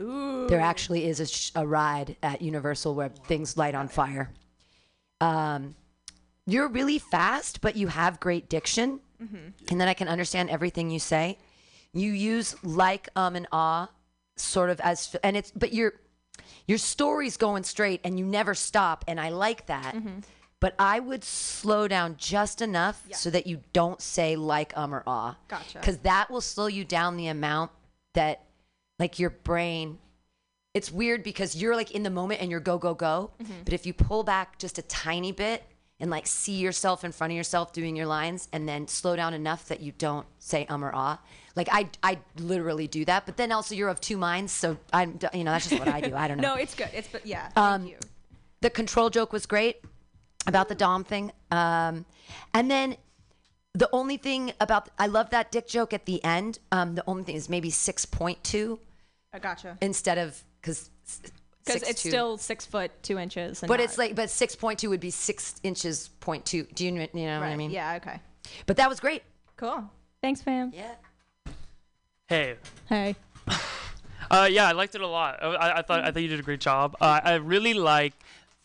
Ooh. 0.00 0.46
There 0.48 0.60
actually 0.60 1.06
is 1.06 1.20
a, 1.20 1.26
sh- 1.26 1.50
a 1.56 1.66
ride 1.66 2.16
at 2.22 2.40
Universal 2.40 2.94
where 2.94 3.08
things 3.08 3.56
light 3.56 3.74
on 3.74 3.88
fire. 3.88 4.30
Um, 5.20 5.74
you're 6.46 6.68
really 6.68 6.98
fast, 6.98 7.60
but 7.60 7.76
you 7.76 7.88
have 7.88 8.20
great 8.20 8.48
diction, 8.48 9.00
and 9.70 9.80
then 9.80 9.88
I 9.88 9.94
can 9.94 10.08
understand 10.08 10.50
everything 10.50 10.90
you 10.90 11.00
say. 11.00 11.36
You 11.92 12.12
use 12.12 12.54
like, 12.62 13.08
um, 13.16 13.34
and 13.34 13.46
ah, 13.50 13.88
sort 14.40 14.70
of 14.70 14.80
as, 14.80 15.14
and 15.22 15.36
it's, 15.36 15.50
but 15.50 15.72
your 15.72 15.94
your 16.66 16.78
story's 16.78 17.36
going 17.36 17.62
straight, 17.64 18.00
and 18.04 18.18
you 18.18 18.24
never 18.24 18.54
stop, 18.54 19.04
and 19.08 19.18
I 19.20 19.30
like 19.30 19.66
that. 19.66 19.94
But 20.60 20.74
I 20.78 20.98
would 21.00 21.22
slow 21.24 21.86
down 21.88 22.16
just 22.18 22.60
enough 22.62 23.00
so 23.14 23.30
that 23.30 23.46
you 23.46 23.60
don't 23.72 24.00
say 24.02 24.34
like, 24.36 24.76
um, 24.76 24.92
or 24.94 25.02
ah. 25.06 25.36
Gotcha. 25.48 25.78
Because 25.78 25.98
that 25.98 26.30
will 26.30 26.40
slow 26.40 26.66
you 26.66 26.84
down 26.84 27.16
the 27.16 27.28
amount 27.28 27.70
that 28.14 28.42
like 28.98 29.18
your 29.18 29.30
brain 29.30 29.98
it's 30.74 30.90
weird 30.92 31.22
because 31.22 31.56
you're 31.56 31.74
like 31.76 31.92
in 31.92 32.02
the 32.02 32.10
moment 32.10 32.40
and 32.40 32.50
you're 32.50 32.60
go 32.60 32.78
go 32.78 32.94
go 32.94 33.30
but 33.64 33.72
if 33.72 33.86
you 33.86 33.92
pull 33.92 34.22
back 34.24 34.58
just 34.58 34.78
a 34.78 34.82
tiny 34.82 35.32
bit 35.32 35.62
and 36.00 36.10
like 36.10 36.26
see 36.26 36.56
yourself 36.56 37.04
in 37.04 37.12
front 37.12 37.32
of 37.32 37.36
yourself 37.36 37.72
doing 37.72 37.96
your 37.96 38.06
lines 38.06 38.48
and 38.52 38.68
then 38.68 38.86
slow 38.88 39.14
down 39.16 39.34
enough 39.34 39.66
that 39.68 39.80
you 39.80 39.92
don't 39.92 40.26
say 40.38 40.66
um 40.68 40.84
or 40.84 40.90
ah 40.94 41.18
like 41.58 41.68
i 41.72 41.82
i 42.02 42.16
literally 42.38 42.86
do 42.86 43.04
that 43.04 43.26
but 43.26 43.36
then 43.36 43.50
also 43.52 43.74
you're 43.74 43.88
of 43.96 44.00
two 44.00 44.16
minds 44.16 44.50
so 44.52 44.76
i'm 44.92 45.18
you 45.34 45.44
know 45.44 45.52
that's 45.52 45.68
just 45.68 45.78
what 45.78 45.88
i 45.88 46.00
do 46.00 46.14
i 46.14 46.26
don't 46.28 46.36
know 46.44 46.54
No, 46.54 46.60
it's 46.64 46.74
good. 46.80 46.88
It's 46.94 47.08
but 47.08 47.26
yeah. 47.26 47.50
Um, 47.56 47.82
Thank 47.82 47.90
you. 47.92 47.98
the 48.60 48.70
control 48.70 49.10
joke 49.10 49.32
was 49.32 49.44
great 49.54 49.76
about 50.46 50.68
the 50.68 50.74
dom 50.84 51.02
thing 51.04 51.32
um 51.50 51.94
and 52.54 52.70
then 52.70 52.96
the 53.74 53.88
only 53.92 54.16
thing 54.16 54.52
about 54.60 54.88
i 54.98 55.06
love 55.06 55.30
that 55.30 55.50
dick 55.52 55.66
joke 55.68 55.92
at 55.92 56.04
the 56.06 56.18
end 56.24 56.58
um 56.72 56.94
the 56.94 57.04
only 57.06 57.24
thing 57.24 57.36
is 57.36 57.48
maybe 57.48 57.70
6.2 57.70 58.78
I 59.32 59.38
gotcha. 59.38 59.76
instead 59.82 60.16
of 60.18 60.42
because 60.60 60.90
Because 61.64 61.82
it's 61.82 62.00
still 62.00 62.38
six 62.38 62.64
foot 62.64 62.90
two 63.02 63.18
inches. 63.18 63.62
And 63.62 63.68
but 63.68 63.76
not- 63.78 63.84
it's 63.84 63.98
like 63.98 64.14
but 64.14 64.28
6.2 64.30 64.88
would 64.88 65.00
be 65.00 65.10
six 65.10 65.60
inches 65.62 66.08
point 66.20 66.46
two 66.46 66.62
do 66.74 66.84
you, 66.86 66.92
you 66.92 67.26
know 67.26 67.40
what 67.40 67.48
i 67.48 67.56
mean 67.56 67.70
Yeah. 67.70 67.96
Okay. 68.00 68.20
but 68.66 68.76
that 68.78 68.88
was 68.88 69.00
great 69.00 69.22
Cool. 69.56 69.82
Thanks, 70.22 70.40
fam. 70.40 70.72
yeah 70.74 70.94
Hey. 72.28 72.56
Hey. 72.88 73.16
Uh, 74.30 74.46
yeah, 74.50 74.68
I 74.68 74.72
liked 74.72 74.94
it 74.94 75.00
a 75.00 75.06
lot. 75.06 75.42
I, 75.42 75.46
I, 75.46 75.78
I 75.78 75.82
thought 75.82 76.04
I 76.04 76.10
thought 76.10 76.20
you 76.20 76.28
did 76.28 76.38
a 76.38 76.42
great 76.42 76.60
job. 76.60 76.94
Uh, 77.00 77.18
I 77.24 77.36
really 77.36 77.72
like 77.72 78.12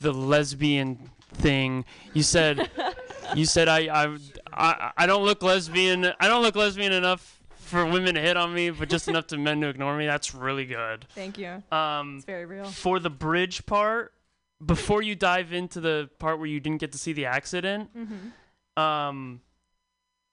the 0.01 0.11
lesbian 0.11 1.09
thing. 1.35 1.85
You 2.13 2.21
said 2.21 2.69
you 3.35 3.45
said 3.45 3.69
I, 3.69 3.87
I 4.03 4.17
I 4.51 4.91
I 4.97 5.05
don't 5.05 5.23
look 5.23 5.41
lesbian. 5.41 6.11
I 6.19 6.27
don't 6.27 6.41
look 6.41 6.57
lesbian 6.57 6.91
enough 6.91 7.39
for 7.55 7.85
women 7.85 8.15
to 8.15 8.19
hit 8.19 8.35
on 8.35 8.53
me, 8.53 8.71
but 8.71 8.89
just 8.89 9.07
enough 9.07 9.27
to 9.27 9.37
men 9.37 9.61
to 9.61 9.69
ignore 9.69 9.95
me. 9.95 10.05
That's 10.05 10.35
really 10.35 10.65
good. 10.65 11.05
Thank 11.15 11.37
you. 11.37 11.63
Um, 11.71 12.17
It's 12.17 12.25
very 12.25 12.43
real. 12.45 12.65
for 12.65 12.99
the 12.99 13.09
bridge 13.09 13.65
part, 13.65 14.11
before 14.65 15.01
you 15.01 15.15
dive 15.15 15.53
into 15.53 15.79
the 15.79 16.09
part 16.19 16.39
where 16.39 16.47
you 16.47 16.59
didn't 16.59 16.81
get 16.81 16.91
to 16.91 16.97
see 16.97 17.13
the 17.13 17.27
accident, 17.27 17.89
um, 18.75 19.39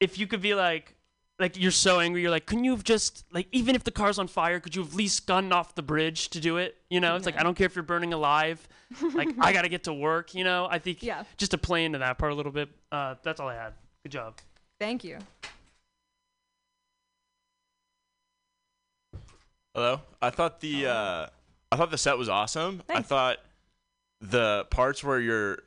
if 0.01 0.19
you 0.19 0.27
could 0.27 0.43
be 0.43 0.55
like, 0.55 0.97
like 1.41 1.59
you're 1.61 1.71
so 1.73 1.99
angry, 2.01 2.21
you're 2.23 2.31
like, 2.31 2.47
couldn't 2.47 2.65
you 2.65 2.71
have 2.73 2.85
just 2.85 3.25
like, 3.33 3.49
even 3.51 3.75
if 3.75 3.83
the 3.83 3.91
car's 3.91 4.19
on 4.19 4.29
fire, 4.29 4.61
could 4.61 4.77
you 4.77 4.83
have 4.83 4.93
at 4.93 4.97
least 4.97 5.27
gotten 5.27 5.53
off 5.53 5.75
the 5.75 5.83
bridge 5.83 6.29
to 6.31 6.41
do 6.41 6.59
it? 6.59 6.77
You 6.91 7.01
know, 7.01 7.17
it's 7.17 7.27
like 7.27 7.39
I 7.39 7.43
don't 7.43 7.55
care 7.57 7.67
if 7.67 7.75
you're 7.75 7.83
burning 7.83 8.13
alive, 8.13 8.69
like 9.15 9.31
I 9.41 9.53
gotta 9.53 9.69
get 9.69 9.85
to 9.85 9.95
work. 9.95 10.35
You 10.35 10.45
know, 10.45 10.69
I 10.71 10.79
think 10.79 11.03
Yeah. 11.03 11.25
just 11.39 11.51
to 11.53 11.59
play 11.59 11.85
into 11.85 11.99
that 11.99 12.19
part 12.19 12.31
a 12.33 12.35
little 12.35 12.53
bit. 12.53 12.69
Uh, 12.93 13.15
that's 13.23 13.41
all 13.41 13.49
I 13.49 13.55
had. 13.55 13.73
Good 14.05 14.13
job. 14.13 14.37
Thank 14.79 15.03
you. 15.03 15.19
Hello. 19.75 20.01
I 20.21 20.31
thought 20.31 20.61
the 20.61 20.87
uh, 20.87 21.27
I 21.73 21.77
thought 21.77 21.91
the 21.91 21.99
set 21.99 22.19
was 22.19 22.29
awesome. 22.29 22.83
I 22.89 23.03
thought 23.03 23.39
the 24.21 24.67
parts 24.71 25.03
where 25.03 25.21
you're 25.21 25.61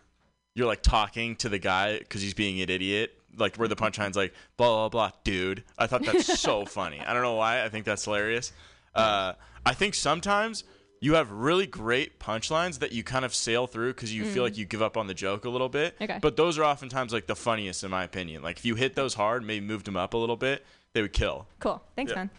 you're 0.56 0.68
like 0.68 0.84
talking 0.84 1.36
to 1.38 1.50
the 1.50 1.58
guy 1.60 1.98
because 2.00 2.22
he's 2.22 2.34
being 2.34 2.62
an 2.62 2.70
idiot. 2.70 3.18
Like 3.38 3.56
where 3.58 3.68
the 3.68 3.76
punchline's 3.76 4.16
like 4.18 4.34
blah 4.58 4.88
blah 4.88 4.90
blah, 4.90 5.12
dude. 5.24 5.64
I 5.78 5.88
thought 5.88 6.04
that's 6.06 6.40
so 6.40 6.66
funny. 6.80 7.00
I 7.00 7.14
don't 7.14 7.24
know 7.24 7.36
why. 7.36 7.64
I 7.64 7.70
think 7.70 7.86
that's 7.86 8.06
hilarious. 8.06 8.52
Uh, 8.96 9.34
I 9.66 9.74
think 9.74 9.96
sometimes 9.96 10.64
you 11.02 11.16
have 11.16 11.32
really 11.32 11.66
great 11.68 12.20
punchlines 12.20 12.80
that 12.80 12.92
you 12.94 13.04
kind 13.04 13.26
of 13.26 13.34
sail 13.36 13.68
through 13.68 13.94
because 13.94 14.14
you 14.16 14.24
feel 14.24 14.42
like 14.44 14.58
you 14.58 14.64
give 14.66 14.82
up 14.82 14.96
on 14.96 15.08
the 15.08 15.14
joke 15.14 15.44
a 15.46 15.50
little 15.50 15.68
bit. 15.68 15.96
Okay. 16.02 16.18
But 16.22 16.38
those 16.38 16.58
are 16.58 16.64
oftentimes 16.64 17.12
like 17.12 17.28
the 17.28 17.36
funniest 17.36 17.84
in 17.84 17.92
my 17.92 18.04
opinion. 18.06 18.42
Like 18.42 18.58
if 18.58 18.66
you 18.66 18.76
hit 18.76 18.96
those 18.96 19.14
hard, 19.14 19.44
maybe 19.46 19.66
moved 19.66 19.86
them 19.86 19.98
up 19.98 20.14
a 20.14 20.18
little 20.18 20.38
bit, 20.38 20.66
they 20.94 21.02
would 21.02 21.12
kill. 21.12 21.48
Cool. 21.60 21.82
Thanks, 21.96 22.12
Yeah. 22.12 22.16
man. 22.16 22.30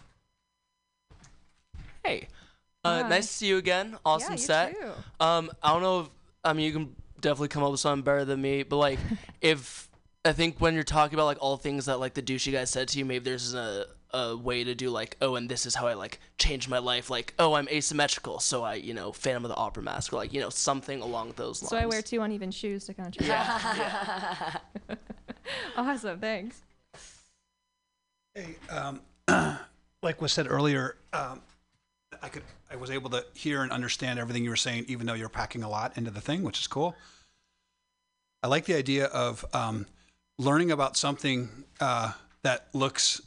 Hey, 2.05 2.28
uh, 2.84 3.03
Hi. 3.03 3.09
nice 3.09 3.26
to 3.26 3.32
see 3.32 3.47
you 3.49 3.57
again. 3.57 3.97
Awesome 4.05 4.32
yeah, 4.34 4.38
you 4.38 4.42
set. 4.45 4.80
too. 4.80 4.90
Um, 5.20 5.51
I 5.62 5.72
don't 5.72 5.82
know 5.82 6.01
if 6.01 6.09
I 6.45 6.53
mean 6.53 6.66
you 6.66 6.72
can 6.72 6.97
definitely 7.20 7.49
come 7.49 7.62
up 7.62 7.70
with 7.70 7.80
something 7.80 8.03
better 8.05 8.24
than 8.24 8.40
me, 8.40 8.62
but 8.62 8.76
like 8.76 8.99
if 9.40 9.88
I 10.24 10.32
think 10.32 10.58
when 10.58 10.74
you're 10.74 10.84
talking 10.84 11.14
about 11.14 11.26
like 11.26 11.38
all 11.40 11.56
things 11.56 11.86
that 11.86 12.00
like 12.00 12.14
the 12.14 12.22
douchey 12.22 12.52
guy 12.52 12.64
said 12.64 12.88
to 12.88 12.98
you, 12.98 13.04
maybe 13.04 13.24
there's 13.24 13.54
a 13.54 13.86
a 14.14 14.36
way 14.36 14.62
to 14.62 14.76
do 14.76 14.90
like 14.90 15.16
oh 15.20 15.34
and 15.34 15.48
this 15.48 15.66
is 15.66 15.74
how 15.74 15.88
I 15.88 15.94
like 15.94 16.20
changed 16.38 16.68
my 16.68 16.78
life 16.78 17.10
like 17.10 17.34
oh 17.40 17.54
I'm 17.54 17.68
asymmetrical 17.68 18.38
so 18.38 18.62
I 18.62 18.74
you 18.74 18.94
know 18.94 19.10
Phantom 19.10 19.44
of 19.44 19.48
the 19.48 19.56
Opera 19.56 19.82
mask 19.82 20.12
or 20.12 20.16
like 20.16 20.32
you 20.32 20.40
know 20.40 20.50
something 20.50 21.02
along 21.02 21.32
those 21.34 21.60
lines. 21.62 21.70
So 21.70 21.76
I 21.76 21.86
wear 21.86 22.00
two 22.00 22.22
uneven 22.22 22.52
shoes 22.52 22.84
to 22.84 22.94
kind 22.94 23.14
of. 23.16 23.26
Yeah, 23.26 24.56
awesome. 25.76 26.20
Thanks. 26.20 26.62
Hey, 28.34 28.56
um, 28.70 29.00
like 30.02 30.22
was 30.22 30.32
said 30.32 30.46
earlier, 30.48 30.96
um, 31.12 31.40
I 32.22 32.28
could 32.28 32.44
I 32.70 32.76
was 32.76 32.90
able 32.90 33.10
to 33.10 33.24
hear 33.34 33.62
and 33.62 33.72
understand 33.72 34.18
everything 34.18 34.44
you 34.44 34.50
were 34.50 34.56
saying, 34.56 34.84
even 34.88 35.06
though 35.06 35.14
you're 35.14 35.28
packing 35.28 35.64
a 35.64 35.68
lot 35.68 35.98
into 35.98 36.10
the 36.10 36.20
thing, 36.20 36.42
which 36.42 36.60
is 36.60 36.66
cool. 36.66 36.94
I 38.42 38.46
like 38.46 38.64
the 38.66 38.74
idea 38.74 39.06
of 39.06 39.44
um, 39.54 39.86
learning 40.39 40.70
about 40.70 40.97
something 40.97 41.49
uh, 41.80 42.12
that 42.43 42.68
looks 42.72 43.20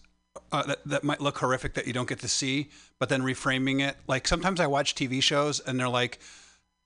uh, 0.51 0.63
that 0.63 0.79
that 0.85 1.03
might 1.03 1.21
look 1.21 1.37
horrific 1.37 1.73
that 1.73 1.87
you 1.87 1.93
don't 1.93 2.07
get 2.07 2.19
to 2.19 2.27
see, 2.27 2.69
but 2.99 3.09
then 3.09 3.21
reframing 3.21 3.81
it. 3.87 3.97
Like 4.07 4.27
sometimes 4.27 4.59
I 4.59 4.67
watch 4.67 4.95
TV 4.95 5.21
shows 5.21 5.59
and 5.59 5.79
they're 5.79 5.89
like. 5.89 6.19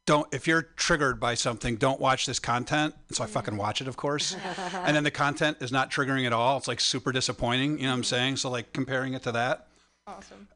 Don't 0.08 0.28
if 0.34 0.48
you're 0.48 0.64
triggered 0.64 1.20
by 1.20 1.36
something, 1.36 1.76
don't 1.76 2.02
watch 2.02 2.26
this 2.26 2.40
content. 2.40 2.96
And 3.08 3.16
so 3.16 3.24
I 3.24 3.28
fucking 3.28 3.56
watch 3.56 3.82
it, 3.82 3.88
of 3.88 3.98
course. 3.98 4.36
and 4.74 4.96
then 4.96 5.04
the 5.04 5.12
content 5.12 5.58
is 5.62 5.72
not 5.72 5.92
triggering 5.92 6.26
at 6.26 6.34
all. 6.34 6.58
It's 6.58 6.68
like 6.68 6.80
super 6.80 7.12
disappointing. 7.12 7.78
You 7.78 7.84
know 7.84 7.92
what 7.92 7.98
I'm 7.98 8.04
saying? 8.06 8.38
So 8.38 8.50
like 8.50 8.74
comparing 8.74 9.14
it 9.14 9.22
to 9.24 9.32
that. 9.34 9.68
Awesome. 10.08 10.48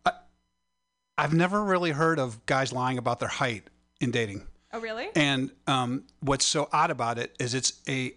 I've 1.18 1.34
never 1.34 1.63
really 1.63 1.91
heard 1.91 2.20
of 2.20 2.45
guys 2.45 2.74
lying 2.74 2.97
about 2.97 3.20
their 3.20 3.30
height 3.30 3.70
in 4.01 4.11
dating. 4.11 4.45
Oh, 4.74 4.80
really? 4.80 5.07
And 5.16 5.51
um, 5.68 6.03
what's 6.20 6.45
so 6.45 6.68
odd 6.72 6.91
about 6.91 7.18
it 7.18 7.36
is 7.39 7.53
it's 7.53 7.82
a. 7.88 8.13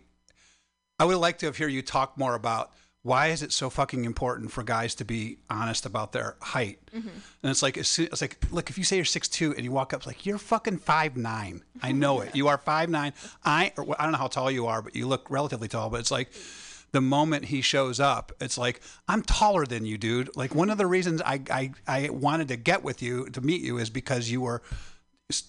I 0.98 1.04
would 1.04 1.18
like 1.18 1.38
to 1.38 1.52
hear 1.52 1.68
you 1.68 1.82
talk 1.82 2.18
more 2.18 2.34
about 2.34 2.72
why 3.02 3.28
is 3.28 3.42
it 3.42 3.52
so 3.52 3.70
fucking 3.70 4.04
important 4.04 4.50
for 4.50 4.62
guys 4.62 4.94
to 4.96 5.04
be 5.04 5.38
honest 5.48 5.86
about 5.86 6.12
their 6.12 6.36
height. 6.42 6.80
Mm-hmm. 6.94 7.08
And 7.08 7.50
it's 7.50 7.62
like 7.62 7.76
it's, 7.76 7.98
like 8.20 8.36
look 8.50 8.70
if 8.70 8.76
you 8.76 8.84
say 8.84 8.96
you're 8.96 9.04
six 9.04 9.28
two 9.28 9.54
and 9.54 9.64
you 9.64 9.70
walk 9.70 9.94
up 9.94 10.00
it's 10.00 10.06
like 10.06 10.26
you're 10.26 10.38
fucking 10.38 10.78
five 10.78 11.16
nine. 11.16 11.62
I 11.82 11.92
know 11.92 12.20
it. 12.20 12.34
You 12.38 12.48
are 12.48 12.58
five 12.58 12.90
nine. 12.90 13.12
I 13.44 13.72
or 13.76 13.96
I 13.98 14.02
don't 14.02 14.12
know 14.12 14.18
how 14.18 14.26
tall 14.26 14.50
you 14.50 14.66
are, 14.66 14.82
but 14.82 14.94
you 14.94 15.06
look 15.06 15.30
relatively 15.30 15.68
tall. 15.68 15.90
But 15.90 16.00
it's 16.00 16.10
like 16.10 16.30
the 16.92 17.00
moment 17.00 17.46
he 17.46 17.62
shows 17.62 18.00
up, 18.00 18.32
it's 18.40 18.58
like 18.58 18.80
I'm 19.06 19.22
taller 19.22 19.64
than 19.64 19.86
you, 19.86 19.96
dude. 19.96 20.36
Like 20.36 20.54
one 20.54 20.68
of 20.68 20.78
the 20.78 20.86
reasons 20.86 21.22
I 21.22 21.40
I, 21.50 21.72
I 21.86 22.10
wanted 22.10 22.48
to 22.48 22.56
get 22.56 22.82
with 22.82 23.00
you 23.00 23.28
to 23.30 23.40
meet 23.40 23.62
you 23.62 23.78
is 23.78 23.90
because 23.90 24.30
you 24.30 24.40
were 24.40 24.62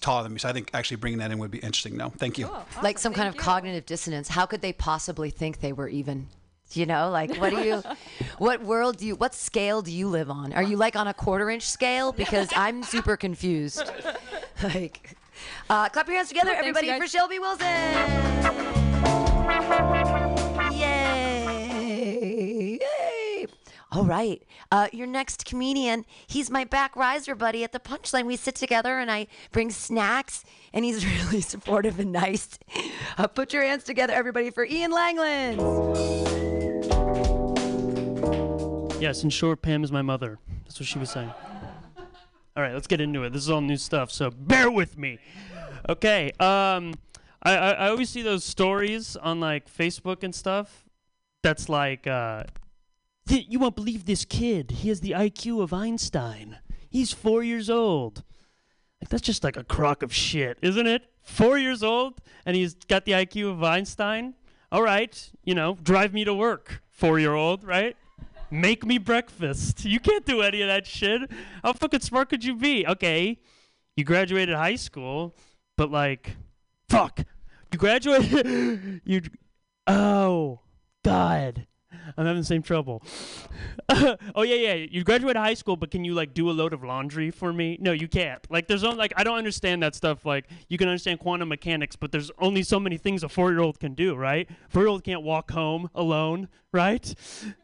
taller 0.00 0.24
than 0.24 0.34
me. 0.34 0.38
So 0.38 0.48
I 0.48 0.52
think 0.52 0.70
actually 0.74 0.98
bringing 0.98 1.18
that 1.20 1.30
in 1.30 1.38
would 1.38 1.50
be 1.50 1.58
interesting. 1.58 1.96
No, 1.96 2.10
thank 2.10 2.38
you. 2.38 2.50
like 2.82 2.98
some 2.98 3.14
kind 3.14 3.28
of 3.28 3.36
cognitive 3.36 3.86
dissonance. 3.86 4.28
How 4.28 4.46
could 4.46 4.60
they 4.60 4.72
possibly 4.72 5.30
think 5.30 5.60
they 5.60 5.72
were 5.72 5.88
even? 5.88 6.28
You 6.72 6.86
know, 6.86 7.10
like 7.10 7.34
what 7.36 7.50
do 7.50 7.62
you, 7.62 7.82
what 8.38 8.62
world 8.62 8.98
do 8.98 9.06
you, 9.06 9.16
what 9.16 9.34
scale 9.34 9.82
do 9.82 9.90
you 9.90 10.06
live 10.06 10.30
on? 10.30 10.52
Are 10.52 10.62
you 10.62 10.76
like 10.76 10.94
on 10.94 11.08
a 11.08 11.14
quarter 11.14 11.50
inch 11.50 11.68
scale? 11.68 12.12
Because 12.12 12.48
I'm 12.54 12.84
super 12.84 13.16
confused. 13.16 13.90
like, 14.62 15.16
uh, 15.68 15.88
clap 15.88 16.06
your 16.06 16.16
hands 16.16 16.28
together, 16.28 16.50
Cool, 16.50 16.62
thanks, 16.62 16.78
everybody, 16.78 16.86
you 16.86 17.00
for. 17.00 17.08
Shelby 17.08 17.38
Wilson. 17.40 18.79
All 23.92 24.04
right. 24.04 24.42
Uh, 24.70 24.86
your 24.92 25.06
next 25.06 25.44
comedian, 25.44 26.04
he's 26.26 26.48
my 26.48 26.62
back 26.64 26.94
riser 26.94 27.34
buddy 27.34 27.64
at 27.64 27.72
the 27.72 27.80
punchline. 27.80 28.24
We 28.24 28.36
sit 28.36 28.54
together 28.54 28.98
and 28.98 29.10
I 29.10 29.26
bring 29.50 29.70
snacks, 29.70 30.44
and 30.72 30.84
he's 30.84 31.04
really 31.24 31.40
supportive 31.40 31.98
and 31.98 32.12
nice. 32.12 32.58
Uh, 33.18 33.26
put 33.26 33.52
your 33.52 33.64
hands 33.64 33.82
together, 33.84 34.12
everybody, 34.12 34.50
for 34.50 34.64
Ian 34.64 34.92
Langland. 34.92 35.60
Yes, 39.00 39.24
in 39.24 39.30
short, 39.30 39.62
Pam 39.62 39.82
is 39.82 39.90
my 39.90 40.02
mother. 40.02 40.38
That's 40.64 40.78
what 40.78 40.86
she 40.86 40.98
was 40.98 41.10
saying. 41.10 41.32
All 42.56 42.62
right, 42.62 42.74
let's 42.74 42.86
get 42.86 43.00
into 43.00 43.24
it. 43.24 43.32
This 43.32 43.42
is 43.42 43.50
all 43.50 43.60
new 43.60 43.76
stuff, 43.76 44.10
so 44.12 44.30
bear 44.30 44.70
with 44.70 44.98
me. 44.98 45.18
Okay. 45.88 46.30
Um, 46.38 46.94
I, 47.42 47.56
I, 47.56 47.70
I 47.70 47.88
always 47.88 48.10
see 48.10 48.22
those 48.22 48.44
stories 48.44 49.16
on 49.16 49.40
like 49.40 49.72
Facebook 49.72 50.22
and 50.22 50.34
stuff. 50.34 50.84
That's 51.42 51.68
like, 51.70 52.06
uh, 52.06 52.42
"Th- 52.42 52.50
you 53.30 53.58
won't 53.58 53.76
believe 53.76 54.04
this 54.04 54.24
kid. 54.24 54.70
He 54.70 54.88
has 54.88 55.00
the 55.00 55.12
IQ 55.12 55.62
of 55.62 55.72
Einstein. 55.72 56.58
He's 56.88 57.12
four 57.12 57.42
years 57.42 57.70
old. 57.70 58.24
Like 59.00 59.08
that's 59.08 59.22
just 59.22 59.44
like 59.44 59.56
a 59.56 59.64
crock 59.64 60.02
of 60.02 60.14
shit, 60.14 60.58
isn't 60.62 60.86
it? 60.86 61.02
Four 61.22 61.58
years 61.58 61.82
old, 61.82 62.20
and 62.44 62.56
he's 62.56 62.74
got 62.74 63.04
the 63.04 63.12
IQ 63.12 63.52
of 63.52 63.62
Einstein. 63.62 64.34
All 64.72 64.82
right, 64.82 65.30
you 65.44 65.54
know, 65.54 65.76
drive 65.82 66.12
me 66.12 66.24
to 66.24 66.34
work, 66.34 66.82
four-year-old, 66.90 67.64
right? 67.64 67.96
Make 68.50 68.84
me 68.84 68.98
breakfast. 68.98 69.84
You 69.84 70.00
can't 70.00 70.24
do 70.24 70.42
any 70.42 70.62
of 70.62 70.68
that 70.68 70.86
shit. 70.86 71.30
How 71.62 71.72
fucking 71.72 72.00
smart 72.00 72.28
could 72.28 72.44
you 72.44 72.56
be? 72.56 72.86
Okay, 72.86 73.38
you 73.96 74.04
graduated 74.04 74.54
high 74.54 74.76
school, 74.76 75.36
but 75.76 75.90
like, 75.90 76.36
fuck, 76.88 77.20
you 77.72 77.78
graduated. 77.78 79.00
you, 79.04 79.22
oh, 79.86 80.60
God, 81.04 81.66
I'm 82.16 82.26
having 82.26 82.40
the 82.40 82.46
same 82.46 82.62
trouble. 82.62 83.02
oh 83.88 84.42
yeah, 84.42 84.54
yeah. 84.54 84.74
You 84.74 85.04
graduated 85.04 85.36
high 85.36 85.54
school, 85.54 85.76
but 85.76 85.90
can 85.90 86.04
you 86.04 86.14
like 86.14 86.34
do 86.34 86.50
a 86.50 86.52
load 86.52 86.72
of 86.72 86.82
laundry 86.82 87.30
for 87.30 87.52
me? 87.52 87.76
No, 87.80 87.92
you 87.92 88.08
can't. 88.08 88.44
Like, 88.50 88.68
there's 88.68 88.84
only 88.84 88.98
like 88.98 89.12
I 89.16 89.24
don't 89.24 89.38
understand 89.38 89.82
that 89.82 89.94
stuff. 89.94 90.24
Like, 90.24 90.46
you 90.68 90.78
can 90.78 90.88
understand 90.88 91.20
quantum 91.20 91.48
mechanics, 91.48 91.96
but 91.96 92.12
there's 92.12 92.30
only 92.38 92.62
so 92.62 92.80
many 92.80 92.96
things 92.96 93.22
a 93.22 93.28
four-year-old 93.28 93.80
can 93.80 93.94
do, 93.94 94.14
right? 94.14 94.48
Four-year-old 94.68 95.04
can't 95.04 95.22
walk 95.22 95.50
home 95.50 95.90
alone, 95.94 96.48
right? 96.72 97.14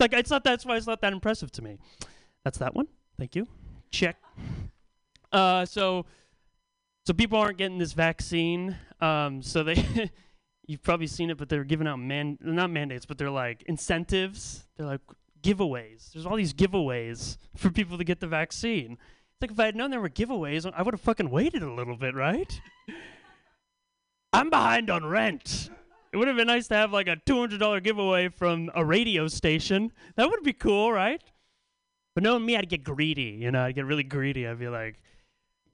Like, 0.00 0.12
it's 0.12 0.28
not 0.28 0.42
that's 0.42 0.66
why 0.66 0.76
it's 0.76 0.88
not 0.88 1.00
that 1.02 1.12
impressive 1.12 1.52
to 1.52 1.62
me. 1.62 1.78
That's 2.42 2.58
that 2.58 2.74
one. 2.74 2.88
Thank 3.16 3.36
you. 3.36 3.46
Check. 3.90 4.16
Uh, 5.32 5.64
so, 5.64 6.04
so 7.06 7.14
people 7.14 7.38
aren't 7.38 7.58
getting 7.58 7.78
this 7.78 7.92
vaccine. 7.92 8.76
Um, 9.00 9.40
so 9.40 9.62
they, 9.62 9.74
you've 10.66 10.82
probably 10.82 11.06
seen 11.06 11.30
it, 11.30 11.36
but 11.36 11.48
they're 11.48 11.64
giving 11.64 11.86
out 11.86 11.98
man, 11.98 12.38
not 12.40 12.70
mandates, 12.70 13.06
but 13.06 13.18
they're 13.18 13.30
like 13.30 13.62
incentives. 13.66 14.64
They're 14.76 14.86
like 14.86 15.00
giveaways. 15.42 16.12
There's 16.12 16.26
all 16.26 16.36
these 16.36 16.54
giveaways 16.54 17.36
for 17.56 17.70
people 17.70 17.98
to 17.98 18.04
get 18.04 18.20
the 18.20 18.26
vaccine. 18.26 18.92
It's 18.92 19.42
like 19.42 19.50
if 19.50 19.60
I 19.60 19.66
had 19.66 19.76
known 19.76 19.90
there 19.90 20.00
were 20.00 20.08
giveaways, 20.08 20.70
I 20.74 20.82
would 20.82 20.94
have 20.94 21.00
fucking 21.00 21.30
waited 21.30 21.62
a 21.62 21.72
little 21.72 21.96
bit, 21.96 22.14
right? 22.14 22.60
I'm 24.32 24.50
behind 24.50 24.90
on 24.90 25.04
rent. 25.04 25.70
It 26.12 26.16
would 26.16 26.28
have 26.28 26.36
been 26.36 26.46
nice 26.46 26.68
to 26.68 26.74
have 26.74 26.92
like 26.92 27.08
a 27.08 27.16
$200 27.16 27.82
giveaway 27.82 28.28
from 28.28 28.70
a 28.74 28.84
radio 28.84 29.26
station. 29.28 29.92
That 30.16 30.30
would 30.30 30.42
be 30.42 30.52
cool, 30.52 30.92
right? 30.92 31.22
But 32.14 32.22
knowing 32.22 32.46
me, 32.46 32.56
I'd 32.56 32.68
get 32.68 32.84
greedy. 32.84 33.38
You 33.40 33.50
know, 33.50 33.64
I'd 33.64 33.74
get 33.74 33.84
really 33.84 34.04
greedy. 34.04 34.46
I'd 34.46 34.58
be 34.58 34.68
like, 34.68 35.00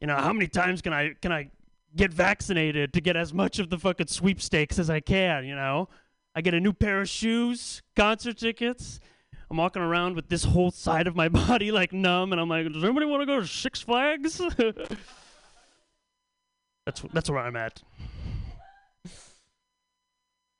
you 0.00 0.06
know, 0.06 0.16
how 0.16 0.32
many 0.32 0.46
times 0.46 0.80
can 0.80 0.94
I 0.94 1.14
can 1.20 1.30
I 1.30 1.50
get 1.96 2.12
vaccinated 2.12 2.92
to 2.92 3.00
get 3.00 3.16
as 3.16 3.32
much 3.32 3.58
of 3.58 3.70
the 3.70 3.78
fucking 3.78 4.06
sweepstakes 4.08 4.78
as 4.78 4.90
I 4.90 5.00
can? 5.00 5.44
You 5.44 5.54
know, 5.54 5.88
I 6.34 6.40
get 6.40 6.54
a 6.54 6.60
new 6.60 6.72
pair 6.72 7.00
of 7.00 7.08
shoes, 7.08 7.82
concert 7.96 8.38
tickets. 8.38 9.00
I'm 9.50 9.56
walking 9.56 9.82
around 9.82 10.14
with 10.14 10.28
this 10.28 10.44
whole 10.44 10.70
side 10.70 11.06
of 11.06 11.16
my 11.16 11.28
body 11.48 11.72
like 11.72 11.92
numb, 11.92 12.32
and 12.32 12.40
I'm 12.40 12.48
like, 12.48 12.72
does 12.72 12.84
anybody 12.84 13.06
want 13.06 13.22
to 13.22 13.26
go 13.26 13.40
to 13.40 13.46
Six 13.46 13.80
Flags? 13.80 14.38
that's 16.86 17.02
that's 17.12 17.28
where 17.30 17.40
I'm 17.40 17.56
at. 17.56 17.82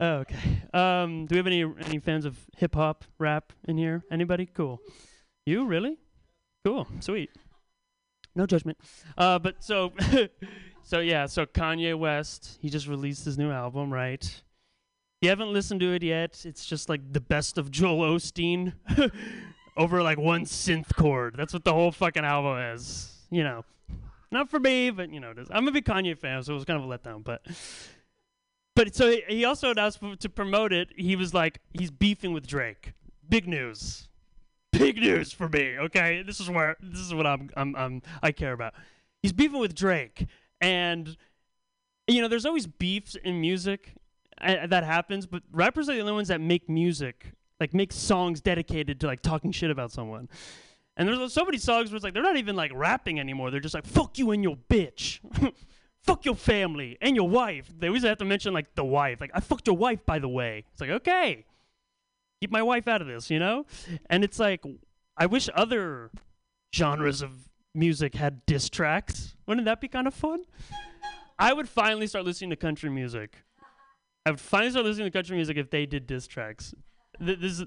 Okay. 0.01 0.62
Um, 0.72 1.26
do 1.26 1.35
we 1.35 1.37
have 1.37 1.47
any 1.47 1.62
any 1.87 1.99
fans 1.99 2.24
of 2.24 2.39
hip 2.57 2.74
hop, 2.74 3.05
rap 3.18 3.53
in 3.68 3.76
here? 3.76 4.03
Anybody? 4.11 4.47
Cool. 4.47 4.81
You 5.45 5.66
really? 5.66 5.99
Cool. 6.64 6.87
Sweet. 7.01 7.31
No 8.35 8.47
judgment. 8.47 8.78
Uh, 9.18 9.39
but 9.39 9.62
so, 9.62 9.93
so 10.91 10.99
yeah. 10.99 11.26
So 11.26 11.47
Kanye 11.47 11.97
West, 11.97 12.59
he 12.61 12.68
just 12.68 12.88
released 12.88 13.24
his 13.24 13.38
new 13.38 13.53
album, 13.53 13.93
right? 13.93 14.24
If 14.24 14.43
you 15.22 15.28
haven't 15.28 15.53
listened 15.53 15.78
to 15.80 15.93
it 15.93 16.03
yet, 16.03 16.45
it's 16.45 16.66
just 16.66 16.88
like 16.88 17.12
the 17.12 17.20
best 17.20 17.59
of 17.59 17.70
Joel 17.70 18.16
Osteen 18.16 18.72
over 19.76 20.03
like 20.03 20.18
one 20.18 20.47
synth 20.47 20.93
chord. 20.97 21.36
That's 21.36 21.53
what 21.53 21.62
the 21.62 21.72
whole 21.72 21.93
fucking 21.93 22.24
album 22.24 22.59
is. 22.74 23.14
You 23.30 23.45
know, 23.45 23.64
not 24.32 24.51
for 24.51 24.59
me, 24.59 24.91
but 24.91 25.12
you 25.12 25.20
know. 25.20 25.32
I'm 25.51 25.68
a 25.68 25.70
big 25.70 25.84
Kanye 25.84 26.18
fan, 26.18 26.43
so 26.43 26.53
it 26.53 26.57
was 26.57 26.64
kind 26.64 26.82
of 26.82 26.91
a 26.91 26.99
letdown. 26.99 27.22
But 27.22 27.47
but 28.74 28.93
so 28.97 29.11
he- 29.11 29.22
he 29.28 29.45
also 29.45 29.70
announced 29.70 30.01
to 30.18 30.28
promote 30.28 30.72
it. 30.72 30.88
He 30.97 31.14
was 31.14 31.32
like, 31.32 31.61
he's 31.72 31.93
beefing 31.93 32.32
with 32.32 32.49
Drake. 32.49 32.95
Big 33.28 33.47
news. 33.47 34.09
Big 34.72 34.97
news 34.97 35.32
for 35.32 35.49
me. 35.49 35.78
Okay, 35.78 36.22
this 36.22 36.41
is 36.41 36.51
where 36.51 36.76
this 36.80 37.01
is 37.01 37.14
what 37.14 37.28
I'm 37.28 37.49
I'm, 37.57 37.76
I'm 37.76 38.03
I 38.24 38.32
care 38.32 38.53
about. 38.55 38.74
He's 39.22 39.32
beefing 39.32 39.61
with 39.61 39.74
Drake, 39.74 40.26
and 40.61 41.17
you 42.07 42.21
know, 42.21 42.29
there's 42.29 42.47
always 42.47 42.67
beefs 42.67 43.15
in 43.15 43.41
music 43.41 43.95
uh, 44.41 44.67
that 44.67 44.85
happens, 44.85 45.27
but 45.27 45.43
rappers 45.53 45.89
are 45.89 45.95
the 45.95 46.01
only 46.01 46.13
ones 46.13 46.29
that 46.29 46.41
make 46.41 46.69
music, 46.69 47.33
like 47.61 47.73
make 47.75 47.93
songs 47.93 48.41
dedicated 48.41 49.01
to 49.01 49.07
like 49.07 49.23
talking 49.23 49.53
shit 49.53 49.71
about 49.71 49.93
someone. 49.93 50.29
And 50.97 51.09
there's 51.09 51.33
so 51.33 51.45
many 51.45 51.59
songs 51.59 51.91
where 51.91 51.97
it's 51.97 52.05
like 52.05 52.15
they're 52.15 52.23
not 52.23 52.37
even 52.37 52.57
like 52.57 52.73
rapping 52.75 53.21
anymore. 53.21 53.51
They're 53.51 53.61
just 53.61 53.75
like 53.75 53.87
fuck 53.87 54.19
you 54.19 54.33
and 54.33 54.43
your 54.43 54.57
bitch. 54.69 55.21
fuck 56.03 56.25
your 56.25 56.35
family 56.35 56.99
and 57.01 57.15
your 57.15 57.29
wife. 57.29 57.71
They 57.79 57.89
always 57.89 58.03
have 58.05 58.19
to 58.19 58.25
mention 58.25 58.53
like 58.53 58.75
the 58.75 58.85
wife. 58.85 59.21
Like 59.21 59.31
I 59.35 59.41
fucked 59.41 59.67
your 59.67 59.77
wife 59.77 60.05
by 60.05 60.19
the 60.19 60.29
way. 60.29 60.65
It's 60.73 60.81
like 60.81 60.91
okay. 60.91 61.45
Keep 62.41 62.51
my 62.51 62.63
wife 62.63 62.89
out 62.89 63.03
of 63.03 63.07
this, 63.07 63.31
you 63.31 63.39
know? 63.39 63.67
And 64.09 64.25
it's 64.25 64.39
like 64.39 64.65
I 65.17 65.27
wish 65.27 65.49
other 65.55 66.11
genres 66.75 67.23
of 67.23 67.50
music 67.75 68.14
had 68.14 68.45
diss 68.47 68.68
tracks. 68.68 69.37
Wouldn't 69.47 69.64
that 69.66 69.81
be 69.81 69.89
kind 69.89 70.07
of 70.07 70.14
fun? 70.14 70.45
I 71.39 71.53
would 71.53 71.68
finally 71.68 72.07
start 72.07 72.25
listening 72.25 72.51
to 72.51 72.57
country 72.57 72.91
music. 72.91 73.37
I 74.27 74.31
would 74.31 74.41
finally 74.41 74.71
start 74.71 74.85
listening 74.87 75.07
to 75.07 75.11
country 75.11 75.37
music 75.37 75.57
if 75.57 75.71
they 75.71 75.87
did 75.87 76.07
diss 76.07 76.27
tracks. 76.27 76.75
Th- 77.25 77.39
This, 77.39 77.64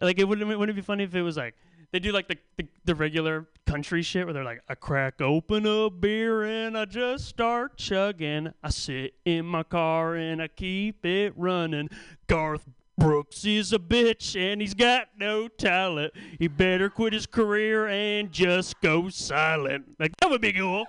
like, 0.00 0.18
it 0.18 0.24
wouldn't 0.24 0.46
wouldn't 0.48 0.70
it 0.70 0.80
be 0.80 0.84
funny 0.84 1.04
if 1.04 1.14
it 1.14 1.22
was 1.22 1.36
like 1.36 1.54
they 1.92 1.98
do 1.98 2.12
like 2.12 2.28
the, 2.28 2.36
the 2.56 2.66
the 2.84 2.94
regular 2.94 3.48
country 3.66 4.00
shit 4.02 4.24
where 4.24 4.32
they're 4.32 4.44
like, 4.44 4.60
I 4.68 4.74
crack 4.76 5.20
open 5.20 5.66
a 5.66 5.90
beer 5.90 6.44
and 6.44 6.78
I 6.78 6.84
just 6.84 7.26
start 7.26 7.76
chugging. 7.76 8.52
I 8.62 8.70
sit 8.70 9.14
in 9.24 9.44
my 9.44 9.62
car 9.64 10.14
and 10.14 10.40
I 10.40 10.48
keep 10.48 11.04
it 11.04 11.32
running. 11.36 11.90
Garth 12.26 12.68
Brooks 13.00 13.46
is 13.46 13.72
a 13.72 13.78
bitch 13.78 14.38
and 14.38 14.60
he's 14.60 14.74
got 14.74 15.08
no 15.18 15.48
talent. 15.48 16.12
He 16.38 16.48
better 16.48 16.90
quit 16.90 17.14
his 17.14 17.24
career 17.26 17.88
and 17.88 18.30
just 18.30 18.78
go 18.82 19.08
silent. 19.08 19.86
Like 19.98 20.12
that 20.18 20.28
would 20.28 20.42
be 20.42 20.52
cool. 20.52 20.84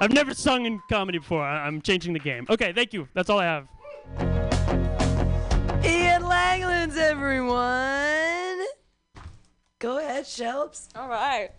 I've 0.00 0.12
never 0.12 0.34
sung 0.34 0.66
in 0.66 0.80
comedy 0.88 1.18
before. 1.18 1.42
I- 1.42 1.66
I'm 1.66 1.82
changing 1.82 2.12
the 2.12 2.20
game. 2.20 2.46
Okay, 2.48 2.72
thank 2.72 2.92
you. 2.92 3.08
That's 3.12 3.28
all 3.28 3.40
I 3.40 3.44
have. 3.44 3.66
Ian 5.84 6.22
Langlands, 6.22 6.96
everyone. 6.96 8.64
Go 9.80 9.98
ahead, 9.98 10.26
Shelps. 10.28 10.88
All 10.94 11.08
right. 11.08 11.50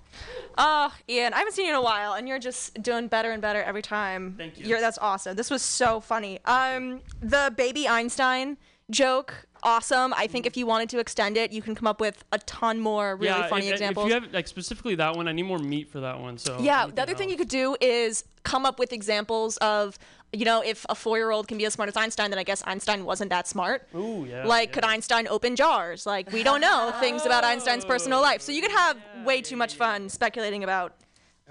Oh, 0.57 0.93
Ian, 1.09 1.33
I 1.33 1.39
haven't 1.39 1.53
seen 1.53 1.65
you 1.65 1.71
in 1.73 1.77
a 1.77 1.81
while, 1.81 2.13
and 2.13 2.25
you're 2.27 2.39
just 2.39 2.81
doing 2.81 3.07
better 3.07 3.31
and 3.31 3.41
better 3.41 3.61
every 3.61 3.81
time. 3.81 4.35
Thank 4.37 4.59
you. 4.59 4.65
You're, 4.67 4.79
that's 4.79 4.97
awesome. 4.99 5.35
This 5.35 5.49
was 5.51 5.61
so 5.61 5.99
funny. 5.99 6.39
Um, 6.45 7.01
the 7.21 7.53
baby 7.57 7.87
Einstein 7.87 8.57
joke, 8.89 9.47
awesome. 9.63 10.13
I 10.15 10.27
think 10.27 10.45
if 10.45 10.57
you 10.57 10.65
wanted 10.65 10.89
to 10.89 10.99
extend 10.99 11.37
it, 11.37 11.51
you 11.51 11.61
can 11.61 11.75
come 11.75 11.87
up 11.87 11.99
with 11.99 12.23
a 12.31 12.39
ton 12.39 12.79
more 12.79 13.15
really 13.15 13.27
yeah, 13.39 13.47
funny 13.47 13.67
if, 13.67 13.73
examples. 13.73 14.05
If 14.05 14.09
you 14.09 14.21
have 14.21 14.33
like 14.33 14.47
specifically 14.47 14.95
that 14.95 15.15
one, 15.15 15.27
I 15.27 15.31
need 15.31 15.43
more 15.43 15.59
meat 15.59 15.89
for 15.89 15.99
that 16.01 16.19
one. 16.19 16.37
So 16.37 16.59
yeah, 16.59 16.87
the 16.87 17.01
other 17.01 17.13
thing 17.13 17.29
you 17.29 17.37
could 17.37 17.49
do 17.49 17.75
is 17.79 18.23
come 18.43 18.65
up 18.65 18.79
with 18.79 18.91
examples 18.91 19.57
of, 19.57 19.97
you 20.33 20.45
know, 20.45 20.63
if 20.63 20.85
a 20.89 20.95
four-year-old 20.95 21.47
can 21.47 21.57
be 21.57 21.65
as 21.65 21.73
smart 21.73 21.89
as 21.89 21.97
Einstein, 21.97 22.29
then 22.29 22.39
I 22.39 22.43
guess 22.43 22.63
Einstein 22.65 23.05
wasn't 23.05 23.29
that 23.29 23.47
smart. 23.47 23.87
Ooh, 23.93 24.25
yeah. 24.27 24.45
like, 24.45 24.69
yeah. 24.69 24.73
could 24.73 24.83
Einstein 24.85 25.27
open 25.27 25.55
jars? 25.55 26.05
Like, 26.05 26.31
we 26.31 26.41
don't 26.41 26.61
know 26.61 26.93
things 26.99 27.25
about 27.25 27.43
Einstein's 27.43 27.85
personal 27.85 28.21
life. 28.21 28.41
So 28.41 28.51
you 28.51 28.61
could 28.61 28.71
have 28.71 28.97
way 29.25 29.41
too 29.41 29.57
much 29.57 29.75
fun 29.75 30.09
speculating 30.09 30.63
about 30.63 30.95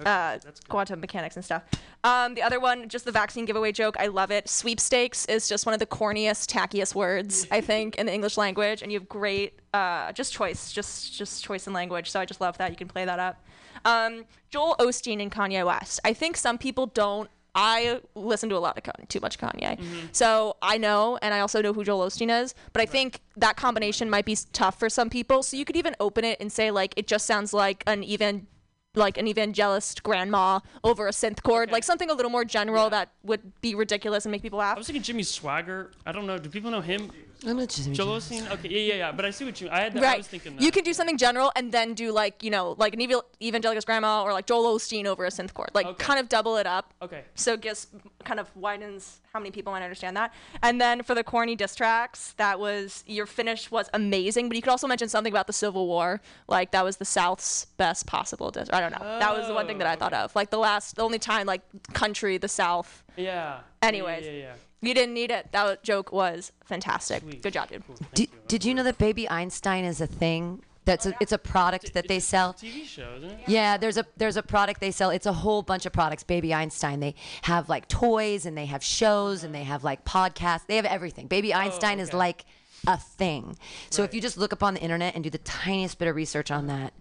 uh, 0.06 0.38
quantum 0.68 1.00
mechanics 1.00 1.36
and 1.36 1.44
stuff. 1.44 1.62
Um, 2.02 2.34
the 2.34 2.42
other 2.42 2.60
one, 2.60 2.88
just 2.88 3.04
the 3.04 3.12
vaccine 3.12 3.44
giveaway 3.44 3.72
joke. 3.72 3.96
I 3.98 4.06
love 4.06 4.30
it. 4.30 4.48
Sweepstakes 4.48 5.26
is 5.26 5.48
just 5.48 5.66
one 5.66 5.74
of 5.74 5.78
the 5.78 5.86
corniest, 5.86 6.50
tackiest 6.50 6.94
words 6.94 7.46
I 7.50 7.60
think 7.70 7.96
in 7.96 8.06
the 8.06 8.12
English 8.12 8.36
language, 8.36 8.82
and 8.82 8.90
you 8.90 8.98
have 8.98 9.08
great 9.08 9.60
uh, 9.74 10.12
just 10.12 10.32
choice, 10.32 10.72
just 10.72 11.16
just 11.16 11.44
choice 11.44 11.66
in 11.66 11.72
language. 11.72 12.10
So 12.10 12.20
I 12.20 12.24
just 12.24 12.40
love 12.40 12.58
that 12.58 12.70
you 12.70 12.76
can 12.76 12.88
play 12.88 13.04
that 13.04 13.18
up. 13.18 13.44
Um, 13.84 14.24
Joel 14.50 14.76
Osteen 14.78 15.22
and 15.22 15.30
Kanye 15.30 15.64
West. 15.64 16.00
I 16.04 16.12
think 16.12 16.36
some 16.36 16.58
people 16.58 16.86
don't. 16.86 17.30
I 17.52 18.00
listen 18.14 18.48
to 18.50 18.56
a 18.56 18.58
lot 18.58 18.78
of 18.78 18.84
Kanye, 18.84 19.08
too 19.08 19.18
much 19.18 19.36
Kanye, 19.36 19.80
so 20.12 20.56
I 20.62 20.78
know, 20.78 21.18
and 21.20 21.34
I 21.34 21.40
also 21.40 21.60
know 21.60 21.72
who 21.72 21.82
Joel 21.82 22.06
Osteen 22.06 22.30
is. 22.42 22.54
But 22.72 22.80
I 22.80 22.86
think 22.86 23.20
that 23.36 23.56
combination 23.56 24.08
might 24.08 24.24
be 24.24 24.38
tough 24.52 24.78
for 24.78 24.88
some 24.88 25.10
people. 25.10 25.42
So 25.42 25.56
you 25.56 25.64
could 25.64 25.76
even 25.76 25.96
open 25.98 26.24
it 26.24 26.40
and 26.40 26.52
say 26.52 26.70
like, 26.70 26.94
it 26.96 27.08
just 27.08 27.26
sounds 27.26 27.52
like 27.52 27.82
an 27.88 28.04
even 28.04 28.46
like 28.94 29.18
an 29.18 29.28
evangelist 29.28 30.02
grandma 30.02 30.60
over 30.82 31.06
a 31.06 31.10
synth 31.10 31.42
chord, 31.42 31.70
like 31.70 31.84
something 31.84 32.10
a 32.10 32.14
little 32.14 32.30
more 32.30 32.44
general 32.44 32.90
that 32.90 33.10
would 33.22 33.52
be 33.60 33.74
ridiculous 33.74 34.24
and 34.24 34.32
make 34.32 34.42
people 34.42 34.58
laugh. 34.58 34.76
I 34.76 34.78
was 34.78 34.86
thinking 34.86 35.02
Jimmy 35.02 35.22
Swaggart. 35.22 35.92
I 36.04 36.12
don't 36.12 36.26
know. 36.26 36.38
Do 36.38 36.48
people 36.48 36.70
know 36.70 36.80
him? 36.80 37.10
I'm 37.46 37.56
not 37.56 37.68
just 37.68 37.92
Joel 37.92 38.18
Osteen. 38.18 38.50
Okay, 38.50 38.68
yeah, 38.68 38.78
yeah, 38.78 38.94
yeah. 38.94 39.12
But 39.12 39.24
I 39.24 39.30
see 39.30 39.44
what 39.44 39.60
you. 39.60 39.68
I 39.70 39.80
had. 39.80 39.94
That, 39.94 40.04
I 40.04 40.16
was 40.18 40.26
thinking 40.26 40.56
that. 40.56 40.62
You 40.62 40.70
can 40.70 40.84
do 40.84 40.92
something 40.92 41.16
general 41.16 41.50
and 41.56 41.72
then 41.72 41.94
do 41.94 42.12
like, 42.12 42.42
you 42.42 42.50
know, 42.50 42.74
like 42.78 42.94
an 42.94 43.00
evil 43.00 43.24
evangelist 43.40 43.86
grandma 43.86 44.22
or 44.22 44.32
like 44.32 44.46
Joel 44.46 44.76
Osteen 44.76 45.06
over 45.06 45.24
a 45.24 45.30
synth 45.30 45.54
chord. 45.54 45.70
Like 45.74 45.86
Okay. 45.86 46.04
kind 46.04 46.20
of 46.20 46.28
double 46.28 46.56
it 46.56 46.66
up. 46.66 46.92
Okay. 47.00 47.24
So 47.34 47.54
it 47.54 47.60
gives 47.62 47.86
kind 48.24 48.38
of 48.38 48.54
widens 48.54 49.20
how 49.32 49.40
many 49.40 49.50
people 49.50 49.72
might 49.72 49.82
understand 49.82 50.16
that. 50.16 50.34
And 50.62 50.80
then 50.80 51.02
for 51.02 51.14
the 51.14 51.24
corny 51.24 51.56
diss 51.56 51.74
tracks, 51.74 52.34
that 52.36 52.60
was 52.60 53.04
your 53.06 53.26
finish 53.26 53.70
was 53.70 53.88
amazing, 53.94 54.48
but 54.48 54.56
you 54.56 54.62
could 54.62 54.70
also 54.70 54.86
mention 54.86 55.08
something 55.08 55.32
about 55.32 55.46
the 55.46 55.52
Civil 55.52 55.86
War. 55.86 56.20
Like 56.48 56.72
that 56.72 56.84
was 56.84 56.98
the 56.98 57.04
South's 57.04 57.66
best 57.76 58.06
possible 58.06 58.50
diss. 58.50 58.68
I 58.72 58.80
don't 58.80 58.92
know. 58.92 59.18
that 59.18 59.36
was 59.36 59.46
the 59.46 59.54
one 59.54 59.66
thing 59.66 59.78
that 59.78 59.86
I 59.86 59.96
thought 59.96 60.12
oh. 60.12 60.24
of. 60.24 60.36
Like 60.36 60.50
the 60.50 60.58
last 60.58 60.96
the 60.96 61.02
only 61.02 61.18
time 61.18 61.46
like 61.46 61.62
country, 61.94 62.36
the 62.36 62.48
South. 62.48 63.02
Yeah. 63.16 63.60
Anyways. 63.82 64.26
Yeah, 64.26 64.32
yeah, 64.32 64.38
yeah. 64.38 64.52
You 64.82 64.94
didn't 64.94 65.14
need 65.14 65.30
it. 65.30 65.52
That 65.52 65.82
joke 65.82 66.10
was 66.12 66.52
fantastic. 66.64 67.22
Sweet. 67.22 67.42
Good 67.42 67.52
job, 67.52 67.68
dude. 67.68 67.86
Cool, 67.86 67.96
Did, 68.14 68.30
you. 68.30 68.38
did 68.48 68.64
you 68.64 68.74
know 68.74 68.82
that 68.82 68.96
Baby 68.98 69.28
Einstein 69.28 69.84
is 69.84 70.00
a 70.00 70.06
thing? 70.06 70.62
That's 70.86 71.04
a, 71.04 71.12
it's 71.20 71.32
a 71.32 71.38
product 71.38 71.92
that 71.92 72.08
they 72.08 72.16
It's 72.16 72.24
a 72.26 72.28
sell. 72.28 72.54
TV 72.54 72.84
show, 72.86 73.12
isn't 73.18 73.30
it? 73.30 73.40
Yeah, 73.46 73.76
there's 73.76 73.98
a 73.98 74.06
there's 74.16 74.38
a 74.38 74.42
product 74.42 74.80
they 74.80 74.90
sell. 74.90 75.10
It's 75.10 75.26
a 75.26 75.32
whole 75.32 75.62
bunch 75.62 75.84
of 75.84 75.92
products. 75.92 76.22
Baby 76.22 76.54
Einstein. 76.54 77.00
They 77.00 77.14
have 77.42 77.68
like 77.68 77.86
toys 77.88 78.46
and 78.46 78.56
they 78.56 78.66
have 78.66 78.82
shows 78.82 79.44
and 79.44 79.54
they 79.54 79.64
have 79.64 79.84
like 79.84 80.04
podcasts. 80.04 80.66
They 80.66 80.76
have 80.76 80.86
everything. 80.86 81.26
Baby 81.26 81.52
Einstein 81.52 82.00
is 82.00 82.08
okay. 82.08 82.16
like 82.16 82.44
a 82.86 82.96
thing. 82.96 83.56
So 83.90 84.02
if 84.04 84.14
you 84.14 84.22
just 84.22 84.38
look 84.38 84.54
up 84.54 84.62
on 84.62 84.74
the 84.74 84.80
internet 84.80 85.14
and 85.14 85.22
do 85.22 85.28
the 85.30 85.38
tiniest 85.38 85.98
bit 85.98 86.08
of 86.08 86.16
research 86.16 86.50
on 86.50 86.66
that, 86.68 86.94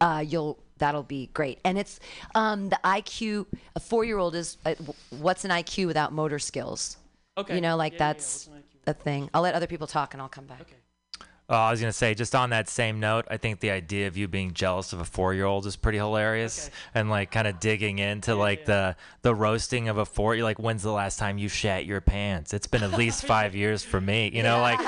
uh, 0.00 0.24
you'll 0.26 0.58
that'll 0.78 1.02
be 1.02 1.28
great. 1.34 1.58
And 1.62 1.76
it's 1.78 2.00
um, 2.34 2.70
the 2.70 2.80
IQ. 2.82 3.46
A 3.76 3.80
four 3.80 4.04
year 4.04 4.16
old 4.18 4.34
is 4.34 4.56
uh, 4.64 4.74
what's 5.10 5.44
an 5.44 5.50
IQ 5.50 5.86
without 5.86 6.10
motor 6.12 6.38
skills? 6.38 6.96
Okay. 7.38 7.54
You 7.54 7.60
know, 7.60 7.76
like 7.76 7.92
Yeah, 7.94 7.98
yeah, 7.98 8.06
yeah. 8.08 8.12
that's 8.14 8.46
What's 8.48 8.58
an 8.58 8.62
IQ? 8.86 8.90
a 8.90 8.94
thing. 8.94 9.30
I'll 9.34 9.42
let 9.42 9.54
other 9.54 9.66
people 9.66 9.86
talk 9.86 10.14
and 10.14 10.22
I'll 10.22 10.28
come 10.28 10.46
back. 10.46 10.60
Okay. 10.62 10.76
Oh, 11.48 11.54
I 11.54 11.70
was 11.70 11.78
gonna 11.80 11.92
say, 11.92 12.12
just 12.14 12.34
on 12.34 12.50
that 12.50 12.68
same 12.68 12.98
note, 12.98 13.24
I 13.30 13.36
think 13.36 13.60
the 13.60 13.70
idea 13.70 14.08
of 14.08 14.16
you 14.16 14.26
being 14.26 14.52
jealous 14.52 14.92
of 14.92 14.98
a 15.00 15.04
four-year-old 15.04 15.64
is 15.66 15.76
pretty 15.76 15.98
hilarious, 15.98 16.66
Okay. 16.66 16.74
and 16.96 17.08
like 17.08 17.30
kind 17.30 17.46
of 17.46 17.60
digging 17.60 18.00
into 18.00 18.34
like 18.34 18.64
the 18.64 18.96
the 19.22 19.32
roasting 19.32 19.88
of 19.88 19.96
a 19.96 20.04
four. 20.04 20.34
You're 20.34 20.42
like, 20.42 20.58
when's 20.58 20.82
the 20.82 20.90
last 20.90 21.20
time 21.20 21.38
you 21.38 21.48
shat 21.48 21.86
your 21.86 22.00
pants? 22.00 22.52
It's 22.52 22.66
been 22.66 22.82
at 22.82 22.98
least 22.98 23.24
five 23.26 23.54
years 23.54 23.84
for 23.84 24.00
me, 24.00 24.28
you 24.34 24.42
know, 24.42 24.60
like, 24.60 24.80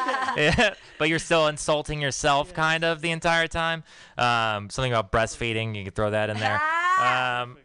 but 0.98 1.08
you're 1.08 1.20
still 1.20 1.46
insulting 1.46 2.00
yourself 2.02 2.52
kind 2.54 2.82
of 2.82 3.02
the 3.02 3.12
entire 3.12 3.46
time. 3.46 3.84
Um, 4.16 4.68
something 4.68 4.92
about 4.92 5.12
breastfeeding, 5.12 5.76
you 5.76 5.84
could 5.84 5.94
throw 5.94 6.10
that 6.10 6.28
in 6.28 6.38
there. 6.40 6.60
Um, 7.00 7.56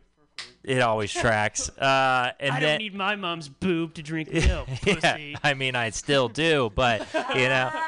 it 0.63 0.81
always 0.81 1.11
tracks. 1.11 1.69
Uh, 1.83 2.31
and 2.39 2.53
I 2.53 2.59
then 2.59 2.69
don't 2.69 2.77
need 2.79 2.95
my 2.95 3.15
mom's 3.15 3.49
boob 3.49 3.95
to 3.95 4.03
drink 4.03 4.31
milk, 4.33 4.69
yeah. 4.85 5.35
I 5.43 5.53
mean, 5.53 5.75
I 5.75 5.89
still 5.89 6.29
do, 6.29 6.71
but 6.73 7.05
you 7.35 7.49
know. 7.49 7.71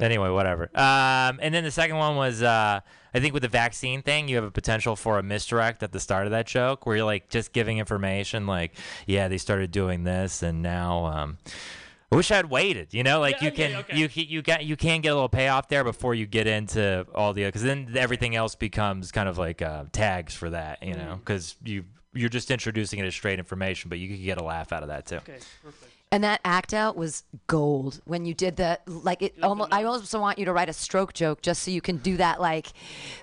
Anyway, 0.00 0.28
whatever. 0.28 0.70
Um, 0.74 1.38
and 1.42 1.52
then 1.52 1.64
the 1.64 1.70
second 1.70 1.96
one 1.96 2.14
was, 2.16 2.42
uh, 2.42 2.80
I 3.12 3.20
think 3.20 3.34
with 3.34 3.42
the 3.42 3.48
vaccine 3.48 4.02
thing, 4.02 4.28
you 4.28 4.36
have 4.36 4.44
a 4.44 4.50
potential 4.50 4.94
for 4.94 5.18
a 5.18 5.22
misdirect 5.22 5.82
at 5.82 5.90
the 5.90 5.98
start 5.98 6.26
of 6.26 6.30
that 6.30 6.46
joke, 6.46 6.86
where 6.86 6.96
you're 6.96 7.04
like 7.04 7.28
just 7.28 7.52
giving 7.52 7.78
information, 7.78 8.46
like, 8.46 8.74
yeah, 9.06 9.26
they 9.26 9.38
started 9.38 9.72
doing 9.72 10.04
this, 10.04 10.42
and 10.42 10.62
now. 10.62 11.06
Um, 11.06 11.38
I 12.10 12.16
wish 12.16 12.30
I'd 12.30 12.46
waited. 12.46 12.94
You 12.94 13.02
know, 13.02 13.20
like 13.20 13.36
Yeah, 13.36 13.44
you 13.44 13.48
okay, 13.52 13.68
can, 13.68 13.76
okay. 13.80 13.96
you 13.98 14.08
can, 14.08 14.24
you 14.28 14.42
got, 14.42 14.64
you 14.64 14.76
can 14.76 15.00
get 15.00 15.10
a 15.10 15.14
little 15.14 15.28
payoff 15.28 15.68
there 15.68 15.84
before 15.84 16.14
you 16.14 16.26
get 16.26 16.46
into 16.46 17.06
all 17.14 17.32
the, 17.34 17.44
because 17.44 17.62
then 17.62 17.94
everything 17.96 18.34
else 18.34 18.54
becomes 18.54 19.12
kind 19.12 19.28
of 19.28 19.36
like 19.38 19.60
uh, 19.62 19.84
tags 19.92 20.34
for 20.34 20.50
that. 20.50 20.82
You 20.82 20.94
Mm. 20.94 20.98
know, 20.98 21.16
because 21.16 21.56
you 21.64 21.84
you're 22.14 22.30
just 22.30 22.50
introducing 22.50 22.98
it 22.98 23.04
as 23.04 23.14
straight 23.14 23.38
information, 23.38 23.90
but 23.90 23.98
you 23.98 24.08
could 24.08 24.22
get 24.24 24.38
a 24.38 24.42
laugh 24.42 24.72
out 24.72 24.82
of 24.82 24.88
that 24.88 25.04
too. 25.06 25.16
Okay, 25.16 25.38
perfect. 25.62 25.92
And 26.10 26.24
that 26.24 26.40
act 26.42 26.72
out 26.72 26.96
was 26.96 27.22
gold 27.48 28.00
when 28.06 28.24
you 28.24 28.32
did 28.32 28.56
the 28.56 28.80
like 28.86 29.20
it 29.20 29.34
almost 29.42 29.70
I 29.74 29.84
also 29.84 30.18
want 30.18 30.38
you 30.38 30.46
to 30.46 30.52
write 30.54 30.70
a 30.70 30.72
stroke 30.72 31.12
joke 31.12 31.42
just 31.42 31.62
so 31.62 31.70
you 31.70 31.82
can 31.82 31.98
do 31.98 32.16
that 32.16 32.40
like 32.40 32.68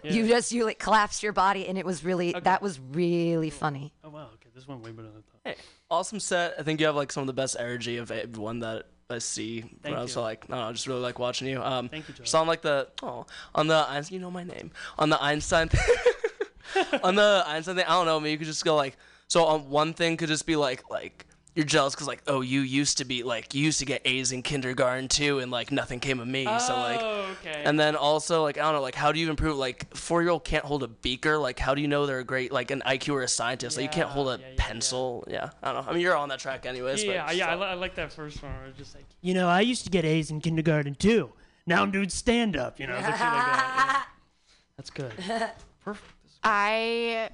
you 0.03 0.27
just 0.27 0.51
you 0.51 0.65
like 0.65 0.77
collapse 0.77 1.23
your 1.23 1.33
body 1.33 1.67
and 1.67 1.79
it 1.79 1.85
was 1.85 2.05
really 2.05 2.33
that 2.33 2.61
was 2.61 2.79
really 2.91 3.49
funny. 3.49 3.91
Oh 4.03 4.09
wow. 4.09 4.29
Okay, 4.35 4.49
this 4.53 4.67
one 4.67 4.83
way 4.83 4.91
better 4.91 5.07
than 5.07 5.17
I 5.17 5.49
thought. 5.49 5.55
Hey, 5.55 5.55
awesome 5.89 6.19
set. 6.19 6.55
I 6.59 6.63
think 6.63 6.79
you 6.79 6.85
have 6.85 6.95
like 6.95 7.11
some 7.11 7.21
of 7.21 7.27
the 7.27 7.33
best 7.33 7.55
energy 7.59 7.97
of 7.97 8.11
everyone 8.11 8.59
that 8.59 8.87
I 9.09 9.19
see. 9.19 9.61
Thank 9.81 9.97
you. 9.97 10.15
You. 10.15 10.21
like, 10.21 10.49
I 10.49 10.71
just 10.71 10.87
really 10.87 11.01
like 11.01 11.19
watching 11.19 11.47
you. 11.47 11.61
Um, 11.61 11.89
Thank 11.89 12.05
you, 12.09 12.15
on 12.37 12.47
like 12.47 12.61
the 12.61 12.87
oh 13.03 13.25
on 13.53 13.67
the 13.67 13.85
Einstein, 13.87 14.15
you 14.15 14.21
know 14.21 14.31
my 14.31 14.43
name 14.43 14.71
on 14.97 15.09
the 15.09 15.21
Einstein 15.21 15.69
on 17.03 17.15
the 17.15 17.43
Einstein 17.45 17.75
thing. 17.75 17.85
I 17.85 17.91
don't 17.91 18.05
know. 18.05 18.19
Maybe 18.19 18.31
you 18.31 18.37
could 18.39 18.47
just 18.47 18.65
go 18.65 18.75
like 18.75 18.97
so 19.27 19.45
on 19.45 19.69
one 19.69 19.93
thing 19.93 20.17
could 20.17 20.29
just 20.29 20.45
be 20.45 20.55
like 20.55 20.89
like 20.89 21.25
you're 21.55 21.65
jealous 21.65 21.95
because 21.95 22.07
like 22.07 22.21
oh 22.27 22.41
you 22.41 22.61
used 22.61 22.97
to 22.97 23.05
be 23.05 23.23
like 23.23 23.53
you 23.55 23.63
used 23.63 23.79
to 23.79 23.85
get 23.85 24.01
A's 24.05 24.31
in 24.33 24.41
kindergarten 24.43 25.07
too 25.07 25.39
and 25.39 25.49
like 25.51 25.71
nothing 25.71 25.99
came 26.01 26.19
of 26.19 26.27
me 26.27 26.43
so 26.45 26.75
oh, 26.75 26.79
like 26.79 26.99
Oh, 27.01 27.25
okay. 27.41 27.63
and 27.65 27.79
then 27.79 27.95
also 27.95 28.43
like 28.43 28.57
I 28.57 28.61
don't 28.63 28.73
know 28.73 28.81
like 28.81 28.93
how 28.95 29.11
do 29.11 29.19
you 29.19 29.29
improve 29.29 29.57
like 29.57 29.95
four 29.95 30.21
year 30.21 30.31
old 30.31 30.43
can't 30.43 30.65
hold 30.65 30.83
a 30.83 30.87
beaker 30.87 31.37
like 31.37 31.57
how 31.57 31.73
do 31.73 31.81
you 31.81 31.87
know 31.87 32.05
they're 32.05 32.19
a 32.19 32.23
great 32.25 32.51
like 32.51 32.71
an 32.71 32.83
IQ 32.85 33.13
or 33.13 33.21
a 33.21 33.27
scientist 33.27 33.77
like 33.77 33.83
you 33.83 33.89
can't 33.89 34.09
hold 34.09 34.27
a 34.27 34.39
pencil 34.57 35.23
yeah, 35.29 35.49
I 35.63 35.71
don't 35.71 35.85
know 35.85 35.89
I 35.91 35.93
mean 35.93 36.01
you're 36.01 36.15
on 36.15 36.29
that 36.29 36.39
track 36.39 36.65
anyways 36.65 37.03
but 37.05 37.13
yeah, 37.13 37.31
yeah, 37.31 37.47
I, 37.47 37.55
li- 37.55 37.63
I 37.67 37.73
like 37.75 37.95
that 37.95 38.11
first 38.11 38.43
one. 38.43 38.51
I 38.63 38.67
was 38.67 38.75
just 38.75 38.93
like, 38.93 39.05
You 39.21 39.33
know, 39.33 39.47
I 39.47 39.61
used 39.61 39.85
to 39.85 39.89
get 39.89 40.03
A's 40.05 40.29
in 40.31 40.41
kindergarten 40.41 40.95
too. 40.95 41.31
Now 41.65 41.81
I'm 41.81 41.91
doing 41.91 42.09
stand 42.09 42.55
up. 42.57 42.79
you 42.79 42.87
know, 42.87 42.93
like 42.95 43.05
that. 43.05 43.17
yeah. 43.17 44.01
That's 44.77 44.89
good. 44.89 45.13
Perfect. 45.85 46.11
I 46.43 47.29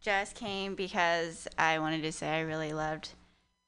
just 0.00 0.34
came 0.34 0.74
because 0.74 1.46
I 1.58 1.78
wanted 1.78 2.02
to 2.02 2.12
say 2.12 2.28
I 2.28 2.40
really 2.40 2.72
loved 2.72 3.10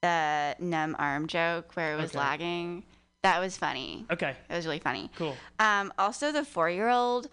the 0.03 0.55
numb 0.59 0.97
arm 0.99 1.27
joke 1.27 1.73
where 1.75 1.95
it 1.95 1.97
was 1.97 2.11
Okay. 2.11 2.19
lagging. 2.19 2.85
That 3.23 3.41
was 3.41 3.57
funny. 3.57 4.07
Okay. 4.11 4.35
It 4.49 4.55
was 4.55 4.65
really 4.67 4.79
funny. 4.79 5.11
Cool. 5.17 5.37
Um, 5.59 5.93
also 5.99 6.31
the 6.33 6.45
four 6.45 6.71
year 6.71 6.89
old 6.89 7.29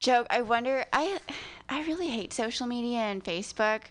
joke. 0.00 0.26
I 0.30 0.42
wonder. 0.42 0.84
I 0.92 1.18
I 1.68 1.82
really 1.84 2.08
hate 2.08 2.32
social 2.32 2.66
media 2.66 2.98
and 2.98 3.24
Facebook. 3.24 3.82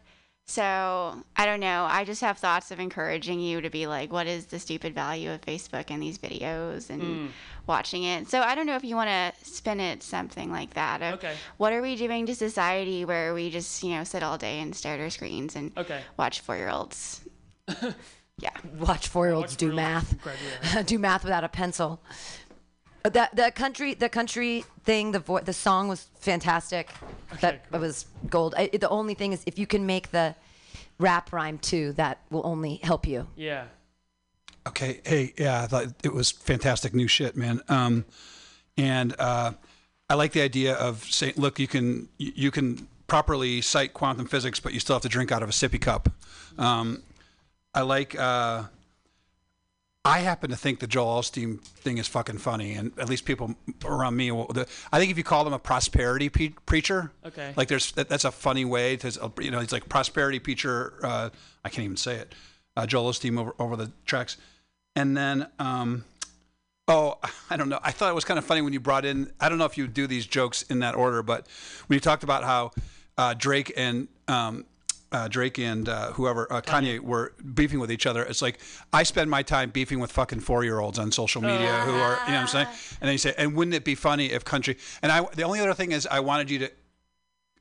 So 0.48 1.24
I 1.36 1.48
don't 1.48 1.60
know. 1.60 1.88
I 1.90 2.04
just 2.04 2.22
have 2.22 2.38
thoughts 2.38 2.70
of 2.70 2.80
encouraging 2.80 3.40
you 3.40 3.62
to 3.62 3.72
be 3.72 3.88
like, 3.88 4.14
what 4.14 4.28
is 4.28 4.46
the 4.46 4.60
stupid 4.60 4.94
value 4.94 5.32
of 5.32 5.42
Facebook 5.42 5.86
and 5.90 6.04
these 6.04 6.20
videos 6.20 6.92
and 6.92 7.02
Mm. 7.02 7.30
watching 7.66 8.04
it. 8.04 8.30
So 8.30 8.42
I 8.42 8.54
don't 8.54 8.68
know 8.68 8.76
if 8.76 8.84
you 8.84 8.96
want 8.96 9.10
to 9.10 9.34
spin 9.50 9.80
it 9.80 10.04
something 10.04 10.52
like 10.52 10.76
that. 10.76 11.02
Okay. 11.16 11.34
What 11.58 11.74
are 11.74 11.82
we 11.82 11.96
doing 11.96 12.28
to 12.28 12.36
society 12.36 13.04
where 13.06 13.34
we 13.34 13.50
just 13.50 13.82
you 13.84 13.96
know 13.96 14.04
sit 14.04 14.22
all 14.22 14.38
day 14.38 14.60
and 14.60 14.76
stare 14.76 14.94
at 14.94 15.00
our 15.00 15.10
screens 15.10 15.56
and 15.56 15.72
Okay. 15.76 16.02
watch 16.18 16.42
four 16.42 16.56
year 16.56 16.70
olds? 16.70 17.22
yeah. 18.40 18.50
Watch 18.80 19.08
four 19.08 19.28
year 19.28 19.36
olds 19.36 19.56
do 19.56 19.74
math. 19.74 20.16
do 20.86 21.00
math 21.00 21.24
without 21.24 21.44
a 21.44 21.50
pencil. 21.50 22.02
But 23.04 23.14
That 23.14 23.36
the 23.36 23.52
country 23.52 23.94
the 23.94 24.10
country 24.10 24.66
thing 24.84 25.12
the 25.12 25.20
vo- 25.20 25.40
the 25.40 25.54
song 25.54 25.88
was 25.88 26.08
fantastic. 26.20 26.90
that 27.42 27.72
was 27.72 28.06
gold. 28.30 28.56
I, 28.58 28.68
the 28.68 28.90
only 28.90 29.14
thing 29.14 29.32
is 29.34 29.44
if 29.46 29.60
you 29.60 29.68
can 29.68 29.86
make 29.86 30.12
the 30.12 30.36
rap 31.00 31.32
rhyme 31.32 31.60
too, 31.60 31.94
that 31.94 32.20
will 32.32 32.46
only 32.46 32.78
help 32.78 33.08
you. 33.08 33.28
Yeah. 33.36 33.66
Okay. 34.68 35.02
Hey, 35.06 35.34
yeah, 35.38 35.64
I 35.64 35.68
thought 35.68 35.88
it 36.04 36.14
was 36.14 36.32
fantastic 36.32 36.94
new 36.94 37.08
shit, 37.08 37.36
man. 37.36 37.62
Um, 37.70 38.06
and 38.78 39.16
uh, 39.20 39.52
I 40.10 40.16
like 40.16 40.32
the 40.32 40.42
idea 40.42 40.74
of 40.74 41.04
saying, 41.04 41.34
look, 41.38 41.60
you 41.60 41.68
can 41.68 42.10
you 42.18 42.32
you 42.36 42.52
can 42.52 42.88
properly 43.08 43.62
cite 43.62 43.94
quantum 43.94 44.26
physics, 44.26 44.60
but 44.60 44.74
you 44.74 44.80
still 44.80 44.96
have 44.96 45.04
to 45.04 45.10
drink 45.10 45.32
out 45.32 45.44
of 45.44 45.50
a 45.50 45.52
sippy 45.52 45.80
cup. 45.80 46.10
Um, 46.58 47.04
I 47.76 47.82
like. 47.82 48.18
Uh, 48.18 48.64
I 50.08 50.20
happen 50.20 50.52
to 50.52 50.56
think 50.56 50.80
the 50.80 50.88
Joel 50.88 51.20
Osteen 51.20 51.60
thing 51.60 51.98
is 51.98 52.08
fucking 52.08 52.38
funny, 52.38 52.74
and 52.76 52.92
at 53.00 53.10
least 53.10 53.26
people 53.26 53.56
around 53.84 54.16
me. 54.16 54.30
Will, 54.32 54.46
the, 54.48 54.68
I 54.92 55.00
think 55.00 55.10
if 55.12 55.18
you 55.18 55.24
call 55.24 55.46
him 55.48 55.54
a 55.54 55.60
prosperity 55.60 56.30
pe- 56.30 56.54
preacher, 56.68 57.12
Okay. 57.26 57.54
like 57.58 57.68
there's 57.68 57.92
that, 57.94 58.08
that's 58.08 58.24
a 58.24 58.32
funny 58.32 58.66
way 58.66 58.98
to 58.98 59.32
you 59.42 59.50
know 59.52 59.60
he's 59.60 59.72
like 59.72 59.90
prosperity 59.90 60.40
preacher. 60.40 60.94
Uh, 61.04 61.30
I 61.64 61.70
can't 61.70 61.86
even 61.86 61.98
say 61.98 62.16
it. 62.18 62.34
Uh, 62.78 62.86
Joel 62.86 63.12
Osteen 63.12 63.38
over 63.40 63.56
over 63.60 63.76
the 63.76 63.92
tracks, 64.06 64.38
and 64.96 65.18
then 65.18 65.48
um, 65.60 66.06
oh 66.88 67.18
I 67.50 67.58
don't 67.58 67.70
know. 67.70 67.80
I 67.84 67.92
thought 67.92 68.10
it 68.12 68.16
was 68.16 68.26
kind 68.26 68.38
of 68.38 68.46
funny 68.46 68.62
when 68.62 68.74
you 68.74 68.80
brought 68.80 69.06
in. 69.06 69.32
I 69.40 69.50
don't 69.50 69.58
know 69.58 69.66
if 69.66 69.76
you 69.78 69.88
do 69.88 70.06
these 70.08 70.26
jokes 70.28 70.62
in 70.64 70.80
that 70.80 70.94
order, 70.96 71.24
but 71.24 71.48
when 71.88 71.96
you 71.98 72.02
talked 72.02 72.24
about 72.24 72.44
how 72.44 72.72
uh, 73.18 73.34
Drake 73.34 73.74
and 73.76 74.08
um, 74.28 74.66
uh, 75.16 75.28
Drake 75.28 75.58
and 75.60 75.88
uh, 75.88 76.12
whoever 76.14 76.52
uh, 76.52 76.62
Kanye 76.62 77.00
were 77.00 77.34
beefing 77.54 77.80
with 77.80 77.92
each 77.92 78.06
other. 78.06 78.24
It's 78.24 78.42
like 78.42 78.60
I 78.92 79.04
spend 79.04 79.30
my 79.30 79.44
time 79.44 79.70
beefing 79.70 80.00
with 80.00 80.12
fucking 80.12 80.42
four 80.42 80.64
year 80.64 80.80
olds 80.80 81.00
on 81.00 81.12
social 81.12 81.42
media 81.42 81.74
who 81.86 81.94
are 81.94 82.18
you 82.26 82.34
know 82.34 82.42
what 82.42 82.42
I'm 82.42 82.48
saying. 82.48 82.68
And 83.00 83.08
then 83.08 83.12
you 83.14 83.18
say, 83.18 83.34
and 83.38 83.56
wouldn't 83.56 83.76
it 83.76 83.84
be 83.84 83.96
funny 83.96 84.28
if 84.32 84.44
country? 84.44 84.78
And 85.02 85.12
I 85.12 85.22
the 85.36 85.44
only 85.44 85.60
other 85.60 85.74
thing 85.74 85.92
is 85.92 86.06
I 86.06 86.20
wanted 86.20 86.50
you 86.52 86.60
to 86.60 86.72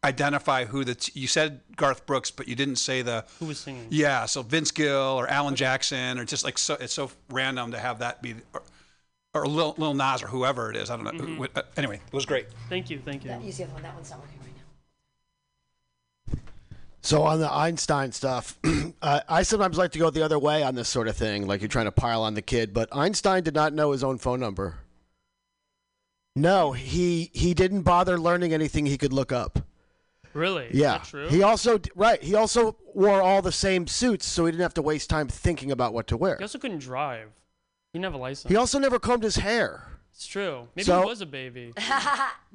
identify 0.05 0.65
who 0.67 0.85
the 0.85 0.95
t- 0.95 1.19
you 1.19 1.27
said 1.27 1.61
Garth 1.77 2.05
Brooks, 2.05 2.31
but 2.31 2.47
you 2.47 2.55
didn't 2.55 2.77
say 2.77 3.01
the 3.03 3.25
Who 3.41 3.47
was 3.47 3.59
singing? 3.59 3.87
yeah. 3.91 4.27
So 4.27 4.43
Vince 4.43 4.71
Gill 4.71 4.93
or 5.19 5.27
Alan 5.29 5.55
Jackson 5.55 6.19
or 6.19 6.25
just 6.25 6.45
like 6.45 6.59
so 6.59 6.75
it's 6.81 6.93
so 6.93 7.11
random 7.31 7.71
to 7.73 7.79
have 7.79 8.01
that 8.01 8.21
be. 8.23 8.35
Or, 8.53 8.63
or 9.37 9.47
Lil, 9.49 9.75
Lil 9.79 9.95
Nas 9.95 10.23
or 10.23 10.29
whoever 10.29 10.71
it 10.71 10.77
is, 10.77 10.91
I 10.91 10.97
don't 10.97 11.05
know. 11.07 11.25
Mhm. 11.25 11.49
Uh, 11.57 11.63
Anyway, 11.77 11.97
it 12.07 12.13
was 12.13 12.25
great. 12.25 12.47
Thank 12.69 12.89
you. 12.89 13.01
Thank 13.01 13.25
you. 13.25 13.35
You 13.43 13.51
see 13.51 13.65
that 13.65 13.73
one? 13.73 13.83
That 13.83 13.95
one's 13.95 14.11
not 14.11 14.21
working 14.21 14.39
right 14.39 14.44
now. 14.44 14.44
So 17.05 17.23
on 17.25 17.39
the 17.39 17.53
Einstein 17.53 18.13
stuff, 18.13 18.59
uh, 19.03 19.21
I 19.29 19.43
sometimes 19.43 19.77
like 19.77 19.93
to 19.93 19.99
go 19.99 20.09
the 20.09 20.23
other 20.23 20.39
way 20.39 20.63
on 20.63 20.75
this 20.75 20.89
sort 20.89 21.07
of 21.07 21.15
thing, 21.15 21.47
like 21.47 21.61
you're 21.61 21.69
trying 21.69 21.85
to 21.85 21.93
pile 21.93 22.23
on 22.23 22.33
the 22.33 22.41
kid. 22.41 22.73
But 22.73 22.89
Einstein 22.97 23.43
did 23.43 23.55
not 23.55 23.75
know 23.75 23.93
his 23.93 24.03
own 24.03 24.17
phone 24.17 24.41
number. 24.41 24.79
No, 26.35 26.73
he 26.73 27.31
he 27.35 27.53
didn't 27.53 27.83
bother 27.83 28.19
learning 28.19 28.55
anything 28.55 28.87
he 28.87 28.97
could 28.97 29.13
look 29.13 29.33
up. 29.33 29.59
Really? 30.33 30.69
Yeah, 30.73 30.99
true? 31.05 31.29
he 31.29 31.43
also 31.43 31.79
right. 31.95 32.23
He 32.23 32.35
also 32.35 32.75
wore 32.95 33.21
all 33.21 33.43
the 33.43 33.53
same 33.53 33.87
suits, 33.87 34.25
so 34.25 34.47
he 34.47 34.53
didn't 34.53 34.63
have 34.63 34.75
to 34.75 34.83
waste 34.83 35.11
time 35.11 35.29
thinking 35.29 35.71
about 35.71 35.93
what 35.93 36.07
to 36.07 36.17
wear. 36.17 36.39
He 36.39 36.45
also 36.45 36.59
couldn't 36.59 36.79
drive. 36.79 37.29
He 37.93 37.99
didn't 37.99 38.05
have 38.05 38.15
a 38.15 38.23
license. 38.23 38.51
He 38.51 38.57
also 38.57 38.79
never 38.79 38.99
combed 38.99 39.25
his 39.25 39.37
hair. 39.37 39.94
It's 40.15 40.27
true. 40.27 40.69
Maybe 40.77 40.85
So- 40.85 41.01
he 41.03 41.07
was 41.07 41.21
a 41.21 41.27
baby. 41.27 41.73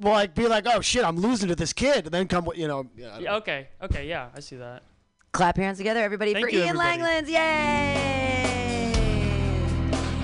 Well, 0.00 0.12
like 0.14 0.34
be 0.34 0.48
like, 0.48 0.66
oh 0.66 0.80
shit, 0.80 1.04
I'm 1.04 1.16
losing 1.18 1.48
to 1.50 1.54
this 1.54 1.72
kid, 1.74 2.06
and 2.06 2.14
then 2.14 2.26
come, 2.26 2.48
you 2.54 2.66
know. 2.66 2.86
Yeah, 2.96 3.18
Yeah, 3.18 3.34
okay. 3.36 3.68
Okay. 3.82 4.08
Yeah, 4.08 4.28
I 4.34 4.40
see 4.40 4.56
that. 4.56 4.82
Clap 5.32 5.56
your 5.58 5.66
hands 5.66 5.78
together, 5.78 6.00
everybody, 6.02 6.32
Thank 6.32 6.46
for 6.46 6.50
you, 6.50 6.60
Ian 6.64 6.76
everybody. 6.80 7.02
Langlands. 7.02 7.28
Yay! 7.28 8.16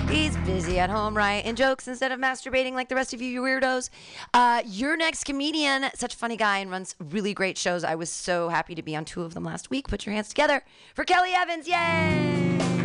He's 0.09 0.35
busy 0.37 0.79
at 0.79 0.89
home 0.89 1.15
writing 1.15 1.55
jokes 1.55 1.87
instead 1.87 2.11
of 2.11 2.19
masturbating 2.19 2.73
like 2.73 2.89
the 2.89 2.95
rest 2.95 3.13
of 3.13 3.21
you, 3.21 3.29
you 3.29 3.41
weirdos. 3.41 3.89
Uh, 4.33 4.63
your 4.65 4.97
next 4.97 5.25
comedian, 5.25 5.85
such 5.95 6.13
a 6.15 6.17
funny 6.17 6.37
guy 6.37 6.57
and 6.59 6.71
runs 6.71 6.95
really 6.99 7.33
great 7.33 7.57
shows. 7.57 7.83
I 7.83 7.95
was 7.95 8.09
so 8.09 8.49
happy 8.49 8.73
to 8.75 8.81
be 8.81 8.95
on 8.95 9.05
two 9.05 9.21
of 9.23 9.33
them 9.33 9.43
last 9.43 9.69
week. 9.69 9.87
Put 9.87 10.05
your 10.05 10.15
hands 10.15 10.29
together 10.29 10.63
for 10.95 11.03
Kelly 11.03 11.33
Evans. 11.33 11.67
Yay! 11.67 12.76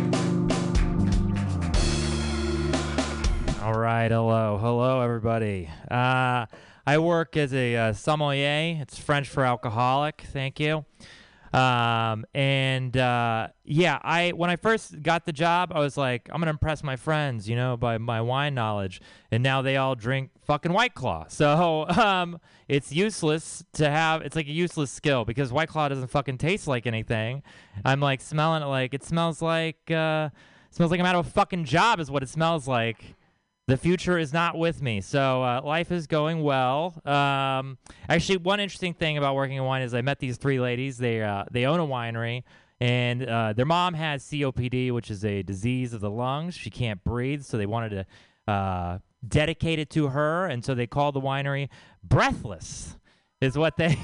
All 3.63 3.79
right, 3.79 4.11
hello, 4.11 4.57
hello, 4.57 4.99
everybody. 4.99 5.69
Uh, 5.89 6.47
I 6.85 6.97
work 6.97 7.37
as 7.37 7.53
a 7.53 7.77
uh, 7.77 7.93
sommelier. 7.93 8.81
It's 8.81 8.99
French 8.99 9.29
for 9.29 9.45
alcoholic. 9.45 10.25
Thank 10.33 10.59
you. 10.59 10.83
Um, 11.53 12.25
and 12.33 12.97
uh, 12.97 13.47
yeah, 13.63 13.99
I 14.01 14.31
when 14.31 14.49
I 14.49 14.57
first 14.57 15.01
got 15.01 15.25
the 15.25 15.31
job, 15.31 15.71
I 15.73 15.79
was 15.79 15.95
like, 15.95 16.27
I'm 16.29 16.41
gonna 16.41 16.51
impress 16.51 16.83
my 16.83 16.97
friends, 16.97 17.47
you 17.47 17.55
know, 17.55 17.77
by 17.77 17.97
my 17.99 18.19
wine 18.19 18.53
knowledge. 18.53 18.99
And 19.31 19.41
now 19.41 19.61
they 19.61 19.77
all 19.77 19.95
drink 19.95 20.31
fucking 20.41 20.73
White 20.73 20.93
Claw. 20.93 21.27
So 21.29 21.87
um, 21.87 22.41
it's 22.67 22.91
useless 22.91 23.63
to 23.75 23.89
have. 23.89 24.23
It's 24.23 24.35
like 24.35 24.47
a 24.47 24.51
useless 24.51 24.91
skill 24.91 25.23
because 25.23 25.53
White 25.53 25.69
Claw 25.69 25.87
doesn't 25.87 26.09
fucking 26.09 26.37
taste 26.37 26.67
like 26.67 26.85
anything. 26.85 27.43
I'm 27.85 28.01
like 28.01 28.19
smelling 28.19 28.61
it 28.61 28.65
like 28.65 28.93
it 28.93 29.05
smells 29.05 29.41
like 29.41 29.89
uh, 29.89 30.31
smells 30.69 30.91
like 30.91 30.99
I'm 30.99 31.05
out 31.05 31.15
of 31.15 31.27
a 31.27 31.29
fucking 31.29 31.63
job 31.63 32.01
is 32.01 32.11
what 32.11 32.23
it 32.23 32.27
smells 32.27 32.67
like. 32.67 33.15
The 33.65 33.77
future 33.77 34.17
is 34.17 34.33
not 34.33 34.57
with 34.57 34.81
me, 34.81 34.99
so 34.99 35.41
uh, 35.41 35.61
life 35.63 35.89
is 35.89 36.05
going 36.05 36.43
well. 36.43 37.01
Um, 37.05 37.77
actually, 38.09 38.37
one 38.37 38.59
interesting 38.59 38.93
thing 38.93 39.17
about 39.17 39.35
working 39.35 39.55
in 39.55 39.63
wine 39.63 39.83
is 39.83 39.93
I 39.93 40.01
met 40.01 40.19
these 40.19 40.35
three 40.35 40.59
ladies. 40.59 40.97
They 40.97 41.21
uh, 41.21 41.45
they 41.49 41.65
own 41.65 41.79
a 41.79 41.87
winery, 41.87 42.43
and 42.81 43.25
uh, 43.25 43.53
their 43.53 43.65
mom 43.65 43.93
has 43.93 44.21
COPD, 44.25 44.91
which 44.91 45.09
is 45.09 45.23
a 45.23 45.43
disease 45.43 45.93
of 45.93 46.01
the 46.01 46.09
lungs. 46.09 46.55
She 46.55 46.69
can't 46.69 47.01
breathe, 47.05 47.43
so 47.43 47.57
they 47.57 47.65
wanted 47.65 48.05
to 48.45 48.51
uh, 48.51 48.97
dedicate 49.25 49.79
it 49.79 49.89
to 49.91 50.09
her, 50.09 50.45
and 50.45 50.65
so 50.65 50.75
they 50.75 50.87
called 50.87 51.15
the 51.15 51.21
winery 51.21 51.69
Breathless. 52.03 52.97
Is 53.39 53.57
what 53.57 53.77
they 53.77 53.97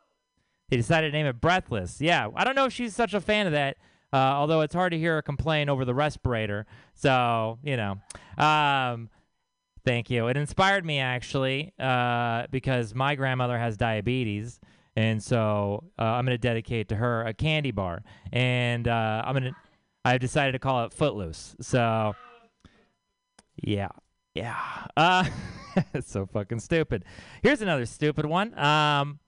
they 0.68 0.76
decided 0.76 1.12
to 1.12 1.16
name 1.16 1.26
it 1.26 1.40
Breathless. 1.40 2.00
Yeah, 2.00 2.30
I 2.34 2.42
don't 2.42 2.56
know 2.56 2.64
if 2.64 2.72
she's 2.72 2.96
such 2.96 3.14
a 3.14 3.20
fan 3.20 3.46
of 3.46 3.52
that. 3.52 3.76
Uh, 4.16 4.32
although 4.32 4.62
it's 4.62 4.74
hard 4.74 4.92
to 4.92 4.98
hear 4.98 5.16
her 5.16 5.22
complain 5.22 5.68
over 5.68 5.84
the 5.84 5.94
respirator. 5.94 6.64
So, 6.94 7.58
you 7.62 7.76
know. 7.76 7.98
Um, 8.38 9.10
thank 9.84 10.08
you. 10.08 10.28
It 10.28 10.38
inspired 10.38 10.86
me, 10.86 11.00
actually, 11.00 11.74
uh, 11.78 12.46
because 12.50 12.94
my 12.94 13.14
grandmother 13.14 13.58
has 13.58 13.76
diabetes. 13.76 14.58
And 14.96 15.22
so 15.22 15.84
uh, 15.98 16.02
I'm 16.04 16.24
going 16.24 16.34
to 16.34 16.38
dedicate 16.38 16.88
to 16.88 16.96
her 16.96 17.26
a 17.26 17.34
candy 17.34 17.72
bar. 17.72 18.04
And 18.32 18.88
uh, 18.88 19.22
I'm 19.22 19.34
going 19.34 19.52
to, 19.52 19.56
I've 20.02 20.20
decided 20.20 20.52
to 20.52 20.58
call 20.58 20.86
it 20.86 20.94
Footloose. 20.94 21.54
So, 21.60 22.16
yeah. 23.56 23.88
Yeah. 24.34 24.56
Uh, 24.96 25.26
it's 25.92 26.10
so 26.10 26.24
fucking 26.24 26.60
stupid. 26.60 27.04
Here's 27.42 27.60
another 27.60 27.84
stupid 27.84 28.24
one. 28.24 28.58
Um, 28.58 29.18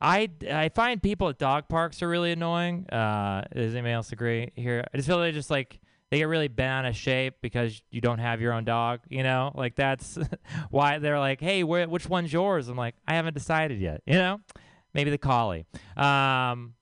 I, 0.00 0.30
I 0.50 0.70
find 0.70 1.02
people 1.02 1.28
at 1.28 1.38
dog 1.38 1.68
parks 1.68 2.02
are 2.02 2.08
really 2.08 2.32
annoying. 2.32 2.88
Uh, 2.88 3.44
does 3.54 3.74
anybody 3.74 3.92
else 3.92 4.12
agree 4.12 4.50
here? 4.56 4.84
I 4.92 4.96
just 4.96 5.08
feel 5.08 5.20
they 5.20 5.32
just 5.32 5.50
like 5.50 5.78
they 6.10 6.18
get 6.18 6.24
really 6.24 6.48
bent 6.48 6.86
out 6.86 6.90
of 6.90 6.96
shape 6.96 7.34
because 7.42 7.82
you 7.90 8.00
don't 8.00 8.18
have 8.18 8.40
your 8.40 8.52
own 8.52 8.64
dog. 8.64 9.00
You 9.08 9.22
know, 9.22 9.52
like 9.54 9.76
that's 9.76 10.18
why 10.70 10.98
they're 10.98 11.18
like, 11.18 11.40
"Hey, 11.40 11.62
which 11.64 12.08
one's 12.08 12.32
yours?" 12.32 12.68
I'm 12.68 12.76
like, 12.76 12.94
"I 13.06 13.14
haven't 13.14 13.34
decided 13.34 13.80
yet." 13.80 14.02
You 14.06 14.14
know, 14.14 14.40
maybe 14.94 15.10
the 15.10 15.18
collie. 15.18 15.66
Um, 15.96 16.74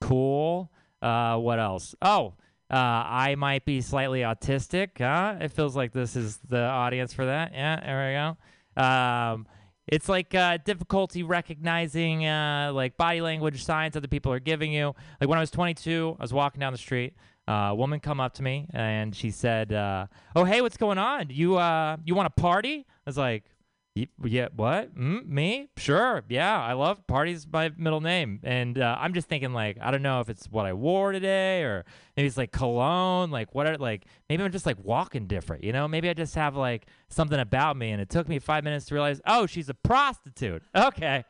cool. 0.00 0.70
Uh, 1.00 1.36
what 1.36 1.60
else? 1.60 1.94
Oh, 2.02 2.34
I 2.70 3.36
might 3.36 3.64
be 3.64 3.80
slightly 3.80 4.20
autistic. 4.20 4.98
Huh? 4.98 5.36
It 5.40 5.52
feels 5.52 5.76
like 5.76 5.92
this 5.92 6.16
is 6.16 6.38
the 6.48 6.62
audience 6.62 7.12
for 7.12 7.26
that. 7.26 7.52
Yeah, 7.52 7.80
there 7.80 8.08
we 8.08 8.82
go. 8.82 8.82
Um, 8.82 9.46
it's 9.86 10.08
like 10.08 10.34
uh, 10.34 10.58
difficulty 10.64 11.22
recognizing 11.22 12.26
uh, 12.26 12.70
like 12.74 12.96
body 12.96 13.20
language 13.20 13.64
signs 13.64 13.96
other 13.96 14.08
people 14.08 14.32
are 14.32 14.40
giving 14.40 14.72
you. 14.72 14.94
Like 15.20 15.28
when 15.28 15.38
I 15.38 15.40
was 15.42 15.50
22, 15.50 16.16
I 16.18 16.22
was 16.22 16.32
walking 16.32 16.60
down 16.60 16.72
the 16.72 16.78
street. 16.78 17.14
Uh, 17.46 17.68
a 17.70 17.74
woman 17.74 18.00
come 18.00 18.20
up 18.20 18.32
to 18.34 18.42
me 18.42 18.66
and 18.72 19.14
she 19.14 19.30
said, 19.30 19.70
uh, 19.70 20.06
"Oh 20.34 20.44
hey, 20.44 20.62
what's 20.62 20.78
going 20.78 20.96
on? 20.96 21.26
You 21.28 21.56
uh, 21.56 21.98
you 22.04 22.14
want 22.14 22.26
a 22.26 22.40
party?" 22.40 22.86
I 22.88 23.02
was 23.04 23.18
like, 23.18 23.44
"Y- 23.44 23.53
"Yeah, 23.94 24.48
what? 24.56 24.96
Mm, 24.96 25.28
me? 25.28 25.68
Sure, 25.76 26.24
yeah, 26.28 26.60
I 26.60 26.72
love 26.72 27.06
parties. 27.06 27.46
My 27.50 27.70
middle 27.76 28.00
name." 28.00 28.40
And 28.42 28.78
uh, 28.78 28.96
I'm 28.98 29.14
just 29.14 29.28
thinking 29.28 29.52
like, 29.52 29.78
I 29.80 29.90
don't 29.90 30.02
know 30.02 30.20
if 30.20 30.28
it's 30.28 30.46
what 30.46 30.66
I 30.66 30.72
wore 30.72 31.12
today 31.12 31.62
or 31.62 31.84
maybe 32.16 32.26
it's 32.26 32.36
like 32.36 32.50
cologne. 32.50 33.30
Like 33.30 33.54
what? 33.54 33.66
Are, 33.66 33.78
like 33.78 34.06
maybe 34.28 34.42
I'm 34.42 34.52
just 34.52 34.66
like 34.66 34.78
walking 34.82 35.26
different. 35.26 35.62
You 35.62 35.72
know? 35.72 35.86
Maybe 35.86 36.08
I 36.08 36.14
just 36.14 36.34
have 36.34 36.56
like 36.56 36.86
something 37.08 37.38
about 37.38 37.76
me. 37.76 37.90
And 37.90 38.00
it 38.00 38.10
took 38.10 38.28
me 38.28 38.38
five 38.38 38.64
minutes 38.64 38.86
to 38.86 38.94
realize, 38.94 39.20
oh, 39.26 39.46
she's 39.46 39.68
a 39.68 39.74
prostitute. 39.74 40.62
Okay. 40.74 41.24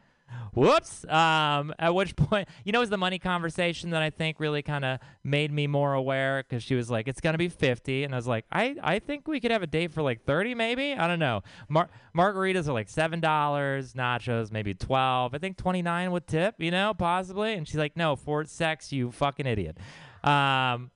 Whoops. 0.55 1.05
Um, 1.09 1.75
at 1.79 1.95
which 1.95 2.15
point, 2.17 2.49
you 2.65 2.73
know, 2.73 2.79
it 2.79 2.81
was 2.81 2.91
the 2.91 2.99
money 2.99 3.19
conversation 3.19 3.91
that 3.91 4.03
I 4.03 4.11
think 4.11 4.39
really 4.39 4.63
kind 4.63 4.85
of 4.85 5.01
made 5.23 5.53
me 5.53 5.67
more 5.67 5.95
aware 5.95 6.43
because 6.43 6.63
she 6.63 6.75
was 6.75 6.91
like, 6.91 7.09
it's 7.09 7.21
going 7.21 7.35
to 7.35 7.39
be 7.39 7.49
50. 7.49 8.05
And 8.05 8.15
I 8.15 8.17
was 8.17 8.27
like, 8.27 8.45
I, 8.51 8.77
I 8.83 8.99
think 8.99 9.27
we 9.27 9.41
could 9.41 9.51
have 9.51 9.63
a 9.63 9.67
date 9.67 9.93
for 9.93 10.03
like 10.03 10.25
30 10.25 10.55
maybe. 10.55 10.95
I 10.95 11.07
don't 11.09 11.19
know. 11.19 11.43
Mar- 11.69 11.91
margaritas 12.17 12.69
are 12.69 12.73
like 12.73 12.89
$7, 12.89 13.21
nachos 13.21 14.53
maybe 14.53 14.75
12. 14.75 15.35
I 15.35 15.39
think 15.39 15.57
29 15.57 16.13
with 16.13 16.27
tip, 16.27 16.55
you 16.59 16.71
know, 16.71 16.95
possibly. 16.95 17.55
And 17.55 17.67
she's 17.67 17.77
like, 17.77 17.97
no, 17.97 18.17
for 18.17 18.45
sex, 18.45 18.93
you 18.93 19.11
fucking 19.11 19.47
idiot. 19.47 19.79
Um, 20.23 20.91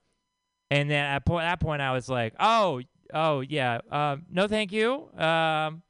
and 0.71 0.89
then 0.89 1.03
at 1.03 1.25
point, 1.25 1.43
that 1.45 1.59
point, 1.59 1.81
I 1.81 1.91
was 1.91 2.09
like, 2.09 2.33
oh, 2.39 2.81
oh, 3.13 3.41
yeah, 3.41 3.79
um, 3.91 4.25
no, 4.31 4.47
thank 4.47 4.71
you. 4.71 5.09
Um, 5.17 5.81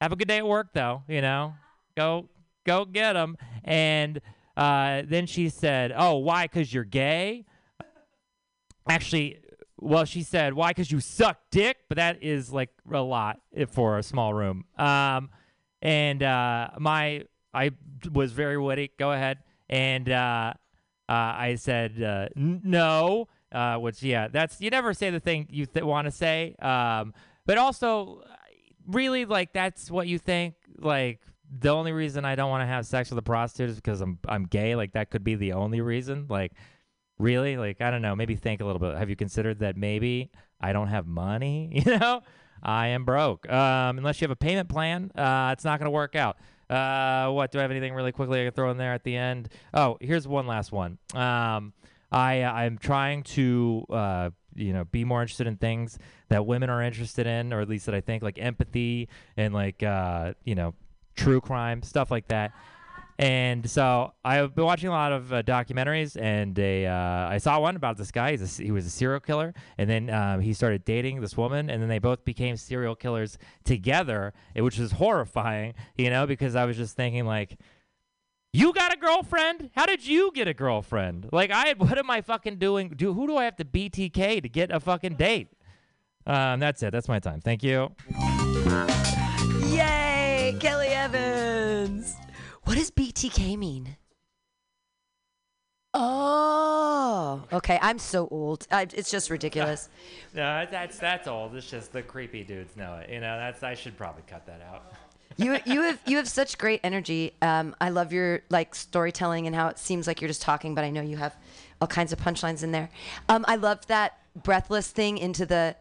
have 0.00 0.12
a 0.12 0.16
good 0.16 0.28
day 0.28 0.38
at 0.38 0.46
work, 0.46 0.68
though, 0.72 1.02
you 1.08 1.20
know 1.20 1.54
go 1.96 2.28
go 2.64 2.84
get 2.84 3.14
them 3.14 3.36
and 3.64 4.20
uh, 4.56 5.02
then 5.06 5.26
she 5.26 5.48
said 5.48 5.92
oh 5.96 6.16
why? 6.16 6.44
Because 6.44 6.72
you're 6.72 6.84
gay? 6.84 7.44
Actually 8.88 9.38
well 9.80 10.04
she 10.04 10.22
said 10.22 10.54
why? 10.54 10.70
Because 10.70 10.90
you 10.90 11.00
suck 11.00 11.38
dick. 11.50 11.78
But 11.88 11.96
that 11.96 12.22
is 12.22 12.52
like 12.52 12.70
a 12.90 13.00
lot 13.00 13.40
for 13.70 13.98
a 13.98 14.02
small 14.02 14.32
room. 14.32 14.64
Um, 14.78 15.30
and 15.82 16.22
uh, 16.22 16.70
my 16.78 17.24
i 17.52 17.70
was 18.12 18.32
very 18.32 18.58
witty. 18.58 18.92
Go 18.98 19.12
ahead. 19.12 19.38
And 19.68 20.08
uh, 20.08 20.52
uh, 21.08 21.12
i 21.12 21.56
said 21.56 22.02
uh, 22.02 22.28
"N- 22.36 22.60
no. 22.64 23.28
Uh, 23.52 23.76
which 23.76 24.02
yeah 24.02 24.26
that's 24.28 24.60
you 24.60 24.68
never 24.70 24.92
say 24.92 25.08
the 25.08 25.20
thing 25.20 25.46
you 25.50 25.66
th- 25.66 25.84
want 25.84 26.06
to 26.06 26.10
say. 26.10 26.54
Um, 26.60 27.14
but 27.46 27.58
also 27.58 28.22
really 28.86 29.24
like 29.24 29.52
that's 29.52 29.90
what 29.90 30.08
you 30.08 30.18
think 30.18 30.54
like 30.78 31.20
the 31.50 31.70
only 31.70 31.92
reason 31.92 32.24
I 32.24 32.34
don't 32.34 32.50
want 32.50 32.62
to 32.62 32.66
have 32.66 32.86
sex 32.86 33.10
with 33.10 33.18
a 33.18 33.22
prostitute 33.22 33.70
is 33.70 33.76
because 33.76 34.00
I'm 34.00 34.18
I'm 34.26 34.44
gay. 34.46 34.74
Like 34.76 34.92
that 34.92 35.10
could 35.10 35.24
be 35.24 35.34
the 35.34 35.52
only 35.52 35.80
reason. 35.80 36.26
Like 36.28 36.52
really? 37.18 37.56
Like 37.56 37.80
I 37.80 37.90
don't 37.90 38.02
know. 38.02 38.16
Maybe 38.16 38.36
think 38.36 38.60
a 38.60 38.64
little 38.64 38.80
bit. 38.80 38.96
Have 38.96 39.10
you 39.10 39.16
considered 39.16 39.60
that 39.60 39.76
maybe 39.76 40.30
I 40.60 40.72
don't 40.72 40.88
have 40.88 41.06
money? 41.06 41.82
You 41.86 41.98
know? 41.98 42.22
I 42.62 42.88
am 42.88 43.04
broke. 43.04 43.50
Um 43.50 43.98
unless 43.98 44.20
you 44.20 44.24
have 44.24 44.32
a 44.32 44.36
payment 44.36 44.68
plan 44.68 45.12
uh 45.14 45.50
it's 45.52 45.64
not 45.64 45.78
going 45.78 45.86
to 45.86 45.90
work 45.90 46.16
out. 46.16 46.36
Uh 46.68 47.30
what 47.30 47.52
do 47.52 47.58
I 47.58 47.62
have 47.62 47.70
anything 47.70 47.94
really 47.94 48.12
quickly 48.12 48.40
I 48.40 48.44
can 48.44 48.52
throw 48.52 48.70
in 48.70 48.76
there 48.76 48.92
at 48.92 49.04
the 49.04 49.16
end? 49.16 49.48
Oh 49.72 49.98
here's 50.00 50.26
one 50.26 50.46
last 50.46 50.72
one. 50.72 50.98
Um 51.14 51.74
I 52.10 52.42
I'm 52.42 52.78
trying 52.78 53.22
to 53.24 53.84
uh 53.90 54.30
you 54.54 54.72
know 54.72 54.84
be 54.84 55.04
more 55.04 55.20
interested 55.22 55.46
in 55.46 55.58
things 55.58 55.98
that 56.28 56.46
women 56.46 56.70
are 56.70 56.82
interested 56.82 57.26
in 57.26 57.52
or 57.52 57.60
at 57.60 57.68
least 57.68 57.86
that 57.86 57.94
I 57.94 58.00
think 58.00 58.22
like 58.22 58.38
empathy 58.38 59.08
and 59.36 59.54
like 59.54 59.82
uh 59.82 60.32
you 60.44 60.54
know 60.54 60.74
true 61.16 61.40
crime 61.40 61.82
stuff 61.82 62.10
like 62.10 62.28
that 62.28 62.52
and 63.18 63.68
so 63.68 64.12
I've 64.24 64.54
been 64.54 64.64
watching 64.64 64.88
a 64.88 64.92
lot 64.92 65.12
of 65.12 65.32
uh, 65.32 65.42
documentaries, 65.42 66.20
and 66.20 66.58
a, 66.58 66.84
uh, 66.86 67.28
I 67.28 67.38
saw 67.38 67.58
one 67.60 67.74
about 67.74 67.96
this 67.96 68.10
guy. 68.10 68.30
A, 68.30 68.46
he 68.46 68.70
was 68.70 68.84
a 68.84 68.90
serial 68.90 69.20
killer, 69.20 69.54
and 69.78 69.88
then 69.88 70.10
um, 70.10 70.40
he 70.40 70.52
started 70.52 70.84
dating 70.84 71.22
this 71.22 71.34
woman, 71.34 71.70
and 71.70 71.80
then 71.80 71.88
they 71.88 71.98
both 71.98 72.26
became 72.26 72.56
serial 72.58 72.94
killers 72.94 73.38
together, 73.64 74.34
eh, 74.54 74.60
which 74.60 74.78
is 74.78 74.92
horrifying, 74.92 75.72
you 75.96 76.10
know, 76.10 76.26
because 76.26 76.54
I 76.54 76.66
was 76.66 76.76
just 76.76 76.94
thinking 76.94 77.24
like, 77.24 77.58
you 78.52 78.72
got 78.74 78.92
a 78.92 78.98
girlfriend? 78.98 79.70
How 79.74 79.86
did 79.86 80.06
you 80.06 80.30
get 80.34 80.46
a 80.46 80.54
girlfriend? 80.54 81.30
Like, 81.32 81.50
I 81.50 81.72
what 81.78 81.96
am 81.96 82.10
I 82.10 82.20
fucking 82.20 82.58
doing? 82.58 82.90
Do 82.90 83.14
who 83.14 83.26
do 83.26 83.38
I 83.38 83.44
have 83.44 83.56
to 83.56 83.64
BTK 83.64 84.42
to 84.42 84.48
get 84.48 84.70
a 84.70 84.78
fucking 84.78 85.14
date? 85.14 85.48
Um, 86.26 86.60
that's 86.60 86.82
it. 86.82 86.90
That's 86.90 87.08
my 87.08 87.20
time. 87.20 87.40
Thank 87.40 87.62
you. 87.62 87.92
Yay, 89.68 90.05
Kelly 90.60 90.88
Evans. 90.88 92.16
What 92.64 92.76
does 92.76 92.90
BTK 92.90 93.58
mean? 93.58 93.96
Oh, 95.92 97.42
okay. 97.52 97.78
I'm 97.80 97.98
so 97.98 98.28
old. 98.30 98.66
I, 98.70 98.82
it's 98.82 99.10
just 99.10 99.30
ridiculous. 99.30 99.88
No, 100.34 100.66
that's 100.70 100.98
that's 100.98 101.26
old. 101.26 101.54
It's 101.54 101.70
just 101.70 101.94
the 101.94 102.02
creepy 102.02 102.44
dudes 102.44 102.76
know 102.76 102.96
it. 102.96 103.08
You 103.08 103.20
know, 103.20 103.38
that's 103.38 103.62
I 103.62 103.72
should 103.72 103.96
probably 103.96 104.22
cut 104.28 104.44
that 104.44 104.60
out. 104.70 104.92
you 105.38 105.56
you 105.64 105.80
have 105.80 105.98
you 106.06 106.18
have 106.18 106.28
such 106.28 106.58
great 106.58 106.80
energy. 106.84 107.32
Um, 107.40 107.74
I 107.80 107.88
love 107.88 108.12
your 108.12 108.42
like 108.50 108.74
storytelling 108.74 109.46
and 109.46 109.56
how 109.56 109.68
it 109.68 109.78
seems 109.78 110.06
like 110.06 110.20
you're 110.20 110.28
just 110.28 110.42
talking, 110.42 110.74
but 110.74 110.84
I 110.84 110.90
know 110.90 111.00
you 111.00 111.16
have 111.16 111.34
all 111.80 111.88
kinds 111.88 112.12
of 112.12 112.18
punchlines 112.18 112.62
in 112.62 112.72
there. 112.72 112.90
Um, 113.30 113.46
I 113.48 113.56
love 113.56 113.86
that 113.86 114.18
breathless 114.42 114.90
thing 114.90 115.16
into 115.16 115.46
the. 115.46 115.76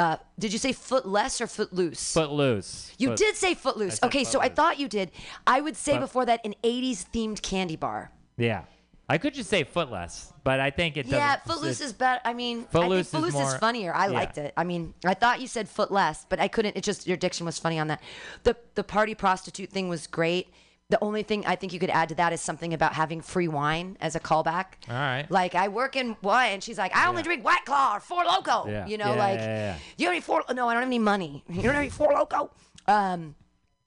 Uh, 0.00 0.16
did 0.38 0.50
you 0.50 0.58
say 0.58 0.72
footless 0.72 1.42
or 1.42 1.46
footloose? 1.46 2.14
Footloose. 2.14 2.92
You 2.96 3.08
Foot- 3.08 3.18
did 3.18 3.36
say 3.36 3.52
footloose. 3.54 4.02
Okay, 4.02 4.24
so 4.24 4.40
I 4.40 4.48
thought 4.48 4.78
you 4.78 4.88
did. 4.88 5.10
I 5.46 5.60
would 5.60 5.76
say 5.76 5.98
before 5.98 6.24
that 6.24 6.40
an 6.42 6.54
'80s 6.64 7.04
themed 7.12 7.42
candy 7.42 7.76
bar. 7.76 8.10
Yeah, 8.38 8.62
I 9.10 9.18
could 9.18 9.34
just 9.34 9.50
say 9.50 9.62
footless, 9.62 10.32
but 10.42 10.58
I 10.58 10.70
think 10.70 10.96
it 10.96 11.02
doesn't. 11.02 11.18
Yeah, 11.18 11.36
Footloose 11.40 11.82
is 11.82 11.92
better. 11.92 12.20
I 12.24 12.32
mean, 12.32 12.64
Footloose 12.64 13.08
is 13.08 13.14
I 13.14 13.18
think 13.20 13.24
Footloose 13.32 13.46
is, 13.46 13.50
more- 13.50 13.58
funnier. 13.58 13.94
I 13.94 14.06
yeah. 14.06 14.12
liked 14.12 14.38
it. 14.38 14.54
I 14.56 14.64
mean, 14.64 14.94
I 15.04 15.12
thought 15.12 15.42
you 15.42 15.46
said 15.46 15.68
footless, 15.68 16.24
but 16.30 16.40
I 16.40 16.48
couldn't. 16.48 16.78
It 16.78 16.82
just 16.82 17.06
your 17.06 17.18
diction 17.18 17.44
was 17.44 17.58
funny 17.58 17.78
on 17.78 17.88
that. 17.88 18.00
The 18.44 18.56
the 18.76 18.84
party 18.84 19.14
prostitute 19.14 19.68
thing 19.68 19.90
was 19.90 20.06
great. 20.06 20.48
The 20.90 20.98
only 21.02 21.22
thing 21.22 21.46
I 21.46 21.54
think 21.56 21.72
you 21.72 21.78
could 21.78 21.88
add 21.90 22.08
to 22.10 22.14
that 22.16 22.32
is 22.32 22.40
something 22.40 22.74
about 22.74 22.92
having 22.94 23.20
free 23.20 23.46
wine 23.48 23.96
as 24.00 24.16
a 24.16 24.20
callback. 24.20 24.66
All 24.88 24.94
right. 24.94 25.26
Like 25.30 25.54
I 25.54 25.68
work 25.68 25.94
in 25.96 26.16
wine, 26.20 26.52
and 26.54 26.62
she's 26.62 26.78
like, 26.78 26.94
I 26.94 27.06
only 27.08 27.22
drink 27.22 27.44
White 27.44 27.64
Claw 27.64 27.94
or 27.96 28.00
Four 28.00 28.24
Loco. 28.24 28.68
Yeah. 28.68 28.86
You 28.86 28.98
know, 28.98 29.14
Yeah, 29.14 29.24
like 29.26 29.38
yeah, 29.38 29.46
yeah. 29.56 29.76
you 29.96 30.06
have 30.06 30.12
any 30.12 30.20
Four? 30.20 30.44
No, 30.52 30.68
I 30.68 30.74
don't 30.74 30.82
have 30.82 30.88
any 30.88 30.98
money. 30.98 31.44
You 31.48 31.62
don't 31.62 31.74
have 31.74 31.80
any 31.82 31.90
Four 31.90 32.12
Loco. 32.12 32.50
Um, 32.88 33.36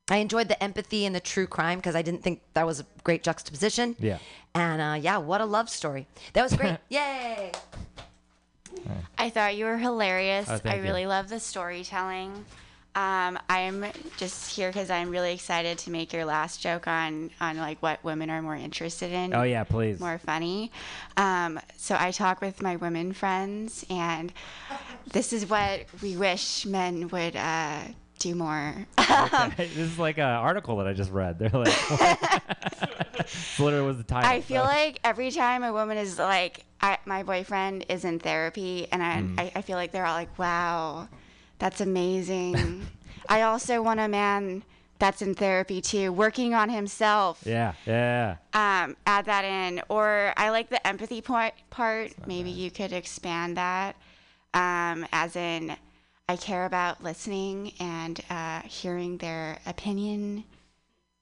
I 0.10 0.18
enjoyed 0.18 0.48
the 0.48 0.62
empathy 0.64 1.06
and 1.06 1.14
the 1.16 1.20
true 1.20 1.48
crime 1.48 1.80
because 1.80 1.96
I 1.96 2.02
didn't 2.02 2.24
think 2.24 2.42
that 2.54 2.66
was 2.66 2.80
a 2.80 2.86
great 3.04 3.22
juxtaposition. 3.24 3.96
Yeah. 4.00 4.18
And 4.56 4.82
uh, 4.82 4.98
yeah, 5.02 5.18
what 5.18 5.42
a 5.42 5.46
love 5.46 5.70
story. 5.70 6.08
That 6.34 6.44
was 6.44 6.56
great. 6.56 6.78
Yay. 6.90 7.52
I 9.18 9.30
thought 9.30 9.56
you 9.56 9.66
were 9.66 9.78
hilarious. 9.78 10.48
Oh, 10.50 10.56
I 10.56 10.58
thank 10.58 10.78
you. 10.78 10.84
really 10.84 11.06
love 11.06 11.30
the 11.30 11.40
storytelling. 11.40 12.46
Um, 12.96 13.40
I'm 13.50 13.86
just 14.18 14.56
here 14.56 14.70
because 14.70 14.92
I'm 14.92 15.10
really 15.10 15.34
excited 15.34 15.80
to 15.80 15.90
make 15.90 16.14
your 16.14 16.26
last 16.26 16.62
joke 16.62 16.88
on 16.88 17.32
on 17.42 17.58
like 17.58 17.82
what 17.82 18.04
women 18.04 18.30
are 18.30 18.42
more 18.42 18.56
interested 18.56 19.12
in. 19.12 19.34
Oh 19.34 19.42
yeah, 19.44 19.64
please. 19.64 20.00
More 20.00 20.20
funny. 20.20 20.72
Um, 21.18 21.60
so 21.76 21.96
I 22.00 22.12
talk 22.12 22.40
with 22.42 22.62
my 22.62 22.76
women 22.76 23.12
friends, 23.14 23.84
and 23.90 24.32
this 25.12 25.34
is 25.34 25.50
what 25.50 25.86
we 26.04 26.16
wish 26.18 26.66
men 26.68 27.08
would 27.10 27.36
uh, 27.36 27.80
do 28.20 28.36
more. 28.36 28.86
Okay, 29.00 29.50
this 29.58 29.78
is 29.78 29.98
like 29.98 30.18
an 30.20 30.26
article 30.26 30.78
that 30.78 30.88
I 30.88 30.94
just 30.94 31.12
read. 31.12 31.40
They're 31.40 31.50
like, 31.50 31.74
literally 33.60 33.86
was 33.86 33.98
the 33.98 34.04
title. 34.04 34.30
I 34.30 34.42
feel 34.42 34.62
so- 34.62 34.68
like 34.68 35.00
every 35.04 35.32
time 35.32 35.64
a 35.64 35.74
woman 35.74 35.98
is 35.98 36.20
like, 36.20 36.64
I, 36.82 36.98
my 37.06 37.24
boyfriend 37.24 37.86
is 37.90 38.06
in 38.06 38.20
therapy, 38.20 38.88
and 38.92 39.02
I, 39.02 39.14
Mm. 39.22 39.40
I, 39.40 39.52
I 39.56 39.62
feel 39.62 39.78
like 39.78 39.92
they're 39.92 40.06
all 40.06 40.16
like, 40.16 40.38
wow, 40.38 41.08
that's 41.60 41.82
amazing. 41.82 42.86
I 43.30 43.42
also 43.42 43.82
want 43.82 44.00
a 44.00 44.08
man 44.08 44.64
that's 45.00 45.22
in 45.22 45.34
therapy 45.36 45.82
too, 45.82 46.12
working 46.12 46.54
on 46.54 46.70
himself. 46.70 47.42
Yeah, 47.46 47.74
yeah. 47.86 48.38
Um, 48.54 48.96
add 49.06 49.26
that 49.26 49.44
in. 49.46 49.82
Or 49.90 50.34
I 50.38 50.50
like 50.50 50.70
the 50.70 50.86
empathy 50.86 51.22
point 51.22 51.54
part. 51.70 52.12
Maybe 52.28 52.50
you 52.50 52.72
could 52.72 52.94
expand 52.94 53.58
that, 53.58 53.96
um, 54.54 55.06
as 55.12 55.36
in, 55.36 55.76
I 56.30 56.38
care 56.38 56.66
about 56.66 57.04
listening 57.04 57.74
and 57.80 58.22
uh, 58.30 58.62
hearing 58.62 59.18
their 59.18 59.60
opinion, 59.66 60.46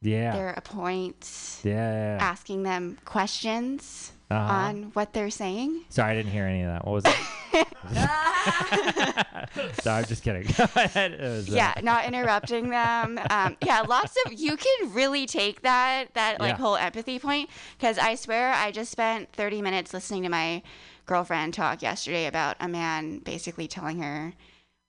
Yeah. 0.02 0.32
their 0.32 0.62
points 0.64 1.62
Yeah, 1.64 1.74
yeah, 1.74 2.18
yeah. 2.18 2.24
asking 2.24 2.64
them 2.64 2.98
questions 3.04 4.12
Uh-huh. 4.32 4.54
on 4.54 4.84
what 4.94 5.12
they're 5.14 5.30
saying. 5.30 5.84
Sorry, 5.90 6.12
I 6.12 6.16
didn't 6.16 6.32
hear 6.32 6.46
any 6.46 6.62
of 6.62 6.68
that. 6.68 6.86
What 6.86 6.94
was 6.94 7.06
it? 7.06 7.16
Sorry, 9.82 10.00
I'm 10.00 10.06
just 10.06 10.24
kidding. 10.24 10.44
Go 10.58 10.64
ahead. 10.76 11.12
It 11.14 11.20
was, 11.22 11.50
uh, 11.50 11.56
Yeah, 11.56 11.74
not 11.84 12.06
interrupting 12.06 12.70
them. 12.70 13.20
Um, 13.30 13.58
yeah, 13.62 13.82
lots 13.82 14.16
of 14.26 14.34
you 14.34 14.56
can 14.56 14.94
really 14.94 15.26
take 15.26 15.62
that 15.64 16.14
that 16.14 16.40
like 16.40 16.52
Yeah. 16.58 16.64
whole 16.64 16.76
empathy 16.78 17.20
point 17.20 17.50
because 17.78 17.98
I 17.98 18.16
swear 18.16 18.54
I 18.54 18.72
just 18.72 18.92
spent 18.92 19.34
30 19.34 19.62
minutes 19.62 19.94
listening 19.94 20.24
to 20.24 20.30
my 20.30 20.62
girlfriend 21.06 21.54
talk 21.54 21.82
yesterday 21.82 22.26
about 22.28 22.56
a 22.60 22.68
man 22.70 23.20
basically 23.20 23.68
telling 23.68 24.00
her 24.02 24.34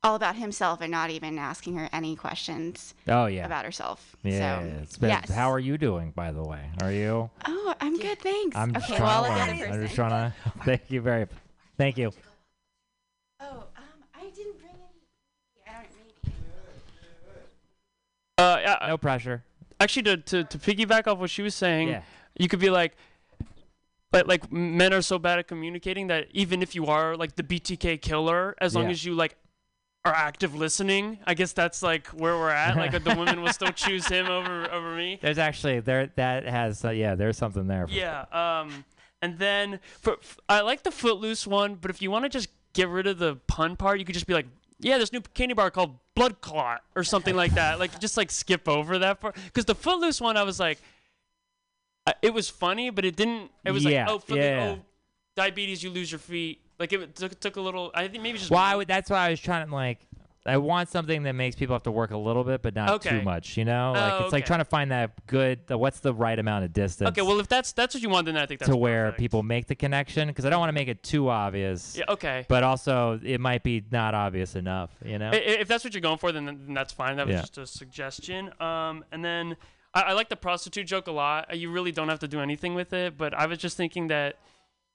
all 0.04 0.16
about 0.16 0.34
himself 0.36 0.80
and 0.80 0.90
not 0.90 1.10
even 1.10 1.38
asking 1.38 1.76
her 1.76 1.88
any 1.92 2.16
questions 2.16 2.94
Oh 3.06 3.26
yeah. 3.26 3.46
about 3.46 3.64
herself. 3.64 4.16
yeah. 4.24 4.60
So, 4.60 4.66
it's 4.82 4.98
been- 4.98 5.10
yes. 5.10 5.30
How 5.30 5.50
are 5.52 5.58
you 5.60 5.78
doing, 5.78 6.10
by 6.10 6.32
the 6.32 6.42
way? 6.42 6.70
Are 6.82 6.90
you? 6.92 7.30
Oh, 7.46 7.74
I'm 7.80 7.96
good, 7.98 8.18
thanks. 8.18 8.56
I'm 8.56 8.72
just 8.74 8.86
okay, 8.90 8.96
trying 8.98 9.08
well, 9.08 9.22
to 9.24 9.30
I'll 9.30 9.38
look 9.38 9.46
learn. 9.48 9.58
at 9.60 9.68
it 9.68 9.72
I'm 9.74 9.82
just 9.82 9.94
trying 9.94 10.10
to. 10.10 10.34
Thank 10.64 10.90
you 10.90 11.00
very. 11.00 11.26
Thank 11.78 11.98
you. 11.98 12.10
Oh, 13.40 13.46
um, 13.76 13.82
I 14.14 14.24
didn't 14.34 14.58
bring 14.58 14.70
any. 14.72 15.68
I 15.68 15.72
don't 15.72 15.86
maybe. 16.24 16.34
Uh, 18.38 18.58
yeah, 18.60 18.86
No 18.88 18.98
pressure. 18.98 19.44
actually, 19.78 20.02
to, 20.04 20.16
to 20.16 20.44
to 20.44 20.58
piggyback 20.58 21.06
off 21.06 21.18
what 21.18 21.30
she 21.30 21.42
was 21.42 21.54
saying, 21.54 21.88
Yeah. 21.88 22.02
you 22.38 22.48
could 22.48 22.58
be 22.60 22.70
like, 22.70 22.96
like 24.12 24.26
like 24.26 24.52
men 24.52 24.92
are 24.92 25.02
so 25.02 25.18
bad 25.18 25.38
at 25.38 25.46
communicating 25.48 26.08
that 26.08 26.26
even 26.32 26.60
if 26.62 26.74
you 26.74 26.86
are 26.86 27.16
like 27.16 27.36
the 27.36 27.42
BTK 27.44 28.00
killer, 28.02 28.54
as 28.60 28.74
long 28.74 28.84
Yeah. 28.86 28.90
as 28.90 29.04
you 29.04 29.14
like 29.14 29.36
are 30.04 30.12
active 30.14 30.54
listening, 30.54 31.18
I 31.26 31.34
guess 31.34 31.52
that's 31.52 31.82
like 31.82 32.08
where 32.08 32.36
we're 32.36 32.50
at. 32.50 32.76
Like 32.76 32.90
the 33.04 33.14
women 33.14 33.40
will 33.42 33.52
still 33.52 33.70
choose 33.74 34.06
him 34.08 34.26
over 34.26 34.70
over 34.72 34.96
me. 34.96 35.18
There's 35.22 35.38
actually 35.38 35.78
there 35.80 36.10
that 36.16 36.44
has 36.44 36.84
uh, 36.84 36.90
yeah. 36.90 37.14
There's 37.14 37.36
something 37.38 37.66
there. 37.68 37.86
For 37.86 37.92
Yeah. 37.94 38.24
Um, 38.32 38.84
and 39.20 39.38
then 39.38 39.78
for 40.00 40.14
f- 40.14 40.38
I 40.48 40.62
like 40.62 40.82
the 40.82 40.90
Footloose 40.90 41.46
one, 41.46 41.76
but 41.76 41.90
if 41.90 42.02
you 42.02 42.10
want 42.10 42.24
to 42.24 42.28
just 42.28 42.48
get 42.72 42.88
rid 42.88 43.06
of 43.06 43.18
the 43.18 43.36
pun 43.46 43.76
part, 43.76 44.00
you 44.00 44.04
could 44.04 44.14
just 44.14 44.26
be 44.26 44.34
like, 44.34 44.46
yeah, 44.80 44.98
this 44.98 45.12
new 45.12 45.20
candy 45.20 45.54
bar 45.54 45.70
called 45.70 45.96
Blood 46.16 46.40
Clot 46.40 46.82
or 46.96 47.04
something 47.04 47.36
like 47.36 47.54
that. 47.54 47.78
Like 47.78 48.00
just 48.00 48.16
like 48.16 48.32
skip 48.32 48.68
over 48.68 48.98
that 48.98 49.20
part 49.20 49.36
because 49.44 49.66
the 49.66 49.76
Footloose 49.76 50.20
one, 50.20 50.36
I 50.36 50.42
was 50.42 50.58
like, 50.58 50.78
I, 52.08 52.14
it 52.22 52.34
was 52.34 52.48
funny, 52.48 52.90
but 52.90 53.04
it 53.04 53.14
didn't. 53.14 53.52
It 53.64 53.70
was 53.70 53.84
Yeah, 53.84 54.06
like, 54.06 54.14
oh, 54.14 54.18
Footloose, 54.18 54.44
yeah. 54.44 54.74
oh, 54.76 54.82
diabetes, 55.36 55.84
you 55.84 55.90
lose 55.90 56.10
your 56.10 56.18
feet. 56.18 56.60
Like 56.82 56.92
it 56.92 57.14
took, 57.14 57.38
took 57.38 57.54
a 57.56 57.60
little. 57.60 57.92
I 57.94 58.08
think 58.08 58.24
maybe 58.24 58.38
just. 58.38 58.50
Well, 58.50 58.78
would, 58.78 58.88
that's 58.88 59.08
why 59.08 59.26
I 59.28 59.30
was 59.30 59.38
trying 59.40 59.68
to 59.68 59.72
like. 59.74 60.00
I 60.44 60.56
want 60.56 60.88
something 60.88 61.22
that 61.22 61.34
makes 61.34 61.54
people 61.54 61.76
have 61.76 61.84
to 61.84 61.92
work 61.92 62.10
a 62.10 62.16
little 62.16 62.42
bit, 62.42 62.62
but 62.62 62.74
not 62.74 63.00
too 63.00 63.22
much. 63.22 63.56
You 63.56 63.64
know, 63.64 63.92
like 63.94 64.12
Oh, 64.14 64.24
it's 64.24 64.32
like 64.32 64.44
trying 64.44 64.58
to 64.58 64.64
find 64.64 64.90
that 64.90 65.24
good. 65.28 65.64
The, 65.68 65.78
what's 65.78 66.00
the 66.00 66.12
right 66.12 66.36
amount 66.36 66.64
of 66.64 66.72
distance? 66.72 67.10
Okay, 67.10 67.22
well, 67.22 67.38
if 67.38 67.46
that's 67.46 67.70
that's 67.70 67.94
what 67.94 68.02
you 68.02 68.08
want, 68.08 68.26
then 68.26 68.36
I 68.36 68.46
think 68.46 68.58
that's 68.58 68.68
to 68.68 68.76
where 68.76 69.04
perfect. 69.04 69.20
people 69.20 69.44
make 69.44 69.68
the 69.68 69.76
connection, 69.76 70.26
because 70.26 70.44
I 70.44 70.50
don't 70.50 70.58
want 70.58 70.70
to 70.70 70.74
make 70.74 70.88
it 70.88 71.04
too 71.04 71.28
obvious. 71.28 71.96
Yeah. 71.96 72.06
Okay. 72.08 72.44
But 72.48 72.64
also, 72.64 73.20
it 73.22 73.40
might 73.40 73.62
be 73.62 73.84
not 73.92 74.16
obvious 74.16 74.56
enough. 74.56 74.90
You 75.04 75.20
know. 75.20 75.28
I- 75.30 75.36
i- 75.36 75.58
If 75.60 75.68
that's 75.68 75.84
what 75.84 75.94
you're 75.94 76.00
going 76.00 76.18
for, 76.18 76.32
then, 76.32 76.46
then 76.46 76.74
that's 76.74 76.92
fine. 76.92 77.18
That 77.18 77.28
was 77.28 77.34
Yeah. 77.34 77.40
just 77.42 77.58
a 77.58 77.66
suggestion. 77.68 78.50
Um, 78.60 79.04
and 79.12 79.24
then 79.24 79.56
I, 79.94 80.02
I 80.02 80.12
like 80.14 80.28
the 80.28 80.34
prostitute 80.34 80.88
joke 80.88 81.06
a 81.06 81.12
lot. 81.12 81.56
You 81.56 81.70
really 81.70 81.92
don't 81.92 82.08
have 82.08 82.18
to 82.18 82.26
do 82.28 82.40
anything 82.40 82.74
with 82.74 82.92
it, 82.92 83.16
but 83.16 83.32
I 83.32 83.46
was 83.46 83.58
just 83.58 83.76
thinking 83.76 84.08
that 84.08 84.38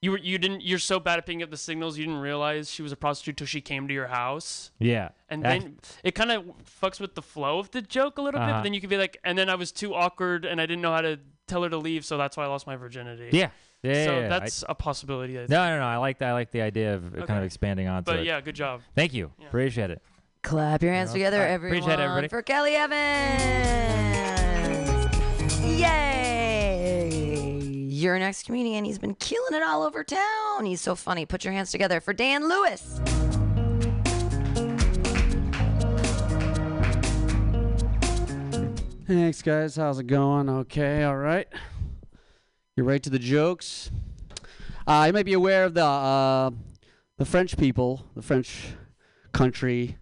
you 0.02 0.12
were 0.12 0.18
you 0.20 0.38
didn't 0.38 0.62
you're 0.62 0.78
so 0.80 1.00
bad 1.00 1.18
at 1.18 1.26
picking 1.26 1.42
up 1.44 1.50
the 1.50 1.58
signals 1.58 1.98
you 1.98 2.06
didn't 2.06 2.20
realize 2.22 2.70
she 2.70 2.82
was 2.84 2.92
a 2.92 2.96
prostitute 2.96 3.38
till 3.38 3.48
she 3.48 3.62
came 3.62 3.88
to 3.88 3.94
your 3.94 4.08
house. 4.08 4.72
yeah. 4.80 5.10
And 5.30 5.44
That- 5.44 5.62
then 5.62 5.78
it 6.04 6.16
kind 6.16 6.32
of 6.32 6.46
fucks 6.82 7.00
with 7.00 7.16
the 7.16 7.22
flow 7.22 7.60
of 7.60 7.72
the 7.72 7.82
joke 7.82 8.18
a 8.18 8.22
little 8.22 8.40
bit. 8.40 8.46
Uh-huh. 8.48 8.60
But 8.60 8.64
then 8.64 8.74
you 8.74 8.80
could 8.82 8.90
be 8.92 8.98
like, 8.98 9.18
and 9.24 9.38
then 9.38 9.50
I 9.50 9.56
was 9.56 9.72
too 9.72 9.94
awkward 9.96 10.46
and 10.46 10.62
I 10.62 10.66
didn't 10.66 10.82
know 10.82 10.94
how 10.94 11.02
to 11.02 11.20
tell 11.48 11.64
her 11.64 11.70
to 11.70 11.78
leave, 11.78 12.06
so 12.06 12.18
that's 12.18 12.38
why 12.38 12.44
I 12.44 12.48
lost 12.48 12.68
my 12.68 12.76
virginity. 12.76 13.30
Yeah. 13.32 13.50
Yeah. 13.84 14.06
so 14.06 14.12
yeah, 14.14 14.20
yeah. 14.22 14.28
That's 14.30 14.64
a 14.70 14.76
possibility. 14.76 15.34
I 15.36 15.42
think. 15.42 15.50
no, 15.52 15.68
no, 15.70 15.80
no. 15.80 15.86
I 15.86 15.98
like 15.98 16.18
that. 16.20 16.30
I 16.30 16.34
like 16.34 16.52
the 16.52 16.62
idea 16.62 16.94
of 16.96 17.06
uh 17.06 17.10
kind 17.10 17.22
of 17.24 17.30
Okay. 17.38 17.46
expanding 17.46 17.88
onto 17.88 18.12
But 18.12 18.20
it. 18.22 18.26
yeah, 18.26 18.40
good 18.42 18.56
job. 18.56 18.82
Thank 18.96 19.14
you. 19.14 19.32
Yeah. 19.40 19.48
Appreciate 19.48 19.90
it. 19.92 20.02
Clap 20.44 20.82
your 20.84 20.94
hands 20.94 21.10
Yeah. 21.10 21.14
together, 21.14 21.38
All 21.38 21.44
right, 21.44 21.52
everyone, 21.52 21.78
appreciate 21.80 22.00
it, 22.00 22.04
everybody. 22.04 22.28
for 22.30 22.42
Kelly 22.42 22.76
Evans. 22.76 23.42
Yay! 25.64 26.17
Your 27.98 28.20
next 28.20 28.46
comedian. 28.46 28.86
He's 28.86 29.00
been 29.00 29.16
killing 29.16 29.56
it 29.56 29.64
all 29.64 29.82
over 29.82 30.04
town. 30.04 30.66
He's 30.66 30.82
so 30.82 30.94
funny. 30.94 31.26
Put 31.26 31.44
your 31.44 31.52
hands 31.52 31.72
together 31.72 32.00
for 32.00 32.14
Dan 32.14 32.48
Lewis. 32.48 33.02
Thanks, 39.08 39.42
guys. 39.42 39.78
How's 39.78 39.98
it 39.98 40.06
going? 40.06 40.48
Okay, 40.48 41.06
all 41.06 41.18
right. 41.18 41.48
You're 42.76 42.86
right 42.86 43.02
to 43.02 43.10
the 43.10 43.18
jokes. 43.18 43.90
Uh, 44.86 45.06
you 45.08 45.14
might 45.14 45.26
be 45.26 45.34
aware 45.34 45.66
of 45.66 45.74
the 45.74 45.84
uh, 45.84 46.52
the 47.18 47.26
French 47.26 47.58
people, 47.58 48.06
the 48.16 48.22
French 48.22 48.76
country, 49.32 49.98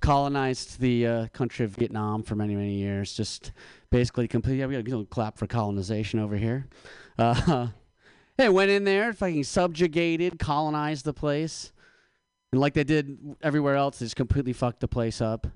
colonized 0.00 0.80
the 0.80 1.06
uh, 1.06 1.26
country 1.28 1.64
of 1.64 1.70
Vietnam 1.70 2.22
for 2.22 2.34
many, 2.34 2.54
many 2.54 2.74
years. 2.74 3.14
Just 3.14 3.52
basically 3.90 4.28
complete. 4.28 4.58
Yeah, 4.58 4.66
we 4.66 4.74
got 4.74 4.80
a 4.80 4.90
little 4.90 5.06
clap 5.06 5.38
for 5.38 5.46
colonization 5.46 6.20
over 6.20 6.36
here. 6.36 6.66
Uh, 7.18 7.68
hey, 8.38 8.48
went 8.48 8.70
in 8.70 8.84
there, 8.84 9.12
fucking 9.12 9.44
subjugated, 9.44 10.38
colonized 10.38 11.04
the 11.04 11.12
place, 11.12 11.72
and 12.52 12.60
like 12.60 12.74
they 12.74 12.84
did 12.84 13.36
everywhere 13.42 13.76
else, 13.76 13.98
they 13.98 14.06
just 14.06 14.16
completely 14.16 14.52
fucked 14.52 14.80
the 14.80 14.88
place 14.88 15.20
up. 15.20 15.46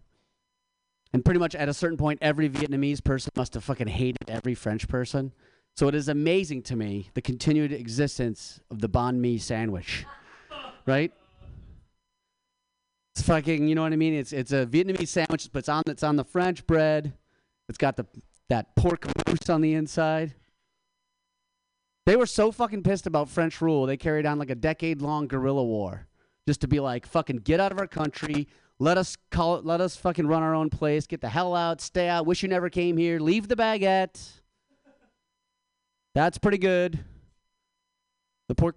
And 1.13 1.25
pretty 1.25 1.41
much 1.41 1.55
at 1.55 1.69
a 1.69 1.75
certain 1.75 1.99
point, 1.99 2.19
every 2.23 2.49
Vietnamese 2.49 3.05
person 3.05 3.33
must 3.37 3.55
have 3.55 3.65
fucking 3.65 3.89
hated 3.89 4.29
every 4.29 4.55
French 4.55 4.89
person. 4.89 5.33
So 5.77 5.89
it 5.89 5.95
is 5.95 6.09
amazing 6.09 6.63
to 6.65 6.77
me 6.77 7.11
the 7.15 7.23
continued 7.23 7.73
existence 7.73 8.61
of 8.71 8.81
the 8.81 8.89
banh 8.89 9.17
mi 9.17 9.39
sandwich, 9.39 10.05
right? 10.87 11.13
It's 13.15 13.23
fucking, 13.23 13.69
you 13.69 13.75
know 13.75 13.83
what 13.83 13.93
I 13.93 13.97
mean? 13.97 14.15
It's 14.15 14.33
it's 14.33 14.53
a 14.53 14.67
Vietnamese 14.67 15.09
sandwich, 15.09 15.49
but 15.53 15.61
it's 15.61 15.69
on 15.69 15.83
it's 15.87 16.03
on 16.03 16.17
the 16.17 16.25
French 16.25 16.67
bread. 16.67 17.13
It's 17.69 17.79
got 17.79 17.97
the 17.97 18.07
that 18.49 18.75
pork 18.75 19.07
mousse 19.27 19.49
on 19.49 19.61
the 19.61 19.75
inside. 19.75 20.35
They 22.05 22.17
were 22.17 22.27
so 22.27 22.51
fucking 22.51 22.83
pissed 22.83 23.07
about 23.07 23.29
French 23.29 23.61
rule, 23.61 23.87
they 23.87 23.97
carried 23.97 24.27
on 24.27 24.39
like 24.39 24.51
a 24.51 24.55
decade 24.55 25.01
long 25.01 25.29
guerrilla 25.29 25.65
war 25.65 26.07
just 26.47 26.61
to 26.63 26.69
be 26.69 26.81
like, 26.81 27.07
fucking 27.07 27.37
get 27.39 27.61
out 27.61 27.73
of 27.73 27.79
our 27.79 27.87
country. 27.87 28.49
Let 28.79 28.99
us 28.99 29.17
call 29.31 29.57
it, 29.57 29.65
let 29.65 29.81
us 29.81 29.97
fucking 29.97 30.27
run 30.27 30.43
our 30.43 30.55
own 30.55 30.71
place. 30.71 31.07
Get 31.07 31.21
the 31.21 31.29
hell 31.29 31.55
out. 31.55 31.81
Stay 31.81 32.09
out. 32.09 32.27
Wish 32.27 32.43
you 32.43 32.49
never 32.49 32.69
came 32.69 32.97
here. 32.97 33.21
Leave 33.21 33.49
the 33.49 33.55
baguette. 33.55 34.21
That's 36.15 36.39
pretty 36.39 36.59
good. 36.59 36.99
The 38.49 38.55
pork, 38.55 38.77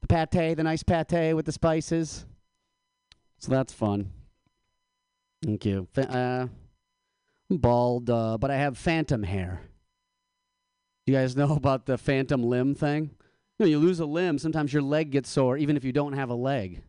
the 0.00 0.06
pate, 0.06 0.56
the 0.56 0.62
nice 0.62 0.82
pate 0.82 1.34
with 1.34 1.44
the 1.44 1.52
spices. 1.52 2.24
So 3.38 3.50
that's 3.50 3.72
fun. 3.72 4.10
Thank 5.44 5.66
you. 5.66 5.86
Uh, 5.96 6.46
bald, 7.50 8.08
uh, 8.08 8.38
but 8.38 8.50
I 8.50 8.56
have 8.56 8.78
phantom 8.78 9.22
hair. 9.22 9.60
You 11.06 11.14
guys 11.14 11.36
know 11.36 11.52
about 11.56 11.86
the 11.86 11.98
phantom 11.98 12.42
limb 12.42 12.74
thing? 12.74 13.10
You 13.58 13.66
know, 13.66 13.70
you 13.70 13.78
lose 13.78 14.00
a 14.00 14.06
limb, 14.06 14.38
sometimes 14.38 14.72
your 14.72 14.82
leg 14.82 15.10
gets 15.10 15.30
sore, 15.30 15.56
even 15.56 15.76
if 15.76 15.84
you 15.84 15.92
don't 15.92 16.14
have 16.14 16.30
a 16.30 16.34
leg. 16.34 16.82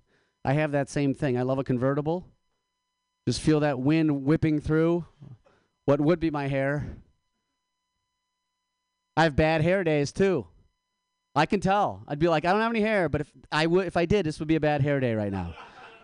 I 0.43 0.53
have 0.53 0.71
that 0.71 0.89
same 0.89 1.13
thing. 1.13 1.37
I 1.37 1.43
love 1.43 1.59
a 1.59 1.63
convertible. 1.63 2.27
Just 3.27 3.41
feel 3.41 3.61
that 3.61 3.79
wind 3.79 4.23
whipping 4.23 4.61
through 4.61 5.05
what 5.85 5.99
would 5.99 6.19
be 6.19 6.29
my 6.29 6.47
hair. 6.47 6.97
I 9.17 9.23
have 9.23 9.35
bad 9.35 9.61
hair 9.61 9.83
days 9.83 10.11
too. 10.11 10.47
I 11.35 11.45
can 11.45 11.59
tell. 11.59 12.03
I'd 12.07 12.19
be 12.19 12.27
like, 12.27 12.45
I 12.45 12.51
don't 12.51 12.61
have 12.61 12.71
any 12.71 12.81
hair, 12.81 13.09
but 13.09 13.21
if 13.21 13.31
I 13.51 13.65
would, 13.65 13.87
if 13.87 13.97
I 13.97 14.05
did, 14.05 14.25
this 14.25 14.39
would 14.39 14.47
be 14.47 14.55
a 14.55 14.59
bad 14.59 14.81
hair 14.81 14.99
day 14.99 15.15
right 15.15 15.31
now. 15.31 15.53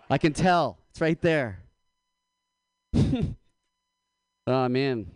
I 0.10 0.18
can 0.18 0.34
tell. 0.34 0.78
It's 0.90 1.00
right 1.00 1.20
there. 1.22 1.60
oh 4.48 4.70
man. 4.70 5.08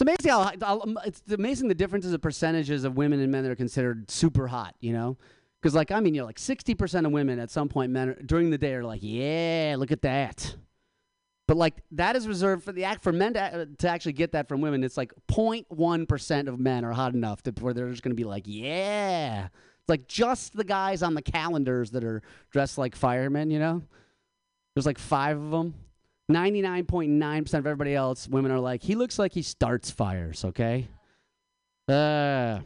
Um, 0.00 0.08
it's 0.08 0.24
amazing 0.24 0.30
how 0.30 0.52
how- 0.60 1.02
it's 1.04 1.22
amazing 1.30 1.68
the 1.68 1.74
differences 1.74 2.12
of 2.12 2.20
percentages 2.20 2.84
of 2.84 2.96
women 2.96 3.20
and 3.20 3.30
men 3.30 3.44
that 3.44 3.50
are 3.50 3.56
considered 3.56 4.10
super 4.10 4.48
hot. 4.48 4.74
You 4.80 4.92
know, 4.92 5.16
because 5.62 5.74
like 5.74 5.90
I 5.90 6.00
mean, 6.00 6.14
you 6.14 6.22
know, 6.22 6.26
like 6.26 6.38
sixty 6.38 6.74
percent 6.74 7.06
of 7.06 7.12
women 7.12 7.38
at 7.38 7.50
some 7.50 7.68
point 7.68 7.92
men 7.92 8.10
are, 8.10 8.14
during 8.14 8.50
the 8.50 8.58
day 8.58 8.74
are 8.74 8.84
like, 8.84 9.00
yeah, 9.02 9.76
look 9.78 9.92
at 9.92 10.02
that. 10.02 10.56
But 11.46 11.56
like 11.58 11.74
that 11.92 12.16
is 12.16 12.26
reserved 12.26 12.64
for 12.64 12.72
the 12.72 12.84
act 12.84 13.02
for 13.02 13.12
men 13.12 13.34
to, 13.34 13.40
uh, 13.40 13.66
to 13.78 13.88
actually 13.88 14.14
get 14.14 14.32
that 14.32 14.48
from 14.48 14.60
women. 14.62 14.82
It's 14.82 14.96
like 14.96 15.12
0.1 15.28 16.08
percent 16.08 16.48
of 16.48 16.58
men 16.58 16.84
are 16.84 16.92
hot 16.92 17.14
enough 17.14 17.42
to 17.42 17.52
where 17.60 17.74
they're 17.74 17.90
just 17.90 18.02
going 18.02 18.12
to 18.12 18.20
be 18.20 18.24
like, 18.24 18.44
yeah. 18.46 19.46
It's 19.46 19.88
like 19.88 20.08
just 20.08 20.56
the 20.56 20.64
guys 20.64 21.02
on 21.02 21.12
the 21.12 21.20
calendars 21.20 21.90
that 21.90 22.02
are 22.02 22.22
dressed 22.50 22.78
like 22.78 22.96
firemen. 22.96 23.50
You 23.50 23.58
know, 23.58 23.82
there's 24.74 24.86
like 24.86 24.98
five 24.98 25.36
of 25.38 25.50
them. 25.50 25.74
99.9% 26.30 27.54
of 27.54 27.66
everybody 27.66 27.94
else, 27.94 28.26
women 28.28 28.50
are 28.50 28.60
like, 28.60 28.82
he 28.82 28.94
looks 28.94 29.18
like 29.18 29.32
he 29.32 29.42
starts 29.42 29.90
fires, 29.90 30.44
okay? 30.44 30.88
Uh, 31.86 32.60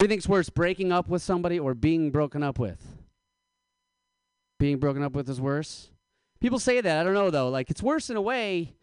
think's 0.00 0.28
worse, 0.28 0.50
breaking 0.50 0.92
up 0.92 1.08
with 1.08 1.22
somebody 1.22 1.58
or 1.58 1.74
being 1.74 2.10
broken 2.10 2.42
up 2.42 2.58
with? 2.58 2.80
Being 4.58 4.78
broken 4.78 5.02
up 5.02 5.12
with 5.12 5.28
is 5.28 5.40
worse? 5.40 5.90
People 6.40 6.58
say 6.58 6.80
that. 6.80 7.00
I 7.00 7.04
don't 7.04 7.14
know, 7.14 7.30
though. 7.30 7.48
Like, 7.48 7.70
it's 7.70 7.82
worse 7.82 8.10
in 8.10 8.16
a 8.16 8.22
way, 8.22 8.74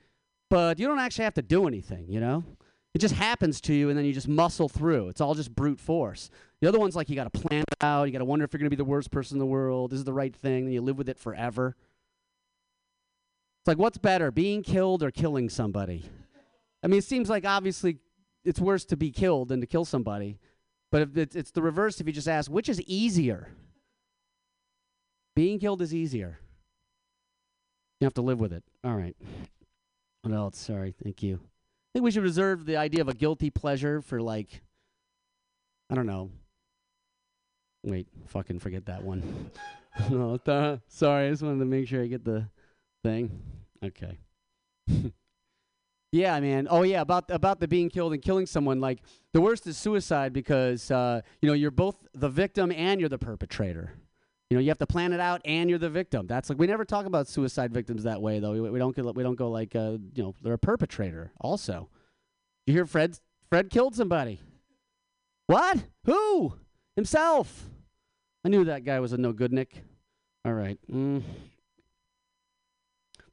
but 0.49 0.79
you 0.79 0.87
don't 0.87 0.99
actually 0.99 1.25
have 1.25 1.35
to 1.35 1.41
do 1.41 1.67
anything, 1.67 2.05
you 2.09 2.19
know? 2.19 2.43
It 2.93 2.99
just 2.99 3.15
happens 3.15 3.61
to 3.61 3.73
you, 3.73 3.89
and 3.89 3.97
then 3.97 4.05
you 4.05 4.13
just 4.13 4.27
muscle 4.27 4.69
through. 4.69 5.09
It's 5.09 5.21
all 5.21 5.33
just 5.33 5.53
brute 5.55 5.79
force. 5.79 6.29
The 6.63 6.69
other 6.69 6.79
one's 6.79 6.95
like 6.95 7.09
you 7.09 7.15
got 7.17 7.29
to 7.29 7.39
plan 7.41 7.65
it 7.69 7.83
out. 7.83 8.05
You 8.05 8.13
got 8.13 8.19
to 8.19 8.25
wonder 8.25 8.45
if 8.45 8.53
you're 8.53 8.59
going 8.59 8.67
to 8.67 8.73
be 8.73 8.77
the 8.77 8.85
worst 8.85 9.11
person 9.11 9.35
in 9.35 9.39
the 9.39 9.45
world. 9.45 9.91
This 9.91 9.97
is 9.97 10.05
the 10.05 10.13
right 10.13 10.33
thing. 10.33 10.63
And 10.63 10.73
you 10.73 10.79
live 10.79 10.97
with 10.97 11.09
it 11.09 11.19
forever. 11.19 11.75
It's 13.59 13.67
like, 13.67 13.77
what's 13.77 13.97
better, 13.97 14.31
being 14.31 14.63
killed 14.63 15.03
or 15.03 15.11
killing 15.11 15.49
somebody? 15.49 16.05
I 16.81 16.87
mean, 16.87 16.99
it 16.99 17.03
seems 17.03 17.29
like 17.29 17.45
obviously 17.45 17.97
it's 18.45 18.61
worse 18.61 18.85
to 18.85 18.95
be 18.95 19.11
killed 19.11 19.49
than 19.49 19.59
to 19.59 19.67
kill 19.67 19.83
somebody. 19.83 20.39
But 20.89 21.09
it's, 21.17 21.35
it's 21.35 21.51
the 21.51 21.61
reverse 21.61 21.99
if 21.99 22.07
you 22.07 22.13
just 22.13 22.29
ask, 22.29 22.49
which 22.49 22.69
is 22.69 22.79
easier? 22.83 23.49
Being 25.35 25.59
killed 25.59 25.81
is 25.81 25.93
easier. 25.93 26.39
You 27.99 28.05
have 28.05 28.13
to 28.13 28.21
live 28.21 28.39
with 28.39 28.53
it. 28.53 28.63
All 28.85 28.95
right. 28.95 29.17
What 30.21 30.33
else? 30.33 30.59
Sorry. 30.59 30.95
Thank 31.03 31.21
you. 31.23 31.41
I 31.43 31.91
think 31.91 32.05
we 32.05 32.11
should 32.11 32.23
reserve 32.23 32.65
the 32.65 32.77
idea 32.77 33.01
of 33.01 33.09
a 33.09 33.13
guilty 33.13 33.49
pleasure 33.49 34.01
for 34.01 34.21
like, 34.21 34.61
I 35.89 35.95
don't 35.95 36.07
know. 36.07 36.31
Wait, 37.83 38.07
fucking 38.27 38.59
forget 38.59 38.85
that 38.85 39.03
one. 39.03 39.51
no, 40.09 40.37
duh. 40.37 40.77
sorry. 40.87 41.27
I 41.27 41.29
just 41.31 41.43
wanted 41.43 41.59
to 41.59 41.65
make 41.65 41.87
sure 41.87 42.01
I 42.01 42.07
get 42.07 42.23
the 42.23 42.47
thing. 43.03 43.41
Okay. 43.83 44.17
yeah, 46.11 46.39
man. 46.39 46.67
Oh 46.69 46.83
yeah, 46.83 47.01
about 47.01 47.29
about 47.29 47.59
the 47.59 47.67
being 47.67 47.89
killed 47.89 48.13
and 48.13 48.21
killing 48.21 48.45
someone. 48.45 48.79
Like 48.79 48.99
the 49.33 49.41
worst 49.41 49.67
is 49.67 49.77
suicide 49.77 50.33
because 50.33 50.89
uh, 50.91 51.21
you 51.41 51.47
know 51.47 51.53
you're 51.53 51.71
both 51.71 51.95
the 52.13 52.29
victim 52.29 52.71
and 52.71 52.99
you're 52.99 53.09
the 53.09 53.17
perpetrator. 53.17 53.93
You 54.49 54.57
know 54.57 54.61
you 54.61 54.69
have 54.69 54.77
to 54.79 54.87
plan 54.87 55.13
it 55.13 55.19
out 55.19 55.41
and 55.45 55.69
you're 55.69 55.79
the 55.79 55.89
victim. 55.89 56.27
That's 56.27 56.49
like 56.49 56.57
we 56.57 56.67
never 56.67 56.85
talk 56.85 57.05
about 57.05 57.27
suicide 57.27 57.73
victims 57.73 58.03
that 58.03 58.21
way 58.21 58.39
though. 58.39 58.53
We, 58.53 58.61
we 58.61 58.79
don't 58.79 58.95
get 58.95 59.03
we 59.15 59.23
don't 59.23 59.35
go 59.35 59.49
like 59.49 59.75
uh, 59.75 59.97
you 60.13 60.23
know 60.23 60.33
they're 60.41 60.53
a 60.53 60.57
perpetrator 60.57 61.31
also. 61.41 61.89
You 62.65 62.73
hear 62.73 62.85
Fred 62.85 63.19
Fred 63.49 63.69
killed 63.69 63.95
somebody. 63.95 64.39
What? 65.47 65.83
Who? 66.05 66.55
Himself. 66.95 67.69
I 68.45 68.49
knew 68.49 68.65
that 68.65 68.83
guy 68.83 68.99
was 68.99 69.13
a 69.13 69.17
no 69.17 69.31
good 69.31 69.53
Nick. 69.53 69.83
All 70.45 70.53
right. 70.53 70.77
Mm. 70.91 71.23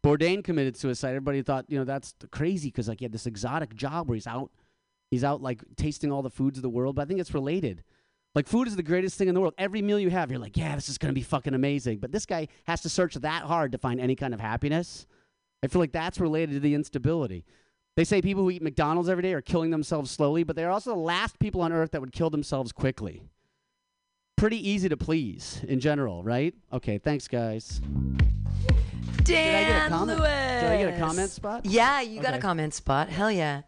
Bourdain 0.02 0.42
committed 0.42 0.76
suicide. 0.76 1.10
Everybody 1.10 1.42
thought, 1.42 1.66
you 1.68 1.78
know, 1.78 1.84
that's 1.84 2.14
crazy 2.30 2.68
because 2.68 2.88
like 2.88 3.00
he 3.00 3.04
had 3.04 3.12
this 3.12 3.26
exotic 3.26 3.74
job 3.74 4.08
where 4.08 4.14
he's 4.14 4.26
out, 4.26 4.50
he's 5.10 5.24
out 5.24 5.42
like 5.42 5.62
tasting 5.76 6.12
all 6.12 6.22
the 6.22 6.30
foods 6.30 6.58
of 6.58 6.62
the 6.62 6.70
world. 6.70 6.96
But 6.96 7.02
I 7.02 7.04
think 7.06 7.20
it's 7.20 7.34
related. 7.34 7.82
Like 8.34 8.46
food 8.46 8.68
is 8.68 8.76
the 8.76 8.82
greatest 8.82 9.18
thing 9.18 9.28
in 9.28 9.34
the 9.34 9.40
world. 9.40 9.54
Every 9.58 9.82
meal 9.82 9.98
you 9.98 10.10
have, 10.10 10.30
you're 10.30 10.40
like, 10.40 10.56
yeah, 10.56 10.74
this 10.76 10.88
is 10.88 10.98
gonna 10.98 11.12
be 11.12 11.22
fucking 11.22 11.54
amazing. 11.54 11.98
But 11.98 12.12
this 12.12 12.24
guy 12.24 12.48
has 12.64 12.80
to 12.82 12.88
search 12.88 13.14
that 13.14 13.42
hard 13.42 13.72
to 13.72 13.78
find 13.78 14.00
any 14.00 14.14
kind 14.14 14.32
of 14.32 14.40
happiness. 14.40 15.06
I 15.62 15.66
feel 15.66 15.80
like 15.80 15.92
that's 15.92 16.20
related 16.20 16.54
to 16.54 16.60
the 16.60 16.74
instability. 16.74 17.44
They 17.96 18.04
say 18.04 18.22
people 18.22 18.44
who 18.44 18.50
eat 18.50 18.62
McDonald's 18.62 19.08
every 19.08 19.22
day 19.22 19.34
are 19.34 19.42
killing 19.42 19.70
themselves 19.70 20.10
slowly, 20.10 20.44
but 20.44 20.56
they're 20.56 20.70
also 20.70 20.90
the 20.90 21.00
last 21.00 21.38
people 21.38 21.60
on 21.60 21.72
earth 21.72 21.90
that 21.90 22.00
would 22.00 22.12
kill 22.12 22.30
themselves 22.30 22.72
quickly. 22.72 23.22
Pretty 24.40 24.70
easy 24.70 24.88
to 24.88 24.96
please 24.96 25.62
in 25.68 25.80
general, 25.80 26.22
right? 26.22 26.54
Okay, 26.72 26.96
thanks, 26.96 27.28
guys. 27.28 27.78
Dan 29.22 29.66
I 29.66 29.68
get 29.68 29.86
a 29.86 29.88
comment? 29.90 30.18
Lewis. 30.18 30.62
Did 30.62 30.72
I 30.72 30.76
get 30.78 30.94
a 30.94 30.98
comment 30.98 31.30
spot? 31.30 31.66
Yeah, 31.66 32.00
you 32.00 32.22
got 32.22 32.32
a 32.32 32.38
comment 32.38 32.72
spot. 32.72 33.10
Hell 33.10 33.30
yeah. 33.30 33.60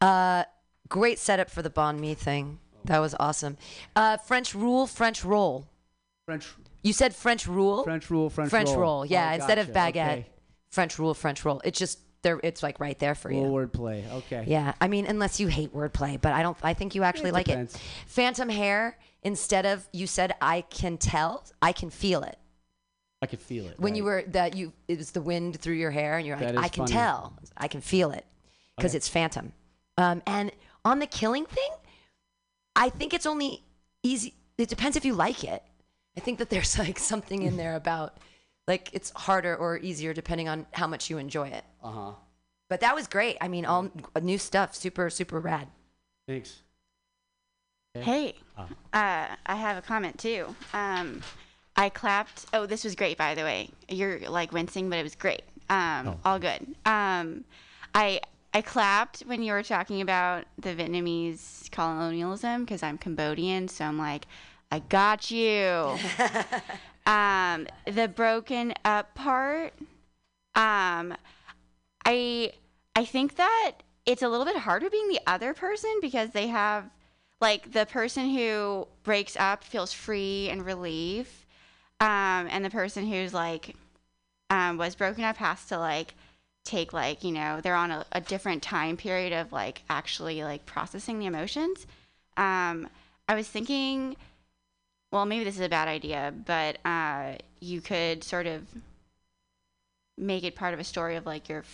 Uh, 0.00 0.42
great 0.88 1.20
setup 1.20 1.48
for 1.48 1.62
the 1.62 1.70
Banh 1.70 2.00
Mi 2.00 2.14
thing. 2.14 2.58
That 2.86 2.98
was 2.98 3.14
awesome. 3.20 3.58
Uh, 3.94 4.16
French 4.16 4.56
rule, 4.56 4.88
French 4.88 5.24
roll. 5.24 5.68
French. 6.26 6.48
You 6.82 6.92
said 6.92 7.14
French 7.14 7.46
rule. 7.46 7.84
French 7.84 8.10
rule, 8.10 8.28
French, 8.28 8.50
French 8.50 8.70
roll. 8.70 8.78
roll. 8.80 9.06
Yeah, 9.06 9.28
Oh, 9.30 9.34
instead 9.36 9.60
of 9.60 9.68
baguette, 9.68 9.94
Okay. 10.10 10.26
French 10.72 10.98
rule, 10.98 11.14
French 11.14 11.44
roll. 11.44 11.60
It's 11.62 11.78
just 11.78 12.00
there. 12.22 12.40
It's 12.42 12.64
like 12.64 12.80
right 12.80 12.98
there 12.98 13.14
for 13.14 13.30
you. 13.30 13.42
Wordplay. 13.42 14.10
Okay. 14.14 14.42
Yeah, 14.48 14.72
I 14.80 14.88
mean, 14.88 15.06
unless 15.06 15.38
you 15.38 15.46
hate 15.46 15.72
wordplay, 15.72 16.20
but 16.20 16.32
I 16.32 16.42
don't. 16.42 16.56
I 16.60 16.74
think 16.74 16.96
you 16.96 17.04
actually 17.04 17.28
It 17.30 17.34
like 17.34 17.48
it. 17.48 17.70
Phantom 18.08 18.48
hair. 18.48 18.98
Instead 19.22 19.66
of 19.66 19.88
you 19.92 20.06
said 20.06 20.34
I 20.40 20.62
can 20.62 20.96
tell, 20.96 21.44
I 21.60 21.72
can 21.72 21.90
feel 21.90 22.22
it. 22.22 22.38
I 23.20 23.26
could 23.26 23.40
feel 23.40 23.66
it. 23.66 23.78
When 23.80 23.92
right. 23.92 23.96
you 23.96 24.04
were 24.04 24.22
that 24.28 24.56
you 24.56 24.72
it 24.86 24.98
was 24.98 25.10
the 25.10 25.20
wind 25.20 25.60
through 25.60 25.74
your 25.74 25.90
hair, 25.90 26.18
and 26.18 26.26
you're 26.26 26.36
like, 26.36 26.56
I 26.56 26.68
can 26.68 26.84
funny. 26.86 26.92
tell, 26.92 27.36
I 27.56 27.66
can 27.68 27.80
feel 27.80 28.12
it, 28.12 28.24
because 28.76 28.92
Okay. 28.92 28.98
it's 28.98 29.08
phantom. 29.08 29.52
Um, 29.96 30.22
and 30.26 30.52
on 30.84 31.00
the 31.00 31.06
killing 31.06 31.44
thing, 31.44 31.70
I 32.76 32.88
think 32.90 33.12
it's 33.12 33.26
only 33.26 33.64
easy. 34.04 34.34
It 34.56 34.68
depends 34.68 34.96
if 34.96 35.04
you 35.04 35.14
like 35.14 35.42
it. 35.42 35.62
I 36.16 36.20
think 36.20 36.38
that 36.38 36.48
there's 36.50 36.78
like 36.78 36.98
something 36.98 37.42
in 37.42 37.56
there 37.56 37.74
about 37.74 38.18
like 38.68 38.90
it's 38.92 39.10
harder 39.10 39.56
or 39.56 39.78
easier 39.78 40.14
depending 40.14 40.48
on 40.48 40.66
how 40.72 40.86
much 40.86 41.10
you 41.10 41.18
enjoy 41.18 41.48
it. 41.48 41.64
Uh 41.82 41.90
huh. 41.90 42.12
But 42.68 42.80
that 42.80 42.94
was 42.94 43.08
great. 43.08 43.36
I 43.40 43.48
mean, 43.48 43.64
all 43.64 43.90
new 44.22 44.38
stuff, 44.38 44.76
super 44.76 45.10
super 45.10 45.40
rad. 45.40 45.66
Thanks. 46.28 46.62
Hey, 48.02 48.34
Ah. 48.56 48.66
uh, 48.92 49.36
I 49.46 49.54
have 49.56 49.76
a 49.76 49.82
comment 49.82 50.18
too. 50.18 50.54
Um, 50.72 51.22
I 51.76 51.88
clapped. 51.88 52.46
Oh, 52.52 52.66
this 52.66 52.82
was 52.84 52.94
great, 52.96 53.16
by 53.16 53.34
the 53.34 53.42
way. 53.42 53.70
You're 53.88 54.18
like 54.28 54.52
wincing, 54.52 54.90
but 54.90 54.98
it 54.98 55.02
was 55.04 55.14
great. 55.14 55.42
Um, 55.70 56.08
Oh. 56.08 56.18
All 56.24 56.38
good. 56.38 56.74
Um, 56.86 57.44
I 57.94 58.20
I 58.54 58.62
clapped 58.62 59.20
when 59.20 59.42
you 59.42 59.52
were 59.52 59.62
talking 59.62 60.00
about 60.00 60.44
the 60.58 60.74
Vietnamese 60.74 61.70
colonialism 61.70 62.64
because 62.64 62.82
I'm 62.82 62.98
Cambodian, 62.98 63.68
so 63.68 63.84
I'm 63.84 63.98
like, 63.98 64.26
I 64.72 64.78
got 64.80 65.30
you. 65.30 65.96
um, 67.06 67.66
the 67.86 68.08
broken 68.08 68.74
up 68.84 69.14
part. 69.14 69.74
Um, 70.54 71.14
I 72.04 72.52
I 72.96 73.04
think 73.04 73.36
that 73.36 73.72
it's 74.06 74.22
a 74.22 74.28
little 74.28 74.46
bit 74.46 74.56
harder 74.56 74.88
being 74.90 75.08
the 75.08 75.20
other 75.26 75.54
person 75.54 75.90
because 76.00 76.30
they 76.30 76.48
have 76.48 76.84
like 77.40 77.72
the 77.72 77.86
person 77.86 78.30
who 78.30 78.88
breaks 79.04 79.36
up 79.36 79.62
feels 79.62 79.92
free 79.92 80.48
and 80.50 80.64
relief, 80.64 81.46
um, 82.00 82.48
and 82.50 82.64
the 82.64 82.70
person 82.70 83.06
who's 83.06 83.32
like 83.32 83.76
um, 84.50 84.76
was 84.76 84.94
broken 84.94 85.24
up 85.24 85.36
has 85.36 85.64
to 85.66 85.78
like 85.78 86.14
take 86.64 86.92
like 86.92 87.24
you 87.24 87.32
know 87.32 87.60
they're 87.62 87.74
on 87.74 87.90
a, 87.90 88.04
a 88.12 88.20
different 88.20 88.62
time 88.62 88.96
period 88.96 89.32
of 89.32 89.52
like 89.52 89.82
actually 89.88 90.42
like 90.42 90.66
processing 90.66 91.18
the 91.18 91.26
emotions. 91.26 91.86
Um, 92.36 92.88
I 93.28 93.34
was 93.34 93.48
thinking, 93.48 94.16
well, 95.12 95.26
maybe 95.26 95.44
this 95.44 95.56
is 95.56 95.60
a 95.60 95.68
bad 95.68 95.88
idea, 95.88 96.32
but 96.46 96.78
uh, 96.84 97.34
you 97.60 97.80
could 97.80 98.24
sort 98.24 98.46
of 98.46 98.62
make 100.16 100.44
it 100.44 100.54
part 100.54 100.74
of 100.74 100.80
a 100.80 100.84
story 100.84 101.16
of 101.16 101.26
like 101.26 101.48
your 101.48 101.64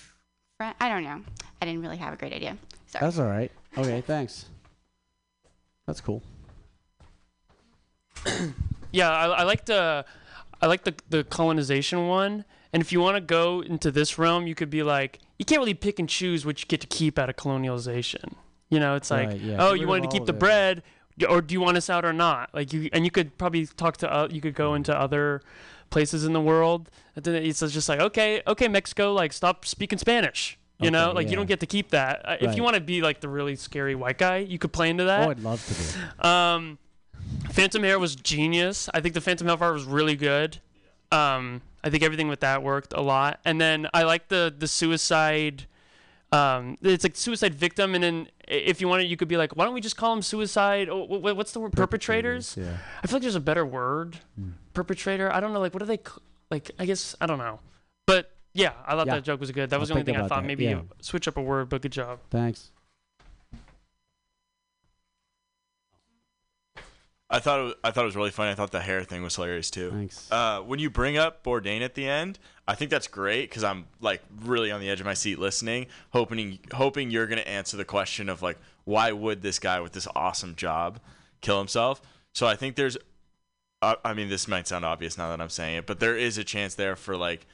friend. 0.58 0.74
I 0.80 0.88
don't 0.88 1.04
know. 1.04 1.20
I 1.60 1.66
didn't 1.66 1.82
really 1.82 1.96
have 1.96 2.12
a 2.12 2.16
great 2.16 2.32
idea. 2.32 2.56
Sorry. 2.86 3.04
That's 3.04 3.18
all 3.18 3.26
right. 3.26 3.50
Okay, 3.76 4.00
thanks. 4.06 4.46
That's 5.86 6.00
cool. 6.00 6.22
Yeah, 8.92 9.10
I, 9.10 9.26
I 9.26 9.42
like 9.42 9.64
the, 9.64 10.04
I 10.62 10.66
like 10.68 10.84
the 10.84 10.94
the 11.10 11.24
colonization 11.24 12.06
one. 12.06 12.44
And 12.72 12.80
if 12.80 12.92
you 12.92 13.00
want 13.00 13.16
to 13.16 13.20
go 13.20 13.60
into 13.60 13.90
this 13.90 14.18
realm, 14.20 14.46
you 14.46 14.54
could 14.54 14.70
be 14.70 14.84
like, 14.84 15.18
you 15.36 15.44
can't 15.44 15.58
really 15.58 15.74
pick 15.74 15.98
and 15.98 16.08
choose 16.08 16.46
what 16.46 16.60
you 16.60 16.66
get 16.68 16.80
to 16.80 16.86
keep 16.86 17.18
out 17.18 17.28
of 17.28 17.34
colonialization. 17.34 18.34
You 18.70 18.78
know, 18.78 18.94
it's 18.94 19.10
like, 19.10 19.30
Right, 19.30 19.40
yeah. 19.40 19.56
oh, 19.58 19.72
Get 19.72 19.80
you 19.80 19.88
wanted 19.88 20.02
to 20.08 20.16
keep 20.16 20.26
the 20.26 20.32
it. 20.32 20.38
bread, 20.38 20.82
or 21.28 21.42
do 21.42 21.54
you 21.54 21.60
want 21.60 21.76
us 21.76 21.90
out 21.90 22.04
or 22.04 22.12
not? 22.12 22.50
Like 22.54 22.72
you, 22.72 22.88
and 22.92 23.04
you 23.04 23.10
could 23.10 23.36
probably 23.36 23.66
talk 23.66 23.96
to, 23.96 24.12
uh, 24.12 24.28
you 24.30 24.40
could 24.40 24.54
go 24.54 24.74
into 24.74 24.96
other 24.96 25.40
places 25.90 26.24
in 26.24 26.32
the 26.32 26.40
world. 26.40 26.88
And 27.16 27.24
then 27.24 27.34
it's 27.34 27.58
just 27.58 27.88
like, 27.88 27.98
okay, 27.98 28.42
okay, 28.46 28.68
Mexico, 28.68 29.12
like 29.12 29.32
stop 29.32 29.64
speaking 29.66 29.98
Spanish. 29.98 30.56
You 30.80 30.90
know, 30.90 31.06
Okay, 31.10 31.14
like 31.14 31.30
you 31.30 31.36
don't 31.36 31.46
get 31.46 31.60
to 31.60 31.66
keep 31.66 31.90
that. 31.90 32.22
Uh, 32.24 32.36
If 32.40 32.56
you 32.56 32.62
want 32.62 32.74
to 32.74 32.80
be 32.80 33.00
like 33.00 33.20
the 33.20 33.28
really 33.28 33.54
scary 33.56 33.94
white 33.94 34.18
guy, 34.18 34.38
you 34.38 34.58
could 34.58 34.72
play 34.72 34.90
into 34.90 35.04
that. 35.04 35.26
Oh, 35.26 35.30
I'd 35.30 35.40
love 35.40 35.64
to 35.66 35.74
do. 36.22 36.28
Um, 36.28 36.78
Phantom 37.50 37.82
Hair 37.82 37.98
was 37.98 38.16
genius. 38.16 38.88
I 38.92 39.00
think 39.00 39.14
the 39.14 39.20
Phantom 39.20 39.46
Hellfire 39.46 39.72
was 39.72 39.84
really 39.84 40.16
good. 40.16 40.58
Um, 41.12 41.62
I 41.84 41.90
think 41.90 42.02
everything 42.02 42.28
with 42.28 42.40
that 42.40 42.62
worked 42.62 42.92
a 42.92 43.00
lot. 43.00 43.38
And 43.44 43.60
then 43.60 43.86
I 43.94 44.02
like 44.02 44.28
the 44.28 44.52
the 44.56 44.66
suicide. 44.66 45.66
Um, 46.32 46.76
it's 46.82 47.04
like 47.04 47.14
suicide 47.14 47.54
victim, 47.54 47.94
and 47.94 48.02
then 48.02 48.28
if 48.48 48.80
you 48.80 48.88
wanted, 48.88 49.04
you 49.04 49.16
could 49.16 49.28
be 49.28 49.36
like, 49.36 49.54
why 49.56 49.64
don't 49.64 49.74
we 49.74 49.80
just 49.80 49.96
call 49.96 50.12
them 50.12 50.22
suicide? 50.22 50.88
Oh, 50.88 51.06
wh- 51.06 51.20
wh- 51.20 51.36
what's 51.36 51.52
the 51.52 51.60
word? 51.60 51.72
Perpetrators. 51.74 52.56
Yeah. 52.58 52.76
I 53.02 53.06
feel 53.06 53.16
like 53.16 53.22
there's 53.22 53.36
a 53.36 53.40
better 53.40 53.64
word. 53.64 54.18
Perpetrator. 54.72 55.32
I 55.32 55.38
don't 55.38 55.52
know. 55.52 55.60
Like, 55.60 55.72
what 55.74 55.78
do 55.80 55.86
they? 55.86 56.00
Like, 56.50 56.72
I 56.78 56.86
guess 56.86 57.14
I 57.20 57.26
don't 57.26 57.38
know. 57.38 57.60
But 58.54 58.60
yeah, 58.62 58.72
I 58.86 58.92
thought 58.92 59.06
Yeah. 59.06 59.14
that 59.14 59.24
joke 59.24 59.40
was 59.40 59.50
good. 59.50 59.70
That 59.70 59.80
was 59.80 59.90
I'll 59.90 59.94
the 59.96 60.00
only 60.00 60.12
thing 60.12 60.20
I 60.22 60.28
thought. 60.28 60.42
that, 60.42 60.46
Maybe 60.46 60.64
yeah. 60.64 60.82
switch 61.00 61.26
up 61.28 61.36
a 61.36 61.42
word, 61.42 61.68
but 61.68 61.82
good 61.82 61.92
job. 61.92 62.20
Thanks. 62.30 62.70
I 67.30 67.40
thought 67.40 67.58
it 67.58 67.62
was, 67.64 67.74
I 67.82 67.90
thought 67.90 68.02
it 68.02 68.06
was 68.06 68.16
really 68.16 68.30
funny. 68.30 68.52
I 68.52 68.54
thought 68.54 68.70
the 68.70 68.80
hair 68.80 69.02
thing 69.02 69.22
was 69.22 69.34
hilarious 69.34 69.70
too. 69.70 69.90
Thanks. 69.90 70.30
Uh, 70.30 70.60
when 70.60 70.78
you 70.78 70.88
bring 70.88 71.16
up 71.16 71.42
Bourdain 71.42 71.80
at 71.80 71.94
the 71.94 72.06
end, 72.06 72.38
I 72.68 72.74
think 72.76 72.90
that's 72.90 73.08
great 73.08 73.48
because 73.50 73.64
I'm 73.64 73.86
like 74.00 74.22
really 74.42 74.70
on 74.70 74.80
the 74.80 74.88
edge 74.88 75.00
of 75.00 75.06
my 75.06 75.14
seat 75.14 75.38
listening, 75.38 75.86
hoping 76.10 76.60
hoping 76.72 77.10
you're 77.10 77.26
gonna 77.26 77.40
answer 77.40 77.76
the 77.76 77.84
question 77.84 78.28
of 78.28 78.40
like 78.42 78.58
why 78.84 79.10
would 79.10 79.42
this 79.42 79.58
guy 79.58 79.80
with 79.80 79.92
this 79.92 80.06
awesome 80.14 80.54
job 80.54 81.00
kill 81.40 81.58
himself? 81.58 82.02
So 82.34 82.46
I 82.46 82.54
think 82.56 82.76
there's, 82.76 82.96
uh, 83.82 83.96
I 84.04 84.12
mean 84.14 84.28
this 84.28 84.46
might 84.46 84.68
sound 84.68 84.84
obvious 84.84 85.16
now 85.18 85.30
that 85.30 85.40
I'm 85.40 85.48
saying 85.48 85.78
it, 85.78 85.86
but 85.86 85.98
there 86.00 86.16
is 86.16 86.38
a 86.38 86.44
chance 86.44 86.74
there 86.74 86.94
for 86.94 87.16
like 87.16 87.46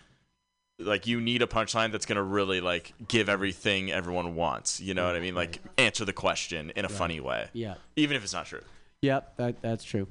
like 0.81 1.07
you 1.07 1.21
need 1.21 1.43
a 1.43 1.47
punchline 1.47 1.93
that's 1.93 2.07
gonna 2.07 2.23
really 2.23 2.61
like 2.61 2.93
give 3.09 3.29
everything 3.29 3.93
everyone 3.93 4.35
wants. 4.35 4.81
You 4.81 4.95
know 4.95 5.07
what 5.07 5.17
I 5.17 5.21
mean? 5.21 5.35
Like 5.35 5.61
answer 5.79 6.05
the 6.05 6.13
question 6.13 6.73
in 6.75 6.85
a 6.85 6.89
funny 6.89 7.21
way. 7.21 7.49
Yeah. 7.53 7.75
Even 7.97 8.17
if 8.17 8.25
it's 8.25 8.33
not 8.33 8.47
true. 8.47 8.63
Yep, 9.03 9.37
that 9.37 9.63
that's 9.63 9.85
true. 9.85 10.07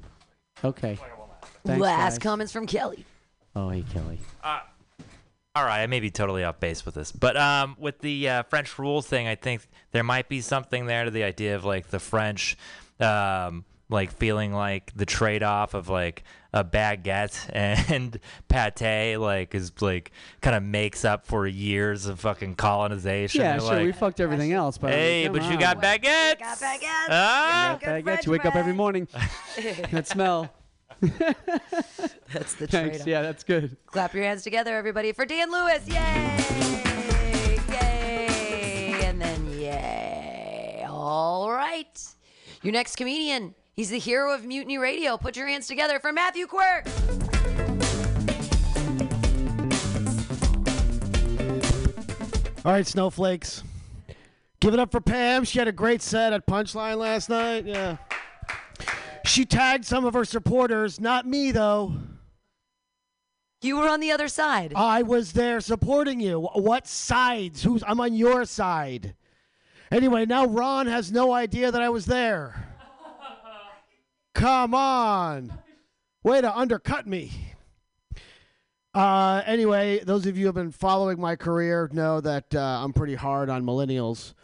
Okay. 0.64 0.98
Thanks, 1.64 1.80
Last 1.80 2.12
guys. 2.12 2.18
comments 2.18 2.52
from 2.52 2.66
Kelly. 2.66 3.04
Oh, 3.54 3.68
hey, 3.70 3.84
Kelly. 3.92 4.18
Uh, 4.42 4.60
all 5.54 5.64
right, 5.64 5.82
I 5.82 5.86
may 5.86 6.00
be 6.00 6.10
totally 6.10 6.44
off 6.44 6.60
base 6.60 6.86
with 6.86 6.94
this, 6.94 7.10
but 7.12 7.36
um, 7.36 7.76
with 7.78 7.98
the 8.00 8.28
uh, 8.28 8.42
French 8.44 8.78
rule 8.78 9.02
thing, 9.02 9.26
I 9.26 9.34
think 9.34 9.62
there 9.90 10.04
might 10.04 10.28
be 10.28 10.40
something 10.40 10.86
there 10.86 11.04
to 11.04 11.10
the 11.10 11.24
idea 11.24 11.56
of 11.56 11.64
like 11.64 11.88
the 11.88 11.98
French 11.98 12.56
um, 13.00 13.64
like 13.90 14.12
feeling 14.12 14.52
like 14.52 14.92
the 14.94 15.04
trade-off 15.04 15.74
of 15.74 15.88
like 15.88 16.22
a 16.52 16.64
baguette 16.64 17.48
and 17.52 18.18
pate 18.48 19.18
like 19.18 19.54
is 19.54 19.72
like 19.80 20.12
kind 20.40 20.56
of 20.56 20.62
makes 20.62 21.04
up 21.04 21.26
for 21.26 21.46
years 21.46 22.06
of 22.06 22.20
fucking 22.20 22.54
colonization. 22.54 23.40
Yeah, 23.40 23.58
They're 23.58 23.68
sure. 23.68 23.84
we 23.84 23.92
fucked 23.92 24.20
everything 24.20 24.52
else, 24.52 24.78
but 24.78 24.90
hey, 24.90 25.24
come 25.24 25.34
but 25.34 25.50
you 25.50 25.58
got 25.58 25.82
baguettes. 25.82 26.38
You 26.38 26.44
Got 26.44 26.58
baguettes. 26.58 27.06
Ah. 27.10 27.74
You 27.74 27.86
got 27.86 28.04
baguettes. 28.04 28.26
You 28.26 28.32
wake 28.32 28.44
up 28.44 28.56
every 28.56 28.72
morning. 28.72 29.08
that 29.90 30.06
smell. 30.06 30.52
That's 31.00 32.54
the 32.54 32.66
trade-off. 32.66 33.06
Yeah, 33.06 33.22
that's 33.22 33.42
good. 33.42 33.76
Clap 33.86 34.12
your 34.12 34.22
hands 34.22 34.42
together, 34.42 34.76
everybody, 34.76 35.12
for 35.12 35.24
Dan 35.24 35.50
Lewis. 35.50 35.88
Yay! 35.88 35.94
Yay! 37.70 39.00
And 39.04 39.20
then 39.20 39.50
yay. 39.58 40.84
All 40.86 41.50
right. 41.50 41.98
Your 42.62 42.74
next 42.74 42.96
comedian. 42.96 43.54
He's 43.80 43.88
the 43.88 43.98
hero 43.98 44.34
of 44.34 44.44
Mutiny 44.44 44.76
Radio. 44.76 45.16
Put 45.16 45.38
your 45.38 45.48
hands 45.48 45.66
together 45.66 45.98
for 45.98 46.12
Matthew 46.12 46.46
Quirk. 46.46 46.86
All 52.62 52.72
right, 52.72 52.86
snowflakes. 52.86 53.62
Give 54.60 54.74
it 54.74 54.80
up 54.80 54.92
for 54.92 55.00
Pam. 55.00 55.44
She 55.44 55.58
had 55.58 55.66
a 55.66 55.72
great 55.72 56.02
set 56.02 56.34
at 56.34 56.46
Punchline 56.46 56.98
last 56.98 57.30
night. 57.30 57.64
Yeah. 57.64 57.96
She 59.24 59.46
tagged 59.46 59.86
some 59.86 60.04
of 60.04 60.12
her 60.12 60.26
supporters, 60.26 61.00
not 61.00 61.26
me 61.26 61.50
though. 61.50 61.94
You 63.62 63.78
were 63.78 63.88
on 63.88 64.00
the 64.00 64.12
other 64.12 64.28
side. 64.28 64.74
I 64.76 65.00
was 65.00 65.32
there 65.32 65.58
supporting 65.62 66.20
you. 66.20 66.50
What 66.52 66.86
sides? 66.86 67.62
Who's 67.62 67.82
I'm 67.86 67.98
on 67.98 68.12
your 68.12 68.44
side. 68.44 69.14
Anyway, 69.90 70.26
now 70.26 70.44
Ron 70.44 70.86
has 70.86 71.10
no 71.10 71.32
idea 71.32 71.72
that 71.72 71.80
I 71.80 71.88
was 71.88 72.04
there. 72.04 72.66
Come 74.34 74.74
on. 74.74 75.52
Way 76.22 76.40
to 76.40 76.56
undercut 76.56 77.06
me. 77.06 77.32
Uh, 78.92 79.42
anyway, 79.46 80.00
those 80.00 80.26
of 80.26 80.36
you 80.36 80.42
who 80.42 80.48
have 80.48 80.54
been 80.54 80.72
following 80.72 81.20
my 81.20 81.36
career 81.36 81.88
know 81.92 82.20
that 82.20 82.54
uh, 82.54 82.82
I'm 82.82 82.92
pretty 82.92 83.14
hard 83.14 83.48
on 83.48 83.64
millennials. 83.64 84.34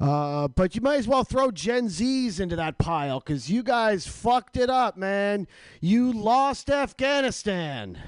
Uh, 0.00 0.48
but 0.48 0.74
you 0.74 0.80
might 0.80 0.96
as 0.98 1.08
well 1.08 1.24
throw 1.24 1.50
Gen 1.50 1.88
Zs 1.88 2.40
into 2.40 2.56
that 2.56 2.78
pile 2.78 3.20
because 3.20 3.50
you 3.50 3.62
guys 3.62 4.06
fucked 4.06 4.56
it 4.56 4.68
up, 4.68 4.96
man. 4.96 5.46
You 5.80 6.12
lost 6.12 6.68
Afghanistan. 6.68 7.98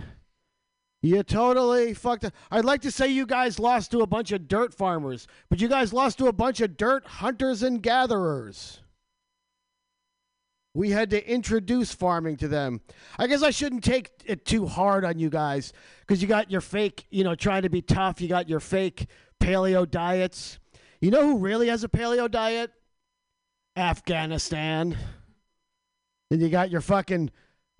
You 1.00 1.22
totally 1.22 1.94
fucked 1.94 2.24
up. 2.24 2.34
I'd 2.50 2.64
like 2.64 2.82
to 2.82 2.90
say 2.90 3.08
you 3.08 3.24
guys 3.24 3.58
lost 3.58 3.92
to 3.92 4.00
a 4.00 4.06
bunch 4.06 4.32
of 4.32 4.48
dirt 4.48 4.74
farmers, 4.74 5.26
but 5.48 5.60
you 5.60 5.68
guys 5.68 5.92
lost 5.92 6.18
to 6.18 6.26
a 6.26 6.32
bunch 6.32 6.60
of 6.60 6.76
dirt 6.76 7.06
hunters 7.06 7.62
and 7.62 7.82
gatherers. 7.82 8.80
We 10.76 10.90
had 10.90 11.08
to 11.10 11.26
introduce 11.26 11.94
farming 11.94 12.36
to 12.36 12.48
them. 12.48 12.82
I 13.18 13.28
guess 13.28 13.42
I 13.42 13.48
shouldn't 13.48 13.82
take 13.82 14.10
it 14.26 14.44
too 14.44 14.66
hard 14.66 15.06
on 15.06 15.18
you 15.18 15.30
guys 15.30 15.72
because 16.00 16.20
you 16.20 16.28
got 16.28 16.50
your 16.50 16.60
fake, 16.60 17.06
you 17.08 17.24
know, 17.24 17.34
trying 17.34 17.62
to 17.62 17.70
be 17.70 17.80
tough. 17.80 18.20
You 18.20 18.28
got 18.28 18.46
your 18.46 18.60
fake 18.60 19.06
paleo 19.40 19.90
diets. 19.90 20.58
You 21.00 21.10
know 21.10 21.22
who 21.22 21.38
really 21.38 21.68
has 21.68 21.82
a 21.82 21.88
paleo 21.88 22.30
diet? 22.30 22.72
Afghanistan. 23.74 24.98
Then 26.28 26.40
you 26.42 26.50
got 26.50 26.70
your 26.70 26.82
fucking 26.82 27.30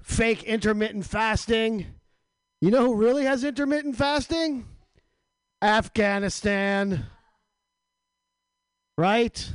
fake 0.01 0.44
intermittent 0.44 1.05
fasting. 1.05 1.84
You 2.62 2.70
know 2.70 2.82
who 2.82 2.94
really 2.94 3.26
has 3.26 3.44
intermittent 3.44 3.97
fasting? 3.97 4.64
Afghanistan. 5.61 7.05
Right? 8.97 9.53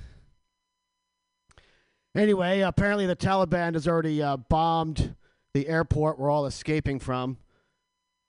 Anyway, 2.15 2.59
apparently 2.59 3.05
the 3.05 3.15
Taliban 3.15 3.73
has 3.73 3.87
already 3.87 4.21
uh, 4.21 4.37
bombed 4.37 5.15
the 5.53 5.67
airport 5.67 6.19
we're 6.19 6.29
all 6.29 6.45
escaping 6.45 6.99
from. 6.99 7.37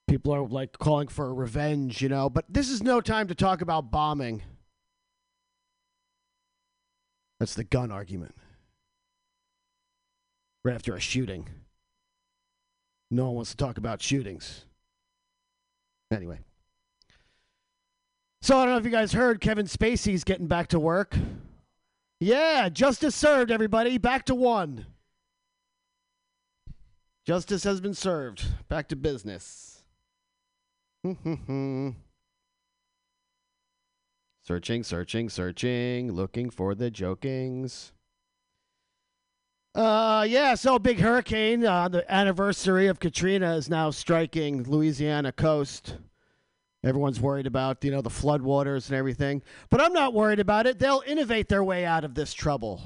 People 0.09 0.35
are 0.35 0.47
like 0.47 0.79
calling 0.79 1.09
for 1.09 1.35
revenge, 1.35 2.03
you 2.03 2.09
know, 2.09 2.29
but 2.29 2.45
this 2.49 2.69
is 2.69 2.83
no 2.83 3.01
time 3.01 3.29
to 3.29 3.35
talk 3.35 3.61
about 3.61 3.91
bombing. 3.91 4.43
That's 7.41 7.55
the 7.55 7.65
gun 7.65 7.91
argument. 7.91 8.35
Right 10.65 10.75
after 10.75 10.95
a 10.95 11.01
shooting. 11.01 11.49
No 13.11 13.27
one 13.27 13.35
wants 13.35 13.51
to 13.51 13.57
talk 13.57 13.79
about 13.79 14.01
shootings. 14.01 14.65
Anyway. 16.13 16.39
So 18.43 18.59
I 18.59 18.65
don't 18.65 18.75
know 18.75 18.79
if 18.79 18.85
you 18.85 18.91
guys 18.91 19.13
heard 19.13 19.41
Kevin 19.41 19.67
Spacey's 19.67 20.25
getting 20.25 20.47
back 20.47 20.69
to 20.69 20.79
work. 20.79 21.17
Yeah, 22.23 22.69
justice 22.69 23.17
served, 23.17 23.51
everybody. 23.51 23.99
Back 23.99 24.27
to 24.27 24.35
one. 24.37 24.87
Justice 27.27 27.65
has 27.65 27.81
been 27.81 27.95
served. 27.95 28.45
Back 28.69 28.87
to 28.91 28.97
business. 28.97 29.83
searching, 34.45 34.85
searching, 34.85 35.29
searching, 35.29 36.13
looking 36.13 36.49
for 36.49 36.77
the 36.77 36.93
jokings. 36.93 37.91
Uh, 39.75 40.25
yeah, 40.29 40.55
so 40.55 40.79
big 40.79 41.01
hurricane. 41.01 41.67
Uh, 41.67 41.89
the 41.89 42.13
anniversary 42.13 42.87
of 42.87 43.01
Katrina 43.01 43.57
is 43.57 43.69
now 43.69 43.91
striking 43.91 44.63
Louisiana 44.63 45.33
coast. 45.33 45.97
Everyone's 46.85 47.21
worried 47.21 47.47
about, 47.47 47.85
you 47.85 47.93
know, 47.93 48.03
the 48.03 48.11
floodwaters 48.11 48.89
and 48.89 48.97
everything. 48.97 49.43
But 49.71 49.81
I'm 49.81 49.93
not 49.93 50.15
worried 50.15 50.41
about 50.41 50.67
it. 50.67 50.79
They'll 50.79 51.03
innovate 51.07 51.49
their 51.49 51.63
way 51.63 51.85
out 51.85 52.05
of 52.05 52.15
this 52.15 52.35
trouble. 52.35 52.83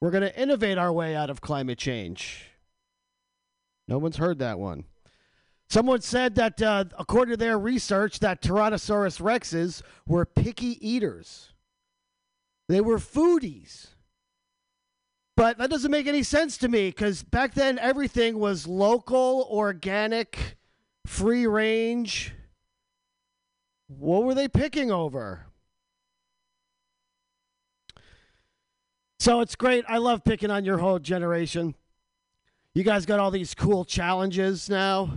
We're 0.00 0.12
going 0.12 0.22
to 0.22 0.40
innovate 0.40 0.78
our 0.78 0.92
way 0.92 1.16
out 1.16 1.30
of 1.30 1.40
climate 1.40 1.78
change. 1.78 2.46
No 3.88 3.98
one's 3.98 4.18
heard 4.18 4.38
that 4.38 4.58
one. 4.58 4.84
Someone 5.68 6.00
said 6.00 6.36
that, 6.36 6.62
uh, 6.62 6.84
according 6.98 7.32
to 7.32 7.36
their 7.36 7.58
research, 7.58 8.20
that 8.20 8.40
Tyrannosaurus 8.40 9.20
rexes 9.20 9.82
were 10.06 10.24
picky 10.24 10.78
eaters. 10.86 11.52
They 12.68 12.80
were 12.80 12.98
foodies. 12.98 13.88
But 15.36 15.58
that 15.58 15.70
doesn't 15.70 15.90
make 15.90 16.06
any 16.06 16.22
sense 16.22 16.56
to 16.58 16.68
me 16.68 16.88
because 16.88 17.22
back 17.22 17.54
then 17.54 17.78
everything 17.78 18.38
was 18.38 18.66
local, 18.66 19.48
organic, 19.50 20.56
free 21.06 21.46
range. 21.46 22.32
What 23.88 24.24
were 24.24 24.34
they 24.34 24.48
picking 24.48 24.90
over? 24.90 25.46
So 29.18 29.40
it's 29.40 29.56
great. 29.56 29.84
I 29.88 29.98
love 29.98 30.24
picking 30.24 30.50
on 30.50 30.64
your 30.64 30.78
whole 30.78 30.98
generation. 30.98 31.74
You 32.74 32.84
guys 32.84 33.04
got 33.04 33.20
all 33.20 33.30
these 33.30 33.54
cool 33.54 33.84
challenges 33.84 34.70
now. 34.70 35.10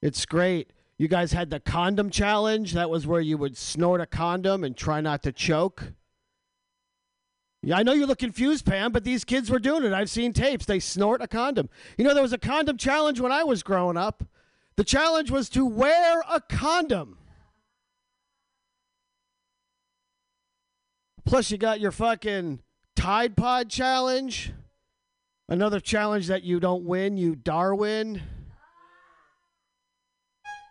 It's 0.00 0.26
great. 0.26 0.70
You 0.98 1.06
guys 1.06 1.32
had 1.32 1.50
the 1.50 1.60
condom 1.60 2.10
challenge. 2.10 2.72
That 2.72 2.90
was 2.90 3.06
where 3.06 3.20
you 3.20 3.36
would 3.38 3.56
snort 3.56 4.00
a 4.00 4.06
condom 4.06 4.64
and 4.64 4.76
try 4.76 5.00
not 5.00 5.22
to 5.24 5.32
choke. 5.32 5.92
Yeah, 7.62 7.78
I 7.78 7.84
know 7.84 7.92
you 7.92 8.06
look 8.06 8.18
confused, 8.18 8.66
Pam, 8.66 8.90
but 8.90 9.04
these 9.04 9.24
kids 9.24 9.50
were 9.50 9.60
doing 9.60 9.84
it. 9.84 9.92
I've 9.92 10.10
seen 10.10 10.32
tapes. 10.32 10.64
They 10.64 10.80
snort 10.80 11.22
a 11.22 11.28
condom. 11.28 11.68
You 11.96 12.04
know, 12.04 12.14
there 12.14 12.22
was 12.22 12.32
a 12.32 12.38
condom 12.38 12.76
challenge 12.76 13.20
when 13.20 13.30
I 13.30 13.44
was 13.44 13.62
growing 13.62 13.96
up. 13.96 14.24
The 14.76 14.84
challenge 14.84 15.30
was 15.30 15.48
to 15.50 15.66
wear 15.66 16.22
a 16.30 16.40
condom. 16.40 17.18
Plus, 21.24 21.50
you 21.50 21.58
got 21.58 21.80
your 21.80 21.92
fucking 21.92 22.60
Tide 22.96 23.36
Pod 23.36 23.68
challenge. 23.68 24.52
Another 25.48 25.80
challenge 25.80 26.28
that 26.28 26.42
you 26.42 26.60
don't 26.60 26.84
win, 26.84 27.16
you 27.16 27.34
Darwin. 27.34 28.22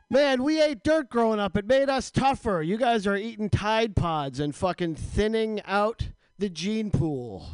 Man, 0.09 0.43
we 0.43 0.61
ate 0.61 0.83
dirt 0.83 1.09
growing 1.09 1.39
up. 1.39 1.55
It 1.55 1.65
made 1.65 1.89
us 1.89 2.11
tougher. 2.11 2.61
You 2.61 2.77
guys 2.77 3.07
are 3.07 3.15
eating 3.15 3.49
Tide 3.49 3.95
Pods 3.95 4.39
and 4.39 4.53
fucking 4.53 4.95
thinning 4.95 5.61
out 5.65 6.09
the 6.37 6.49
gene 6.49 6.91
pool. 6.91 7.47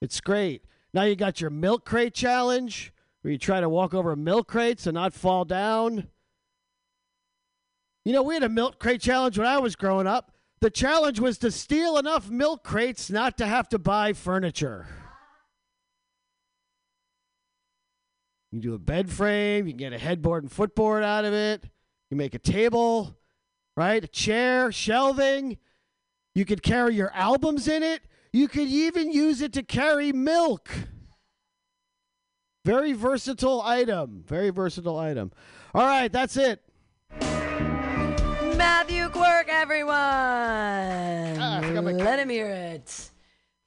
It's 0.00 0.20
great. 0.20 0.62
Now 0.94 1.02
you 1.02 1.16
got 1.16 1.40
your 1.40 1.50
milk 1.50 1.84
crate 1.84 2.14
challenge 2.14 2.92
where 3.26 3.32
you 3.32 3.38
try 3.38 3.60
to 3.60 3.68
walk 3.68 3.92
over 3.92 4.14
milk 4.14 4.46
crates 4.46 4.86
and 4.86 4.94
not 4.94 5.12
fall 5.12 5.44
down. 5.44 6.06
You 8.04 8.12
know, 8.12 8.22
we 8.22 8.34
had 8.34 8.44
a 8.44 8.48
milk 8.48 8.78
crate 8.78 9.00
challenge 9.00 9.36
when 9.36 9.48
I 9.48 9.58
was 9.58 9.74
growing 9.74 10.06
up. 10.06 10.30
The 10.60 10.70
challenge 10.70 11.18
was 11.18 11.36
to 11.38 11.50
steal 11.50 11.98
enough 11.98 12.30
milk 12.30 12.62
crates 12.62 13.10
not 13.10 13.36
to 13.38 13.46
have 13.48 13.68
to 13.70 13.80
buy 13.80 14.12
furniture. 14.12 14.86
You 18.52 18.60
do 18.60 18.74
a 18.74 18.78
bed 18.78 19.10
frame, 19.10 19.66
you 19.66 19.72
can 19.72 19.78
get 19.78 19.92
a 19.92 19.98
headboard 19.98 20.44
and 20.44 20.52
footboard 20.52 21.02
out 21.02 21.24
of 21.24 21.34
it. 21.34 21.64
You 22.12 22.16
make 22.16 22.34
a 22.36 22.38
table, 22.38 23.16
right? 23.76 24.04
A 24.04 24.06
chair, 24.06 24.70
shelving. 24.70 25.58
You 26.36 26.44
could 26.44 26.62
carry 26.62 26.94
your 26.94 27.10
albums 27.12 27.66
in 27.66 27.82
it. 27.82 28.02
You 28.32 28.46
could 28.46 28.68
even 28.68 29.10
use 29.10 29.40
it 29.40 29.52
to 29.54 29.64
carry 29.64 30.12
milk. 30.12 30.70
Very 32.66 32.94
versatile 32.94 33.62
item. 33.62 34.24
Very 34.26 34.50
versatile 34.50 34.98
item. 34.98 35.30
All 35.72 35.86
right, 35.86 36.10
that's 36.10 36.36
it. 36.36 36.60
Matthew 38.56 39.08
Quirk, 39.10 39.48
everyone. 39.48 39.94
Ah, 39.94 41.58
I 41.58 41.62
forgot 41.62 41.84
Let 41.84 42.18
him 42.18 42.28
hear 42.28 42.50
it. 42.50 43.10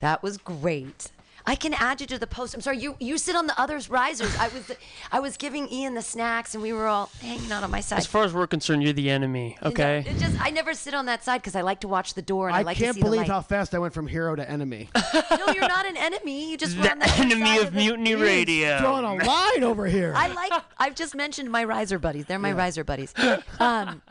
That 0.02 0.22
was 0.22 0.38
great. 0.38 1.12
I 1.50 1.56
can 1.56 1.74
add 1.74 2.00
you 2.00 2.06
to 2.06 2.20
the 2.20 2.28
post. 2.28 2.54
I'm 2.54 2.62
sorry, 2.62 2.78
you 2.78 2.96
you 3.00 3.18
sit 3.18 3.36
on 3.36 3.48
the 3.48 3.60
others 3.60 3.90
risers. 3.90 4.36
I 4.38 4.50
was 4.50 4.72
I 5.12 5.20
was 5.20 5.36
giving 5.36 5.68
Ian 5.74 5.96
the 5.96 6.02
snacks, 6.04 6.54
and 6.54 6.62
we 6.62 6.74
were 6.74 6.86
all 6.86 7.10
hanging 7.22 7.52
out 7.52 7.64
on 7.64 7.72
my 7.72 7.80
side. 7.80 7.98
As 7.98 8.06
far 8.06 8.24
as 8.24 8.36
we're 8.36 8.46
concerned, 8.46 8.84
you're 8.84 8.94
the 8.94 9.10
enemy. 9.10 9.58
Okay. 9.64 10.06
It 10.08 10.20
just 10.20 10.40
I 10.40 10.52
never 10.52 10.76
sit 10.76 10.94
on 10.94 11.08
that 11.08 11.24
side 11.24 11.40
because 11.42 11.56
I 11.56 11.62
like 11.62 11.80
to 11.80 11.88
watch 11.88 12.14
the 12.14 12.22
door 12.22 12.50
and 12.50 12.56
I, 12.56 12.60
I 12.60 12.62
like 12.62 12.78
can't 12.78 12.90
to 12.90 12.94
see 12.94 13.00
the 13.02 13.06
believe 13.10 13.26
how 13.26 13.42
fast 13.42 13.74
I 13.74 13.80
went 13.80 13.96
from 13.96 14.06
hero 14.06 14.36
to 14.36 14.48
enemy. 14.48 14.90
no, 15.16 15.52
you're 15.52 15.68
not 15.68 15.88
an 15.88 15.98
enemy. 15.98 16.52
You 16.52 16.58
just 16.58 16.78
were 16.78 16.84
The 16.84 16.92
on 16.92 17.00
the 17.00 17.06
other 17.06 17.22
enemy 17.24 17.42
side 17.58 17.62
of 17.68 17.74
the- 17.74 17.80
Mutiny 17.80 18.14
Radio. 18.14 18.78
Throwing 18.78 19.06
a 19.06 19.26
line 19.26 19.64
over 19.64 19.88
here. 19.88 20.14
I 20.16 20.28
like. 20.28 20.54
I've 20.78 20.94
just 20.94 21.16
mentioned 21.16 21.50
my 21.52 21.64
riser 21.64 21.98
buddies. 21.98 22.26
They're 22.28 22.38
my 22.38 22.52
riser 22.52 22.84
buddies. 22.84 23.12
Um, 23.60 24.04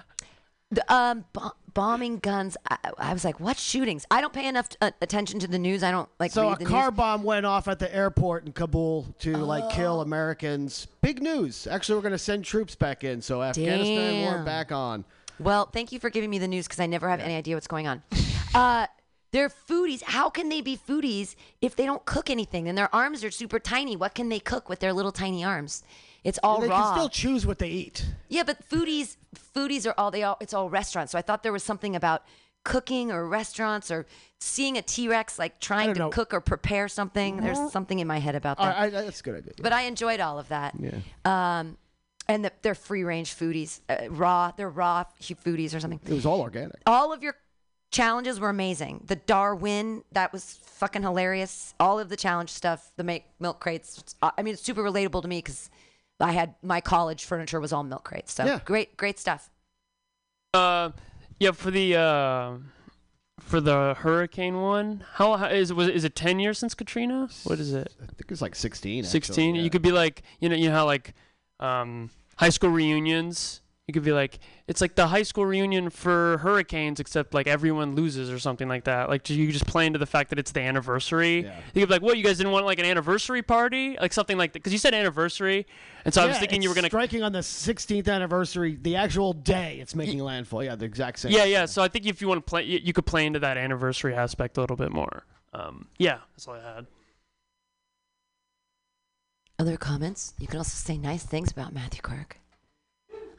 the, 0.71 0.93
um, 0.93 1.25
bo- 1.33 1.53
bombing 1.75 2.19
guns. 2.19 2.57
I, 2.71 2.79
I 2.99 3.13
was 3.13 3.25
like, 3.25 3.41
what 3.41 3.57
shootings? 3.59 4.07
I 4.11 4.21
don't 4.21 4.33
pay 4.33 4.47
enough 4.49 4.69
uh, 4.81 4.91
attention 5.01 5.39
to 5.41 5.47
the 5.47 5.59
news. 5.59 5.83
I 5.83 5.91
don't 5.91 6.09
like 6.19 6.31
so 6.33 6.51
a 6.51 6.57
car 6.57 6.91
news. 6.91 6.97
bomb 6.97 7.23
went 7.23 7.47
off 7.47 7.69
at 7.69 7.79
the 7.79 7.95
airport 7.95 8.47
in 8.47 8.53
Kabul 8.53 9.07
to 9.21 9.37
like 9.37 9.65
Oh. 9.65 9.71
kill 9.71 10.01
Americans. 10.01 10.87
Big 11.03 11.23
news. 11.23 11.67
Actually, 11.67 11.97
we're 11.97 12.03
going 12.03 12.13
to 12.13 12.19
send 12.19 12.45
troops 12.45 12.75
back 12.75 13.05
in. 13.05 13.21
So 13.23 13.43
Afghanistan 13.43 14.23
war 14.25 14.45
back 14.45 14.73
on. 14.73 15.05
Well, 15.41 15.67
thank 15.67 15.93
you 15.93 16.01
for 16.01 16.11
giving 16.11 16.31
me 16.31 16.39
the 16.39 16.49
news 16.49 16.67
because 16.67 16.81
I 16.81 16.87
never 16.87 17.09
have 17.09 17.21
any 17.21 17.37
idea 17.37 17.55
what's 17.55 17.69
going 17.69 17.87
on. 17.87 18.03
Uh, 18.55 18.87
they're 19.31 19.51
foodies. 19.51 20.03
How 20.03 20.31
can 20.31 20.49
they 20.49 20.63
be 20.63 20.77
foodies 20.77 21.35
if 21.61 21.77
they 21.77 21.85
don't 21.85 22.05
cook 22.07 22.31
anything 22.31 22.67
and 22.67 22.77
their 22.79 22.93
arms 22.95 23.23
are 23.23 23.31
super 23.31 23.59
tiny? 23.61 23.95
What 23.95 24.15
can 24.15 24.31
they 24.31 24.41
cook 24.41 24.69
with 24.69 24.81
their 24.81 24.93
little 24.93 25.13
tiny 25.13 25.45
arms? 25.45 25.83
It's 26.25 26.39
all 26.43 26.61
they 26.61 26.69
raw. 26.69 26.83
can 26.83 26.95
still 26.95 27.09
choose 27.09 27.47
what 27.47 27.59
they 27.59 27.69
eat. 27.69 28.05
Yeah, 28.29 28.43
but 28.43 28.69
foodies 28.69 29.17
foodies 29.55 29.87
are 29.87 29.95
all 29.97 30.11
they 30.11 30.23
all 30.23 30.37
it's 30.41 30.55
all 30.55 30.69
restaurants. 30.71 31.13
So 31.13 31.19
I 31.19 31.23
thought 31.23 31.43
there 31.43 31.53
was 31.53 31.63
something 31.63 31.97
about 31.97 32.25
cooking 32.65 33.11
or 33.11 33.27
restaurants 33.27 33.91
or 33.91 34.05
seeing 34.41 34.77
a 34.77 34.83
T-Rex 34.83 35.39
like 35.39 35.59
trying 35.59 35.95
to 35.95 35.99
know. 35.99 36.11
cook 36.11 36.35
or 36.35 36.41
prepare 36.41 36.89
something. 36.89 37.39
There's 37.39 37.73
something 37.73 37.99
in 37.99 38.07
my 38.07 38.19
head 38.19 38.35
about 38.35 38.59
that. 38.59 38.77
right, 38.77 38.95
I, 38.95 39.05
that's 39.05 39.21
a 39.21 39.23
good 39.23 39.37
idea. 39.37 39.53
But 39.63 39.73
I 39.73 39.83
enjoyed 39.83 40.21
all 40.21 40.39
of 40.39 40.49
that. 40.49 40.75
Yeah. 40.79 40.99
Um 41.25 41.79
and 42.31 42.45
the, 42.45 42.53
they're 42.61 42.75
free 42.75 43.05
range 43.05 43.35
foodies, 43.35 43.81
uh, 43.89 44.11
raw. 44.11 44.53
They're 44.55 44.69
raw 44.69 45.05
foodies 45.21 45.75
or 45.75 45.81
something. 45.81 46.01
It 46.07 46.13
was 46.13 46.27
all 46.27 46.43
organic. 46.43 46.77
All 46.87 47.11
of 47.11 47.23
your 47.23 47.35
challenges 47.91 48.39
were 48.39 48.51
amazing. 48.51 49.05
The 49.07 49.17
Darwin, 49.17 50.05
that 50.13 50.33
was 50.33 50.59
fucking 50.63 51.03
hilarious. 51.03 51.75
All 51.81 51.99
of 51.99 52.11
the 52.11 52.17
challenge 52.17 52.51
stuff, 52.51 52.93
the 52.97 53.05
make 53.05 53.25
milk 53.41 53.61
crates. 53.61 54.15
uh, 54.23 54.31
I 54.37 54.43
mean, 54.43 54.55
it's 54.55 54.63
super 54.63 54.83
relatable 54.83 55.23
to 55.23 55.29
me 55.29 55.39
because 55.39 55.71
I 56.21 56.33
had 56.33 56.55
my 56.63 56.81
college 56.81 57.25
furniture 57.25 57.61
was 57.61 57.73
all 57.73 57.85
milk 57.85 58.05
crates. 58.05 58.33
So 58.33 58.45
Yeah. 58.45 58.61
great, 58.65 58.97
great 58.97 59.19
stuff. 59.19 59.51
Uh, 60.53 60.91
yeah, 61.39 61.53
for 61.53 61.71
the 61.71 61.95
uh, 61.97 62.55
for 63.41 63.61
the 63.61 63.95
hurricane 63.99 64.61
one, 64.61 65.05
how, 65.15 65.37
how 65.37 65.47
is 65.47 65.73
was 65.73 65.89
is 65.89 66.05
it 66.05 66.15
ten 66.17 66.41
years 66.41 66.59
since 66.59 66.75
Katrina? 66.75 67.29
What 67.45 67.59
is 67.61 67.73
it? 67.73 67.93
I 68.03 68.07
think 68.07 68.31
it's 68.31 68.43
like 68.43 68.55
16. 68.57 69.01
actually, 69.05 69.11
Sixteen. 69.11 69.55
yeah. 69.55 69.63
You 69.63 69.71
could 69.71 69.83
be 69.83 69.93
like, 69.93 70.23
you 70.41 70.49
know, 70.49 70.57
you 70.57 70.69
know 70.69 70.75
how 70.75 70.87
like 70.87 71.15
um, 71.61 72.11
high 72.37 72.49
school 72.49 72.71
reunions. 72.71 73.61
You 73.89 73.95
could 73.95 74.05
be 74.05 74.13
like, 74.13 74.39
it's 74.67 74.83
like 74.83 74.97
the 74.97 75.07
high 75.07 75.23
school 75.23 75.47
reunion 75.47 75.89
for 75.89 76.37
hurricanes, 76.43 77.01
except 77.01 77.33
like 77.33 77.47
everyone 77.47 77.95
loses 77.95 78.31
or 78.31 78.39
something 78.39 78.69
like 78.69 78.85
that. 78.85 79.09
Like 79.09 79.23
do 79.23 79.35
you 79.35 79.51
just 79.51 79.67
play 79.67 79.87
into 79.87 79.99
the 79.99 80.05
fact 80.05 80.29
that 80.29 80.39
it's 80.39 80.53
the 80.53 80.61
anniversary. 80.61 81.45
Yeah. 81.45 81.57
You 81.73 81.81
could 81.81 81.89
be 81.89 81.95
like, 81.95 82.03
what? 82.03 82.19
You 82.19 82.23
guys 82.23 82.37
didn't 82.37 82.53
want 82.53 82.67
like 82.67 82.79
an 82.79 82.85
anniversary 82.85 83.41
party, 83.41 83.97
like 83.99 84.13
something 84.13 84.37
like 84.37 84.53
that, 84.53 84.59
because 84.59 84.75
you 84.75 84.79
said 84.79 84.93
anniversary, 84.93 85.67
and 86.05 86.13
so 86.13 86.23
I 86.23 86.27
was 86.27 86.37
thinking 86.39 86.61
you 86.61 86.69
were 86.69 86.75
gonna 86.75 86.89
striking 86.89 87.23
on 87.23 87.33
the 87.33 87.39
16th 87.39 88.09
anniversary, 88.09 88.79
the 88.81 88.97
actual 88.97 89.33
day 89.33 89.79
it's 89.81 89.95
making 89.95 90.19
landfall. 90.19 90.63
Yeah, 90.63 90.77
the 90.77 90.85
exact 90.85 91.21
same. 91.21 91.33
Yeah, 91.33 91.45
yeah. 91.45 91.65
So 91.65 91.83
I 91.83 91.89
think 91.89 92.05
if 92.05 92.21
you 92.21 92.29
want 92.29 92.45
to 92.45 92.51
play, 92.51 92.65
you, 92.65 92.81
you 92.83 92.93
could 92.93 93.07
play 93.07 93.25
into 93.25 93.39
that 93.39 93.57
anniversary 93.57 94.15
aspect 94.15 94.59
a 94.59 94.61
little 94.61 94.77
bit 94.77 94.93
more. 94.93 95.25
Um, 95.55 95.89
yeah, 95.99 96.19
that's 96.37 96.47
all 96.47 96.55
I 96.55 96.75
had. 96.75 96.87
Other 99.59 99.79
comments? 99.79 100.35
You 100.39 100.47
can 100.47 100.59
also 100.59 100.77
say 100.77 100.99
nice 100.99 101.25
things 101.25 101.51
about 101.51 101.73
Matthew 101.73 102.03
Quirk. 102.03 102.38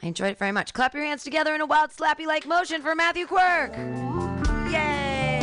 I 0.01 0.07
enjoyed 0.07 0.31
it 0.31 0.37
very 0.37 0.51
much. 0.51 0.73
Clap 0.73 0.93
your 0.93 1.03
hands 1.03 1.23
together 1.23 1.53
in 1.53 1.61
a 1.61 1.65
wild 1.65 1.91
slappy 1.91 2.25
like 2.25 2.45
motion 2.45 2.81
for 2.81 2.95
Matthew 2.95 3.25
Quirk. 3.27 3.75
Yay! 4.71 5.39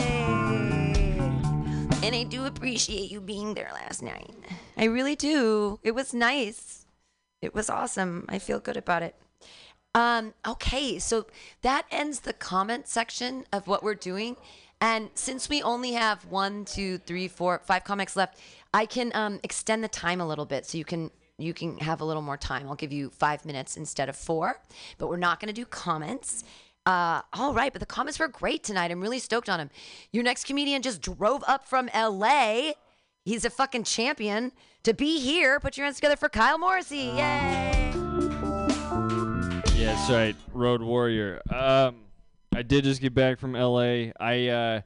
And 2.02 2.14
I 2.14 2.24
do 2.28 2.46
appreciate 2.46 3.10
you 3.10 3.20
being 3.20 3.54
there 3.54 3.70
last 3.74 4.02
night. 4.02 4.34
I 4.76 4.84
really 4.84 5.16
do. 5.16 5.80
It 5.82 5.94
was 5.94 6.14
nice. 6.14 6.86
It 7.42 7.54
was 7.54 7.68
awesome. 7.68 8.24
I 8.28 8.38
feel 8.38 8.60
good 8.60 8.76
about 8.76 9.02
it. 9.02 9.14
Um, 9.94 10.34
okay, 10.46 10.98
so 10.98 11.26
that 11.62 11.86
ends 11.90 12.20
the 12.20 12.32
comment 12.32 12.86
section 12.86 13.44
of 13.52 13.66
what 13.66 13.82
we're 13.82 13.94
doing. 13.94 14.36
And 14.80 15.10
since 15.14 15.48
we 15.48 15.62
only 15.62 15.92
have 15.92 16.26
one, 16.26 16.64
two, 16.66 16.98
three, 16.98 17.28
four, 17.28 17.60
five 17.64 17.84
comics 17.84 18.14
left, 18.14 18.38
I 18.74 18.84
can 18.84 19.10
um, 19.14 19.40
extend 19.42 19.82
the 19.82 19.88
time 19.88 20.20
a 20.20 20.26
little 20.26 20.44
bit 20.44 20.66
so 20.66 20.76
you 20.76 20.84
can 20.84 21.10
you 21.38 21.52
can 21.52 21.78
have 21.78 22.00
a 22.00 22.04
little 22.04 22.22
more 22.22 22.36
time. 22.36 22.68
I'll 22.68 22.76
give 22.76 22.92
you 22.92 23.10
five 23.10 23.44
minutes 23.44 23.76
instead 23.76 24.08
of 24.08 24.16
four, 24.16 24.60
but 24.98 25.08
we're 25.08 25.16
not 25.18 25.38
going 25.40 25.48
to 25.48 25.52
do 25.52 25.66
comments. 25.66 26.44
Uh, 26.86 27.20
all 27.32 27.52
right, 27.52 27.72
but 27.72 27.80
the 27.80 27.86
comments 27.86 28.18
were 28.18 28.28
great 28.28 28.62
tonight. 28.62 28.90
I'm 28.90 29.00
really 29.00 29.18
stoked 29.18 29.48
on 29.48 29.60
him. 29.60 29.70
Your 30.12 30.22
next 30.22 30.46
comedian 30.46 30.82
just 30.82 31.02
drove 31.02 31.44
up 31.46 31.66
from 31.68 31.90
LA. 31.94 32.72
He's 33.24 33.44
a 33.44 33.50
fucking 33.50 33.84
champion 33.84 34.52
to 34.84 34.94
be 34.94 35.18
here. 35.18 35.60
Put 35.60 35.76
your 35.76 35.84
hands 35.84 35.96
together 35.96 36.16
for 36.16 36.28
Kyle 36.28 36.58
Morrissey. 36.58 37.12
Yay! 37.16 37.92
Yeah, 39.74 39.94
that's 39.94 40.10
right. 40.10 40.36
Road 40.54 40.80
Warrior. 40.80 41.42
Um, 41.52 41.96
I 42.54 42.62
did 42.62 42.84
just 42.84 43.02
get 43.02 43.12
back 43.12 43.38
from 43.38 43.52
LA. 43.52 44.12
I 44.18 44.48
uh, 44.48 44.80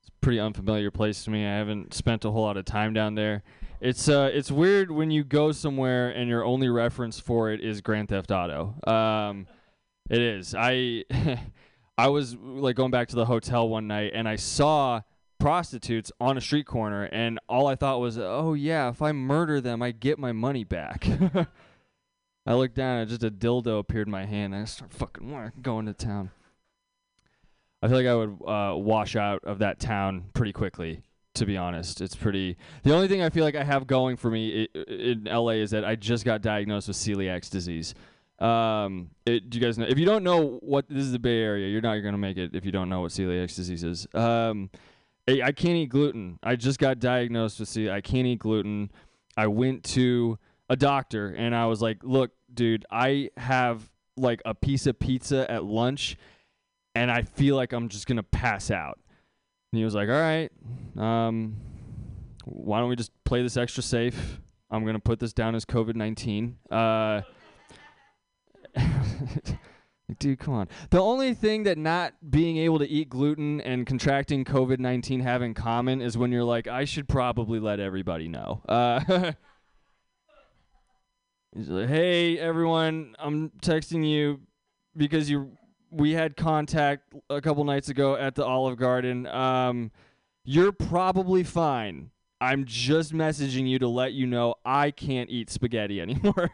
it's 0.00 0.08
a 0.08 0.20
pretty 0.22 0.40
unfamiliar 0.40 0.90
place 0.90 1.24
to 1.24 1.30
me. 1.30 1.44
I 1.46 1.56
haven't 1.56 1.94
spent 1.94 2.24
a 2.24 2.30
whole 2.30 2.42
lot 2.42 2.56
of 2.56 2.64
time 2.64 2.94
down 2.94 3.14
there. 3.14 3.44
It's 3.84 4.08
uh, 4.08 4.30
it's 4.32 4.50
weird 4.50 4.90
when 4.90 5.10
you 5.10 5.24
go 5.24 5.52
somewhere 5.52 6.08
and 6.08 6.26
your 6.26 6.42
only 6.42 6.70
reference 6.70 7.20
for 7.20 7.50
it 7.50 7.60
is 7.60 7.82
Grand 7.82 8.08
Theft 8.08 8.30
Auto. 8.30 8.74
Um, 8.90 9.46
it 10.08 10.22
is. 10.22 10.54
I 10.56 11.04
I 11.98 12.08
was 12.08 12.34
like 12.34 12.76
going 12.76 12.90
back 12.90 13.08
to 13.08 13.14
the 13.14 13.26
hotel 13.26 13.68
one 13.68 13.86
night 13.86 14.12
and 14.14 14.26
I 14.26 14.36
saw 14.36 15.02
prostitutes 15.38 16.10
on 16.18 16.38
a 16.38 16.40
street 16.40 16.64
corner 16.64 17.04
and 17.12 17.38
all 17.46 17.66
I 17.66 17.74
thought 17.74 18.00
was, 18.00 18.16
"Oh 18.16 18.54
yeah, 18.54 18.88
if 18.88 19.02
I 19.02 19.12
murder 19.12 19.60
them, 19.60 19.82
I 19.82 19.90
get 19.90 20.18
my 20.18 20.32
money 20.32 20.64
back." 20.64 21.06
I 22.46 22.54
looked 22.54 22.76
down 22.76 23.00
and 23.00 23.10
just 23.10 23.22
a 23.22 23.30
dildo 23.30 23.80
appeared 23.80 24.08
in 24.08 24.12
my 24.12 24.24
hand. 24.24 24.54
And 24.54 24.62
I 24.62 24.64
start 24.64 24.94
fucking 24.94 25.52
going 25.60 25.84
to 25.84 25.92
town. 25.92 26.30
I 27.82 27.88
feel 27.88 27.98
like 27.98 28.06
I 28.06 28.14
would 28.14 28.38
uh, 28.48 28.76
wash 28.78 29.14
out 29.14 29.44
of 29.44 29.58
that 29.58 29.78
town 29.78 30.30
pretty 30.32 30.54
quickly. 30.54 31.02
To 31.34 31.46
be 31.46 31.56
honest, 31.56 32.00
it's 32.00 32.14
pretty. 32.14 32.56
The 32.84 32.94
only 32.94 33.08
thing 33.08 33.20
I 33.20 33.28
feel 33.28 33.44
like 33.44 33.56
I 33.56 33.64
have 33.64 33.88
going 33.88 34.16
for 34.16 34.30
me 34.30 34.68
in 34.72 35.24
LA 35.24 35.50
is 35.50 35.72
that 35.72 35.84
I 35.84 35.96
just 35.96 36.24
got 36.24 36.42
diagnosed 36.42 36.86
with 36.86 36.96
celiac 36.96 37.50
disease. 37.50 37.94
Um, 38.38 39.10
it, 39.26 39.50
do 39.50 39.58
you 39.58 39.64
guys 39.64 39.78
know? 39.78 39.86
If 39.88 39.98
you 39.98 40.06
don't 40.06 40.22
know 40.22 40.58
what 40.60 40.88
this 40.88 41.04
is 41.04 41.12
the 41.12 41.18
Bay 41.18 41.40
Area, 41.40 41.68
you're 41.68 41.80
not 41.80 41.96
gonna 41.98 42.18
make 42.18 42.36
it 42.36 42.54
if 42.54 42.64
you 42.64 42.72
don't 42.72 42.88
know 42.88 43.00
what 43.00 43.10
celiac 43.10 43.54
disease 43.54 43.84
is. 43.84 44.06
Um, 44.14 44.70
I, 45.28 45.40
I 45.44 45.52
can't 45.52 45.76
eat 45.76 45.88
gluten. 45.88 46.38
I 46.42 46.56
just 46.56 46.78
got 46.78 46.98
diagnosed 46.98 47.60
with 47.60 47.68
celiac. 47.68 47.92
I 47.92 48.00
can't 48.00 48.26
eat 48.26 48.40
gluten. 48.40 48.90
I 49.36 49.46
went 49.46 49.84
to 49.84 50.38
a 50.68 50.76
doctor 50.76 51.28
and 51.28 51.54
I 51.54 51.66
was 51.66 51.80
like, 51.80 51.98
"Look, 52.02 52.32
dude, 52.52 52.86
I 52.90 53.30
have 53.36 53.90
like 54.16 54.42
a 54.44 54.54
piece 54.54 54.86
of 54.86 54.98
pizza 54.98 55.50
at 55.50 55.64
lunch, 55.64 56.16
and 56.94 57.10
I 57.10 57.22
feel 57.22 57.56
like 57.56 57.72
I'm 57.72 57.88
just 57.88 58.06
gonna 58.06 58.22
pass 58.22 58.70
out." 58.70 58.98
And 59.74 59.78
he 59.80 59.84
was 59.84 59.96
like, 59.96 60.08
"All 60.08 60.14
right, 60.14 60.52
um, 60.96 61.56
why 62.44 62.78
don't 62.78 62.88
we 62.88 62.94
just 62.94 63.10
play 63.24 63.42
this 63.42 63.56
extra 63.56 63.82
safe? 63.82 64.40
I'm 64.70 64.86
gonna 64.86 65.00
put 65.00 65.18
this 65.18 65.32
down 65.32 65.56
as 65.56 65.64
COVID 65.64 65.96
nineteen. 65.96 66.58
Uh, 66.70 67.22
dude, 70.20 70.38
come 70.38 70.54
on. 70.54 70.68
The 70.90 71.00
only 71.00 71.34
thing 71.34 71.64
that 71.64 71.76
not 71.76 72.14
being 72.30 72.56
able 72.58 72.78
to 72.78 72.88
eat 72.88 73.08
gluten 73.08 73.60
and 73.62 73.84
contracting 73.84 74.44
COVID 74.44 74.78
nineteen 74.78 75.18
have 75.18 75.42
in 75.42 75.54
common 75.54 76.00
is 76.00 76.16
when 76.16 76.30
you're 76.30 76.44
like, 76.44 76.68
I 76.68 76.84
should 76.84 77.08
probably 77.08 77.58
let 77.58 77.80
everybody 77.80 78.28
know. 78.28 78.62
Uh, 78.68 79.00
He's 81.52 81.68
like, 81.68 81.88
"Hey 81.88 82.38
everyone, 82.38 83.16
I'm 83.18 83.50
texting 83.60 84.08
you 84.08 84.40
because 84.96 85.28
you 85.28 85.50
we 85.94 86.12
had 86.12 86.36
contact 86.36 87.14
a 87.30 87.40
couple 87.40 87.64
nights 87.64 87.88
ago 87.88 88.16
at 88.16 88.34
the 88.34 88.44
Olive 88.44 88.76
Garden. 88.76 89.26
Um, 89.26 89.92
you're 90.44 90.72
probably 90.72 91.44
fine. 91.44 92.10
I'm 92.40 92.64
just 92.64 93.12
messaging 93.12 93.68
you 93.68 93.78
to 93.78 93.88
let 93.88 94.12
you 94.12 94.26
know 94.26 94.56
I 94.64 94.90
can't 94.90 95.30
eat 95.30 95.50
spaghetti 95.50 96.00
anymore. 96.00 96.50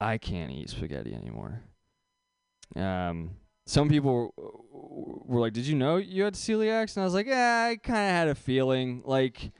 I 0.00 0.16
can't 0.16 0.52
eat 0.52 0.70
spaghetti 0.70 1.12
anymore. 1.12 1.60
Um, 2.76 3.32
some 3.66 3.88
people 3.88 4.32
were, 5.26 5.40
like, 5.40 5.52
"Did 5.52 5.66
you 5.66 5.74
know 5.74 5.96
you 5.96 6.22
had 6.22 6.34
celiac?" 6.34 6.94
And 6.94 7.02
I 7.02 7.04
was 7.04 7.14
like, 7.14 7.26
"Yeah, 7.26 7.68
I 7.70 7.76
kind 7.76 8.08
of 8.08 8.12
had 8.12 8.28
a 8.28 8.34
feeling 8.34 9.02
like." 9.04 9.52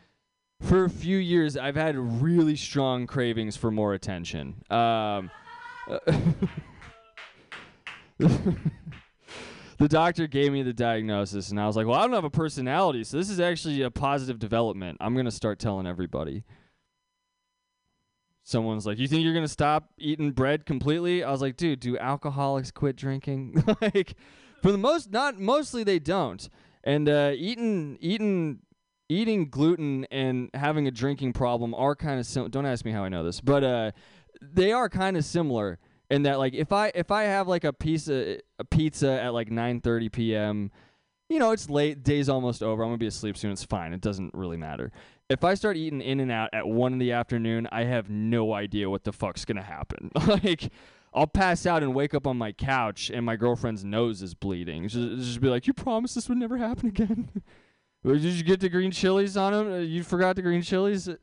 for 0.60 0.84
a 0.84 0.90
few 0.90 1.18
years 1.18 1.56
I've 1.56 1.76
had 1.76 1.96
really 1.96 2.56
strong 2.56 3.06
cravings 3.06 3.56
for 3.56 3.70
more 3.70 3.94
attention. 3.94 4.64
Um, 4.70 5.30
the 9.78 9.89
doctor 9.89 10.27
gave 10.27 10.52
me 10.52 10.62
the 10.62 10.73
diagnosis, 10.73 11.51
and 11.51 11.60
I 11.60 11.66
was 11.66 11.77
like, 11.77 11.86
well, 11.86 11.98
I 11.98 12.02
don't 12.02 12.12
have 12.15 12.24
a 12.24 12.31
personality, 12.31 13.05
so 13.05 13.16
this 13.16 13.31
is 13.31 13.40
actually 13.40 13.82
a 13.82 13.90
positive 13.90 14.39
development. 14.39 14.98
I'm 15.01 15.15
gonna 15.15 15.31
start 15.31 15.59
telling 15.59 15.86
everybody. 15.86 16.44
Someone's 18.44 18.86
like, 18.86 18.98
"You 18.98 19.06
think 19.06 19.24
you're 19.24 19.35
gonna 19.35 19.47
stop 19.47 19.90
eating 19.98 20.32
bread 20.32 20.65
completely?" 20.65 21.23
I 21.23 21.31
was 21.31 21.43
like, 21.43 21.56
"Dude, 21.56 21.81
do 21.81 21.98
alcoholics 21.98 22.70
quit 22.70 22.97
drinking?" 22.97 23.62
like, 23.81 24.15
for 24.62 24.73
the 24.73 24.78
most, 24.78 25.10
not 25.12 25.39
mostly 25.39 25.85
they 25.85 25.98
don't. 25.98 26.48
And 26.82 27.09
uh, 27.09 27.32
eating, 27.35 27.98
eating, 28.01 28.60
eating 29.09 29.51
gluten 29.51 30.06
and 30.10 30.48
having 30.55 30.86
a 30.86 30.90
drinking 30.90 31.35
problem 31.35 31.74
are 31.74 31.94
kind 31.94 32.19
of 32.19 32.27
sim- 32.27 32.51
don't 32.51 32.66
ask 32.66 32.85
me 32.85 32.90
how 32.90 33.05
I 33.05 33.09
know 33.10 33.23
this, 33.23 33.40
but 33.40 33.62
uh, 33.62 33.90
they 34.40 34.73
are 34.73 34.89
kind 34.89 35.16
of 35.16 35.24
similar 35.24 35.78
in 36.10 36.23
that 36.23 36.39
like 36.39 36.55
if 36.55 36.73
I 36.73 36.90
if 36.94 37.10
I 37.10 37.24
have 37.24 37.48
like 37.48 37.65
a 37.65 37.69
of 37.69 37.78
a 38.59 38.65
pizza 38.70 39.10
at 39.23 39.35
like 39.35 39.51
9:30 39.51 40.12
p.m. 40.12 40.70
You 41.28 41.39
know, 41.39 41.51
it's 41.51 41.69
late, 41.69 42.02
day's 42.02 42.31
almost 42.31 42.62
over. 42.62 42.82
I'm 42.82 42.89
gonna 42.89 42.98
be 42.98 43.06
asleep 43.06 43.36
soon. 43.36 43.52
It's 43.52 43.65
fine. 43.65 43.93
It 43.93 44.01
doesn't 44.01 44.32
really 44.32 44.56
matter. 44.56 44.90
If 45.28 45.44
I 45.44 45.52
start 45.52 45.77
eating 45.77 46.01
In-N-Out 46.01 46.48
at 46.55 46.66
one 46.66 46.94
in 46.94 46.98
the 46.98 47.12
afternoon, 47.12 47.69
I 47.70 47.85
have 47.85 48.09
no 48.09 48.55
idea 48.55 48.89
what 48.89 49.05
the 49.05 49.12
fuck's 49.12 49.44
gonna 49.44 49.62
happen. 49.62 50.10
like, 50.27 50.73
I'll 51.12 51.27
pass 51.27 51.66
out 51.66 51.82
and 51.82 51.94
wake 51.94 52.15
up 52.15 52.27
on 52.27 52.39
my 52.39 52.52
couch, 52.52 53.10
and 53.10 53.27
my 53.27 53.36
girlfriend's 53.36 53.85
nose 53.85 54.23
is 54.23 54.32
bleeding. 54.32 54.89
She'll 54.89 55.16
just 55.16 55.40
be 55.43 55.48
like, 55.48 55.66
"You 55.66 55.74
promised 55.74 56.15
this 56.15 56.31
would 56.31 56.39
never 56.39 56.56
happen 56.56 56.89
again." 56.89 57.28
Did 58.06 58.23
you 58.23 58.44
get 58.44 58.60
the 58.60 58.69
green 58.70 58.90
chilies 58.90 59.36
on 59.36 59.52
him? 59.52 59.85
You 59.85 60.02
forgot 60.02 60.36
the 60.36 60.43
green 60.43 60.62
chilies. 60.62 61.09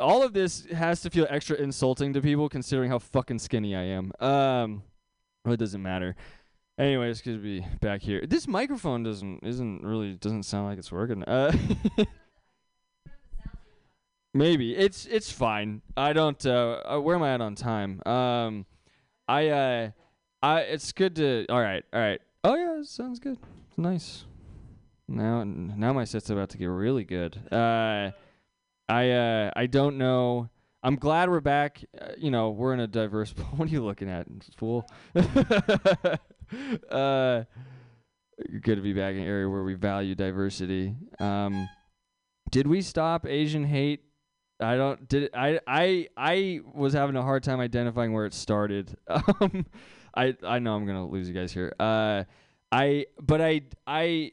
All 0.00 0.22
of 0.22 0.32
this 0.32 0.66
has 0.66 1.00
to 1.02 1.10
feel 1.10 1.26
extra 1.28 1.56
insulting 1.56 2.12
to 2.14 2.20
people, 2.20 2.48
considering 2.48 2.90
how 2.90 2.98
fucking 2.98 3.38
skinny 3.38 3.76
I 3.76 3.82
am. 3.82 4.12
Um, 4.18 4.82
well, 5.44 5.54
it 5.54 5.58
doesn't 5.58 5.82
matter. 5.82 6.16
Anyways, 6.78 7.20
to 7.22 7.38
be 7.38 7.64
back 7.80 8.02
here. 8.02 8.26
This 8.26 8.48
microphone 8.48 9.04
doesn't 9.04 9.44
isn't 9.44 9.82
really 9.84 10.14
doesn't 10.14 10.42
sound 10.42 10.66
like 10.66 10.78
it's 10.78 10.90
working. 10.90 11.22
Uh, 11.22 11.56
maybe 14.34 14.74
it's 14.74 15.06
it's 15.06 15.30
fine. 15.30 15.82
I 15.96 16.12
don't. 16.12 16.44
Uh, 16.44 16.80
uh, 16.84 16.98
where 16.98 17.14
am 17.14 17.22
I 17.22 17.34
at 17.34 17.40
on 17.40 17.54
time? 17.54 18.02
Um, 18.04 18.66
I 19.28 19.48
uh, 19.48 19.90
I 20.42 20.60
it's 20.62 20.90
good 20.90 21.14
to. 21.16 21.46
All 21.48 21.60
right, 21.60 21.84
all 21.92 22.00
right. 22.00 22.20
Oh 22.42 22.56
yeah, 22.56 22.82
sounds 22.82 23.20
good. 23.20 23.38
Nice. 23.76 24.24
Now 25.06 25.44
now 25.44 25.92
my 25.92 26.04
set's 26.04 26.30
about 26.30 26.48
to 26.50 26.58
get 26.58 26.66
really 26.66 27.04
good. 27.04 27.36
Uh, 27.52 28.10
I 28.88 29.10
uh 29.10 29.50
I 29.56 29.66
don't 29.66 29.98
know. 29.98 30.50
I'm 30.82 30.96
glad 30.96 31.30
we're 31.30 31.40
back. 31.40 31.82
Uh, 31.98 32.08
you 32.18 32.30
know, 32.30 32.50
we're 32.50 32.74
in 32.74 32.80
a 32.80 32.86
diverse. 32.86 33.30
what 33.56 33.68
are 33.68 33.72
you 33.72 33.82
looking 33.84 34.10
at, 34.10 34.26
fool? 34.56 34.86
uh, 36.90 37.44
good 38.60 38.76
to 38.76 38.82
be 38.82 38.92
back 38.92 39.14
in 39.14 39.22
an 39.22 39.26
area 39.26 39.48
where 39.48 39.62
we 39.62 39.74
value 39.74 40.14
diversity. 40.14 40.94
Um, 41.18 41.68
did 42.50 42.66
we 42.66 42.82
stop 42.82 43.26
Asian 43.26 43.64
hate? 43.64 44.04
I 44.60 44.76
don't. 44.76 45.08
Did 45.08 45.30
I? 45.34 45.58
I 45.66 46.08
I 46.16 46.60
was 46.74 46.92
having 46.92 47.16
a 47.16 47.22
hard 47.22 47.42
time 47.42 47.60
identifying 47.60 48.12
where 48.12 48.26
it 48.26 48.34
started. 48.34 48.96
Um, 49.40 49.66
I 50.16 50.36
I 50.46 50.60
know 50.60 50.76
I'm 50.76 50.86
gonna 50.86 51.08
lose 51.08 51.26
you 51.26 51.34
guys 51.34 51.52
here. 51.52 51.74
Uh, 51.80 52.22
I 52.70 53.06
but 53.20 53.40
I 53.40 53.62
I 53.84 54.30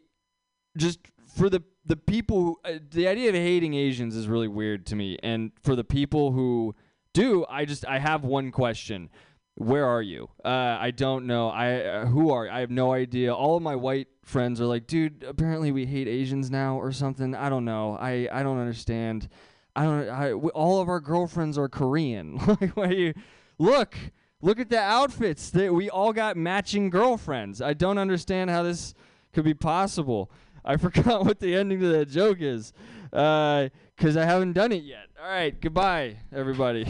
just 0.78 0.99
for 1.36 1.49
the 1.49 1.64
the 1.86 1.98
people 1.98 2.44
who, 2.44 2.60
uh, 2.64 2.80
the 2.91 3.08
idea 3.08 3.30
of 3.30 3.36
hating 3.36 3.74
Asians 3.74 4.16
is 4.16 4.28
really 4.28 4.48
weird 4.48 4.86
to 4.88 4.95
me. 4.95 5.18
And 5.24 5.52
for 5.64 5.76
the 5.76 5.84
people 5.84 6.32
who 6.32 6.76
do 7.14 7.45
I 7.49 7.66
just 7.66 7.86
I 7.86 7.99
have 7.99 8.24
one 8.24 8.52
question. 8.52 9.10
Where 9.56 9.86
are 9.86 10.02
you? 10.02 10.30
Uh, 10.45 10.78
I 10.80 10.91
don't 10.91 11.28
know. 11.28 11.49
I 11.49 11.82
uh, 11.82 12.06
who 12.06 12.32
are 12.32 12.49
I 12.49 12.62
have 12.62 12.72
no 12.72 12.94
idea. 12.94 13.34
All 13.34 13.58
of 13.58 13.64
my 13.64 13.76
white 13.76 14.08
friends 14.24 14.62
are 14.62 14.66
like 14.66 14.88
dude 14.88 15.24
apparently 15.28 15.72
we 15.72 15.86
hate 15.86 16.08
Asians 16.08 16.49
now 16.49 16.78
or 16.78 16.91
something. 16.91 17.36
I 17.36 17.49
don't 17.49 17.66
know. 17.66 17.98
I 17.99 18.30
I 18.32 18.44
don't 18.44 18.60
understand. 18.60 19.28
I 19.76 19.84
don't 19.84 20.10
I, 20.10 20.30
w- 20.30 20.49
all 20.49 20.82
of 20.82 20.90
our 20.90 20.99
girlfriends 20.99 21.58
are 21.58 21.70
Korean. 21.70 22.38
Like 22.62 22.72
why 22.78 22.91
you 22.91 23.14
look 23.58 23.95
look 24.41 24.60
at 24.60 24.70
the 24.70 24.80
outfits 24.80 25.49
that 25.52 25.74
we 25.74 25.90
all 25.90 26.14
got 26.14 26.38
matching 26.38 26.90
girlfriends. 26.90 27.62
I 27.62 27.74
don't 27.74 27.98
understand 27.98 28.49
how 28.49 28.64
this 28.64 28.94
could 29.34 29.44
be 29.44 29.53
possible 29.53 30.32
I 30.64 30.78
forgot 30.78 31.26
what 31.26 31.40
the 31.40 31.56
ending 31.56 31.80
to 31.80 31.88
that 31.90 32.10
joke 32.10 32.38
is, 32.40 32.74
because 33.12 34.18
I 34.18 34.26
haven't 34.26 34.54
done 34.54 34.72
it 34.72 34.84
yet. 34.84 35.08
All 35.22 35.30
right, 35.30 35.60
goodbye, 35.60 36.18
everybody. 36.34 36.86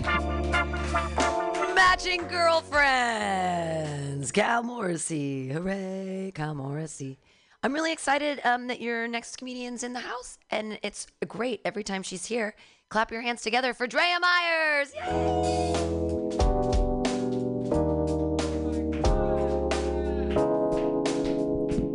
Matching 1.75 2.27
girlfriends. 2.27 4.31
Cal 4.31 4.63
Morrissey. 4.63 5.49
Hooray, 5.49 6.31
Cal 6.33 6.55
Morrissey. 6.55 7.19
I'm 7.63 7.73
really 7.73 7.91
excited 7.91 8.41
um, 8.43 8.67
that 8.67 8.81
your 8.81 9.07
next 9.07 9.37
comedian's 9.37 9.83
in 9.83 9.93
the 9.93 9.99
house, 9.99 10.39
and 10.49 10.79
it's 10.81 11.07
great 11.27 11.61
every 11.63 11.83
time 11.83 12.01
she's 12.01 12.25
here. 12.25 12.55
Clap 12.89 13.11
your 13.11 13.21
hands 13.21 13.41
together 13.41 13.73
for 13.73 13.87
Drea 13.87 14.19
Myers. 14.19 14.93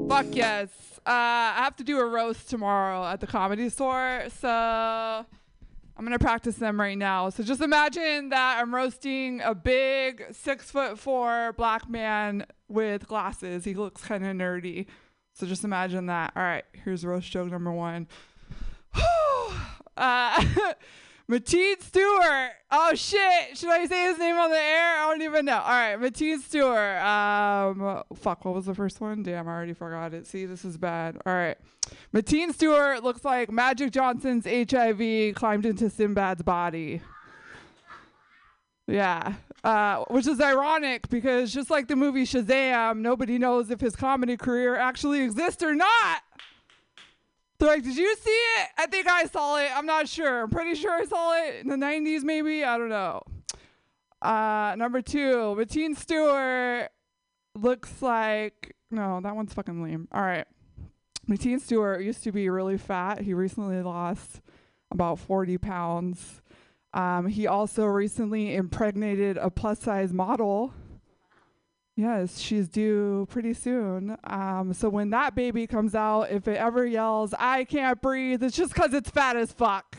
Fuck 0.08 0.34
yes. 0.34 0.95
Uh, 1.06 1.54
I 1.54 1.58
have 1.58 1.76
to 1.76 1.84
do 1.84 2.00
a 2.00 2.04
roast 2.04 2.50
tomorrow 2.50 3.04
at 3.04 3.20
the 3.20 3.28
comedy 3.28 3.68
store, 3.68 4.24
so 4.40 4.48
I'm 4.48 6.04
gonna 6.04 6.18
practice 6.18 6.56
them 6.56 6.80
right 6.80 6.98
now. 6.98 7.30
So 7.30 7.44
just 7.44 7.60
imagine 7.60 8.30
that 8.30 8.58
I'm 8.60 8.74
roasting 8.74 9.40
a 9.40 9.54
big 9.54 10.24
six 10.32 10.68
foot 10.68 10.98
four 10.98 11.52
black 11.52 11.88
man 11.88 12.44
with 12.68 13.06
glasses. 13.06 13.64
He 13.64 13.74
looks 13.74 14.02
kind 14.02 14.26
of 14.26 14.34
nerdy. 14.34 14.86
So 15.32 15.46
just 15.46 15.62
imagine 15.62 16.06
that. 16.06 16.32
All 16.34 16.42
right, 16.42 16.64
here's 16.84 17.06
roast 17.06 17.30
joke 17.30 17.52
number 17.52 17.70
one. 17.70 18.08
uh, 19.96 20.44
Mateen 21.30 21.82
Stewart. 21.82 22.52
Oh 22.70 22.92
shit! 22.94 23.58
Should 23.58 23.70
I 23.70 23.84
say 23.86 24.04
his 24.04 24.18
name 24.18 24.36
on 24.36 24.50
the 24.50 24.56
air? 24.56 24.98
I 24.98 25.08
don't 25.10 25.22
even 25.22 25.44
know. 25.44 25.58
All 25.58 25.70
right, 25.70 25.96
Mateen 25.98 26.38
Stewart. 26.38 27.02
Um, 27.02 28.04
fuck. 28.14 28.44
What 28.44 28.54
was 28.54 28.66
the 28.66 28.74
first 28.74 29.00
one? 29.00 29.24
Damn, 29.24 29.48
I 29.48 29.52
already 29.52 29.72
forgot 29.72 30.14
it. 30.14 30.26
See, 30.26 30.46
this 30.46 30.64
is 30.64 30.76
bad. 30.76 31.18
All 31.26 31.34
right, 31.34 31.56
Mateen 32.14 32.52
Stewart 32.52 33.02
looks 33.02 33.24
like 33.24 33.50
Magic 33.50 33.90
Johnson's 33.90 34.44
HIV 34.46 35.34
climbed 35.34 35.66
into 35.66 35.86
Sinbad's 35.86 36.42
body. 36.42 37.00
Yeah, 38.86 39.34
uh, 39.64 40.04
which 40.10 40.28
is 40.28 40.40
ironic 40.40 41.08
because 41.08 41.52
just 41.52 41.70
like 41.70 41.88
the 41.88 41.96
movie 41.96 42.22
Shazam, 42.22 42.98
nobody 42.98 43.36
knows 43.36 43.70
if 43.72 43.80
his 43.80 43.96
comedy 43.96 44.36
career 44.36 44.76
actually 44.76 45.22
exists 45.22 45.60
or 45.64 45.74
not. 45.74 46.22
They're 47.58 47.68
like, 47.68 47.82
did 47.82 47.96
you 47.96 48.16
see 48.16 48.30
it? 48.30 48.68
I 48.76 48.86
think 48.86 49.06
I 49.06 49.24
saw 49.26 49.58
it. 49.58 49.70
I'm 49.74 49.86
not 49.86 50.08
sure. 50.08 50.42
I'm 50.42 50.50
pretty 50.50 50.74
sure 50.74 50.92
I 50.92 51.04
saw 51.04 51.32
it 51.42 51.62
in 51.62 51.68
the 51.68 51.76
90s, 51.76 52.22
maybe. 52.22 52.64
I 52.64 52.76
don't 52.76 52.90
know. 52.90 53.22
Uh, 54.20 54.74
number 54.76 55.00
two, 55.00 55.54
Mateen 55.58 55.96
Stewart 55.96 56.90
looks 57.54 58.02
like. 58.02 58.74
No, 58.90 59.20
that 59.22 59.34
one's 59.34 59.54
fucking 59.54 59.82
lame. 59.82 60.08
All 60.12 60.22
right. 60.22 60.46
Mateen 61.28 61.60
Stewart 61.60 62.02
used 62.02 62.22
to 62.24 62.32
be 62.32 62.48
really 62.48 62.78
fat. 62.78 63.20
He 63.22 63.34
recently 63.34 63.82
lost 63.82 64.40
about 64.90 65.18
40 65.18 65.58
pounds. 65.58 66.42
Um, 66.94 67.26
he 67.26 67.46
also 67.46 67.84
recently 67.84 68.54
impregnated 68.54 69.36
a 69.36 69.50
plus 69.50 69.80
size 69.80 70.12
model. 70.12 70.72
Yes, 71.96 72.38
she's 72.38 72.68
due 72.68 73.26
pretty 73.30 73.54
soon. 73.54 74.18
Um, 74.24 74.74
so 74.74 74.90
when 74.90 75.08
that 75.10 75.34
baby 75.34 75.66
comes 75.66 75.94
out, 75.94 76.24
if 76.30 76.46
it 76.46 76.58
ever 76.58 76.84
yells, 76.84 77.32
I 77.38 77.64
can't 77.64 78.02
breathe, 78.02 78.42
it's 78.42 78.54
just 78.54 78.74
because 78.74 78.92
it's 78.92 79.08
fat 79.08 79.34
as 79.36 79.50
fuck. 79.50 79.96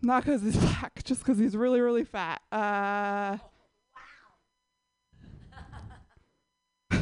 Not 0.00 0.24
because 0.24 0.42
he's 0.42 0.56
black, 0.60 1.02
just 1.02 1.22
because 1.22 1.38
he's 1.38 1.56
really, 1.56 1.80
really 1.80 2.04
fat. 2.04 2.40
Uh, 2.52 3.38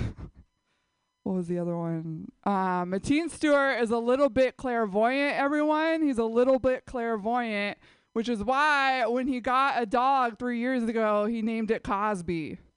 what 1.22 1.34
was 1.34 1.46
the 1.46 1.58
other 1.58 1.76
one? 1.76 2.32
Um, 2.44 2.94
Stewart 3.28 3.82
is 3.82 3.90
a 3.90 3.98
little 3.98 4.30
bit 4.30 4.56
clairvoyant, 4.56 5.36
everyone. 5.36 6.00
He's 6.02 6.16
a 6.16 6.24
little 6.24 6.58
bit 6.58 6.86
clairvoyant, 6.86 7.76
which 8.12 8.28
is 8.28 8.42
why 8.42 9.06
when 9.06 9.26
he 9.26 9.40
got 9.40 9.82
a 9.82 9.86
dog 9.86 10.38
three 10.38 10.58
years 10.58 10.84
ago, 10.84 11.26
he 11.26 11.42
named 11.42 11.70
it 11.70 11.82
Cosby. 11.82 12.58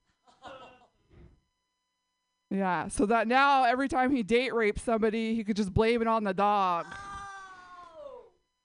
Yeah, 2.50 2.88
so 2.88 3.08
that 3.08 3.28
now 3.28 3.64
every 3.64 3.88
time 3.88 4.16
he 4.16 4.22
date 4.22 4.54
rapes 4.54 4.84
somebody, 4.84 5.34
he 5.34 5.44
could 5.44 5.56
just 5.56 5.74
blame 5.74 6.04
it 6.04 6.08
on 6.08 6.24
the 6.24 6.36
dog. 6.36 6.86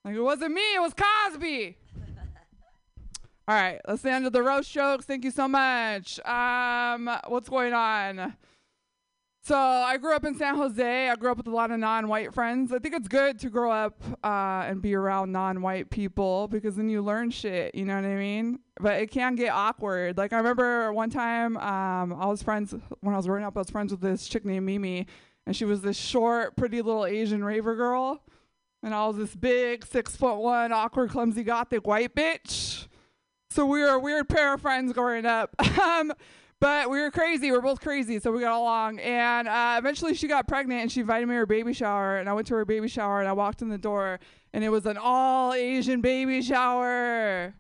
Like, 0.05 0.15
it 0.15 0.21
wasn't 0.21 0.53
me, 0.53 0.75
it 0.75 0.83
was 0.83 0.93
Cosby. 0.93 1.79
All 3.49 3.55
right, 3.55 3.81
that's 3.87 4.03
the 4.03 4.11
end 4.11 4.27
of 4.27 4.35
the 4.35 4.43
roast 4.43 4.71
jokes. 4.71 5.07
Thank 5.07 5.25
you 5.25 5.31
so 5.31 5.49
much. 5.49 6.21
Um, 6.27 7.09
what's 7.29 7.49
going 7.49 7.73
on? 7.73 8.37
So 9.43 9.57
I 9.57 9.97
grew 9.97 10.15
up 10.15 10.25
in 10.25 10.37
San 10.37 10.57
Jose. 10.57 11.09
I 11.09 11.15
grew 11.17 11.31
up 11.31 11.39
with 11.39 11.47
a 11.47 11.51
lot 11.51 11.71
of 11.71 11.79
non-white 11.79 12.35
friends. 12.35 12.73
I 12.73 12.79
think 12.79 12.95
it's 12.95 13.09
good 13.09 13.39
to 13.41 13.49
grow 13.49 13.71
up 13.71 14.03
uh, 14.23 14.65
and 14.67 14.83
be 14.83 14.95
around 14.95 15.33
non-white 15.33 15.91
people 15.91 16.49
because 16.49 16.77
then 16.77 16.89
you 16.89 17.03
learn 17.03 17.31
shit. 17.31 17.75
You 17.75 17.85
know 17.85 17.95
what 17.95 18.05
I 18.05 18.17
mean? 18.17 18.59
But 18.81 19.01
it 19.01 19.11
can 19.11 19.37
get 19.37 19.51
awkward. 19.51 20.19
Like 20.19 20.33
I 20.33 20.37
remember 20.37 20.93
one 20.93 21.09
time 21.11 21.57
um, 21.57 22.13
I 22.13 22.27
was 22.27 22.43
friends 22.43 22.75
when 23.01 23.15
I 23.15 23.17
was 23.17 23.27
growing 23.27 23.45
up. 23.45 23.57
I 23.57 23.61
was 23.61 23.71
friends 23.71 23.91
with 23.91 24.01
this 24.01 24.27
chick 24.29 24.45
named 24.45 24.67
Mimi, 24.67 25.07
and 25.47 25.57
she 25.57 25.65
was 25.65 25.81
this 25.81 25.97
short, 25.97 26.57
pretty 26.57 26.83
little 26.83 27.07
Asian 27.07 27.43
raver 27.43 27.75
girl, 27.75 28.23
and 28.83 28.95
I 28.95 29.07
was 29.07 29.17
this 29.17 29.35
big, 29.35 29.87
six 29.87 30.15
foot 30.15 30.37
one, 30.39 30.73
awkward, 30.73 31.11
clumsy, 31.11 31.43
gothic 31.43 31.87
white 31.87 32.15
bitch. 32.15 32.87
So 33.51 33.65
we 33.65 33.81
were 33.81 33.91
a 33.91 33.99
weird 33.99 34.29
pair 34.29 34.53
of 34.55 34.61
friends 34.61 34.93
growing 34.93 35.25
up. 35.25 35.51
um, 35.79 36.13
but 36.61 36.91
we 36.91 37.01
were 37.01 37.11
crazy. 37.11 37.51
We 37.51 37.57
are 37.57 37.63
both 37.63 37.81
crazy, 37.81 38.19
so 38.19 38.33
we 38.33 38.41
got 38.41 38.59
along. 38.59 38.99
And 38.99 39.47
uh, 39.47 39.77
eventually, 39.79 40.15
she 40.15 40.27
got 40.27 40.49
pregnant, 40.49 40.83
and 40.83 40.93
she 40.93 41.01
invited 41.01 41.27
me 41.27 41.35
to 41.35 41.39
her 41.39 41.47
baby 41.47 41.73
shower. 41.73 42.19
And 42.19 42.29
I 42.29 42.33
went 42.33 42.47
to 42.49 42.55
her 42.55 42.65
baby 42.65 42.89
shower, 42.89 43.21
and 43.21 43.29
I 43.29 43.33
walked 43.33 43.63
in 43.63 43.69
the 43.69 43.79
door, 43.79 44.19
and 44.53 44.65
it 44.65 44.71
was 44.71 44.87
an 44.87 44.97
all 44.97 45.55
Asian 45.55 46.01
baby 46.01 46.43
shower. 46.43 47.55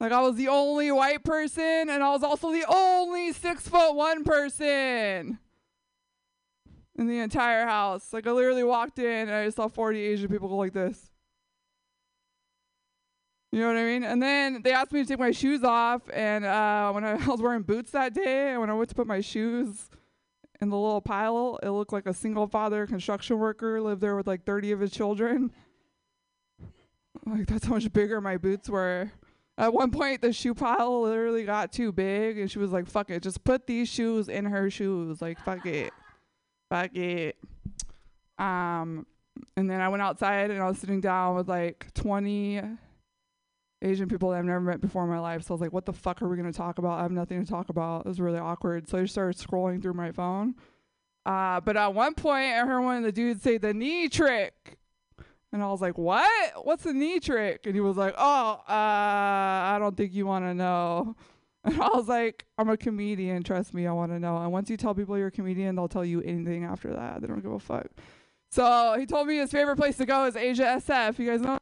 Like 0.00 0.12
I 0.12 0.20
was 0.20 0.34
the 0.34 0.48
only 0.48 0.90
white 0.90 1.22
person, 1.24 1.88
and 1.88 2.02
I 2.02 2.10
was 2.10 2.22
also 2.22 2.50
the 2.50 2.64
only 2.68 3.32
six 3.32 3.68
foot 3.68 3.94
one 3.94 4.24
person 4.24 5.38
in 6.96 7.06
the 7.06 7.20
entire 7.20 7.66
house. 7.66 8.12
Like 8.12 8.26
I 8.26 8.32
literally 8.32 8.64
walked 8.64 8.98
in, 8.98 9.28
and 9.28 9.30
I 9.30 9.48
saw 9.50 9.68
40 9.68 10.00
Asian 10.00 10.28
people 10.28 10.48
go 10.48 10.56
like 10.56 10.72
this. 10.72 11.11
You 13.52 13.60
know 13.60 13.66
what 13.66 13.76
I 13.76 13.84
mean? 13.84 14.02
And 14.02 14.22
then 14.22 14.62
they 14.62 14.72
asked 14.72 14.92
me 14.92 15.02
to 15.02 15.06
take 15.06 15.18
my 15.18 15.30
shoes 15.30 15.62
off, 15.62 16.00
and 16.12 16.42
uh, 16.42 16.90
when 16.92 17.04
I, 17.04 17.14
was 17.26 17.40
wearing 17.40 17.62
boots 17.62 17.90
that 17.90 18.14
day, 18.14 18.52
and 18.52 18.60
when 18.60 18.70
I 18.70 18.74
went 18.74 18.88
to 18.88 18.94
put 18.94 19.06
my 19.06 19.20
shoes 19.20 19.90
in 20.62 20.70
the 20.70 20.76
little 20.76 21.02
pile, 21.02 21.58
it 21.62 21.68
looked 21.68 21.92
like 21.92 22.06
a 22.06 22.14
single 22.14 22.46
father 22.46 22.86
construction 22.86 23.38
worker 23.38 23.78
lived 23.82 24.00
there 24.00 24.16
with 24.16 24.26
like 24.26 24.46
30 24.46 24.72
of 24.72 24.80
his 24.80 24.90
children. 24.90 25.52
Like 27.24 27.46
that's 27.46 27.66
how 27.66 27.74
much 27.74 27.92
bigger 27.92 28.20
my 28.20 28.36
boots 28.36 28.68
were. 28.68 29.12
At 29.56 29.72
one 29.72 29.92
point, 29.92 30.22
the 30.22 30.32
shoe 30.32 30.54
pile 30.54 31.02
literally 31.02 31.44
got 31.44 31.70
too 31.70 31.92
big, 31.92 32.36
and 32.38 32.50
she 32.50 32.58
was 32.58 32.72
like, 32.72 32.88
"Fuck 32.88 33.10
it, 33.10 33.22
just 33.22 33.44
put 33.44 33.68
these 33.68 33.88
shoes 33.88 34.28
in 34.28 34.44
her 34.46 34.70
shoes." 34.70 35.22
Like, 35.22 35.38
fuck 35.38 35.64
it, 35.64 35.92
fuck 36.68 36.96
it. 36.96 37.36
Um, 38.38 39.06
and 39.56 39.70
then 39.70 39.80
I 39.80 39.88
went 39.88 40.02
outside, 40.02 40.50
and 40.50 40.60
I 40.60 40.66
was 40.66 40.78
sitting 40.78 41.00
down 41.00 41.36
with 41.36 41.48
like 41.48 41.94
20 41.94 42.60
Asian 43.82 44.08
people 44.08 44.30
that 44.30 44.38
I've 44.38 44.44
never 44.44 44.60
met 44.60 44.80
before 44.80 45.02
in 45.04 45.10
my 45.10 45.18
life. 45.18 45.42
So 45.42 45.52
I 45.52 45.54
was 45.54 45.60
like, 45.60 45.72
what 45.72 45.84
the 45.84 45.92
fuck 45.92 46.22
are 46.22 46.28
we 46.28 46.36
going 46.36 46.50
to 46.50 46.56
talk 46.56 46.78
about? 46.78 46.98
I 46.98 47.02
have 47.02 47.12
nothing 47.12 47.44
to 47.44 47.50
talk 47.50 47.68
about. 47.68 48.06
It 48.06 48.08
was 48.08 48.20
really 48.20 48.38
awkward. 48.38 48.88
So 48.88 48.98
I 48.98 49.02
just 49.02 49.14
started 49.14 49.36
scrolling 49.36 49.82
through 49.82 49.94
my 49.94 50.12
phone. 50.12 50.54
Uh, 51.26 51.60
but 51.60 51.76
at 51.76 51.94
one 51.94 52.14
point, 52.14 52.52
I 52.52 52.66
heard 52.66 52.80
one 52.80 52.96
of 52.98 53.02
the 53.02 53.12
dudes 53.12 53.42
say 53.42 53.58
the 53.58 53.74
knee 53.74 54.08
trick. 54.08 54.78
And 55.52 55.62
I 55.62 55.66
was 55.66 55.82
like, 55.82 55.98
what? 55.98 56.64
What's 56.64 56.84
the 56.84 56.94
knee 56.94 57.20
trick? 57.20 57.66
And 57.66 57.74
he 57.74 57.80
was 57.80 57.96
like, 57.96 58.14
oh, 58.16 58.60
uh, 58.66 58.72
I 58.72 59.76
don't 59.78 59.96
think 59.96 60.14
you 60.14 60.26
want 60.26 60.44
to 60.44 60.54
know. 60.54 61.16
And 61.64 61.80
I 61.80 61.90
was 61.90 62.08
like, 62.08 62.44
I'm 62.58 62.68
a 62.70 62.76
comedian. 62.76 63.44
Trust 63.44 63.72
me, 63.72 63.86
I 63.86 63.92
want 63.92 64.10
to 64.10 64.18
know. 64.18 64.36
And 64.36 64.50
once 64.50 64.68
you 64.68 64.76
tell 64.76 64.96
people 64.96 65.16
you're 65.16 65.28
a 65.28 65.30
comedian, 65.30 65.76
they'll 65.76 65.86
tell 65.86 66.04
you 66.04 66.20
anything 66.22 66.64
after 66.64 66.92
that. 66.92 67.20
They 67.20 67.28
don't 67.28 67.40
give 67.40 67.52
a 67.52 67.60
fuck. 67.60 67.86
So 68.50 68.96
he 68.98 69.06
told 69.06 69.28
me 69.28 69.36
his 69.36 69.52
favorite 69.52 69.76
place 69.76 69.96
to 69.98 70.04
go 70.04 70.24
is 70.24 70.34
Asia 70.34 70.64
SF. 70.64 71.20
You 71.20 71.30
guys 71.30 71.40
know 71.40 71.58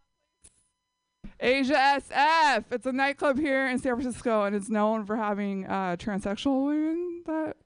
Asia 1.40 1.74
SF. 1.74 2.64
It's 2.70 2.86
a 2.86 2.92
nightclub 2.92 3.38
here 3.38 3.66
in 3.66 3.78
San 3.78 4.00
Francisco, 4.00 4.44
and 4.44 4.54
it's 4.54 4.68
known 4.68 5.06
for 5.06 5.16
having 5.16 5.66
uh, 5.66 5.96
transsexual 5.96 6.66
women 6.66 7.22
that 7.26 7.56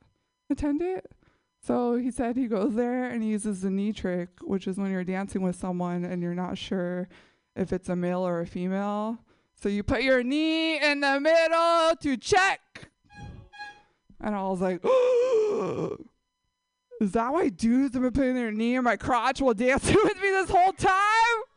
attend 0.48 0.80
it. 0.80 1.10
So 1.60 1.96
he 1.96 2.10
said 2.10 2.36
he 2.36 2.46
goes 2.46 2.74
there 2.74 3.04
and 3.04 3.22
he 3.22 3.30
uses 3.30 3.62
the 3.62 3.70
knee 3.70 3.92
trick, 3.92 4.28
which 4.42 4.66
is 4.66 4.76
when 4.76 4.90
you're 4.90 5.02
dancing 5.02 5.42
with 5.42 5.56
someone 5.56 6.04
and 6.04 6.22
you're 6.22 6.34
not 6.34 6.58
sure 6.58 7.08
if 7.56 7.72
it's 7.72 7.88
a 7.88 7.96
male 7.96 8.20
or 8.20 8.40
a 8.40 8.46
female. 8.46 9.18
So 9.60 9.70
you 9.70 9.82
put 9.82 10.02
your 10.02 10.22
knee 10.22 10.78
in 10.78 11.00
the 11.00 11.18
middle 11.18 11.96
to 11.96 12.16
check. 12.18 12.90
And 14.20 14.36
I 14.36 14.42
was 14.42 14.60
like, 14.60 14.84
is 17.00 17.12
that 17.12 17.32
why 17.32 17.48
dudes 17.48 17.94
have 17.94 18.02
been 18.02 18.12
putting 18.12 18.34
their 18.34 18.52
knee 18.52 18.76
in 18.76 18.84
my 18.84 18.96
crotch 18.96 19.40
while 19.40 19.54
dancing 19.54 19.96
with 20.04 20.20
me 20.20 20.30
this 20.30 20.50
whole 20.50 20.72
time? 20.72 21.53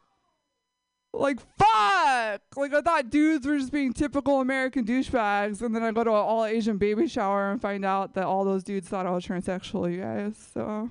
Like 1.19 1.39
fuck! 1.57 2.41
Like 2.55 2.73
I 2.73 2.81
thought 2.81 3.09
dudes 3.09 3.45
were 3.45 3.57
just 3.57 3.71
being 3.71 3.93
typical 3.93 4.39
American 4.39 4.85
douchebags, 4.85 5.61
and 5.61 5.75
then 5.75 5.83
I 5.83 5.91
go 5.91 6.03
to 6.03 6.11
an 6.11 6.15
all 6.15 6.45
Asian 6.45 6.77
baby 6.77 7.07
shower 7.07 7.51
and 7.51 7.61
find 7.61 7.83
out 7.83 8.13
that 8.13 8.25
all 8.25 8.45
those 8.45 8.63
dudes 8.63 8.87
thought 8.87 9.05
I 9.05 9.11
was 9.11 9.25
transsexual. 9.25 9.91
You 9.91 10.01
guys, 10.01 10.37
so 10.53 10.89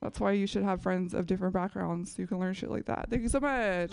that's 0.00 0.18
why 0.18 0.32
you 0.32 0.46
should 0.46 0.64
have 0.64 0.82
friends 0.82 1.14
of 1.14 1.26
different 1.26 1.54
backgrounds 1.54 2.14
so 2.14 2.22
you 2.22 2.26
can 2.26 2.40
learn 2.40 2.54
shit 2.54 2.70
like 2.70 2.86
that. 2.86 3.06
Thank 3.08 3.22
you 3.22 3.28
so 3.28 3.40
much. 3.40 3.92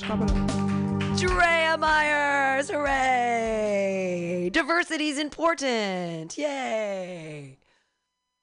Drea 1.20 1.78
Myers, 1.78 2.70
hooray! 2.70 4.50
Diversity 4.52 5.10
is 5.10 5.20
important. 5.20 6.38
Yay! 6.38 7.60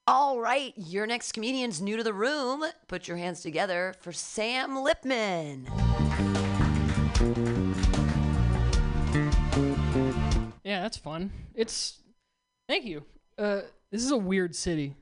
All 0.07 0.39
right, 0.39 0.73
your 0.77 1.05
next 1.05 1.33
comedian's 1.33 1.81
new 1.81 1.97
to 1.97 2.03
the 2.03 2.13
room. 2.13 2.63
Put 2.87 3.09
your 3.09 3.17
hands 3.17 3.41
together 3.41 3.93
for 3.99 4.13
Sam 4.13 4.77
Lipman. 4.77 5.67
Yeah, 10.67 10.81
that's 10.81 10.97
fun. 10.97 11.31
It's 11.55 11.97
thank 12.67 12.83
you. 12.83 13.05
Uh, 13.37 13.61
this 13.89 14.03
is 14.03 14.11
a 14.11 14.17
weird 14.17 14.53
city. 14.53 14.95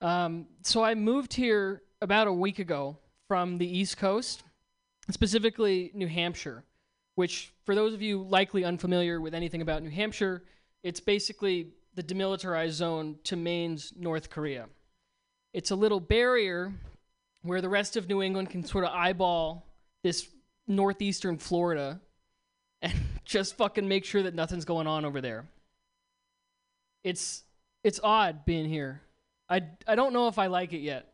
Um, 0.00 0.46
so 0.62 0.82
I 0.82 0.96
moved 0.96 1.32
here 1.32 1.82
about 2.02 2.26
a 2.26 2.32
week 2.32 2.58
ago 2.58 2.96
from 3.28 3.58
the 3.58 3.78
East 3.78 3.96
Coast, 3.96 4.42
specifically 5.08 5.92
New 5.94 6.08
Hampshire, 6.08 6.64
which, 7.14 7.52
for 7.64 7.76
those 7.76 7.94
of 7.94 8.02
you 8.02 8.24
likely 8.24 8.64
unfamiliar 8.64 9.20
with 9.20 9.34
anything 9.34 9.62
about 9.62 9.84
New 9.84 9.90
Hampshire, 9.90 10.42
it's 10.82 10.98
basically 10.98 11.68
the 11.94 12.02
demilitarized 12.02 12.70
zone 12.70 13.20
to 13.22 13.36
Maine's 13.36 13.92
North 13.96 14.30
Korea. 14.30 14.66
It's 15.54 15.70
a 15.70 15.76
little 15.76 16.00
barrier 16.00 16.72
where 17.42 17.60
the 17.60 17.68
rest 17.68 17.96
of 17.96 18.08
New 18.08 18.20
England 18.20 18.50
can 18.50 18.64
sort 18.64 18.82
of 18.82 18.90
eyeball 18.90 19.64
this 20.02 20.26
northeastern 20.66 21.38
Florida 21.38 22.00
and 22.82 22.94
just 23.28 23.58
fucking 23.58 23.86
make 23.86 24.06
sure 24.06 24.22
that 24.22 24.34
nothing's 24.34 24.64
going 24.64 24.86
on 24.86 25.04
over 25.04 25.20
there. 25.20 25.44
It's 27.04 27.44
it's 27.84 28.00
odd 28.02 28.44
being 28.44 28.68
here. 28.68 29.02
I 29.48 29.62
I 29.86 29.94
don't 29.94 30.12
know 30.12 30.28
if 30.28 30.38
I 30.38 30.46
like 30.46 30.72
it 30.72 30.78
yet. 30.78 31.12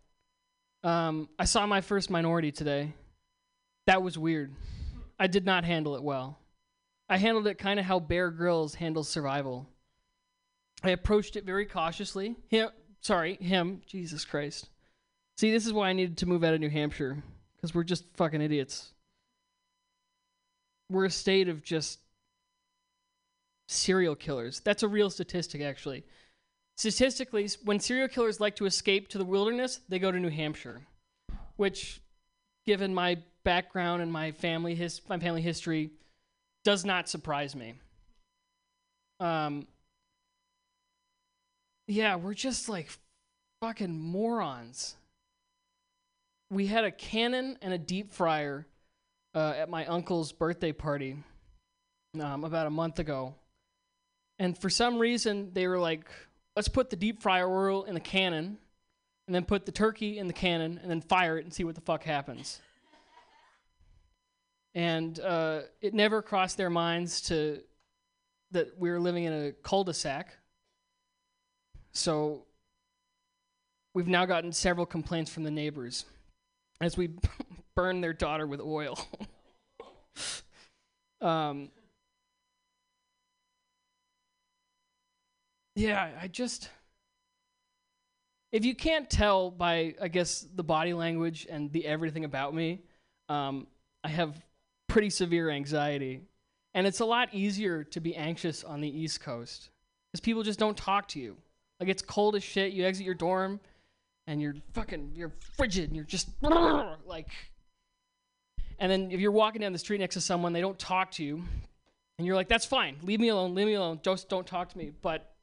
Um, 0.85 1.29
I 1.39 1.45
saw 1.45 1.67
my 1.67 1.81
first 1.81 2.11
minority 2.11 2.53
today. 2.53 2.95
That 3.87 4.03
was 4.03 4.17
weird. 4.17 4.55
I 5.19 5.27
did 5.27 5.45
not 5.45 5.65
handle 5.65 5.97
it 5.97 6.03
well. 6.03 6.39
I 7.09 7.17
handled 7.17 7.47
it 7.49 7.59
kind 7.59 7.79
of 7.81 7.85
how 7.85 8.01
Bear 8.01 8.31
Grylls 8.31 8.75
handles 8.75 9.09
survival. 9.09 9.67
I 10.83 10.91
approached 10.91 11.37
it 11.37 11.45
very 11.45 11.67
cautiously. 11.67 12.37
Him, 12.49 12.71
sorry, 13.01 13.35
him. 13.37 13.83
Jesus 13.87 14.25
Christ. 14.25 14.69
See, 15.37 15.51
this 15.51 15.67
is 15.67 15.73
why 15.73 15.89
I 15.89 15.93
needed 15.95 16.19
to 16.19 16.27
move 16.27 16.45
out 16.45 16.55
of 16.55 16.61
New 16.61 16.71
Hampshire 16.71 17.23
because 17.57 17.75
we're 17.75 17.85
just 17.85 18.05
fucking 18.17 18.41
idiots 18.41 18.95
we're 20.91 21.05
a 21.07 21.11
state 21.11 21.49
of 21.49 21.63
just 21.63 21.99
serial 23.69 24.15
killers. 24.15 24.61
That's 24.61 24.83
a 24.83 24.89
real 24.89 25.11
statistic, 25.11 25.63
actually. 25.63 26.05
Statistically, 26.77 27.49
when 27.65 27.81
serial 27.81 28.09
killers 28.09 28.41
like 28.41 28.57
to 28.57 28.67
escape 28.67 29.09
to 29.09 29.19
the 29.19 29.25
wilderness, 29.25 29.81
they 29.89 29.99
go 29.99 30.11
to 30.11 30.19
New 30.19 30.31
Hampshire, 30.31 30.83
which, 31.57 32.01
given 32.67 32.93
my 32.93 33.19
background 33.45 34.03
and 34.03 34.11
my 34.11 34.33
family 34.33 34.75
his 34.75 35.01
my 35.09 35.19
family 35.19 35.43
history, 35.43 35.91
does 36.65 36.85
not 36.85 37.09
surprise 37.09 37.55
me. 37.55 37.75
Um. 39.21 39.67
Yeah, 41.87 42.17
we're 42.17 42.35
just 42.35 42.69
like 42.69 42.89
fucking 43.61 44.01
morons. 44.01 44.97
We 46.51 46.67
had 46.67 46.85
a 46.85 46.91
cannon 46.91 47.59
and 47.63 47.73
a 47.73 47.79
deep 47.79 48.13
fryer 48.13 48.67
uh, 49.35 49.55
at 49.57 49.69
my 49.69 49.85
uncle's 49.87 50.33
birthday 50.33 50.73
party 50.73 51.17
um, 52.21 52.45
about 52.45 52.67
a 52.67 52.71
month 52.71 52.99
ago. 52.99 53.35
And 54.45 54.59
for 54.59 54.69
some 54.69 54.99
reason, 54.99 55.53
they 55.55 55.67
were 55.67 55.79
like, 55.79 56.07
let's 56.55 56.69
put 56.69 56.91
the 56.91 56.97
deep 56.97 57.23
fryer 57.23 57.49
oil 57.49 57.85
in 57.85 57.95
the 57.95 58.01
cannon, 58.01 58.59
and 59.27 59.35
then 59.35 59.47
put 59.47 59.65
the 59.65 59.73
turkey 59.73 60.19
in 60.19 60.27
the 60.27 60.35
cannon, 60.35 60.79
and 60.83 60.91
then 60.91 61.01
fire 61.01 61.39
it 61.39 61.45
and 61.45 61.55
see 61.55 61.65
what 61.65 61.75
the 61.75 61.81
fuck 61.81 62.05
happens. 62.05 62.61
And 64.75 65.19
uh, 65.19 65.61
it 65.81 65.95
never 65.95 66.21
crossed 66.21 66.59
their 66.59 66.69
minds 66.69 67.23
to 67.23 67.63
that 68.51 68.79
we 68.79 68.91
were 68.91 69.01
living 69.01 69.25
in 69.25 69.33
a 69.33 69.53
cul-de-sac. 69.53 70.37
So 71.93 72.45
we've 73.95 74.09
now 74.09 74.27
gotten 74.27 74.53
several 74.53 74.85
complaints 74.85 75.31
from 75.31 75.45
the 75.45 75.51
neighbors 75.51 76.05
as 76.83 76.99
we 76.99 77.09
burn 77.75 78.03
their 78.03 78.13
daughter 78.13 78.47
with 78.47 78.61
oil. 78.61 78.99
um, 81.23 81.71
yeah, 85.75 86.11
I 86.21 86.29
just. 86.29 86.69
if 88.53 88.65
you 88.65 88.75
can't 88.75 89.11
tell 89.11 89.51
by 89.51 89.95
I 90.01 90.09
guess 90.09 90.47
the 90.55 90.65
body 90.65 90.95
language 90.95 91.47
and 91.51 91.73
the 91.73 91.87
everything 91.87 92.25
about 92.25 92.55
me, 92.55 92.83
um, 93.29 93.67
I 94.03 94.09
have 94.09 94.41
pretty 94.89 95.11
severe 95.11 95.51
anxiety, 95.51 96.23
and 96.75 96.87
it's 96.87 97.01
a 97.01 97.05
lot 97.05 97.29
easier 97.33 97.85
to 97.85 98.01
be 98.01 98.15
anxious 98.15 98.63
on 98.63 98.81
the 98.81 98.89
East 98.89 99.21
Coast 99.21 99.71
because 100.13 100.21
people 100.21 100.43
just 100.43 100.59
don't 100.59 100.77
talk 100.77 101.09
to 101.09 101.21
you. 101.21 101.37
Like 101.81 101.89
it's 101.89 102.03
cold 102.03 102.37
as 102.37 102.45
shit. 102.45 102.73
You 102.73 102.85
exit 102.85 103.05
your 103.05 103.15
dorm, 103.15 103.59
and 104.27 104.41
you're 104.41 104.55
fucking 104.73 105.13
you're 105.15 105.33
frigid, 105.57 105.87
and 105.87 105.97
you're 105.97 106.05
just 106.05 106.29
like. 106.43 107.29
And 108.79 108.91
then 108.91 109.11
if 109.13 109.21
you're 109.21 109.33
walking 109.33 109.61
down 109.61 109.73
the 109.73 109.79
street 109.79 110.01
next 110.01 110.15
to 110.15 110.21
someone, 110.21 110.53
they 110.53 110.61
don't 110.61 110.79
talk 110.79 111.13
to 111.13 111.25
you, 111.25 111.43
and 112.19 112.27
you're 112.27 112.37
like, 112.37 112.49
"That's 112.49 112.67
fine. 112.67 112.97
Leave 113.03 113.21
me 113.21 113.29
alone. 113.29 113.55
Leave 113.55 113.67
me 113.67 113.75
alone. 113.75 114.01
Don't 114.03 114.25
don't 114.29 114.47
talk 114.47 114.69
to 114.71 114.79
me." 114.79 114.93
But 115.03 115.34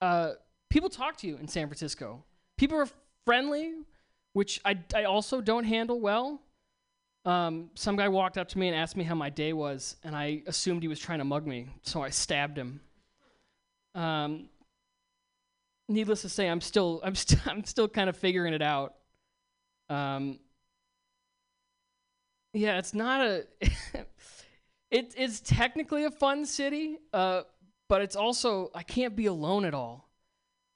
uh, 0.00 0.32
people 0.70 0.88
talk 0.88 1.16
to 1.18 1.26
you 1.26 1.36
in 1.36 1.48
San 1.48 1.66
Francisco. 1.66 2.24
People 2.58 2.78
are 2.78 2.88
friendly, 3.24 3.74
which 4.32 4.60
I, 4.64 4.78
I 4.94 5.04
also 5.04 5.40
don't 5.40 5.64
handle 5.64 6.00
well. 6.00 6.40
Um, 7.24 7.70
some 7.74 7.96
guy 7.96 8.08
walked 8.08 8.38
up 8.38 8.48
to 8.48 8.58
me 8.58 8.68
and 8.68 8.76
asked 8.76 8.96
me 8.96 9.04
how 9.04 9.14
my 9.14 9.28
day 9.28 9.52
was, 9.52 9.96
and 10.04 10.16
I 10.16 10.42
assumed 10.46 10.82
he 10.82 10.88
was 10.88 10.98
trying 10.98 11.18
to 11.18 11.24
mug 11.24 11.46
me, 11.46 11.68
so 11.82 12.02
I 12.02 12.08
stabbed 12.08 12.56
him. 12.56 12.80
Um, 13.94 14.48
needless 15.88 16.22
to 16.22 16.28
say, 16.28 16.48
I'm 16.48 16.60
still 16.60 17.00
I'm 17.04 17.14
still 17.14 17.40
I'm 17.46 17.64
still 17.64 17.88
kind 17.88 18.08
of 18.08 18.16
figuring 18.16 18.54
it 18.54 18.62
out. 18.62 18.94
Um, 19.90 20.38
yeah, 22.54 22.78
it's 22.78 22.94
not 22.94 23.20
a. 23.20 23.46
it, 24.90 25.14
it's 25.16 25.40
technically 25.40 26.04
a 26.04 26.10
fun 26.10 26.46
city, 26.46 26.98
uh, 27.12 27.42
but 27.90 28.02
it's 28.02 28.14
also 28.14 28.70
I 28.72 28.84
can't 28.84 29.16
be 29.16 29.26
alone 29.26 29.64
at 29.64 29.74
all. 29.74 30.08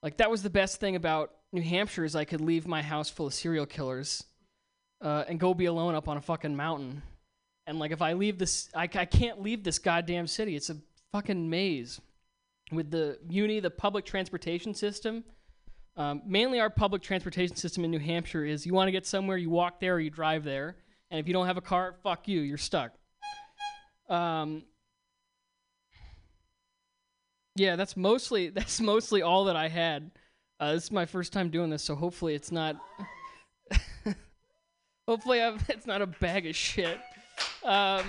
Like 0.02 0.16
that 0.16 0.30
was 0.30 0.42
the 0.42 0.50
best 0.50 0.80
thing 0.80 0.96
about 0.96 1.30
New 1.52 1.62
Hampshire 1.62 2.04
is 2.04 2.16
I 2.16 2.24
could 2.24 2.40
leave 2.40 2.66
my 2.66 2.82
house 2.82 3.08
full 3.08 3.28
of 3.28 3.34
serial 3.34 3.66
killers, 3.66 4.24
uh, 5.00 5.22
and 5.28 5.38
go 5.38 5.54
be 5.54 5.66
alone 5.66 5.94
up 5.94 6.08
on 6.08 6.16
a 6.16 6.20
fucking 6.20 6.56
mountain. 6.56 7.02
And 7.68 7.78
like 7.78 7.92
if 7.92 8.02
I 8.02 8.14
leave 8.14 8.36
this, 8.38 8.68
I, 8.74 8.82
I 8.82 9.04
can't 9.04 9.40
leave 9.40 9.62
this 9.62 9.78
goddamn 9.78 10.26
city. 10.26 10.56
It's 10.56 10.70
a 10.70 10.76
fucking 11.12 11.48
maze. 11.48 12.00
With 12.72 12.90
the 12.90 13.18
uni, 13.28 13.60
the 13.60 13.70
public 13.70 14.04
transportation 14.04 14.74
system. 14.74 15.22
Um, 15.96 16.22
mainly, 16.26 16.58
our 16.58 16.68
public 16.68 17.00
transportation 17.00 17.54
system 17.54 17.84
in 17.84 17.92
New 17.92 18.00
Hampshire 18.00 18.44
is 18.44 18.66
you 18.66 18.74
want 18.74 18.88
to 18.88 18.92
get 18.92 19.06
somewhere, 19.06 19.36
you 19.36 19.50
walk 19.50 19.78
there 19.78 19.94
or 19.94 20.00
you 20.00 20.10
drive 20.10 20.42
there. 20.42 20.76
And 21.12 21.20
if 21.20 21.28
you 21.28 21.32
don't 21.32 21.46
have 21.46 21.58
a 21.58 21.62
car, 21.62 21.94
fuck 22.02 22.26
you, 22.26 22.40
you're 22.40 22.58
stuck. 22.58 22.92
Um, 24.08 24.64
yeah, 27.56 27.76
that's 27.76 27.96
mostly 27.96 28.48
that's 28.54 28.80
mostly 28.80 29.22
all 29.22 29.44
that 29.44 29.56
I 29.56 29.68
had. 29.68 30.10
Uh, 30.60 30.74
this 30.74 30.84
is 30.84 30.92
my 30.92 31.06
first 31.06 31.32
time 31.32 31.50
doing 31.50 31.70
this, 31.70 31.82
so 31.82 31.94
hopefully 31.94 32.34
it's 32.34 32.52
not. 32.52 32.76
hopefully 35.08 35.42
I've, 35.42 35.62
it's 35.68 35.86
not 35.86 36.02
a 36.02 36.06
bag 36.06 36.46
of 36.46 36.54
shit. 36.56 36.98
Um, 37.64 38.04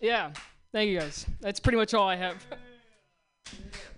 yeah, 0.00 0.32
thank 0.72 0.90
you 0.90 0.98
guys. 0.98 1.26
That's 1.40 1.60
pretty 1.60 1.78
much 1.78 1.94
all 1.94 2.08
I 2.08 2.16
have. 2.16 2.46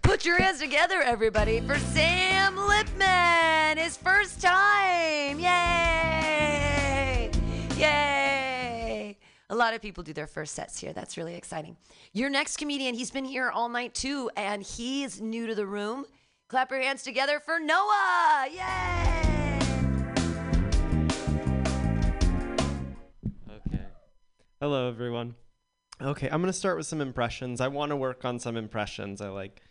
Put 0.03 0.25
your 0.25 0.41
hands 0.41 0.61
together, 0.61 1.03
everybody, 1.03 1.61
for 1.61 1.77
Sam 1.79 2.57
Lipman, 2.57 3.77
his 3.77 3.97
first 3.97 4.41
time. 4.41 5.39
Yay! 5.41 7.31
Yay! 7.77 8.26
A 9.49 9.55
lot 9.55 9.75
of 9.75 9.83
people 9.83 10.03
do 10.03 10.13
their 10.13 10.27
first 10.27 10.55
sets 10.55 10.81
here. 10.81 10.93
That's 10.93 11.17
really 11.17 11.37
exciting. 11.37 11.77
Your 12.13 12.29
next 12.29 12.57
comedian, 12.57 12.97
he's 12.97 13.13
been 13.13 13.25
here 13.25 13.49
all 13.49 13.69
night 13.69 13.95
too, 13.95 14.29
and 14.37 14.61
he's 14.61 15.21
new 15.21 15.47
to 15.47 15.55
the 15.55 15.67
room. 15.67 16.05
Clap 16.49 16.73
your 16.73 16.81
hands 16.81 17.05
together 17.05 17.39
for 17.39 17.61
Noah! 17.61 18.49
Yay! 18.51 19.61
Okay. 23.49 23.85
Hello, 24.61 24.89
everyone. 24.89 25.37
Okay, 26.03 26.29
I'm 26.29 26.43
to 26.43 26.53
start 26.53 26.77
with 26.77 26.87
some 26.87 27.01
impressions. 27.01 27.61
I 27.61 27.69
want 27.69 27.91
to 27.91 27.97
work 27.97 28.25
on 28.25 28.41
some 28.41 28.57
impressions. 28.57 29.21
I 29.21 29.29
like 29.29 29.63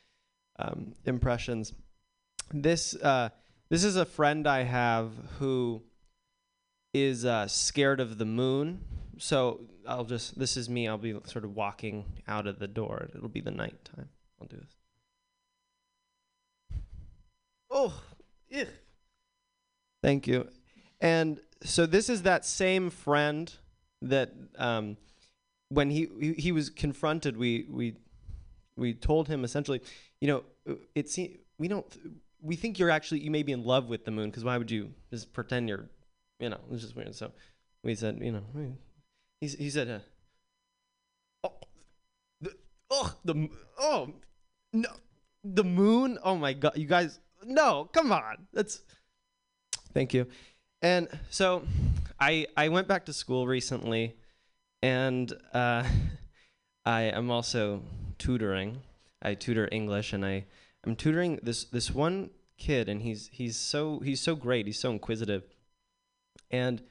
um, 0.57 0.93
impressions. 1.03 1.73
This 2.53 2.95
uh, 2.95 3.29
this 3.69 3.83
is 3.83 3.97
a 3.97 4.05
friend 4.05 4.47
I 4.47 4.63
have 4.63 5.11
who 5.39 5.83
is 6.93 7.25
uh, 7.25 7.47
scared 7.47 7.99
of 7.99 8.17
the 8.17 8.25
moon. 8.25 8.79
So 9.17 9.61
I'll 9.87 10.03
just 10.03 10.37
this 10.37 10.57
is 10.57 10.69
me. 10.69 10.87
I'll 10.87 10.97
be 10.97 11.17
sort 11.25 11.45
of 11.45 11.55
walking 11.55 12.05
out 12.27 12.47
of 12.47 12.59
the 12.59 12.67
door. 12.67 13.09
It'll 13.15 13.29
be 13.29 13.41
the 13.41 13.51
night 13.51 13.83
time. 13.85 14.09
I'll 14.39 14.47
do 14.47 14.57
this. 14.57 14.75
Oh, 17.69 18.01
ugh. 18.57 18.67
Thank 20.01 20.27
you. 20.27 20.47
And 21.01 21.39
so 21.63 21.85
this 21.85 22.09
is 22.09 22.21
that 22.23 22.45
same 22.45 22.89
friend 22.89 23.51
that 24.01 24.31
um, 24.57 24.97
when 25.69 25.89
he, 25.89 26.07
he 26.19 26.33
he 26.33 26.51
was 26.51 26.69
confronted, 26.69 27.37
we 27.37 27.65
we 27.69 27.95
we 28.77 28.93
told 28.93 29.27
him 29.27 29.43
essentially, 29.43 29.81
you 30.21 30.27
know, 30.27 30.43
it's 30.93 31.17
we 31.57 31.67
don't 31.67 31.85
we 32.41 32.55
think 32.55 32.77
you're 32.77 32.91
actually 32.91 33.21
you 33.21 33.31
may 33.31 33.43
be 33.43 33.51
in 33.51 33.63
love 33.63 33.89
with 33.89 34.05
the 34.05 34.11
moon 34.11 34.29
because 34.29 34.43
why 34.43 34.57
would 34.57 34.69
you 34.69 34.91
just 35.11 35.33
pretend 35.33 35.69
you're, 35.69 35.89
you 36.39 36.49
know, 36.49 36.59
it's 36.71 36.81
just 36.81 36.95
weird. 36.95 37.15
So 37.15 37.31
we 37.83 37.95
said, 37.95 38.19
you 38.21 38.31
know, 38.31 38.43
he 39.41 39.47
he 39.47 39.69
said, 39.69 39.89
uh, 39.89 39.99
oh, 41.43 41.53
the, 42.41 42.51
oh 42.89 43.15
the 43.23 43.49
oh 43.79 44.13
no 44.73 44.89
the 45.43 45.63
moon. 45.63 46.17
Oh 46.23 46.35
my 46.35 46.53
god, 46.53 46.73
you 46.75 46.87
guys, 46.87 47.19
no, 47.43 47.89
come 47.93 48.11
on, 48.11 48.47
that's 48.53 48.81
thank 49.93 50.13
you. 50.13 50.27
And 50.81 51.07
so 51.29 51.63
I 52.19 52.47
I 52.55 52.69
went 52.69 52.87
back 52.87 53.05
to 53.05 53.13
school 53.13 53.47
recently, 53.47 54.15
and 54.81 55.31
uh, 55.53 55.83
I 56.85 57.03
am 57.03 57.31
also 57.31 57.81
tutoring. 58.17 58.81
I 59.21 59.33
tutor 59.33 59.67
English, 59.71 60.13
and 60.13 60.25
I 60.25 60.45
I'm 60.85 60.95
tutoring 60.95 61.39
this 61.41 61.65
this 61.65 61.91
one 61.91 62.29
kid, 62.57 62.89
and 62.89 63.01
he's 63.01 63.29
he's 63.31 63.57
so 63.57 63.99
he's 63.99 64.21
so 64.21 64.35
great. 64.35 64.65
He's 64.65 64.79
so 64.79 64.91
inquisitive, 64.91 65.43
and 66.51 66.81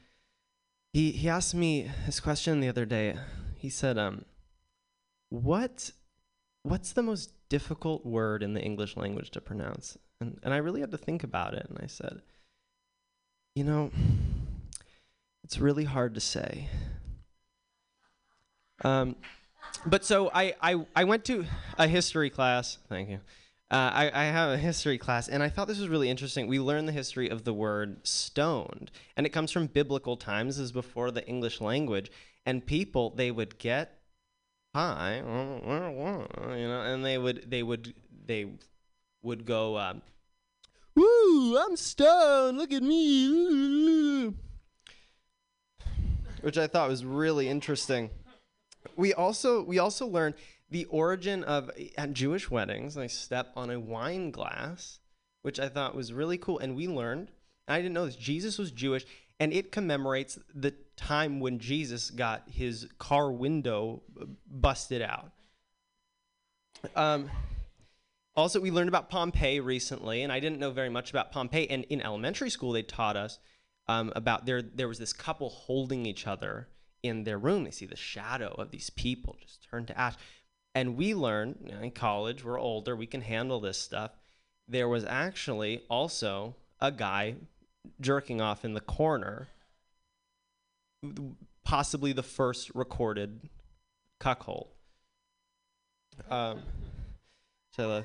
he 0.95 1.11
he 1.11 1.29
asked 1.29 1.55
me 1.55 1.91
this 2.07 2.21
question 2.21 2.61
the 2.61 2.69
other 2.69 2.87
day. 2.87 3.16
He 3.59 3.69
said, 3.69 3.99
um, 3.99 4.25
what 5.29 5.91
what's 6.62 6.93
the 6.93 7.03
most 7.03 7.33
difficult 7.49 8.07
word 8.07 8.43
in 8.43 8.55
the 8.55 8.62
English 8.62 8.97
language 8.97 9.31
to 9.33 9.41
pronounce? 9.41 9.99
And 10.21 10.39
and 10.45 10.55
I 10.55 10.59
really 10.59 10.81
had 10.81 10.93
to 10.93 10.99
think 10.99 11.25
about 11.25 11.53
it, 11.53 11.66
and 11.69 11.79
I 11.83 11.89
said, 11.89 12.23
you 13.57 13.65
know, 13.65 13.91
it's 15.43 15.59
really 15.59 15.85
hard 15.85 16.15
to 16.15 16.21
say. 16.21 16.69
Um, 18.85 19.16
but 19.87 20.05
so 20.05 20.31
I, 20.33 20.55
I, 20.61 20.87
I 20.95 21.05
went 21.05 21.25
to 21.27 21.45
a 21.79 21.89
history 21.89 22.31
class. 22.31 22.79
Thank 22.89 23.09
you. 23.09 23.21
Uh, 23.74 23.90
I, 23.92 24.22
I 24.22 24.24
have 24.26 24.51
a 24.51 24.56
history 24.56 24.98
class, 24.98 25.26
and 25.26 25.42
I 25.42 25.48
thought 25.48 25.66
this 25.66 25.80
was 25.80 25.88
really 25.88 26.09
interesting. 26.09 26.46
We 26.46 26.60
learned 26.60 26.86
the 26.86 26.92
history 26.92 27.28
of 27.28 27.42
the 27.42 27.52
word 27.52 28.06
stoned, 28.06 28.92
and 29.16 29.26
it 29.26 29.30
comes 29.30 29.51
from 29.51 29.66
biblical 29.66 30.16
times, 30.16 30.60
as 30.60 30.70
before 30.70 31.10
the 31.10 31.26
English 31.26 31.60
language. 31.60 32.12
And 32.46 32.64
people, 32.64 33.10
they 33.10 33.32
would 33.32 33.59
get 33.59 33.98
high, 34.76 35.16
you 35.16 35.24
know, 35.24 36.82
and 36.86 37.05
they 37.05 37.18
would, 37.18 37.51
they 37.51 37.64
would, 37.64 37.94
they 38.24 38.46
would 39.24 39.44
go, 39.44 39.76
um, 39.76 40.02
"Woo, 40.94 41.59
I'm 41.59 41.74
stoned! 41.74 42.56
Look 42.56 42.72
at 42.72 42.84
me!" 42.84 44.34
Which 46.42 46.59
I 46.59 46.68
thought 46.68 46.88
was 46.88 47.05
really 47.05 47.48
interesting 47.48 48.10
we 48.96 49.14
also 49.14 49.62
we 49.62 49.78
also 49.78 50.06
learned 50.06 50.34
the 50.74 50.84
origin 50.86 51.44
of 51.44 51.70
at 51.96 52.12
Jewish 52.12 52.51
weddings. 52.51 52.96
They 52.96 53.06
step 53.06 53.52
on 53.55 53.70
a 53.70 53.78
wine 53.78 54.32
glass, 54.32 54.98
which 55.42 55.60
I 55.60 55.68
thought 55.68 55.94
was 55.94 56.12
really 56.12 56.36
cool. 56.36 56.59
And 56.59 56.74
we 56.74 56.88
learned, 56.88 57.30
and 57.68 57.76
I 57.76 57.78
didn't 57.80 57.94
know 57.94 58.06
this. 58.06 58.16
Jesus 58.16 58.59
was 58.59 58.72
Jewish, 58.72 59.06
and 59.38 59.52
it 59.52 59.70
commemorates 59.70 60.36
the 60.52 60.74
time 60.96 61.38
when 61.38 61.60
Jesus 61.60 62.10
got 62.10 62.42
his 62.51 62.88
car 62.98 63.30
window 63.30 64.02
busted 64.51 65.01
out. 65.01 65.30
Um, 66.96 67.30
also, 68.34 68.59
we 68.59 68.72
learned 68.72 68.88
about 68.88 69.09
Pompeii 69.09 69.60
recently, 69.60 70.24
and 70.24 70.32
I 70.32 70.40
didn't 70.40 70.59
know 70.59 70.72
very 70.72 70.90
much 70.90 71.10
about 71.10 71.30
Pompeii. 71.30 71.70
And 71.70 71.84
in 71.84 72.02
elementary 72.02 72.51
school, 72.51 72.72
they 72.72 72.82
taught 72.82 73.16
us 73.16 73.38
um, 73.86 74.12
about 74.16 74.44
there. 74.44 74.60
There 74.60 74.88
was 74.88 74.98
this 74.98 75.12
couple 75.12 75.51
holding 75.51 76.05
each 76.05 76.26
other 76.26 76.66
in 77.05 77.22
their 77.22 77.38
room. 77.38 77.62
They 77.62 77.70
see 77.70 77.86
the 77.86 77.94
shadow 77.94 78.56
of 78.59 78.72
these 78.72 78.90
people 78.90 79.36
just 79.40 79.62
turn 79.70 79.86
to 79.86 79.96
ash. 79.96 80.14
And 80.74 80.96
we 80.96 81.14
learn 81.14 81.56
you 81.64 81.72
know, 81.72 81.80
in 81.80 81.90
college, 81.90 82.44
we're 82.44 82.59
older, 82.59 82.96
we 82.96 83.06
can 83.06 83.20
handle 83.20 83.60
this 83.60 83.78
stuff. 83.78 84.12
There 84.66 84.88
was 84.88 85.05
actually 85.05 85.82
also 85.88 86.56
a 86.80 86.90
guy 86.90 87.36
jerking 88.01 88.40
off 88.40 88.64
in 88.64 88.74
the 88.74 88.80
corner, 88.80 89.48
possibly 91.64 92.12
the 92.12 92.22
first 92.22 92.70
recorded 92.74 93.48
cuckold. 94.18 94.68
Um, 96.30 96.62
so, 97.76 97.90
uh, 97.90 98.02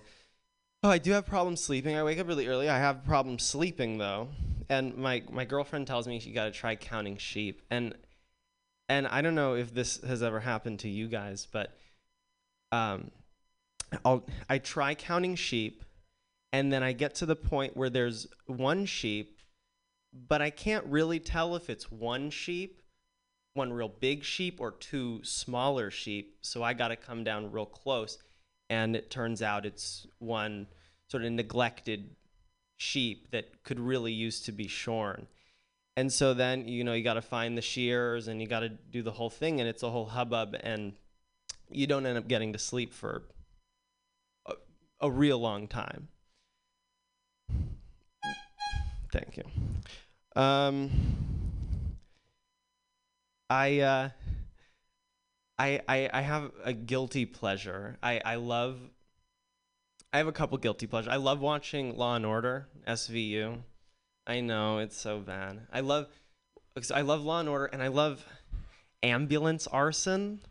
Oh, 0.82 0.90
I 0.90 0.98
do 0.98 1.12
have 1.12 1.26
problems 1.26 1.62
sleeping. 1.62 1.98
I 1.98 2.04
wake 2.04 2.20
up 2.20 2.28
really 2.28 2.48
early. 2.48 2.70
I 2.70 2.78
have 2.78 3.04
problems 3.04 3.44
sleeping 3.44 3.98
though, 3.98 4.30
and 4.70 4.96
my 4.96 5.24
my 5.30 5.44
girlfriend 5.44 5.88
tells 5.88 6.08
me 6.08 6.18
you 6.20 6.34
got 6.34 6.46
to 6.46 6.52
try 6.52 6.78
counting 6.78 7.18
sheep, 7.18 7.62
and 7.70 7.94
and 8.88 9.06
I 9.08 9.22
don't 9.22 9.36
know 9.36 9.56
if 9.56 9.74
this 9.74 10.02
has 10.04 10.24
ever 10.24 10.40
happened 10.40 10.80
to 10.80 10.90
you 10.90 11.10
guys, 11.10 11.48
but 11.52 11.78
um, 12.72 13.12
I'll 14.06 14.26
I 14.50 14.60
try 14.60 14.96
counting 14.96 15.36
sheep, 15.36 15.84
and 16.54 16.72
then 16.72 16.84
I 16.84 16.94
get 16.94 17.16
to 17.16 17.26
the 17.26 17.36
point 17.36 17.76
where 17.76 17.90
there's 17.90 18.28
one 18.46 18.86
sheep, 18.86 19.40
but 20.14 20.42
I 20.42 20.50
can't 20.50 20.86
really 20.86 21.20
tell 21.20 21.56
if 21.56 21.70
it's 21.70 21.92
one 21.92 22.30
sheep, 22.30 22.82
one 23.54 23.74
real 23.74 23.90
big 23.90 24.24
sheep, 24.24 24.60
or 24.60 24.72
two 24.72 25.22
smaller 25.24 25.90
sheep. 25.92 26.38
So 26.42 26.64
I 26.64 26.74
got 26.74 26.90
to 26.90 26.96
come 26.96 27.24
down 27.24 27.52
real 27.52 27.66
close, 27.66 28.18
and 28.70 28.96
it 28.96 29.10
turns 29.10 29.42
out 29.42 29.66
it's 29.66 30.06
one 30.20 30.68
sort 31.10 31.24
of 31.24 31.32
neglected 31.32 32.16
sheep 32.78 33.32
that 33.32 33.64
could 33.64 33.80
really 33.80 34.14
use 34.14 34.42
to 34.42 34.52
be 34.52 34.68
shorn. 34.68 35.28
And 35.98 36.14
so 36.14 36.34
then 36.34 36.68
you 36.68 36.84
know 36.84 36.94
you 36.94 37.04
got 37.04 37.16
to 37.16 37.22
find 37.22 37.58
the 37.58 37.62
shears 37.62 38.30
and 38.30 38.40
you 38.40 38.48
got 38.48 38.62
to 38.62 38.70
do 38.70 39.02
the 39.02 39.12
whole 39.12 39.30
thing, 39.30 39.60
and 39.60 39.68
it's 39.68 39.84
a 39.84 39.90
whole 39.90 40.06
hubbub, 40.06 40.56
and 40.62 40.94
you 41.70 41.88
don't 41.88 42.06
end 42.06 42.18
up 42.18 42.28
getting 42.28 42.54
to 42.54 42.60
sleep 42.60 42.94
for 42.94 43.24
a, 44.46 44.54
a 45.02 45.12
real 45.12 45.40
long 45.40 45.68
time. 45.68 46.08
Thank 49.12 49.38
you. 49.38 49.44
Um, 50.40 50.92
I, 53.50 53.80
uh, 53.80 54.10
I, 55.58 55.82
I, 55.88 56.10
I 56.14 56.22
have 56.22 56.52
a 56.64 56.74
guilty 56.74 57.26
pleasure. 57.26 57.98
I, 58.02 58.22
I 58.24 58.36
love. 58.36 58.80
I 60.14 60.18
have 60.18 60.28
a 60.28 60.32
couple 60.32 60.58
guilty 60.58 60.88
pleasures. 60.88 61.12
I 61.12 61.18
love 61.18 61.40
watching 61.40 61.96
Law 61.96 62.16
and 62.16 62.26
Order 62.26 62.68
SVU. 62.88 63.60
I 64.26 64.40
know 64.40 64.80
it's 64.80 64.98
so 64.98 65.20
bad. 65.20 65.68
I 65.72 65.82
love. 65.82 66.08
I 66.94 67.02
love 67.02 67.22
Law 67.22 67.42
and 67.42 67.50
Order, 67.50 67.66
and 67.66 67.84
I 67.84 67.88
love 67.88 68.24
ambulance 69.04 69.68
arson. 69.68 70.42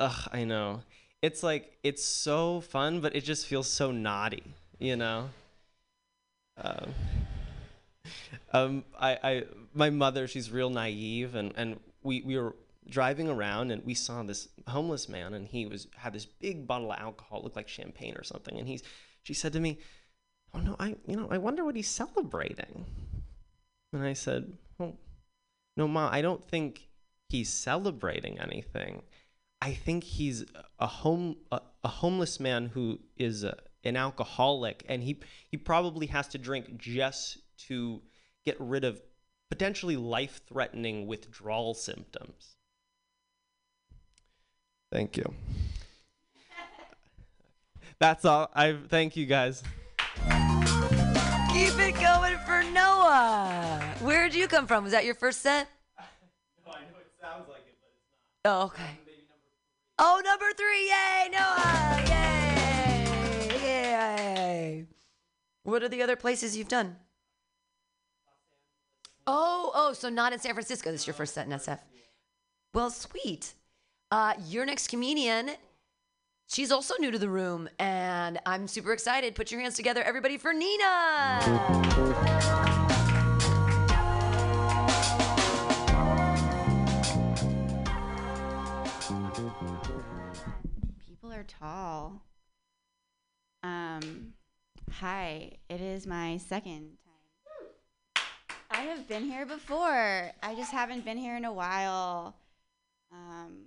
Ugh, 0.00 0.28
I 0.32 0.44
know. 0.44 0.82
It's 1.22 1.42
like 1.42 1.76
it's 1.82 2.04
so 2.04 2.60
fun, 2.60 3.00
but 3.00 3.16
it 3.16 3.24
just 3.24 3.46
feels 3.46 3.68
so 3.68 3.90
naughty, 3.90 4.44
you 4.78 4.96
know. 4.96 5.30
Um, 6.56 6.94
um, 8.52 8.84
I, 8.98 9.18
I, 9.22 9.44
my 9.74 9.90
mother, 9.90 10.28
she's 10.28 10.50
real 10.50 10.70
naive, 10.70 11.34
and 11.34 11.52
and 11.56 11.80
we 12.02 12.22
we 12.22 12.38
were 12.38 12.54
driving 12.88 13.28
around 13.28 13.70
and 13.70 13.84
we 13.84 13.94
saw 13.94 14.22
this 14.22 14.48
homeless 14.68 15.08
man, 15.08 15.34
and 15.34 15.48
he 15.48 15.66
was 15.66 15.88
had 15.96 16.12
this 16.12 16.26
big 16.26 16.66
bottle 16.66 16.92
of 16.92 16.98
alcohol, 16.98 17.42
looked 17.42 17.56
like 17.56 17.68
champagne 17.68 18.16
or 18.16 18.22
something, 18.24 18.58
and 18.58 18.68
he's, 18.68 18.82
she 19.24 19.34
said 19.34 19.52
to 19.52 19.60
me, 19.60 19.78
"Oh 20.54 20.60
no, 20.60 20.76
I, 20.78 20.96
you 21.06 21.16
know, 21.16 21.28
I 21.30 21.38
wonder 21.38 21.64
what 21.64 21.76
he's 21.76 21.88
celebrating." 21.88 22.86
And 23.92 24.04
I 24.04 24.12
said, 24.12 24.52
"Well, 24.78 24.96
no, 25.76 25.88
ma, 25.88 26.08
I 26.10 26.22
don't 26.22 26.44
think 26.44 26.88
he's 27.28 27.50
celebrating 27.50 28.38
anything. 28.38 29.02
I 29.60 29.72
think 29.72 30.04
he's 30.04 30.44
a 30.78 30.86
home 30.86 31.36
a, 31.50 31.60
a 31.82 31.88
homeless 31.88 32.38
man 32.38 32.66
who 32.66 33.00
is 33.16 33.44
a, 33.44 33.56
an 33.84 33.96
alcoholic, 33.96 34.84
and 34.88 35.02
he 35.02 35.20
he 35.50 35.56
probably 35.56 36.06
has 36.06 36.28
to 36.28 36.38
drink 36.38 36.76
just 36.76 37.38
to 37.66 38.00
get 38.44 38.56
rid 38.60 38.84
of 38.84 39.00
potentially 39.50 39.96
life-threatening 39.96 41.06
withdrawal 41.06 41.74
symptoms." 41.74 42.56
Thank 44.90 45.16
you. 45.16 45.34
That's 47.98 48.24
all. 48.24 48.50
I 48.54 48.76
thank 48.88 49.16
you 49.16 49.26
guys. 49.26 49.62
Keep 51.52 51.78
it 51.78 52.00
going 52.00 52.38
for 52.46 52.62
Noah. 52.72 53.82
Where'd 54.00 54.34
you 54.34 54.46
come 54.46 54.66
from? 54.66 54.84
Was 54.84 54.92
that 54.92 55.04
your 55.04 55.14
first 55.14 55.42
set? 55.42 55.68
No, 56.66 56.72
I 56.72 56.80
know 56.80 56.98
it 57.00 57.10
sounds 57.20 57.48
like 57.48 57.64
it, 57.66 57.76
but 57.80 57.90
it's 57.90 58.44
not. 58.44 58.62
Oh, 58.62 58.66
okay. 58.66 59.07
Oh, 59.98 60.22
number 60.24 60.46
three! 60.56 60.88
Yay, 60.88 61.28
Noah! 61.32 62.04
Yay! 62.06 63.58
Yay! 63.62 64.86
What 65.64 65.82
are 65.82 65.88
the 65.88 66.02
other 66.02 66.14
places 66.14 66.56
you've 66.56 66.68
done? 66.68 66.96
Oh, 69.26 69.72
oh, 69.74 69.92
so 69.92 70.08
not 70.08 70.32
in 70.32 70.38
San 70.38 70.54
Francisco. 70.54 70.92
This 70.92 71.02
is 71.02 71.06
your 71.06 71.14
first 71.14 71.34
set 71.34 71.46
in 71.46 71.52
SF. 71.52 71.80
Well, 72.72 72.90
sweet. 72.90 73.54
Uh, 74.10 74.34
your 74.46 74.64
next 74.64 74.88
comedian, 74.88 75.50
she's 76.48 76.70
also 76.70 76.94
new 76.98 77.10
to 77.10 77.18
the 77.18 77.28
room, 77.28 77.68
and 77.78 78.38
I'm 78.46 78.68
super 78.68 78.92
excited. 78.92 79.34
Put 79.34 79.50
your 79.50 79.60
hands 79.60 79.76
together, 79.76 80.02
everybody, 80.02 80.38
for 80.38 80.54
Nina. 80.54 82.54
Tall. 91.48 92.22
Um, 93.62 94.34
hi, 94.92 95.52
it 95.68 95.80
is 95.80 96.06
my 96.06 96.36
second 96.36 96.98
time. 97.04 98.24
I 98.70 98.82
have 98.82 99.08
been 99.08 99.24
here 99.24 99.46
before. 99.46 100.30
I 100.42 100.54
just 100.54 100.70
haven't 100.70 101.04
been 101.04 101.18
here 101.18 101.36
in 101.36 101.44
a 101.44 101.52
while. 101.52 102.36
Um, 103.10 103.64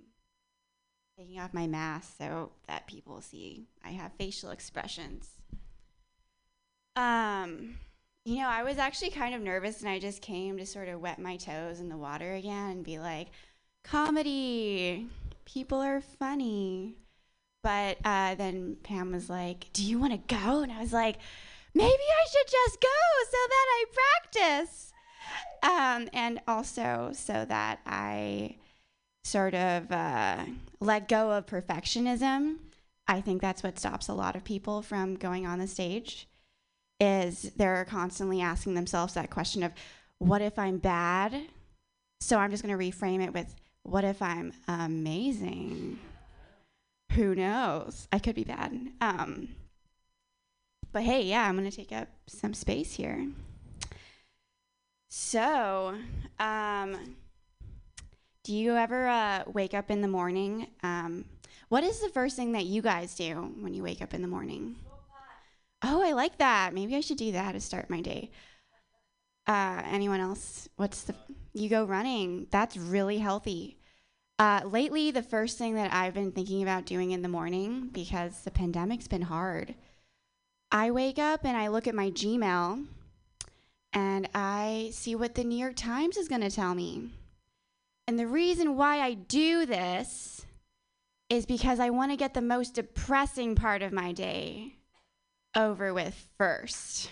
taking 1.18 1.40
off 1.40 1.52
my 1.52 1.66
mask 1.66 2.14
so 2.18 2.52
that 2.68 2.86
people 2.86 3.20
see 3.20 3.66
I 3.84 3.90
have 3.90 4.12
facial 4.18 4.50
expressions. 4.50 5.28
Um, 6.96 7.78
you 8.24 8.36
know, 8.36 8.48
I 8.48 8.62
was 8.62 8.78
actually 8.78 9.10
kind 9.10 9.34
of 9.34 9.40
nervous 9.40 9.80
and 9.80 9.88
I 9.88 9.98
just 9.98 10.22
came 10.22 10.56
to 10.58 10.66
sort 10.66 10.88
of 10.88 11.00
wet 11.00 11.18
my 11.18 11.36
toes 11.36 11.80
in 11.80 11.88
the 11.88 11.96
water 11.96 12.34
again 12.34 12.70
and 12.70 12.84
be 12.84 12.98
like, 12.98 13.28
comedy, 13.82 15.08
people 15.44 15.80
are 15.80 16.00
funny. 16.00 16.96
But 17.62 17.98
uh, 18.04 18.34
then 18.34 18.76
Pam 18.82 19.12
was 19.12 19.30
like, 19.30 19.72
Do 19.72 19.84
you 19.84 19.98
want 19.98 20.12
to 20.12 20.34
go? 20.34 20.62
And 20.62 20.72
I 20.72 20.80
was 20.80 20.92
like, 20.92 21.18
Maybe 21.74 21.88
I 21.88 22.26
should 22.30 22.50
just 22.50 22.80
go 22.80 22.88
so 23.30 23.38
that 23.48 23.66
I 23.70 23.84
practice. 23.94 24.92
Um, 25.62 26.08
and 26.12 26.40
also 26.46 27.12
so 27.14 27.44
that 27.46 27.80
I 27.86 28.56
sort 29.24 29.54
of 29.54 29.90
uh, 29.90 30.44
let 30.80 31.08
go 31.08 31.30
of 31.30 31.46
perfectionism. 31.46 32.56
I 33.08 33.20
think 33.20 33.40
that's 33.40 33.62
what 33.62 33.78
stops 33.78 34.08
a 34.08 34.14
lot 34.14 34.36
of 34.36 34.44
people 34.44 34.82
from 34.82 35.14
going 35.14 35.46
on 35.46 35.58
the 35.58 35.66
stage 35.66 36.28
is 37.00 37.52
they're 37.56 37.84
constantly 37.84 38.40
asking 38.40 38.74
themselves 38.74 39.14
that 39.14 39.30
question 39.30 39.62
of 39.62 39.72
what 40.18 40.40
if 40.40 40.58
I'm 40.58 40.78
bad? 40.78 41.34
So 42.20 42.38
I'm 42.38 42.50
just 42.50 42.62
going 42.62 42.76
to 42.76 42.84
reframe 42.84 43.24
it 43.24 43.32
with 43.32 43.54
what 43.82 44.04
if 44.04 44.22
I'm 44.22 44.52
amazing? 44.68 45.98
Who 47.14 47.34
knows? 47.34 48.08
I 48.10 48.18
could 48.18 48.34
be 48.34 48.44
bad. 48.44 48.92
Um, 49.00 49.48
but 50.92 51.02
hey, 51.02 51.22
yeah, 51.22 51.46
I'm 51.46 51.56
going 51.56 51.68
to 51.68 51.76
take 51.76 51.92
up 51.92 52.08
some 52.26 52.54
space 52.54 52.94
here. 52.94 53.28
So, 55.08 55.94
um, 56.38 57.16
do 58.44 58.54
you 58.54 58.76
ever 58.76 59.08
uh, 59.08 59.42
wake 59.46 59.74
up 59.74 59.90
in 59.90 60.00
the 60.00 60.08
morning? 60.08 60.68
Um, 60.82 61.26
what 61.68 61.84
is 61.84 62.00
the 62.00 62.08
first 62.08 62.34
thing 62.34 62.52
that 62.52 62.64
you 62.64 62.80
guys 62.80 63.14
do 63.14 63.52
when 63.60 63.74
you 63.74 63.82
wake 63.82 64.00
up 64.00 64.14
in 64.14 64.22
the 64.22 64.28
morning? 64.28 64.76
Oh, 65.82 66.02
I 66.02 66.12
like 66.12 66.38
that. 66.38 66.72
Maybe 66.72 66.96
I 66.96 67.00
should 67.00 67.18
do 67.18 67.32
that 67.32 67.52
to 67.52 67.60
start 67.60 67.90
my 67.90 68.00
day. 68.00 68.30
Uh, 69.46 69.82
anyone 69.84 70.20
else? 70.20 70.68
What's 70.76 71.02
the? 71.02 71.14
You 71.52 71.68
go 71.68 71.84
running. 71.84 72.46
That's 72.50 72.76
really 72.76 73.18
healthy. 73.18 73.76
Uh, 74.38 74.62
lately, 74.64 75.10
the 75.10 75.22
first 75.22 75.58
thing 75.58 75.74
that 75.74 75.92
I've 75.92 76.14
been 76.14 76.32
thinking 76.32 76.62
about 76.62 76.86
doing 76.86 77.12
in 77.12 77.22
the 77.22 77.28
morning, 77.28 77.90
because 77.92 78.42
the 78.42 78.50
pandemic's 78.50 79.08
been 79.08 79.22
hard, 79.22 79.74
I 80.70 80.90
wake 80.90 81.18
up 81.18 81.44
and 81.44 81.56
I 81.56 81.68
look 81.68 81.86
at 81.86 81.94
my 81.94 82.10
Gmail 82.10 82.86
and 83.92 84.28
I 84.34 84.90
see 84.92 85.14
what 85.14 85.34
the 85.34 85.44
New 85.44 85.58
York 85.58 85.76
Times 85.76 86.16
is 86.16 86.28
going 86.28 86.40
to 86.40 86.50
tell 86.50 86.74
me. 86.74 87.10
And 88.08 88.18
the 88.18 88.26
reason 88.26 88.76
why 88.76 89.00
I 89.00 89.14
do 89.14 89.66
this 89.66 90.44
is 91.28 91.46
because 91.46 91.78
I 91.78 91.90
want 91.90 92.10
to 92.10 92.16
get 92.16 92.34
the 92.34 92.42
most 92.42 92.74
depressing 92.74 93.54
part 93.54 93.82
of 93.82 93.92
my 93.92 94.12
day 94.12 94.74
over 95.54 95.94
with 95.94 96.28
first. 96.36 97.10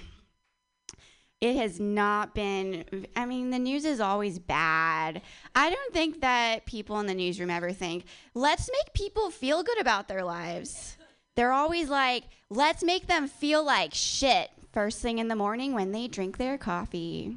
It 1.41 1.57
has 1.57 1.81
not 1.81 2.35
been, 2.35 3.07
I 3.17 3.25
mean, 3.25 3.51
the 3.51 3.59
news 3.59 3.87
is 3.87 3.99
always 3.99 4.39
bad. 4.39 5.23
I 5.55 5.71
don't 5.71 5.93
think 5.95 6.21
that 6.21 6.67
people 6.67 7.01
in 7.01 7.07
the 7.07 7.15
newsroom 7.15 7.49
ever 7.49 7.73
think, 7.73 8.05
let's 8.35 8.69
make 8.71 8.93
people 8.93 9.31
feel 9.31 9.63
good 9.63 9.81
about 9.81 10.07
their 10.07 10.23
lives. 10.23 10.99
They're 11.37 11.53
always 11.53 11.89
like, 11.89 12.25
let's 12.51 12.85
make 12.85 13.07
them 13.07 13.27
feel 13.27 13.65
like 13.65 13.95
shit 13.95 14.51
first 14.73 15.01
thing 15.01 15.19
in 15.19 15.29
the 15.29 15.35
morning 15.35 15.75
when 15.75 15.93
they 15.93 16.07
drink 16.09 16.37
their 16.37 16.59
coffee. 16.59 17.37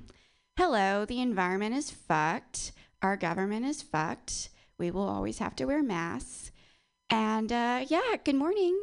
Hello, 0.57 1.05
the 1.05 1.21
environment 1.21 1.75
is 1.75 1.89
fucked. 1.89 2.73
Our 3.01 3.17
government 3.17 3.65
is 3.65 3.81
fucked. 3.81 4.49
We 4.77 4.91
will 4.91 5.07
always 5.07 5.39
have 5.39 5.55
to 5.57 5.65
wear 5.65 5.81
masks. 5.81 6.51
And 7.09 7.51
uh, 7.51 7.85
yeah, 7.87 8.17
good 8.23 8.35
morning. 8.35 8.79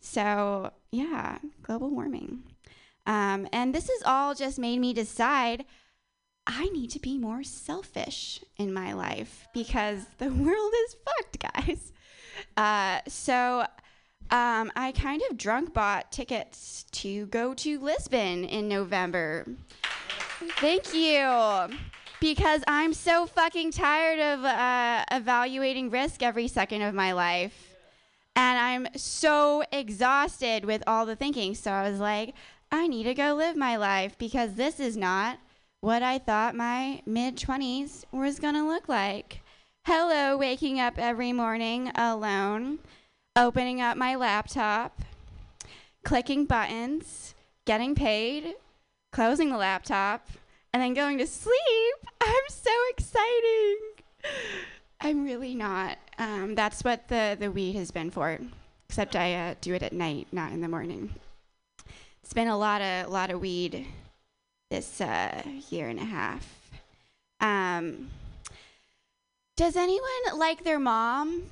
So, 0.00 0.70
yeah, 0.92 1.38
global 1.62 1.90
warming. 1.90 2.44
Um, 3.06 3.46
and 3.52 3.74
this 3.74 3.88
has 3.88 4.02
all 4.04 4.34
just 4.34 4.58
made 4.58 4.80
me 4.80 4.92
decide 4.92 5.64
I 6.46 6.66
need 6.68 6.90
to 6.90 7.00
be 7.00 7.18
more 7.18 7.42
selfish 7.42 8.40
in 8.56 8.72
my 8.72 8.92
life 8.92 9.48
because 9.52 10.06
the 10.18 10.30
world 10.30 10.72
is 10.86 10.96
fucked, 11.04 11.54
guys. 11.54 11.92
Uh, 12.56 13.00
so 13.08 13.66
um, 14.30 14.70
I 14.76 14.92
kind 14.96 15.22
of 15.30 15.36
drunk 15.36 15.72
bought 15.72 16.12
tickets 16.12 16.84
to 16.92 17.26
go 17.26 17.54
to 17.54 17.80
Lisbon 17.80 18.44
in 18.44 18.68
November. 18.68 19.46
Thank 20.58 20.94
you. 20.94 21.76
Because 22.20 22.62
I'm 22.66 22.94
so 22.94 23.26
fucking 23.26 23.72
tired 23.72 24.20
of 24.20 24.44
uh, 24.44 25.04
evaluating 25.10 25.90
risk 25.90 26.22
every 26.22 26.48
second 26.48 26.82
of 26.82 26.94
my 26.94 27.12
life. 27.12 27.74
And 28.34 28.58
I'm 28.58 28.88
so 28.96 29.64
exhausted 29.72 30.64
with 30.64 30.82
all 30.86 31.06
the 31.06 31.16
thinking. 31.16 31.54
So 31.54 31.70
I 31.70 31.88
was 31.88 32.00
like, 32.00 32.34
I 32.70 32.88
need 32.88 33.04
to 33.04 33.14
go 33.14 33.34
live 33.34 33.56
my 33.56 33.76
life 33.76 34.18
because 34.18 34.54
this 34.54 34.80
is 34.80 34.96
not 34.96 35.38
what 35.80 36.02
I 36.02 36.18
thought 36.18 36.54
my 36.54 37.00
mid 37.06 37.36
20s 37.36 38.04
was 38.10 38.40
going 38.40 38.54
to 38.54 38.66
look 38.66 38.88
like. 38.88 39.40
Hello, 39.84 40.36
waking 40.36 40.80
up 40.80 40.98
every 40.98 41.32
morning 41.32 41.92
alone, 41.94 42.80
opening 43.36 43.80
up 43.80 43.96
my 43.96 44.16
laptop, 44.16 45.00
clicking 46.04 46.44
buttons, 46.44 47.34
getting 47.66 47.94
paid, 47.94 48.54
closing 49.12 49.50
the 49.50 49.56
laptop, 49.56 50.26
and 50.72 50.82
then 50.82 50.92
going 50.92 51.18
to 51.18 51.26
sleep. 51.26 51.94
I'm 52.20 52.44
so 52.48 52.70
exciting. 52.90 53.78
I'm 55.00 55.24
really 55.24 55.54
not. 55.54 55.98
Um, 56.18 56.56
that's 56.56 56.82
what 56.82 57.06
the, 57.06 57.36
the 57.38 57.50
weed 57.50 57.76
has 57.76 57.92
been 57.92 58.10
for, 58.10 58.40
except 58.88 59.14
I 59.14 59.34
uh, 59.34 59.54
do 59.60 59.74
it 59.74 59.84
at 59.84 59.92
night, 59.92 60.26
not 60.32 60.52
in 60.52 60.62
the 60.62 60.68
morning. 60.68 61.14
It's 62.26 62.34
been 62.34 62.48
a 62.48 62.58
lot 62.58 62.82
of 62.82 63.08
lot 63.08 63.30
of 63.30 63.40
weed 63.40 63.86
this 64.68 65.00
uh, 65.00 65.44
year 65.70 65.86
and 65.86 66.00
a 66.00 66.04
half. 66.04 66.44
Um, 67.38 68.10
does 69.56 69.76
anyone 69.76 70.36
like 70.36 70.64
their 70.64 70.80
mom? 70.80 71.44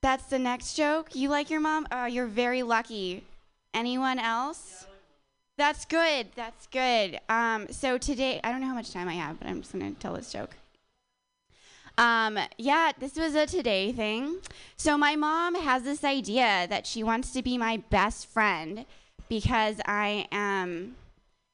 That's 0.00 0.24
the 0.24 0.38
next 0.38 0.72
joke. 0.72 1.14
You 1.14 1.28
like 1.28 1.50
your 1.50 1.60
mom? 1.60 1.86
Oh, 1.92 2.06
you're 2.06 2.26
very 2.26 2.62
lucky. 2.62 3.24
Anyone 3.74 4.18
else? 4.18 4.86
That's 5.58 5.84
good. 5.84 6.28
That's 6.34 6.66
good. 6.68 7.20
Um, 7.28 7.66
so 7.70 7.98
today, 7.98 8.40
I 8.42 8.50
don't 8.50 8.62
know 8.62 8.68
how 8.68 8.74
much 8.74 8.90
time 8.90 9.06
I 9.06 9.16
have, 9.16 9.38
but 9.38 9.48
I'm 9.48 9.60
just 9.60 9.70
gonna 9.70 9.90
tell 9.90 10.14
this 10.14 10.32
joke. 10.32 10.56
Um, 11.98 12.38
yeah, 12.56 12.92
this 12.98 13.16
was 13.16 13.34
a 13.34 13.44
today 13.44 13.92
thing. 13.92 14.38
So 14.78 14.96
my 14.96 15.14
mom 15.14 15.56
has 15.56 15.82
this 15.82 16.04
idea 16.04 16.66
that 16.70 16.86
she 16.86 17.02
wants 17.02 17.32
to 17.32 17.42
be 17.42 17.58
my 17.58 17.82
best 17.90 18.28
friend 18.28 18.86
because 19.28 19.80
I 19.86 20.26
am 20.30 20.96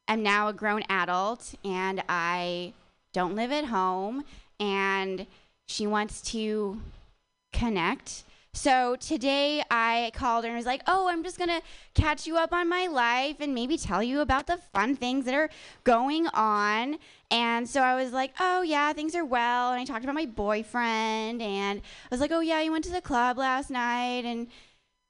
am 0.08 0.22
now 0.22 0.48
a 0.48 0.52
grown 0.52 0.82
adult 0.88 1.54
and 1.64 2.02
I 2.08 2.72
don't 3.12 3.34
live 3.34 3.52
at 3.52 3.66
home 3.66 4.24
and 4.58 5.26
she 5.66 5.86
wants 5.86 6.20
to 6.32 6.80
connect. 7.52 8.24
So 8.54 8.96
today 8.96 9.62
I 9.70 10.10
called 10.14 10.44
her 10.44 10.50
and 10.50 10.56
was 10.56 10.66
like, 10.66 10.82
"Oh, 10.86 11.08
I'm 11.08 11.22
just 11.22 11.38
going 11.38 11.48
to 11.48 11.62
catch 11.94 12.26
you 12.26 12.36
up 12.36 12.52
on 12.52 12.68
my 12.68 12.86
life 12.86 13.36
and 13.40 13.54
maybe 13.54 13.78
tell 13.78 14.02
you 14.02 14.20
about 14.20 14.46
the 14.46 14.58
fun 14.58 14.94
things 14.94 15.24
that 15.24 15.34
are 15.34 15.48
going 15.84 16.26
on." 16.28 16.98
And 17.30 17.66
so 17.66 17.80
I 17.80 17.94
was 17.94 18.12
like, 18.12 18.34
"Oh, 18.38 18.60
yeah, 18.60 18.92
things 18.92 19.14
are 19.14 19.24
well." 19.24 19.72
And 19.72 19.80
I 19.80 19.84
talked 19.86 20.04
about 20.04 20.14
my 20.14 20.26
boyfriend 20.26 21.40
and 21.40 21.80
I 21.80 22.08
was 22.10 22.20
like, 22.20 22.30
"Oh, 22.30 22.40
yeah, 22.40 22.60
he 22.62 22.68
went 22.68 22.84
to 22.84 22.90
the 22.90 23.00
club 23.00 23.38
last 23.38 23.70
night 23.70 24.26
and 24.26 24.48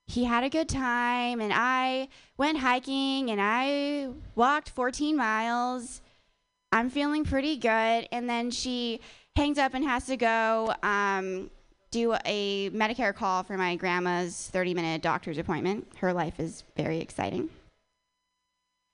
he 0.06 0.24
had 0.24 0.44
a 0.44 0.48
good 0.48 0.68
time 0.68 1.40
and 1.40 1.52
I 1.54 2.08
went 2.42 2.58
hiking 2.58 3.30
and 3.30 3.40
I 3.40 4.08
walked 4.34 4.68
14 4.70 5.16
miles. 5.16 6.00
I'm 6.72 6.90
feeling 6.90 7.24
pretty 7.24 7.56
good." 7.56 8.08
And 8.10 8.28
then 8.28 8.50
she 8.50 9.00
hangs 9.36 9.58
up 9.58 9.74
and 9.74 9.84
has 9.84 10.06
to 10.06 10.16
go 10.16 10.74
um, 10.82 11.50
do 11.92 12.16
a 12.24 12.70
Medicare 12.70 13.14
call 13.14 13.44
for 13.44 13.56
my 13.56 13.76
grandma's 13.76 14.48
30 14.48 14.74
minute 14.74 15.02
doctor's 15.02 15.38
appointment. 15.38 15.86
Her 15.98 16.12
life 16.12 16.40
is 16.40 16.64
very 16.76 16.98
exciting. 16.98 17.48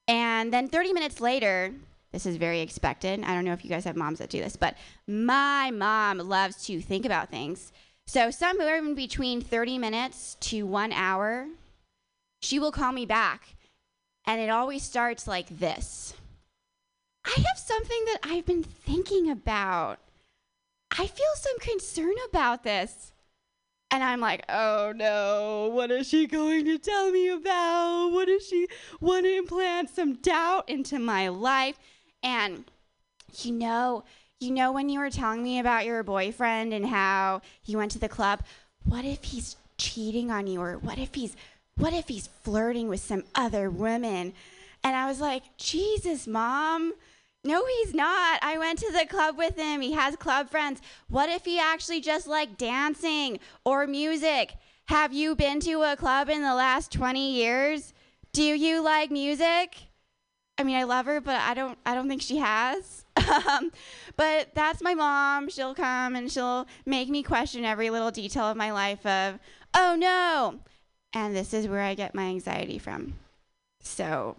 And 0.08 0.52
then 0.52 0.68
30 0.68 0.92
minutes 0.92 1.18
later, 1.18 1.72
this 2.12 2.26
is 2.26 2.36
very 2.36 2.60
expected. 2.60 3.22
I 3.24 3.34
don't 3.34 3.44
know 3.44 3.52
if 3.52 3.64
you 3.64 3.70
guys 3.70 3.84
have 3.84 3.96
moms 3.96 4.18
that 4.18 4.30
do 4.30 4.40
this, 4.40 4.56
but 4.56 4.76
my 5.06 5.70
mom 5.70 6.18
loves 6.18 6.64
to 6.66 6.80
think 6.80 7.06
about 7.06 7.30
things. 7.30 7.72
So, 8.06 8.30
somewhere 8.30 8.78
in 8.78 8.94
between 8.94 9.42
30 9.42 9.78
minutes 9.78 10.36
to 10.40 10.62
one 10.66 10.92
hour, 10.92 11.46
she 12.40 12.59
will 12.59 12.73
call 12.73 12.93
me 12.93 13.06
back. 13.06 13.55
And 14.27 14.40
it 14.40 14.51
always 14.51 14.82
starts 14.82 15.27
like 15.27 15.59
this 15.59 16.15
I 17.24 17.35
have 17.36 17.59
something 17.59 18.05
that 18.06 18.19
I've 18.23 18.47
been 18.47 18.62
thinking 18.62 19.31
about. 19.31 19.98
I 20.90 21.06
feel 21.06 21.27
some 21.36 21.59
concern 21.60 22.15
about 22.28 22.62
this. 22.62 23.12
And 23.90 24.05
I'm 24.05 24.20
like, 24.20 24.44
oh 24.48 24.93
no, 24.94 25.70
what 25.73 25.90
is 25.90 26.09
she 26.09 26.27
going 26.27 26.65
to 26.66 26.78
tell 26.78 27.10
me 27.10 27.28
about? 27.28 28.10
What 28.12 28.27
does 28.27 28.47
she 28.47 28.69
want 29.01 29.24
to 29.24 29.36
implant 29.36 29.90
some 29.90 30.15
doubt 30.15 30.69
into 30.69 30.98
my 30.98 31.28
life? 31.28 31.78
And 32.23 32.65
you 33.36 33.52
know, 33.52 34.05
you 34.40 34.51
know 34.51 34.73
when 34.73 34.89
you 34.89 35.01
were 35.01 35.10
telling 35.10 35.43
me 35.43 35.59
about 35.59 35.86
your 35.86 36.02
boyfriend 36.02 36.73
and 36.73 36.86
how 36.86 37.43
he 37.62 37.77
went 37.77 37.93
to 37.93 37.98
the 37.98 38.09
club, 38.09 38.43
what 38.85 39.05
if 39.05 39.24
he's 39.24 39.56
cheating 39.78 40.31
on 40.31 40.47
you 40.47 40.60
or 40.60 40.78
what 40.78 40.98
if 40.98 41.15
he's 41.15 41.36
what 41.78 41.92
if 41.92 42.09
he's 42.09 42.28
flirting 42.42 42.88
with 42.88 43.00
some 43.00 43.24
other 43.34 43.70
women? 43.70 44.32
And 44.84 44.96
I 44.96 45.06
was 45.06 45.20
like, 45.20 45.42
Jesus, 45.56 46.26
mom, 46.26 46.92
no, 47.44 47.64
he's 47.66 47.94
not. 47.94 48.40
I 48.42 48.59
went 48.59 48.80
to 48.80 48.92
the 48.92 49.06
club 49.06 49.38
with 49.38 49.56
him. 49.56 49.80
He 49.80 49.92
has 49.92 50.16
club 50.16 50.50
friends. 50.50 50.80
What 51.09 51.30
if 51.30 51.44
he 51.44 51.59
actually 51.59 52.00
just 52.00 52.26
liked 52.26 52.59
dancing 52.59 53.38
or 53.64 53.86
music? 53.86 54.55
Have 54.86 55.12
you 55.12 55.34
been 55.34 55.60
to 55.60 55.82
a 55.82 55.96
club 55.96 56.28
in 56.28 56.42
the 56.42 56.55
last 56.55 56.90
20 56.92 57.32
years? 57.32 57.94
Do 58.32 58.42
you 58.42 58.82
like 58.82 59.10
music? 59.10 59.76
I 60.59 60.64
mean, 60.64 60.76
I 60.76 60.82
love 60.82 61.06
her, 61.06 61.20
but 61.20 61.36
I 61.40 61.55
don't 61.55 61.78
I 61.86 61.94
don't 61.94 62.09
think 62.09 62.22
she 62.22 62.38
has. 62.38 63.05
um, 63.48 63.70
but 64.16 64.55
that's 64.55 64.82
my 64.82 64.94
mom. 64.94 65.48
She'll 65.48 65.74
come 65.74 66.16
and 66.16 66.30
she'll 66.30 66.66
make 66.84 67.09
me 67.09 67.22
question 67.22 67.64
every 67.64 67.90
little 67.90 68.10
detail 68.10 68.44
of 68.44 68.56
my 68.56 68.72
life 68.72 69.06
of, 69.06 69.38
"Oh 69.72 69.94
no." 69.96 70.59
And 71.12 71.35
this 71.35 71.55
is 71.55 71.66
where 71.66 71.80
I 71.80 71.94
get 71.94 72.14
my 72.14 72.24
anxiety 72.24 72.78
from. 72.78 73.14
So, 73.80 74.36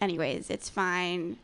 anyways, 0.00 0.50
it's 0.50 0.68
fine. 0.68 1.36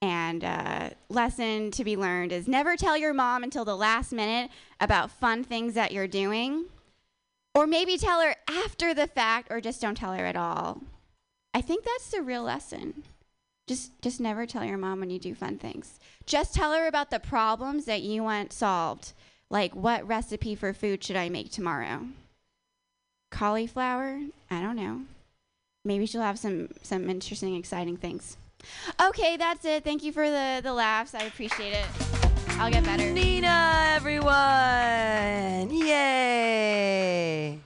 And 0.00 0.44
uh, 0.44 0.90
lesson 1.08 1.70
to 1.72 1.84
be 1.84 1.96
learned 1.96 2.32
is 2.32 2.46
never 2.46 2.76
tell 2.76 2.96
your 2.96 3.14
mom 3.14 3.42
until 3.42 3.64
the 3.64 3.76
last 3.76 4.12
minute 4.12 4.50
about 4.80 5.10
fun 5.10 5.42
things 5.42 5.74
that 5.74 5.92
you're 5.92 6.06
doing. 6.06 6.66
Or 7.54 7.66
maybe 7.66 7.98
tell 7.98 8.20
her 8.20 8.36
after 8.48 8.94
the 8.94 9.08
fact, 9.08 9.48
or 9.50 9.60
just 9.60 9.80
don't 9.80 9.96
tell 9.96 10.12
her 10.12 10.24
at 10.24 10.36
all. 10.36 10.82
I 11.52 11.60
think 11.60 11.84
that's 11.84 12.10
the 12.10 12.22
real 12.22 12.42
lesson. 12.42 13.02
Just, 13.66 14.00
just 14.00 14.20
never 14.20 14.46
tell 14.46 14.64
your 14.64 14.78
mom 14.78 15.00
when 15.00 15.10
you 15.10 15.18
do 15.18 15.34
fun 15.34 15.58
things. 15.58 15.98
Just 16.24 16.54
tell 16.54 16.72
her 16.72 16.86
about 16.86 17.10
the 17.10 17.18
problems 17.18 17.86
that 17.86 18.02
you 18.02 18.22
want 18.22 18.52
solved. 18.52 19.12
Like, 19.50 19.74
what 19.74 20.06
recipe 20.06 20.54
for 20.54 20.72
food 20.72 21.02
should 21.02 21.16
I 21.16 21.28
make 21.28 21.50
tomorrow? 21.50 22.06
Cauliflower? 23.30 24.20
I 24.50 24.60
don't 24.60 24.76
know. 24.76 25.02
Maybe 25.84 26.06
she'll 26.06 26.22
have 26.22 26.38
some, 26.38 26.68
some 26.82 27.08
interesting, 27.08 27.54
exciting 27.54 27.96
things. 27.96 28.36
Okay, 29.00 29.36
that's 29.36 29.64
it. 29.64 29.84
Thank 29.84 30.02
you 30.02 30.12
for 30.12 30.28
the, 30.28 30.60
the 30.62 30.72
laughs. 30.72 31.14
I 31.14 31.22
appreciate 31.22 31.72
it. 31.72 31.86
I'll 32.58 32.70
get 32.70 32.84
better. 32.84 33.10
Nina, 33.10 33.92
everyone! 33.94 35.70
Yay! 35.70 37.58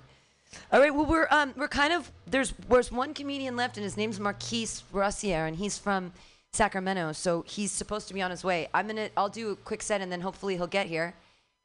All 0.71 0.81
right, 0.81 0.95
well 0.95 1.07
we're 1.07 1.29
um 1.31 1.53
we're 1.57 1.69
kind 1.69 1.93
of 1.93 2.11
there's 2.27 2.55
there's 2.69 2.91
one 2.91 3.13
comedian 3.13 3.57
left 3.57 3.77
and 3.77 3.85
his 3.85 3.97
name's 3.97 4.19
Marquise 4.19 4.85
Rossier 4.93 5.47
and 5.47 5.57
he's 5.57 5.79
from 5.79 6.13
Sacramento, 6.53 7.13
so 7.13 7.45
he's 7.47 7.73
supposed 7.73 8.09
to 8.09 8.15
be 8.15 8.23
on 8.23 8.31
his 8.31 8.45
way. 8.45 8.69
I'm 8.75 8.87
gonna 8.87 9.09
I'll 9.17 9.29
do 9.29 9.51
a 9.51 9.57
quick 9.57 9.83
set 9.83 10.01
and 10.01 10.13
then 10.13 10.21
hopefully 10.21 10.57
he'll 10.57 10.67
get 10.67 10.87
here, 10.87 11.15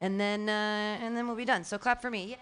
and 0.02 0.19
then 0.19 0.49
uh, 0.49 0.98
and 1.02 1.15
then 1.15 1.28
we'll 1.28 1.36
be 1.36 1.45
done. 1.45 1.64
So 1.64 1.78
clap 1.78 2.02
for 2.02 2.10
me. 2.10 2.26
Yay. 2.26 2.38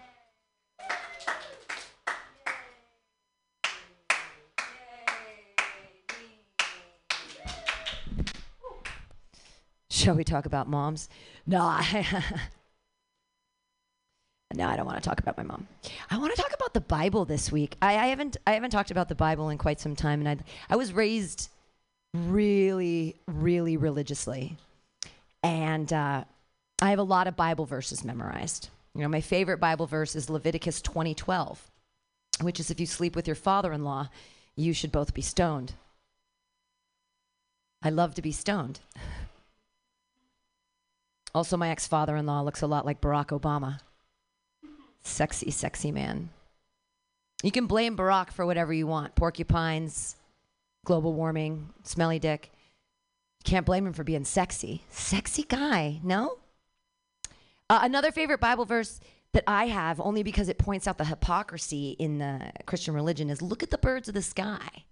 Shall 9.96 10.14
we 10.14 10.24
talk 10.24 10.44
about 10.44 10.68
moms? 10.68 11.08
No, 11.46 11.62
I, 11.62 12.04
no, 14.54 14.68
I 14.68 14.76
don't 14.76 14.84
want 14.84 15.02
to 15.02 15.08
talk 15.08 15.20
about 15.20 15.38
my 15.38 15.42
mom. 15.42 15.66
I 16.10 16.18
want 16.18 16.36
to 16.36 16.42
talk 16.42 16.52
about 16.52 16.74
the 16.74 16.82
Bible 16.82 17.24
this 17.24 17.50
week. 17.50 17.78
I, 17.80 17.96
I 17.96 18.06
haven't 18.08 18.36
I 18.46 18.52
haven't 18.52 18.72
talked 18.72 18.90
about 18.90 19.08
the 19.08 19.14
Bible 19.14 19.48
in 19.48 19.56
quite 19.56 19.80
some 19.80 19.96
time, 19.96 20.20
and 20.20 20.44
I 20.68 20.74
I 20.74 20.76
was 20.76 20.92
raised 20.92 21.48
really 22.12 23.16
really 23.26 23.78
religiously, 23.78 24.58
and 25.42 25.90
uh, 25.90 26.24
I 26.82 26.90
have 26.90 26.98
a 26.98 27.02
lot 27.02 27.26
of 27.26 27.34
Bible 27.34 27.64
verses 27.64 28.04
memorized. 28.04 28.68
You 28.94 29.00
know, 29.00 29.08
my 29.08 29.22
favorite 29.22 29.60
Bible 29.60 29.86
verse 29.86 30.14
is 30.14 30.28
Leviticus 30.28 30.82
twenty 30.82 31.14
twelve. 31.14 31.70
which 32.42 32.60
is 32.60 32.70
if 32.70 32.78
you 32.78 32.86
sleep 32.86 33.16
with 33.16 33.26
your 33.26 33.34
father 33.34 33.72
in 33.72 33.82
law, 33.82 34.10
you 34.56 34.74
should 34.74 34.92
both 34.92 35.14
be 35.14 35.22
stoned. 35.22 35.72
I 37.82 37.88
love 37.88 38.14
to 38.16 38.22
be 38.22 38.32
stoned. 38.32 38.80
Also, 41.36 41.58
my 41.58 41.68
ex 41.68 41.86
father 41.86 42.16
in 42.16 42.24
law 42.24 42.40
looks 42.40 42.62
a 42.62 42.66
lot 42.66 42.86
like 42.86 43.02
Barack 43.02 43.26
Obama. 43.26 43.80
Sexy, 45.02 45.50
sexy 45.50 45.92
man. 45.92 46.30
You 47.42 47.52
can 47.52 47.66
blame 47.66 47.94
Barack 47.94 48.30
for 48.30 48.46
whatever 48.46 48.72
you 48.72 48.86
want 48.86 49.14
porcupines, 49.16 50.16
global 50.86 51.12
warming, 51.12 51.68
smelly 51.82 52.18
dick. 52.18 52.52
Can't 53.44 53.66
blame 53.66 53.86
him 53.86 53.92
for 53.92 54.02
being 54.02 54.24
sexy. 54.24 54.84
Sexy 54.88 55.42
guy, 55.42 56.00
no? 56.02 56.38
Uh, 57.68 57.80
another 57.82 58.12
favorite 58.12 58.40
Bible 58.40 58.64
verse 58.64 58.98
that 59.34 59.44
I 59.46 59.66
have, 59.66 60.00
only 60.00 60.22
because 60.22 60.48
it 60.48 60.56
points 60.56 60.88
out 60.88 60.96
the 60.96 61.04
hypocrisy 61.04 61.96
in 61.98 62.16
the 62.16 62.50
Christian 62.64 62.94
religion, 62.94 63.28
is 63.28 63.42
look 63.42 63.62
at 63.62 63.68
the 63.68 63.76
birds 63.76 64.08
of 64.08 64.14
the 64.14 64.22
sky. 64.22 64.86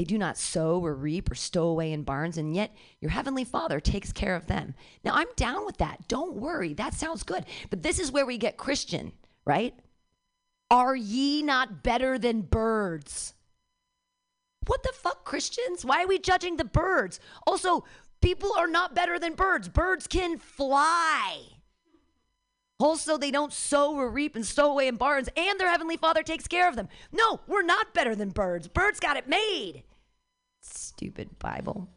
They 0.00 0.04
do 0.04 0.16
not 0.16 0.38
sow 0.38 0.82
or 0.82 0.94
reap 0.94 1.30
or 1.30 1.34
stow 1.34 1.64
away 1.64 1.92
in 1.92 2.04
barns, 2.04 2.38
and 2.38 2.56
yet 2.56 2.74
your 3.02 3.10
heavenly 3.10 3.44
Father 3.44 3.80
takes 3.80 4.14
care 4.14 4.34
of 4.34 4.46
them. 4.46 4.72
Now, 5.04 5.12
I'm 5.12 5.26
down 5.36 5.66
with 5.66 5.76
that. 5.76 6.08
Don't 6.08 6.36
worry. 6.36 6.72
That 6.72 6.94
sounds 6.94 7.22
good. 7.22 7.44
But 7.68 7.82
this 7.82 7.98
is 7.98 8.10
where 8.10 8.24
we 8.24 8.38
get 8.38 8.56
Christian, 8.56 9.12
right? 9.44 9.74
Are 10.70 10.96
ye 10.96 11.42
not 11.42 11.82
better 11.82 12.18
than 12.18 12.40
birds? 12.40 13.34
What 14.66 14.82
the 14.84 14.92
fuck, 14.94 15.26
Christians? 15.26 15.84
Why 15.84 16.04
are 16.04 16.08
we 16.08 16.18
judging 16.18 16.56
the 16.56 16.64
birds? 16.64 17.20
Also, 17.46 17.84
people 18.22 18.54
are 18.56 18.68
not 18.68 18.94
better 18.94 19.18
than 19.18 19.34
birds. 19.34 19.68
Birds 19.68 20.06
can 20.06 20.38
fly. 20.38 21.40
Also, 22.78 23.18
they 23.18 23.30
don't 23.30 23.52
sow 23.52 23.94
or 23.94 24.08
reap 24.10 24.34
and 24.34 24.46
stow 24.46 24.70
away 24.70 24.88
in 24.88 24.96
barns, 24.96 25.28
and 25.36 25.60
their 25.60 25.68
heavenly 25.68 25.98
Father 25.98 26.22
takes 26.22 26.48
care 26.48 26.70
of 26.70 26.76
them. 26.76 26.88
No, 27.12 27.40
we're 27.46 27.60
not 27.60 27.92
better 27.92 28.16
than 28.16 28.30
birds. 28.30 28.66
Birds 28.66 28.98
got 28.98 29.18
it 29.18 29.28
made. 29.28 29.82
Stupid 30.60 31.38
Bible. 31.38 31.88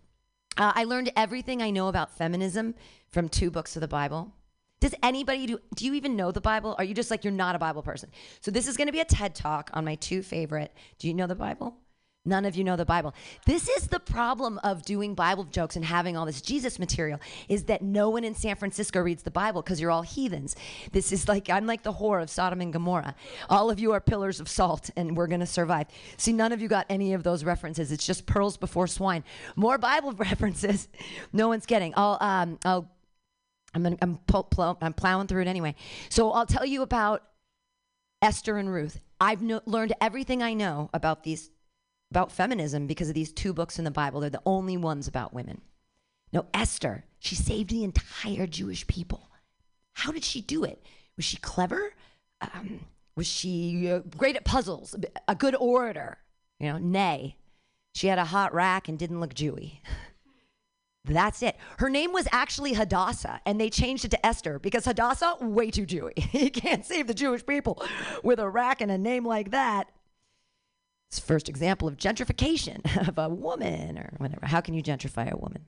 Uh, 0.58 0.72
I 0.76 0.84
learned 0.84 1.12
everything 1.16 1.62
I 1.62 1.72
know 1.72 1.88
about 1.88 2.16
feminism 2.18 2.76
from 3.10 3.30
two 3.30 3.50
books 3.50 3.76
of 3.76 3.82
the 3.82 3.88
Bible. 3.88 4.34
Does 4.80 4.94
anybody 5.02 5.46
do? 5.46 5.60
Do 5.76 5.86
you 5.86 5.94
even 5.94 6.16
know 6.16 6.32
the 6.32 6.42
Bible? 6.42 6.76
Are 6.78 6.84
you 6.84 6.94
just 6.94 7.10
like 7.10 7.24
you're 7.24 7.32
not 7.32 7.56
a 7.56 7.60
Bible 7.60 7.82
person? 7.82 8.12
So 8.42 8.52
this 8.52 8.68
is 8.68 8.76
going 8.76 8.88
to 8.88 8.92
be 8.92 9.00
a 9.00 9.06
TED 9.06 9.34
talk 9.34 9.70
on 9.74 9.86
my 9.86 9.96
two 9.96 10.22
favorite. 10.22 10.74
Do 11.00 11.08
you 11.08 11.14
know 11.14 11.28
the 11.28 11.36
Bible? 11.36 11.78
None 12.26 12.46
of 12.46 12.56
you 12.56 12.64
know 12.64 12.78
the 12.78 12.86
Bible. 12.86 13.14
This 13.46 13.68
is 13.68 13.88
the 13.88 14.00
problem 14.00 14.58
of 14.64 14.84
doing 14.84 15.14
Bible 15.14 15.44
jokes 15.44 15.76
and 15.76 15.84
having 15.84 16.16
all 16.16 16.26
this 16.26 16.42
Jesus 16.42 16.80
material 16.80 17.20
is 17.50 17.66
that 17.66 17.82
no 17.82 18.10
one 18.10 18.24
in 18.24 18.34
San 18.34 18.56
Francisco 18.56 19.02
reads 19.02 19.24
the 19.24 19.32
Bible 19.32 19.62
because 19.62 19.82
you're 19.82 19.92
all 19.92 20.04
heathens. 20.04 20.56
This 20.94 21.12
is 21.12 21.28
like 21.28 21.50
I'm 21.50 21.68
like 21.68 21.84
the 21.84 21.92
whore 21.92 22.24
of 22.24 22.30
Sodom 22.30 22.62
and 22.62 22.72
Gomorrah. 22.72 23.16
All 23.50 23.70
of 23.70 23.78
you 23.78 23.92
are 23.92 24.00
pillars 24.00 24.40
of 24.40 24.48
salt 24.48 24.90
and 24.96 25.18
we're 25.18 25.28
going 25.28 25.42
to 25.42 25.46
survive. 25.46 25.88
See, 26.16 26.32
none 26.32 26.54
of 26.54 26.62
you 26.62 26.70
got 26.70 26.86
any 26.90 27.14
of 27.14 27.24
those 27.24 27.44
references. 27.44 27.92
It's 27.92 28.06
just 28.06 28.26
pearls 28.26 28.56
before 28.56 28.88
swine. 28.88 29.26
More 29.58 29.78
Bible 29.78 30.14
references. 30.18 30.88
No 31.34 31.50
one's 31.50 31.66
getting. 31.66 31.94
I'll 31.98 32.18
um 32.22 32.58
I'll 32.64 32.90
I'm 33.74 33.84
gonna, 33.84 33.98
I'm 34.02 34.20
I'm 34.82 34.94
plowing 34.94 35.28
through 35.28 35.42
it 35.42 35.48
anyway. 35.48 35.76
So 36.08 36.32
I'll 36.32 36.46
tell 36.46 36.66
you 36.66 36.84
about 36.84 37.24
Esther 38.22 38.58
and 38.58 38.72
Ruth. 38.72 39.02
I've 39.20 39.42
no- 39.42 39.62
learned 39.66 39.94
everything 40.00 40.42
I 40.42 40.54
know 40.54 40.90
about 40.94 41.24
these 41.24 41.50
about 42.14 42.32
feminism 42.32 42.86
because 42.86 43.10
of 43.10 43.16
these 43.16 43.34
two 43.34 43.54
books 43.54 43.80
in 43.80 43.86
the 43.86 43.90
Bible. 43.90 44.20
They're 44.20 44.30
the 44.30 44.40
only 44.46 44.78
ones 44.78 45.08
about 45.08 45.34
women. 45.34 45.62
No, 46.32 46.46
Esther, 46.54 47.06
she 47.18 47.34
saved 47.34 47.72
the 47.72 47.84
entire 47.84 48.46
Jewish 48.46 48.86
people. 48.86 49.32
How 49.94 50.12
did 50.12 50.24
she 50.24 50.40
do 50.40 50.64
it? 50.64 50.86
Was 51.16 51.26
she 51.26 51.38
clever? 51.38 51.92
Um, 52.40 52.82
was 53.16 53.26
she 53.26 53.90
uh, 53.90 54.02
great 54.16 54.36
at 54.36 54.46
puzzles? 54.46 54.96
A 55.28 55.34
good 55.34 55.56
orator? 55.56 56.20
You 56.60 56.74
know, 56.74 56.78
nay. 56.78 57.38
She 57.96 58.06
had 58.06 58.20
a 58.20 58.26
hot 58.26 58.54
rack 58.54 58.88
and 58.88 59.00
didn't 59.00 59.20
look 59.20 59.34
Jewy. 59.34 59.80
That's 61.06 61.42
it. 61.42 61.58
Her 61.80 61.90
name 61.90 62.14
was 62.14 62.28
actually 62.32 62.74
Hadassah, 62.74 63.42
and 63.46 63.60
they 63.60 63.72
changed 63.72 64.06
it 64.06 64.12
to 64.12 64.26
Esther 64.26 64.60
because 64.60 64.86
Hadassah, 64.86 65.38
way 65.42 65.72
too 65.72 65.88
Jewy. 65.88 66.14
you 66.34 66.52
can't 66.52 66.86
save 66.86 67.08
the 67.08 67.14
Jewish 67.16 67.44
people 67.44 67.84
with 68.24 68.40
a 68.40 68.48
rack 68.48 68.82
and 68.82 68.92
a 68.92 69.00
name 69.00 69.26
like 69.26 69.50
that. 69.50 69.90
First 71.20 71.50
example 71.50 71.88
of 71.88 71.98
gentrification 71.98 73.08
of 73.08 73.18
a 73.18 73.30
woman 73.30 73.98
or 73.98 74.14
whatever. 74.18 74.46
How 74.46 74.62
can 74.62 74.74
you 74.74 74.84
gentrify 74.84 75.32
a 75.32 75.38
woman? 75.38 75.66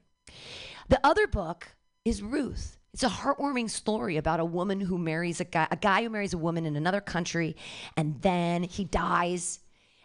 The 0.90 1.00
other 1.04 1.28
book 1.28 1.76
is 2.04 2.22
Ruth. 2.22 2.78
It's 2.94 3.04
a 3.04 3.10
heartwarming 3.10 3.70
story 3.70 4.16
about 4.16 4.40
a 4.40 4.46
woman 4.46 4.80
who 4.80 4.98
marries 4.98 5.42
a 5.42 5.46
guy, 5.46 5.68
a 5.70 5.76
guy 5.76 6.04
who 6.04 6.10
marries 6.10 6.34
a 6.34 6.38
woman 6.38 6.66
in 6.66 6.78
another 6.78 7.02
country, 7.02 7.58
and 7.98 8.22
then 8.22 8.64
he 8.64 8.86
dies. 8.86 9.60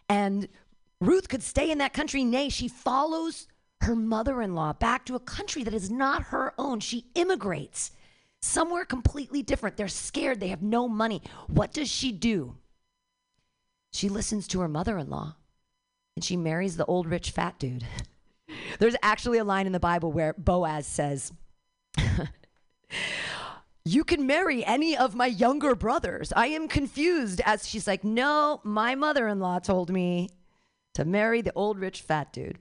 And 0.09 0.49
Ruth 1.01 1.29
could 1.29 1.43
stay 1.43 1.71
in 1.71 1.79
that 1.79 1.93
country. 1.93 2.25
Nay, 2.25 2.49
she 2.49 2.67
follows 2.67 3.47
her 3.83 3.95
mother 3.95 4.43
in 4.43 4.55
law 4.55 4.73
back 4.73 5.07
to 5.07 5.15
a 5.15 5.21
country 5.21 5.63
that 5.63 5.73
is 5.73 5.91
not 5.91 6.25
her 6.25 6.53
own. 6.59 6.81
She 6.81 7.07
immigrates 7.15 7.93
somewhere 8.43 8.85
completely 8.85 9.43
different. 9.43 9.77
They're 9.77 9.89
scared. 9.89 10.41
They 10.41 10.49
have 10.49 10.63
no 10.63 10.89
money. 10.89 11.23
What 11.47 11.73
does 11.73 11.89
she 11.89 12.13
do? 12.13 12.57
She 13.93 14.09
listens 14.09 14.47
to 14.49 14.61
her 14.61 14.69
mother 14.69 14.99
in 14.99 15.11
law 15.11 15.35
and 16.17 16.25
she 16.25 16.37
marries 16.37 16.77
the 16.77 16.87
old 16.87 17.07
rich 17.07 17.31
fat 17.31 17.59
dude. 17.59 17.87
There's 18.79 18.97
actually 19.03 19.39
a 19.39 19.45
line 19.45 19.67
in 19.67 19.73
the 19.73 19.81
Bible 19.81 20.13
where 20.13 20.35
Boaz 20.37 20.87
says, 20.87 21.33
You 23.85 24.05
can 24.05 24.27
marry 24.27 24.65
any 24.65 24.97
of 24.97 25.15
my 25.15 25.27
younger 25.27 25.75
brothers. 25.75 26.33
I 26.37 26.49
am 26.49 26.69
confused. 26.69 27.41
As 27.45 27.67
she's 27.67 27.87
like, 27.87 28.05
No, 28.05 28.61
my 28.63 28.95
mother 28.95 29.27
in 29.29 29.41
law 29.41 29.59
told 29.59 29.91
me 29.91 30.29
to 30.95 31.05
marry 31.05 31.41
the 31.41 31.53
old 31.55 31.79
rich 31.79 32.03
fat 32.03 32.33
dude. 32.33 32.59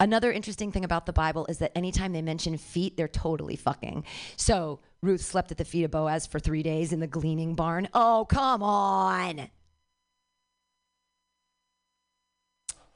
Another 0.00 0.32
interesting 0.32 0.72
thing 0.72 0.84
about 0.84 1.06
the 1.06 1.12
Bible 1.12 1.46
is 1.46 1.58
that 1.58 1.76
anytime 1.76 2.12
they 2.12 2.22
mention 2.22 2.56
feet, 2.58 2.96
they're 2.96 3.08
totally 3.08 3.56
fucking. 3.56 4.04
So 4.36 4.80
Ruth 5.02 5.20
slept 5.22 5.52
at 5.52 5.58
the 5.58 5.64
feet 5.64 5.84
of 5.84 5.90
Boaz 5.90 6.26
for 6.26 6.38
three 6.38 6.62
days 6.62 6.92
in 6.92 7.00
the 7.00 7.06
gleaning 7.06 7.54
barn. 7.54 7.88
Oh, 7.94 8.26
come 8.28 8.62
on. 8.62 9.48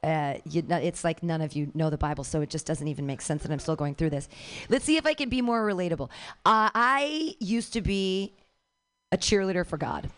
Uh, 0.01 0.35
you, 0.45 0.63
it's 0.69 1.03
like 1.03 1.21
none 1.21 1.41
of 1.41 1.53
you 1.53 1.71
know 1.73 1.89
the 1.89 1.97
Bible, 1.97 2.23
so 2.23 2.41
it 2.41 2.49
just 2.49 2.65
doesn't 2.65 2.87
even 2.87 3.05
make 3.05 3.21
sense 3.21 3.43
that 3.43 3.51
I'm 3.51 3.59
still 3.59 3.75
going 3.75 3.95
through 3.95 4.11
this. 4.11 4.29
Let's 4.69 4.85
see 4.85 4.95
if 4.97 5.05
I 5.05 5.13
can 5.13 5.27
be 5.27 5.41
more 5.41 5.65
relatable. 5.65 6.09
Uh, 6.45 6.69
I 6.73 7.35
used 7.39 7.73
to 7.73 7.81
be 7.81 8.33
a 9.11 9.17
cheerleader 9.17 9.65
for 9.65 9.77
God. 9.77 10.09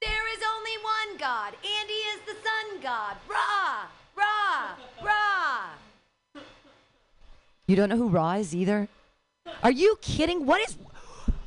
There 0.00 0.34
is 0.34 0.42
only 0.56 0.72
one 0.82 1.18
God. 1.18 1.54
Andy 1.80 1.92
is 1.92 2.20
the 2.26 2.32
sun 2.32 2.80
god. 2.82 3.16
Ra, 3.28 3.86
Ra, 4.16 4.76
Ra. 5.04 6.42
You 7.66 7.76
don't 7.76 7.90
know 7.90 7.96
who 7.96 8.08
Ra 8.08 8.32
is 8.34 8.54
either? 8.54 8.88
Are 9.62 9.70
you 9.70 9.98
kidding? 10.00 10.46
What 10.46 10.60
is. 10.62 10.76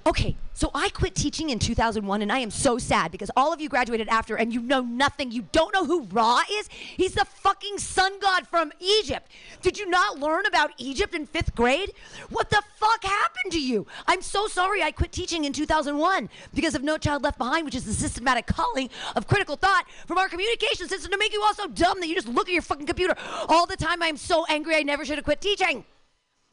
Okay, 0.06 0.36
so 0.64 0.72
I 0.74 0.88
quit 0.88 1.14
teaching 1.14 1.50
in 1.50 1.60
2001 1.60 2.22
and 2.22 2.32
I 2.32 2.40
am 2.40 2.50
so 2.50 2.78
sad 2.78 3.12
because 3.12 3.30
all 3.36 3.52
of 3.52 3.60
you 3.60 3.68
graduated 3.68 4.08
after 4.08 4.38
and 4.38 4.54
you 4.54 4.62
know 4.62 4.80
nothing. 4.80 5.30
You 5.30 5.46
don't 5.52 5.74
know 5.74 5.84
who 5.84 6.04
Ra 6.04 6.40
is? 6.50 6.70
He's 6.70 7.16
the 7.16 7.26
fucking 7.26 7.80
sun 7.80 8.18
god 8.22 8.48
from 8.48 8.72
Egypt. 8.80 9.30
Did 9.62 9.78
you 9.78 9.90
not 9.90 10.20
learn 10.20 10.46
about 10.46 10.72
Egypt 10.78 11.16
in 11.16 11.26
fifth 11.26 11.54
grade? 11.54 11.92
What 12.30 12.50
the 12.50 12.64
fuck 12.78 13.04
happened 13.04 13.52
to 13.52 13.60
you? 13.60 13.86
I'm 14.08 14.22
so 14.22 14.48
sorry 14.48 14.82
I 14.82 14.92
quit 14.92 15.12
teaching 15.12 15.44
in 15.44 15.52
2001 15.52 16.30
because 16.54 16.76
of 16.76 16.82
No 16.82 16.98
Child 16.98 17.24
Left 17.24 17.38
Behind, 17.38 17.66
which 17.66 17.76
is 17.76 17.84
the 17.84 17.92
systematic 17.92 18.46
culling 18.46 18.90
of 19.18 19.28
critical 19.28 19.58
thought 19.58 19.84
from 20.08 20.18
our 20.18 20.30
communication 20.30 20.88
system 20.88 21.12
to 21.12 21.18
make 21.18 21.34
you 21.34 21.44
all 21.44 21.54
so 21.54 21.68
dumb 21.68 22.00
that 22.00 22.08
you 22.08 22.16
just 22.16 22.30
look 22.30 22.48
at 22.48 22.54
your 22.54 22.62
fucking 22.62 22.86
computer 22.86 23.18
all 23.50 23.66
the 23.66 23.76
time. 23.76 24.02
I'm 24.02 24.16
so 24.16 24.46
angry 24.48 24.78
I 24.78 24.84
never 24.84 25.04
should 25.04 25.18
have 25.18 25.26
quit 25.26 25.42
teaching. 25.42 25.84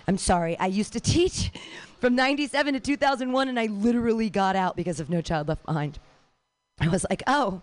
I'm 0.08 0.18
sorry. 0.18 0.58
I 0.58 0.66
used 0.66 0.94
to 0.94 1.00
teach 1.00 1.52
from 2.00 2.14
97 2.14 2.74
to 2.74 2.80
2001 2.80 3.48
and 3.48 3.60
I 3.60 3.66
literally 3.66 4.30
got 4.30 4.56
out 4.56 4.74
because 4.74 5.00
of 5.00 5.10
No 5.10 5.20
Child 5.20 5.48
Left 5.48 5.64
Behind. 5.64 5.98
I 6.80 6.88
was 6.88 7.04
like, 7.10 7.22
oh, 7.26 7.60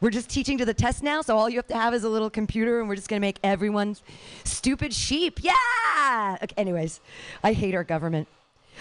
we're 0.00 0.10
just 0.10 0.30
teaching 0.30 0.58
to 0.58 0.64
the 0.64 0.74
test 0.74 1.02
now, 1.02 1.20
so 1.22 1.36
all 1.36 1.50
you 1.50 1.56
have 1.56 1.66
to 1.66 1.74
have 1.74 1.92
is 1.92 2.04
a 2.04 2.08
little 2.08 2.30
computer 2.30 2.80
and 2.80 2.88
we're 2.88 2.94
just 2.94 3.08
to 3.20 3.26
make 3.26 3.38
everyone 3.44 3.96
stupid 4.44 4.94
sheep. 4.94 5.40
Yeah! 5.42 6.36
Okay, 6.42 6.54
anyways, 6.56 7.00
I 7.42 7.52
hate 7.52 7.74
our 7.74 7.84
government. 7.84 8.26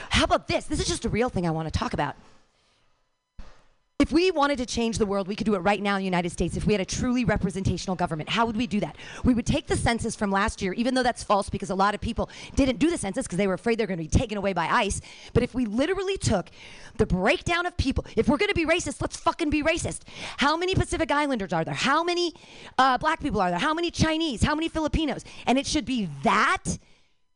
How 0.10 0.24
about 0.24 0.48
this? 0.48 0.66
This 0.66 0.80
is 0.80 0.88
just 0.88 1.06
a 1.06 1.10
real 1.10 1.30
thing 1.30 1.46
I 1.46 1.52
want 1.52 1.72
to 1.72 1.78
talk 1.78 1.94
about. 1.94 2.16
If 4.00 4.12
we 4.12 4.30
wanted 4.30 4.60
to 4.60 4.68
change 4.68 5.00
the 5.00 5.08
world, 5.08 5.28
we 5.28 5.36
could 5.36 5.46
do 5.46 5.56
it 5.56 5.60
right 5.62 5.82
now 5.82 5.96
in 5.96 6.02
the 6.02 6.06
United 6.06 6.30
States. 6.32 6.56
If 6.56 6.68
we 6.68 6.74
had 6.74 6.80
a 6.80 6.86
truly 6.86 7.26
representational 7.26 7.96
government, 7.96 8.30
how 8.30 8.46
would 8.46 8.56
we 8.56 8.68
do 8.68 8.80
that? 8.80 8.96
We 9.24 9.34
would 9.34 9.48
take 9.48 9.66
the 9.66 9.76
census 9.76 10.16
from 10.16 10.30
last 10.30 10.62
year, 10.62 10.72
even 10.74 10.94
though 10.94 11.02
that's 11.02 11.24
false 11.24 11.50
because 11.50 11.72
a 11.72 11.76
lot 11.76 11.96
of 11.96 12.00
people 12.00 12.30
didn't 12.56 12.78
do 12.78 12.92
the 12.92 12.98
census 13.00 13.26
because 13.26 13.40
they 13.40 13.48
were 13.48 13.56
afraid 13.56 13.80
they're 13.80 13.88
going 13.88 13.98
to 13.98 14.04
be 14.04 14.08
taken 14.08 14.38
away 14.38 14.54
by 14.54 14.68
ICE. 14.68 15.02
But 15.34 15.42
if 15.42 15.56
we 15.56 15.66
literally 15.66 16.16
took 16.16 16.52
the 16.98 17.08
breakdown 17.08 17.66
of 17.66 17.76
people, 17.76 18.06
if 18.16 18.30
we're 18.30 18.38
going 18.38 18.50
to 18.50 18.54
be 18.54 18.68
racist, 18.68 19.02
let's 19.02 19.18
fucking 19.18 19.50
be 19.50 19.64
racist. 19.64 20.02
How 20.38 20.56
many 20.58 20.76
Pacific 20.76 21.10
Islanders 21.10 21.52
are 21.52 21.66
there? 21.66 21.74
How 21.74 22.04
many 22.04 22.36
uh, 22.78 23.00
black 23.00 23.20
people 23.20 23.42
are 23.42 23.50
there? 23.50 23.58
How 23.58 23.74
many 23.74 23.90
Chinese? 23.90 24.44
How 24.44 24.54
many 24.54 24.70
Filipinos? 24.70 25.26
And 25.48 25.58
it 25.58 25.66
should 25.66 25.86
be 25.86 26.08
that 26.22 26.78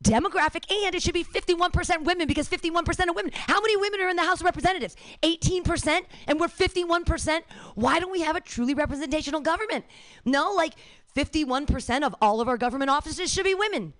demographic 0.02 0.70
and 0.84 0.94
it 0.94 1.02
should 1.02 1.14
be 1.14 1.24
51% 1.24 2.04
women 2.04 2.26
because 2.26 2.48
51% 2.48 3.08
of 3.08 3.16
women 3.16 3.32
how 3.34 3.60
many 3.60 3.76
women 3.76 4.00
are 4.00 4.08
in 4.08 4.16
the 4.16 4.22
house 4.22 4.40
of 4.40 4.44
representatives 4.44 4.96
18% 5.22 6.02
and 6.26 6.40
we're 6.40 6.48
51% 6.48 7.42
why 7.74 7.98
don't 8.00 8.12
we 8.12 8.22
have 8.22 8.36
a 8.36 8.40
truly 8.40 8.74
representational 8.74 9.40
government 9.40 9.84
no 10.24 10.52
like 10.52 10.74
51% 11.14 12.02
of 12.02 12.14
all 12.20 12.40
of 12.40 12.48
our 12.48 12.56
government 12.58 12.90
offices 12.90 13.32
should 13.32 13.44
be 13.44 13.54
women 13.54 13.92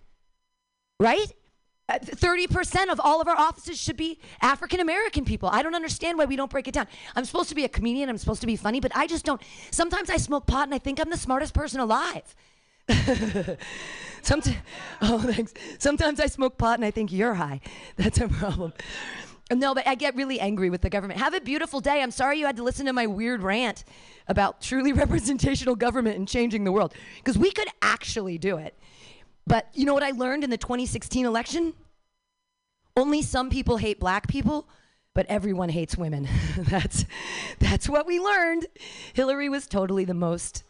right 0.98 1.32
Uh, 1.88 1.98
30% 1.98 2.90
of 2.92 3.00
all 3.00 3.20
of 3.20 3.26
our 3.26 3.36
offices 3.36 3.76
should 3.78 3.96
be 3.96 4.18
African 4.40 4.80
American 4.80 5.24
people. 5.24 5.48
I 5.52 5.62
don't 5.62 5.74
understand 5.74 6.16
why 6.16 6.26
we 6.26 6.36
don't 6.36 6.50
break 6.50 6.68
it 6.68 6.74
down. 6.74 6.86
I'm 7.16 7.24
supposed 7.24 7.48
to 7.48 7.56
be 7.56 7.64
a 7.64 7.68
comedian, 7.68 8.08
I'm 8.08 8.18
supposed 8.18 8.40
to 8.40 8.46
be 8.46 8.56
funny, 8.56 8.80
but 8.80 8.92
I 8.94 9.06
just 9.08 9.24
don't. 9.24 9.42
Sometimes 9.72 10.08
I 10.08 10.16
smoke 10.16 10.46
pot 10.46 10.68
and 10.68 10.74
I 10.74 10.78
think 10.78 11.00
I'm 11.00 11.10
the 11.10 11.16
smartest 11.16 11.52
person 11.54 11.80
alive. 11.80 12.34
Sometimes, 14.22 14.56
oh, 15.00 15.18
thanks. 15.18 15.52
Sometimes 15.78 16.20
I 16.20 16.26
smoke 16.26 16.56
pot 16.58 16.78
and 16.78 16.84
I 16.84 16.90
think 16.90 17.12
you're 17.12 17.34
high. 17.34 17.60
That's 17.96 18.18
a 18.18 18.28
problem. 18.28 18.72
No, 19.50 19.74
but 19.74 19.86
I 19.86 19.96
get 19.96 20.14
really 20.14 20.40
angry 20.40 20.70
with 20.70 20.80
the 20.80 20.88
government. 20.88 21.20
Have 21.20 21.34
a 21.34 21.40
beautiful 21.40 21.80
day. 21.80 22.00
I'm 22.00 22.10
sorry 22.10 22.38
you 22.38 22.46
had 22.46 22.56
to 22.56 22.62
listen 22.62 22.86
to 22.86 22.92
my 22.92 23.06
weird 23.06 23.42
rant 23.42 23.84
about 24.28 24.60
truly 24.60 24.92
representational 25.04 25.74
government 25.74 26.16
and 26.16 26.28
changing 26.28 26.64
the 26.64 26.72
world 26.72 26.94
because 27.16 27.36
we 27.36 27.50
could 27.50 27.68
actually 27.82 28.38
do 28.38 28.56
it. 28.56 28.78
But 29.46 29.68
you 29.74 29.84
know 29.84 29.94
what 29.94 30.04
I 30.04 30.12
learned 30.12 30.44
in 30.44 30.50
the 30.50 30.56
2016 30.56 31.26
election? 31.26 31.74
Only 32.96 33.22
some 33.22 33.50
people 33.50 33.78
hate 33.78 33.98
black 33.98 34.28
people, 34.28 34.68
but 35.14 35.26
everyone 35.26 35.68
hates 35.68 35.96
women. 35.96 36.28
that's 36.56 37.04
that's 37.58 37.88
what 37.88 38.06
we 38.06 38.20
learned. 38.20 38.66
Hillary 39.12 39.48
was 39.48 39.66
totally 39.66 40.04
the 40.04 40.14
most 40.14 40.62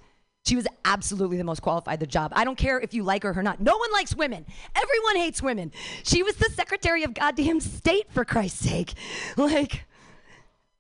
she 0.45 0.57
was 0.57 0.67
absolutely 0.85 1.37
the 1.37 1.45
most 1.45 1.63
qualified 1.63 2.01
the 2.01 2.07
job. 2.07 2.33
I 2.35 2.45
don't 2.45 2.59
care 2.59 2.81
if 2.81 2.95
you 2.95 3.05
like 3.05 3.23
her 3.23 3.33
or 3.37 3.43
not. 3.43 3.61
No 3.61 3.77
one 3.77 3.93
likes 3.93 4.15
women. 4.15 4.45
Everyone 4.75 5.17
hates 5.17 5.43
women. 5.43 5.73
She 6.03 6.23
was 6.23 6.37
the 6.37 6.51
Secretary 6.51 7.05
of 7.05 7.15
goddamn 7.15 7.61
State 7.61 8.13
for 8.13 8.25
Christ's 8.25 8.69
sake. 8.69 8.95
Like 9.37 9.85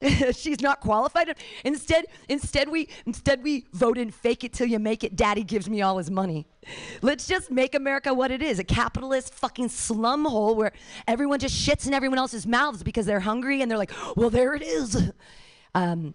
she's 0.33 0.61
not 0.61 0.81
qualified. 0.81 1.37
Instead, 1.65 2.07
instead 2.29 2.69
we 2.69 2.89
instead 3.07 3.43
we 3.43 3.67
vote 3.73 3.99
in 3.99 4.11
fake 4.11 4.45
it 4.45 4.53
till 4.53 4.67
you 4.67 4.79
make 4.79 5.05
it. 5.05 5.17
Daddy 5.17 5.45
gives 5.45 5.69
me 5.69 5.83
all 5.83 5.99
his 5.99 6.11
money. 6.11 6.47
Let's 7.03 7.27
just 7.27 7.51
make 7.51 7.75
America 7.75 8.13
what 8.13 8.31
it 8.31 8.43
is, 8.43 8.59
a 8.59 8.65
capitalist 8.65 9.33
fucking 9.35 9.69
slum 9.69 10.25
hole 10.25 10.55
where 10.55 10.73
everyone 11.07 11.39
just 11.39 11.55
shits 11.55 11.87
in 11.87 11.95
everyone 11.95 12.19
else's 12.19 12.47
mouths 12.47 12.83
because 12.83 13.07
they're 13.07 13.21
hungry 13.21 13.63
and 13.63 13.71
they're 13.71 13.79
like, 13.79 13.93
well, 14.17 14.31
there 14.31 14.55
it 14.55 14.63
is. 14.63 15.13
Um, 15.75 16.15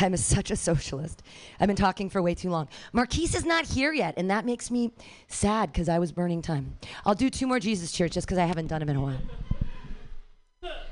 I'm 0.00 0.14
a, 0.14 0.16
such 0.16 0.50
a 0.50 0.56
socialist. 0.56 1.22
I've 1.60 1.66
been 1.66 1.76
talking 1.76 2.10
for 2.10 2.20
way 2.20 2.34
too 2.34 2.50
long. 2.50 2.68
Marquise 2.92 3.34
is 3.34 3.44
not 3.44 3.66
here 3.66 3.92
yet, 3.92 4.14
and 4.16 4.30
that 4.30 4.44
makes 4.44 4.70
me 4.70 4.92
sad 5.28 5.72
because 5.72 5.88
I 5.88 5.98
was 5.98 6.12
burning 6.12 6.42
time. 6.42 6.76
I'll 7.06 7.14
do 7.14 7.30
two 7.30 7.46
more 7.46 7.60
Jesus 7.60 7.92
cheers 7.92 8.10
just 8.10 8.26
because 8.26 8.38
I 8.38 8.46
haven't 8.46 8.66
done 8.66 8.80
them 8.80 8.88
in 8.88 8.96
a 8.96 9.00
while. 9.00 9.20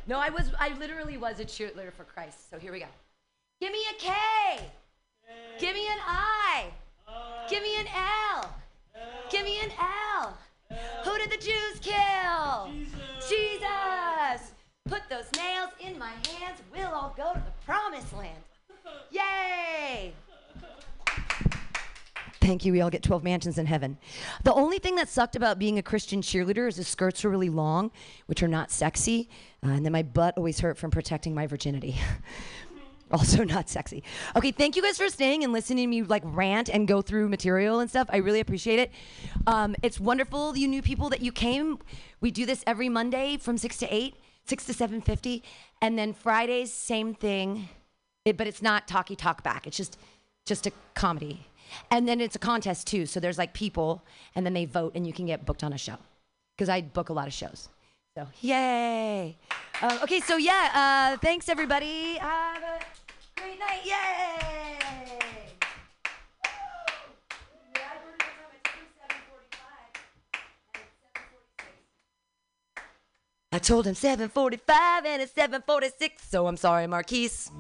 No, 0.07 0.19
I 0.19 0.31
was. 0.31 0.51
I 0.59 0.77
literally 0.79 1.17
was 1.17 1.41
a 1.41 1.45
cheerleader 1.45 1.93
for 1.93 2.05
Christ. 2.05 2.51
So 2.51 2.59
here 2.59 2.73
we 2.73 2.81
go. 2.81 2.87
Give 3.61 3.73
me 3.73 3.79
a 3.91 4.01
K. 4.01 4.13
Give 5.59 5.75
me 5.75 5.87
an 5.87 5.99
I. 6.07 6.67
Give 7.49 7.63
me 7.63 7.77
an 7.79 7.87
L. 8.35 8.55
Give 9.31 9.45
me 9.45 9.61
an 9.61 9.71
L. 9.81 10.37
Who 11.05 11.19
did 11.19 11.31
the 11.31 11.37
Jews 11.37 11.81
kill? 11.81 12.71
Jesus. 13.29 14.53
Put 14.87 15.03
those 15.09 15.27
nails 15.37 15.71
in 15.81 15.99
my 15.99 16.11
hands. 16.11 16.61
We'll 16.75 16.89
all 16.89 17.15
go 17.17 17.33
to 17.33 17.39
the 17.39 17.65
promised 17.65 18.13
land. 18.15 18.43
Yay! 19.11 20.15
Thank 22.41 22.65
you. 22.65 22.73
We 22.73 22.81
all 22.81 22.91
get 22.91 23.05
12 23.05 23.23
mansions 23.23 23.57
in 23.57 23.67
heaven. 23.67 23.99
The 24.43 24.53
only 24.53 24.81
thing 24.81 24.97
that 24.97 25.09
sucked 25.09 25.37
about 25.37 25.61
being 25.61 25.79
a 25.79 25.83
Christian 25.83 26.21
cheerleader 26.21 26.67
is 26.67 26.75
the 26.75 26.83
skirts 26.83 27.25
are 27.25 27.31
really 27.31 27.49
long, 27.49 27.93
which 28.27 28.43
are 28.43 28.49
not 28.49 28.73
sexy. 28.73 29.29
Uh, 29.65 29.71
and 29.71 29.85
then 29.85 29.93
my 29.93 30.03
butt 30.03 30.37
always 30.37 30.59
hurt 30.59 30.77
from 30.77 30.91
protecting 30.91 31.37
my 31.37 31.47
virginity. 31.47 31.97
also 33.13 33.45
not 33.45 33.69
sexy. 33.69 34.03
Okay, 34.35 34.51
thank 34.51 34.75
you 34.75 34.83
guys 34.83 34.99
for 34.99 35.09
staying 35.09 35.45
and 35.45 35.53
listening 35.53 35.85
to 35.85 35.87
me 35.87 36.03
like 36.03 36.23
rant 36.25 36.69
and 36.69 36.89
go 36.89 37.01
through 37.01 37.29
material 37.29 37.79
and 37.79 37.89
stuff. 37.89 38.09
I 38.11 38.17
really 38.17 38.41
appreciate 38.41 38.81
it. 38.81 38.91
Um, 39.47 39.77
it's 39.83 40.01
wonderful 40.01 40.57
you 40.57 40.67
new 40.67 40.83
people 40.83 41.11
that 41.11 41.21
you 41.21 41.31
came. 41.31 41.79
We 42.21 42.33
do 42.33 42.45
this 42.45 42.65
every 42.67 42.89
Monday 42.89 43.37
from 43.37 43.57
6 43.57 43.77
to 43.79 43.95
8, 43.95 44.17
6 44.47 44.65
to 44.65 44.73
7.50. 44.73 45.43
And 45.81 45.97
then 45.97 46.13
Fridays, 46.13 46.73
same 46.73 47.15
thing. 47.15 47.69
It, 48.25 48.37
but 48.37 48.47
it's 48.47 48.63
not 48.63 48.87
talky 48.87 49.17
talk 49.17 49.43
back. 49.43 49.67
It's 49.67 49.77
just 49.77 49.99
just 50.47 50.67
a 50.67 50.73
comedy. 50.95 51.47
And 51.91 52.07
then 52.07 52.21
it's 52.21 52.37
a 52.37 52.39
contest 52.39 52.87
too. 52.87 53.07
So 53.07 53.21
there's 53.21 53.39
like 53.39 53.53
people, 53.55 54.03
and 54.35 54.45
then 54.45 54.53
they 54.53 54.65
vote, 54.65 54.93
and 54.95 55.07
you 55.07 55.13
can 55.13 55.27
get 55.27 55.47
booked 55.47 55.65
on 55.65 55.73
a 55.73 55.79
show. 55.79 55.97
Because 56.57 56.69
I 56.69 56.83
book 56.83 57.09
a 57.09 57.13
lot 57.13 57.27
of 57.27 57.33
shows. 57.33 57.69
So 58.17 58.29
yay! 58.41 59.37
Uh, 59.81 59.99
okay, 60.03 60.21
so 60.21 60.37
yeah, 60.37 61.15
uh, 61.15 61.19
thanks 61.19 61.49
everybody. 61.49 62.17
Have 62.17 62.63
a 62.63 62.81
great 63.41 63.59
night. 63.59 63.81
Yay! 63.85 64.73
I 73.55 73.59
told 73.59 73.87
him 73.87 73.95
7:45 73.95 75.05
and 75.05 75.21
it's 75.21 75.33
7:46, 75.33 76.23
so 76.31 76.47
I'm 76.47 76.57
sorry, 76.57 76.87
Marquise. 76.87 77.51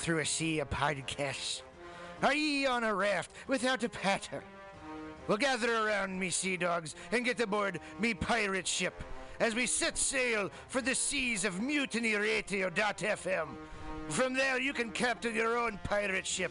Through 0.00 0.18
a 0.18 0.26
sea 0.26 0.60
of 0.60 0.70
podcasts. 0.70 1.60
Are 2.22 2.34
ye 2.34 2.66
on 2.66 2.84
a 2.84 2.94
raft 2.94 3.30
without 3.46 3.84
a 3.84 3.88
paddle? 3.88 4.40
Well, 5.28 5.38
gather 5.38 5.86
around 5.86 6.18
me, 6.18 6.30
sea 6.30 6.56
dogs, 6.56 6.94
and 7.12 7.24
get 7.24 7.38
aboard 7.40 7.80
me 8.00 8.14
pirate 8.14 8.66
ship 8.66 9.02
as 9.38 9.54
we 9.54 9.66
set 9.66 9.96
sail 9.96 10.50
for 10.68 10.80
the 10.80 10.94
seas 10.94 11.44
of 11.44 11.54
mutinyradio.fm. 11.54 13.48
From 14.08 14.34
there, 14.34 14.58
you 14.60 14.72
can 14.72 14.90
captain 14.90 15.34
your 15.34 15.56
own 15.56 15.78
pirate 15.84 16.26
ship 16.26 16.50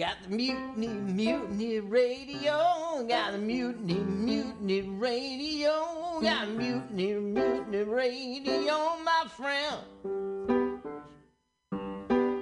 Got 0.00 0.22
the 0.22 0.30
mutiny, 0.30 0.88
mutiny 0.88 1.78
radio. 1.80 3.04
Got 3.06 3.32
the 3.32 3.38
mutiny, 3.38 3.96
mutiny 3.96 4.80
radio. 4.80 6.20
Got 6.22 6.48
mutiny, 6.48 7.12
mutiny 7.16 7.82
radio, 7.82 8.96
my 9.04 9.26
friend. 9.36 9.76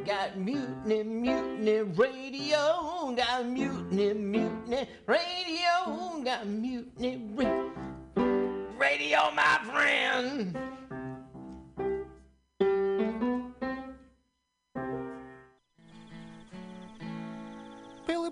Got 0.06 0.39
mutiny, 0.39 1.02
mutiny 1.02 1.80
radio. 1.80 3.12
Got 3.16 3.47
mutiny, 3.48 4.14
mutiny 4.14 4.89
radio. 5.09 6.22
Got 6.22 6.47
mutiny 6.47 7.26
ra- 7.35 7.70
radio, 8.78 9.32
my 9.35 9.59
friend. 9.64 10.77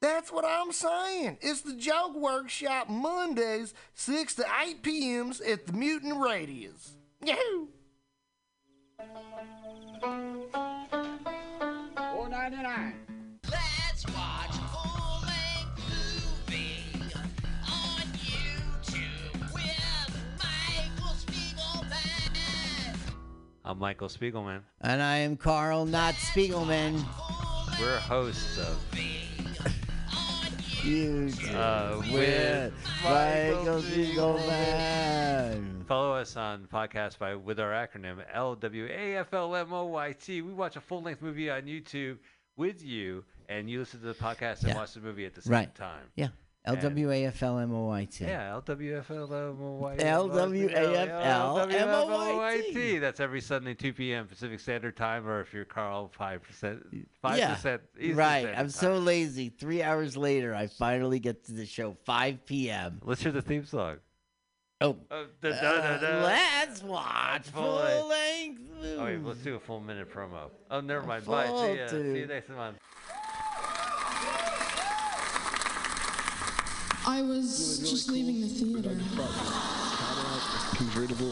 That's 0.00 0.32
what 0.32 0.46
I'm 0.46 0.72
saying. 0.72 1.36
It's 1.42 1.60
the 1.60 1.74
Joke 1.74 2.16
Workshop 2.16 2.88
Mondays, 2.88 3.74
6 3.94 4.34
to 4.36 4.44
8 4.66 4.82
p.m.s 4.82 5.40
at 5.42 5.66
the 5.66 5.74
Mutant 5.74 6.16
Radius. 6.16 6.92
Yahoo! 7.22 7.66
Four 12.12 12.28
ninety 12.30 12.56
nine. 12.62 12.94
Let's 13.50 14.06
watch 14.06 14.54
full 14.72 15.20
length 15.22 15.80
movie 16.48 17.02
on 17.66 18.00
YouTube 18.16 19.54
with 19.54 20.14
Michael 20.38 21.14
Spiegelman. 21.14 21.92
I'm 23.64 23.78
Michael 23.78 24.08
Spiegelman. 24.08 24.62
And 24.80 25.02
I 25.02 25.18
am 25.18 25.36
Carl, 25.36 25.84
not 25.84 26.14
Spiegelman. 26.14 27.04
We're 27.78 27.98
hosts 27.98 28.58
of 28.58 28.78
YouTube 30.80 31.54
uh, 31.54 32.00
with 32.12 32.72
Michael 33.04 33.82
Spiegelman. 33.82 35.86
Follow 35.86 36.12
us 36.14 36.36
on 36.36 36.66
podcast 36.72 37.18
by 37.18 37.34
with 37.34 37.60
our 37.60 37.70
acronym 37.72 38.18
LWAFLMOYT. 38.34 40.28
We 40.28 40.42
watch 40.54 40.76
a 40.76 40.80
full 40.80 41.02
length 41.02 41.20
movie 41.22 41.50
on 41.50 41.62
YouTube 41.62 42.18
with 42.56 42.82
you, 42.84 43.24
and 43.48 43.68
you 43.68 43.80
listen 43.80 44.00
to 44.00 44.06
the 44.06 44.14
podcast 44.14 44.60
and 44.60 44.68
Yeah. 44.68 44.76
watch 44.76 44.94
the 44.94 45.00
movie 45.00 45.26
at 45.26 45.34
the 45.34 45.42
same 45.42 45.52
Right. 45.52 45.74
time. 45.74 46.06
Yeah. 46.16 46.28
LWAFLMOYT. 46.66 48.20
Yeah, 48.20 48.60
LWFLMOYT. 48.60 49.98
LWAFLMOYT. 51.70 53.00
That's 53.00 53.20
every 53.20 53.40
Sunday, 53.40 53.74
2 53.74 53.92
p.m. 53.92 54.26
Pacific 54.26 54.60
Standard 54.60 54.96
Time, 54.96 55.26
or 55.26 55.40
if 55.40 55.52
you're 55.52 55.64
Carl, 55.64 56.10
5%. 56.18 56.40
5% 57.24 57.36
Yeah, 57.38 57.54
Eastern 57.54 57.80
right. 58.16 58.40
Standard 58.40 58.50
I'm 58.52 58.56
Time. 58.56 58.68
so 58.70 58.98
lazy. 58.98 59.48
Three 59.48 59.82
hours 59.82 60.16
later, 60.16 60.54
I 60.54 60.66
finally 60.66 61.18
get 61.18 61.44
to 61.46 61.52
the 61.52 61.66
show, 61.66 61.96
5 62.04 62.44
p.m. 62.46 63.00
Let's 63.04 63.22
hear 63.22 63.32
the 63.32 63.42
theme 63.42 63.64
song. 63.64 63.96
Oh. 64.82 64.96
Uh, 65.10 65.24
da, 65.42 65.50
da, 65.50 65.60
da, 65.60 65.96
da. 65.98 66.22
let's 66.24 66.82
watch 66.82 67.48
Full 67.48 67.62
full 67.62 67.74
length. 68.08 68.62
length. 68.80 68.96
Oh, 68.98 69.04
wait, 69.04 69.22
let's 69.22 69.40
do 69.40 69.54
a 69.56 69.60
full 69.60 69.80
minute 69.80 70.10
promo. 70.10 70.50
Oh, 70.70 70.80
never 70.80 71.06
mind. 71.06 71.26
Bye. 71.26 71.46
See 71.48 71.76
ya. 71.78 71.88
See 71.88 72.18
you 72.20 72.26
next 72.26 72.48
month. 72.48 72.78
I 77.10 77.22
was 77.22 77.80
just 77.80 78.08
leaving 78.08 78.40
the 78.40 78.46
theater. 78.46 78.90
convertible 80.76 81.30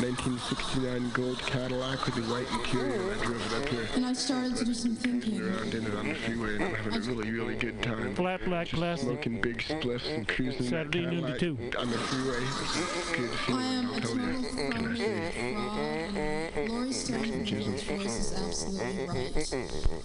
1969 0.00 1.10
gold 1.12 1.38
Cadillac 1.40 2.06
with 2.06 2.14
the 2.14 2.22
white 2.22 2.50
interior. 2.52 3.02
Oh, 3.02 3.10
I 3.10 3.24
drove 3.26 3.52
it 3.52 3.62
up 3.62 3.68
here. 3.68 3.86
And 3.96 4.06
I 4.06 4.14
started 4.14 4.56
to 4.56 4.64
do 4.64 4.72
some 4.72 4.96
thinking. 4.96 5.42
Around 5.42 5.74
in 5.74 5.84
it 5.84 5.94
on 5.94 6.08
the 6.08 6.14
freeway 6.14 6.54
and 6.54 6.64
I'm 6.64 6.74
having 6.74 6.94
a 6.94 7.00
really, 7.00 7.30
really 7.30 7.54
good 7.54 7.82
time. 7.82 8.14
Flat 8.14 8.42
black 8.46 8.68
Just 8.68 8.80
classic. 8.80 9.04
Smoking 9.08 9.42
big 9.42 9.58
spliffs 9.58 10.08
and 10.08 10.26
cruising 10.26 10.62
that 10.70 10.70
Saturday 10.70 11.04
noon 11.04 11.24
to 11.24 11.38
two. 11.38 11.58
on 11.78 11.90
the 11.90 11.98
freeway. 11.98 12.42
It's 12.42 13.12
good 13.14 13.30
I 13.54 13.62
am 13.62 13.88
feeling, 13.88 13.90
a 13.90 13.92
I'll 13.92 14.00
tell 14.00 14.14
total 14.16 14.70
Can 14.72 14.86
I 14.86 14.90
of 14.90 14.96
say? 14.96 16.66
Rob. 16.66 16.92
Stone's 16.94 17.82
voice 17.82 18.16
is 18.18 18.32
absolutely 18.32 19.06
right. 19.06 19.36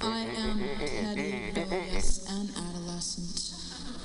I 0.02 0.20
am 0.44 0.60
petty, 0.78 1.52
rebellious, 1.56 2.30
and 2.30 2.50
adolescent. 2.50 3.45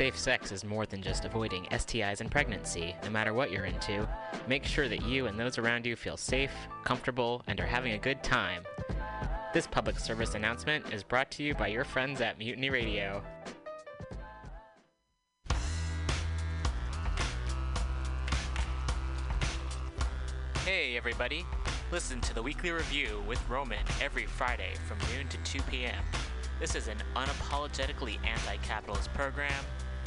Safe 0.00 0.18
sex 0.18 0.50
is 0.50 0.64
more 0.64 0.86
than 0.86 1.02
just 1.02 1.26
avoiding 1.26 1.64
STIs 1.64 2.22
and 2.22 2.30
pregnancy, 2.30 2.96
no 3.04 3.10
matter 3.10 3.34
what 3.34 3.50
you're 3.50 3.66
into. 3.66 4.08
Make 4.48 4.64
sure 4.64 4.88
that 4.88 5.04
you 5.04 5.26
and 5.26 5.38
those 5.38 5.58
around 5.58 5.84
you 5.84 5.94
feel 5.94 6.16
safe, 6.16 6.54
comfortable, 6.84 7.42
and 7.46 7.60
are 7.60 7.66
having 7.66 7.92
a 7.92 7.98
good 7.98 8.22
time. 8.22 8.62
This 9.52 9.66
public 9.66 9.98
service 9.98 10.34
announcement 10.34 10.90
is 10.90 11.02
brought 11.02 11.30
to 11.32 11.42
you 11.42 11.54
by 11.54 11.66
your 11.66 11.84
friends 11.84 12.22
at 12.22 12.38
Mutiny 12.38 12.70
Radio. 12.70 13.22
Hey, 20.64 20.96
everybody. 20.96 21.44
Listen 21.92 22.22
to 22.22 22.34
the 22.34 22.42
weekly 22.42 22.70
review 22.70 23.22
with 23.28 23.46
Roman 23.50 23.84
every 24.00 24.24
Friday 24.24 24.72
from 24.88 24.96
noon 25.14 25.28
to 25.28 25.36
2 25.44 25.60
p.m. 25.64 26.02
This 26.58 26.74
is 26.74 26.88
an 26.88 26.96
unapologetically 27.14 28.16
anti 28.24 28.56
capitalist 28.62 29.12
program. 29.12 29.52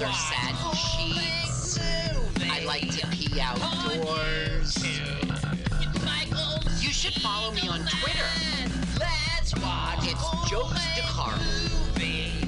turn-ons 0.00 0.02
are 0.02 0.12
sad 0.12 0.54
sheets. 0.74 1.78
I 2.40 2.64
like 2.64 2.88
to 2.96 3.06
pee 3.08 3.40
outdoors. 3.40 4.76
You 6.82 6.90
should 6.90 7.14
follow 7.20 7.52
me 7.52 7.68
on 7.68 7.80
Twitter. 7.80 8.24
Let's 8.98 9.54
watch. 9.56 10.06
It's 10.08 10.50
Jokes 10.50 10.94
de 10.96 11.02
Carl. 11.02 11.38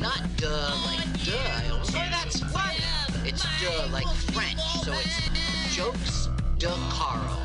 Not 0.00 0.22
duh 0.36 0.74
like 0.86 1.24
duh. 1.24 1.34
Oh, 1.72 2.08
that's 2.10 2.40
funny. 2.40 2.78
It's 3.24 3.44
duh 3.60 3.88
like 3.92 4.08
French, 4.32 4.60
so 4.84 4.92
it's 4.92 5.76
Jokes 5.76 6.28
de 6.58 6.72
Carl. 6.90 7.42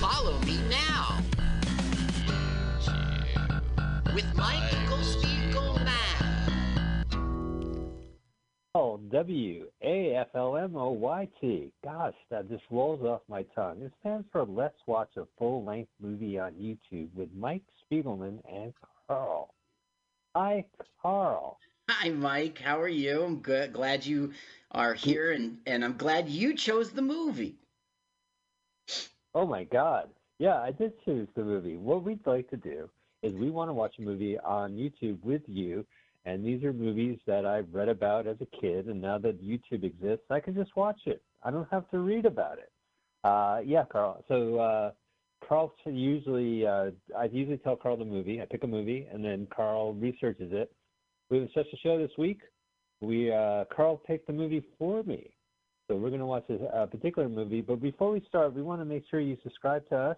Follow 0.00 0.38
me 0.40 0.58
now. 0.68 1.18
With 4.14 4.26
Michael 4.36 4.98
Spiegelman. 4.98 5.35
Oh, 8.78 9.00
W 9.10 9.68
A 9.82 10.16
F 10.16 10.26
L 10.34 10.58
M 10.58 10.76
O 10.76 10.90
Y 10.90 11.26
T. 11.40 11.72
Gosh, 11.82 12.12
that 12.28 12.46
just 12.50 12.62
rolls 12.70 13.02
off 13.02 13.22
my 13.26 13.42
tongue. 13.54 13.80
It 13.80 13.90
stands 14.00 14.26
for 14.30 14.44
Let's 14.44 14.76
Watch 14.86 15.08
a 15.16 15.22
Full 15.38 15.64
Length 15.64 15.88
Movie 15.98 16.38
on 16.38 16.52
YouTube 16.52 17.08
with 17.14 17.30
Mike 17.34 17.62
Spiegelman 17.80 18.38
and 18.46 18.74
Carl. 19.08 19.54
Hi, 20.34 20.66
Carl. 21.00 21.58
Hi, 21.88 22.10
Mike. 22.10 22.58
How 22.58 22.78
are 22.78 22.86
you? 22.86 23.22
I'm 23.22 23.36
good. 23.36 23.72
Glad 23.72 24.04
you 24.04 24.32
are 24.72 24.92
here, 24.92 25.32
and, 25.32 25.56
and 25.64 25.82
I'm 25.82 25.96
glad 25.96 26.28
you 26.28 26.54
chose 26.54 26.90
the 26.90 27.00
movie. 27.00 27.54
Oh 29.34 29.46
my 29.46 29.64
God. 29.64 30.10
Yeah, 30.38 30.60
I 30.60 30.72
did 30.72 30.92
choose 31.02 31.28
the 31.34 31.44
movie. 31.44 31.78
What 31.78 32.04
we'd 32.04 32.26
like 32.26 32.50
to 32.50 32.58
do 32.58 32.90
is 33.22 33.32
we 33.32 33.48
want 33.48 33.70
to 33.70 33.74
watch 33.74 33.94
a 33.98 34.02
movie 34.02 34.38
on 34.38 34.72
YouTube 34.72 35.24
with 35.24 35.42
you, 35.46 35.86
And 36.26 36.44
these 36.44 36.64
are 36.64 36.72
movies 36.72 37.20
that 37.28 37.46
I've 37.46 37.72
read 37.72 37.88
about 37.88 38.26
as 38.26 38.36
a 38.40 38.60
kid, 38.60 38.88
and 38.88 39.00
now 39.00 39.16
that 39.18 39.40
YouTube 39.40 39.84
exists, 39.84 40.26
I 40.28 40.40
can 40.40 40.56
just 40.56 40.74
watch 40.74 40.98
it. 41.06 41.22
I 41.44 41.52
don't 41.52 41.68
have 41.70 41.88
to 41.90 42.00
read 42.00 42.26
about 42.26 42.58
it. 42.58 42.72
Uh, 43.22 43.60
yeah, 43.64 43.84
Carl. 43.90 44.24
So 44.26 44.58
uh, 44.58 44.90
Carl 45.48 45.72
usually, 45.84 46.66
uh, 46.66 46.90
I 47.16 47.26
usually 47.30 47.58
tell 47.58 47.76
Carl 47.76 47.96
the 47.96 48.04
movie. 48.04 48.42
I 48.42 48.44
pick 48.44 48.64
a 48.64 48.66
movie, 48.66 49.06
and 49.12 49.24
then 49.24 49.46
Carl 49.54 49.94
researches 49.94 50.50
it. 50.52 50.72
We 51.30 51.38
have 51.38 51.46
a 51.46 51.50
special 51.50 51.78
show 51.80 51.96
this 51.96 52.10
week. 52.18 52.40
We 53.00 53.32
uh, 53.32 53.66
Carl 53.74 53.96
picked 53.96 54.26
the 54.26 54.32
movie 54.32 54.66
for 54.80 55.04
me, 55.04 55.30
so 55.86 55.94
we're 55.94 56.08
going 56.08 56.18
to 56.18 56.26
watch 56.26 56.50
a, 56.50 56.82
a 56.82 56.86
particular 56.88 57.28
movie. 57.28 57.60
But 57.60 57.80
before 57.80 58.10
we 58.10 58.20
start, 58.28 58.52
we 58.52 58.62
want 58.62 58.80
to 58.80 58.84
make 58.84 59.04
sure 59.08 59.20
you 59.20 59.36
subscribe 59.44 59.88
to 59.90 59.96
us. 59.96 60.16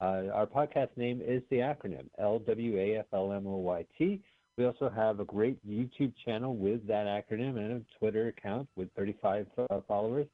Uh, 0.00 0.30
our 0.32 0.46
podcast 0.46 0.90
name 0.96 1.20
is 1.24 1.42
the 1.50 1.56
acronym 1.56 2.06
LWAFLMOYT. 2.20 4.20
We 4.56 4.66
also 4.66 4.88
have 4.88 5.18
a 5.18 5.24
great 5.24 5.58
YouTube 5.68 6.12
channel 6.24 6.54
with 6.56 6.86
that 6.86 7.06
acronym 7.06 7.56
and 7.56 7.72
a 7.72 7.98
Twitter 7.98 8.28
account 8.28 8.68
with 8.76 8.88
35 8.96 9.46
uh, 9.58 9.80
followers. 9.88 10.26